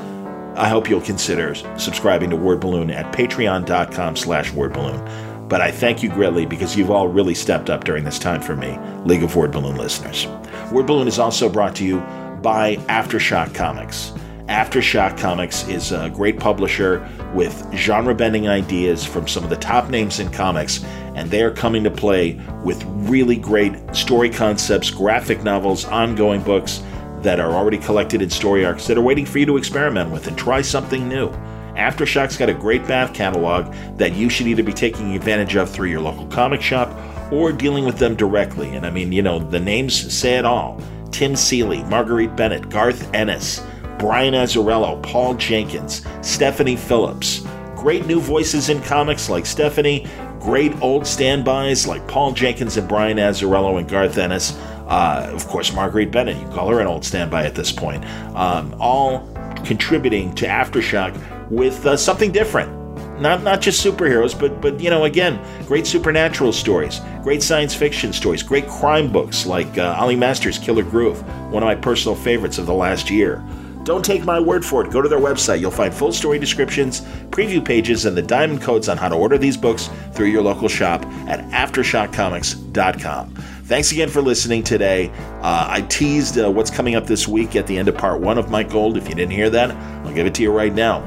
I 0.57 0.67
hope 0.67 0.89
you'll 0.89 0.99
consider 0.99 1.55
subscribing 1.77 2.31
to 2.31 2.35
Word 2.35 2.59
Balloon 2.59 2.91
at 2.91 3.13
patreon.com 3.13 4.17
slash 4.17 4.51
wordballoon. 4.51 5.47
But 5.47 5.61
I 5.61 5.71
thank 5.71 6.03
you 6.03 6.09
greatly 6.09 6.45
because 6.45 6.75
you've 6.75 6.91
all 6.91 7.07
really 7.07 7.33
stepped 7.33 7.69
up 7.69 7.85
during 7.85 8.03
this 8.03 8.19
time 8.19 8.41
for 8.41 8.57
me, 8.57 8.77
League 9.05 9.23
of 9.23 9.37
Word 9.37 9.53
Balloon 9.53 9.77
listeners. 9.77 10.27
Word 10.69 10.85
Balloon 10.85 11.07
is 11.07 11.17
also 11.17 11.47
brought 11.47 11.77
to 11.77 11.85
you 11.85 11.99
by 12.41 12.75
Aftershock 12.89 13.55
Comics. 13.55 14.11
Aftershock 14.49 15.17
Comics 15.17 15.65
is 15.69 15.93
a 15.93 16.09
great 16.09 16.41
publisher 16.41 17.07
with 17.33 17.73
genre 17.73 18.13
bending 18.13 18.49
ideas 18.49 19.05
from 19.05 19.29
some 19.29 19.45
of 19.45 19.49
the 19.49 19.55
top 19.55 19.89
names 19.89 20.19
in 20.19 20.29
comics, 20.29 20.83
and 21.15 21.31
they 21.31 21.41
are 21.41 21.51
coming 21.51 21.85
to 21.85 21.91
play 21.91 22.33
with 22.65 22.83
really 22.85 23.37
great 23.37 23.73
story 23.95 24.29
concepts, 24.29 24.89
graphic 24.89 25.41
novels, 25.41 25.85
ongoing 25.85 26.41
books 26.41 26.83
that 27.23 27.39
are 27.39 27.51
already 27.51 27.77
collected 27.77 28.21
in 28.21 28.29
story 28.29 28.65
arcs 28.65 28.87
that 28.87 28.97
are 28.97 29.01
waiting 29.01 29.25
for 29.25 29.39
you 29.39 29.45
to 29.45 29.57
experiment 29.57 30.11
with 30.11 30.27
and 30.27 30.37
try 30.37 30.61
something 30.61 31.07
new. 31.07 31.29
Aftershock's 31.75 32.37
got 32.37 32.49
a 32.49 32.53
great 32.53 32.85
back 32.87 33.13
catalog 33.13 33.73
that 33.97 34.13
you 34.13 34.29
should 34.29 34.47
either 34.47 34.63
be 34.63 34.73
taking 34.73 35.15
advantage 35.15 35.55
of 35.55 35.69
through 35.69 35.89
your 35.89 36.01
local 36.01 36.27
comic 36.27 36.61
shop 36.61 36.93
or 37.31 37.51
dealing 37.51 37.85
with 37.85 37.97
them 37.97 38.15
directly. 38.15 38.75
And 38.75 38.85
I 38.85 38.89
mean, 38.89 39.11
you 39.11 39.21
know, 39.21 39.39
the 39.39 39.59
names 39.59 40.13
say 40.13 40.37
it 40.37 40.45
all 40.45 40.81
Tim 41.11 41.35
Seeley, 41.35 41.83
Marguerite 41.85 42.35
Bennett, 42.35 42.69
Garth 42.69 43.13
Ennis, 43.13 43.63
Brian 43.97 44.33
Azzarello, 44.33 45.01
Paul 45.03 45.35
Jenkins, 45.35 46.05
Stephanie 46.21 46.75
Phillips. 46.75 47.45
Great 47.75 48.05
new 48.05 48.19
voices 48.19 48.69
in 48.69 48.81
comics 48.81 49.29
like 49.29 49.45
Stephanie, 49.45 50.05
great 50.39 50.73
old 50.81 51.05
standbys 51.05 51.87
like 51.87 52.05
Paul 52.07 52.33
Jenkins 52.33 52.77
and 52.77 52.87
Brian 52.87 53.17
Azzarello 53.17 53.77
and 53.79 53.87
Garth 53.87 54.17
Ennis. 54.17 54.57
Uh, 54.89 55.29
of 55.31 55.47
course, 55.47 55.71
Marguerite 55.71 56.11
Bennett, 56.11 56.37
you 56.37 56.47
call 56.47 56.67
her 56.69 56.79
an 56.79 56.87
old 56.87 57.05
standby 57.05 57.45
at 57.45 57.55
this 57.55 57.71
point. 57.71 58.03
Um, 58.35 58.75
all 58.79 59.27
contributing 59.63 60.33
to 60.35 60.47
Aftershock 60.47 61.15
with 61.51 61.85
uh, 61.85 61.95
something 61.95 62.31
different. 62.31 62.75
Not 63.19 63.43
not 63.43 63.61
just 63.61 63.85
superheroes, 63.85 64.37
but 64.37 64.61
but 64.61 64.79
you 64.79 64.89
know 64.89 65.03
again, 65.03 65.39
great 65.67 65.85
supernatural 65.85 66.53
stories, 66.53 67.01
great 67.21 67.43
science 67.43 67.75
fiction 67.75 68.13
stories, 68.13 68.41
great 68.41 68.67
crime 68.67 69.11
books 69.11 69.45
like 69.45 69.77
uh, 69.77 69.95
Ollie 69.99 70.15
Masters' 70.15 70.57
Killer 70.57 70.83
Groove, 70.83 71.21
one 71.51 71.61
of 71.61 71.67
my 71.67 71.75
personal 71.75 72.15
favorites 72.15 72.57
of 72.57 72.65
the 72.65 72.73
last 72.73 73.09
year. 73.09 73.43
Don't 73.83 74.03
take 74.05 74.23
my 74.23 74.39
word 74.39 74.63
for 74.63 74.85
it. 74.85 74.91
Go 74.91 75.01
to 75.01 75.09
their 75.09 75.19
website. 75.19 75.59
You'll 75.59 75.71
find 75.71 75.93
full 75.93 76.11
story 76.11 76.39
descriptions, 76.39 77.01
preview 77.31 77.63
pages, 77.63 78.05
and 78.05 78.15
the 78.15 78.21
diamond 78.21 78.61
codes 78.61 78.87
on 78.87 78.97
how 78.97 79.09
to 79.09 79.15
order 79.15 79.37
these 79.37 79.57
books 79.57 79.89
through 80.13 80.27
your 80.27 80.43
local 80.43 80.67
shop 80.67 81.05
at 81.27 81.39
AftershockComics.com. 81.51 83.35
Thanks 83.69 83.91
again 83.91 84.09
for 84.09 84.23
listening 84.23 84.63
today. 84.63 85.11
Uh, 85.43 85.67
I 85.69 85.81
teased 85.81 86.39
uh, 86.39 86.49
what's 86.49 86.71
coming 86.71 86.95
up 86.95 87.05
this 87.05 87.27
week 87.27 87.55
at 87.55 87.67
the 87.67 87.77
end 87.77 87.87
of 87.87 87.95
part 87.95 88.19
one 88.19 88.39
of 88.39 88.49
Mike 88.49 88.71
Gold. 88.71 88.97
If 88.97 89.07
you 89.07 89.13
didn't 89.13 89.33
hear 89.33 89.51
that, 89.51 89.69
I'll 89.69 90.11
give 90.11 90.25
it 90.25 90.33
to 90.33 90.41
you 90.41 90.51
right 90.51 90.73
now. 90.73 91.01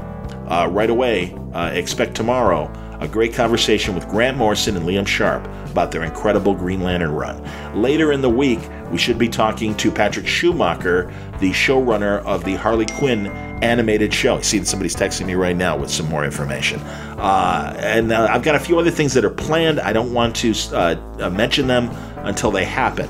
Uh, 0.47 0.69
right 0.71 0.89
away, 0.89 1.37
uh, 1.53 1.71
expect 1.73 2.15
tomorrow 2.15 2.71
a 3.01 3.07
great 3.09 3.33
conversation 3.33 3.93
with 3.93 4.07
Grant 4.07 4.37
Morrison 4.37 4.77
and 4.77 4.85
Liam 4.85 5.05
Sharp 5.05 5.43
about 5.71 5.91
their 5.91 6.03
incredible 6.03 6.53
Green 6.53 6.79
Lantern 6.79 7.11
run. 7.11 7.43
Later 7.75 8.13
in 8.13 8.21
the 8.21 8.29
week, 8.29 8.59
we 8.91 8.97
should 8.97 9.17
be 9.17 9.27
talking 9.27 9.75
to 9.75 9.91
Patrick 9.91 10.25
Schumacher, 10.25 11.13
the 11.41 11.51
showrunner 11.51 12.23
of 12.23 12.45
the 12.45 12.55
Harley 12.55 12.85
Quinn 12.85 13.27
animated 13.61 14.13
show. 14.13 14.39
See 14.39 14.63
somebody's 14.63 14.95
texting 14.95 15.25
me 15.25 15.33
right 15.35 15.55
now 15.55 15.75
with 15.75 15.91
some 15.91 16.07
more 16.07 16.23
information. 16.23 16.79
Uh, 16.79 17.75
and 17.79 18.13
uh, 18.13 18.27
I've 18.29 18.43
got 18.43 18.55
a 18.55 18.59
few 18.59 18.79
other 18.79 18.91
things 18.91 19.13
that 19.15 19.25
are 19.25 19.29
planned. 19.29 19.81
I 19.81 19.91
don't 19.91 20.13
want 20.13 20.33
to 20.37 20.53
uh, 20.71 20.95
uh 21.19 21.29
mention 21.29 21.67
them 21.67 21.89
until 22.23 22.51
they 22.51 22.65
happen. 22.65 23.09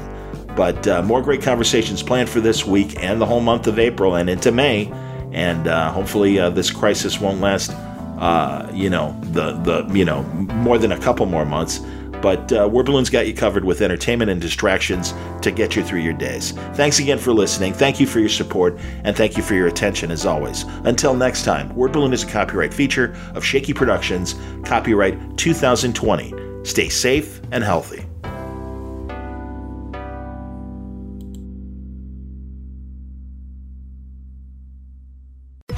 But 0.56 0.88
uh, 0.88 1.02
more 1.02 1.22
great 1.22 1.41
conversations 1.41 2.03
planned 2.03 2.30
for 2.30 2.40
this 2.40 2.65
week 2.65 3.02
and 3.02 3.19
the 3.19 3.26
whole 3.26 3.41
month 3.41 3.68
of 3.68 3.80
April 3.80 4.15
and 4.15 4.30
into 4.30 4.52
May. 4.52 4.91
And 5.31 5.68
uh, 5.68 5.91
hopefully, 5.91 6.38
this 6.52 6.69
crisis 6.69 7.19
won't 7.19 7.41
last 7.41 7.72
uh, 8.23 8.69
you 8.73 8.90
know, 8.90 9.15
the 9.31 9.52
the 9.52 9.85
you 9.94 10.06
know 10.06 10.23
more 10.23 10.77
than 10.77 10.91
a 10.91 10.99
couple 10.99 11.26
more 11.26 11.45
months. 11.45 11.81
But 12.22 12.53
uh, 12.53 12.69
Word 12.72 12.85
Balloon's 12.85 13.10
got 13.10 13.27
you 13.27 13.34
covered 13.34 13.65
with 13.65 13.81
entertainment 13.81 14.31
and 14.31 14.40
distractions 14.40 15.14
to 15.41 15.52
get 15.52 15.76
you 15.76 15.84
through 15.84 15.99
your 15.99 16.14
days. 16.14 16.52
Thanks 16.76 16.99
again 16.99 17.18
for 17.18 17.34
listening. 17.34 17.73
Thank 17.73 17.99
you 17.99 18.07
for 18.07 18.22
your 18.22 18.30
support, 18.30 18.80
and 19.03 19.14
thank 19.14 19.35
you 19.35 19.44
for 19.44 19.56
your 19.56 19.68
attention 19.68 20.10
as 20.10 20.26
always. 20.26 20.64
Until 20.85 21.15
next 21.15 21.44
time, 21.44 21.76
Word 21.76 21.91
Balloon 21.91 22.14
is 22.14 22.23
a 22.23 22.27
copyright 22.27 22.73
feature 22.73 23.14
of 23.35 23.44
Shaky 23.44 23.73
Productions, 23.73 24.35
copyright 24.64 25.38
2020. 25.38 26.34
Stay 26.64 26.88
safe 26.88 27.41
and 27.52 27.61
healthy. 27.61 28.06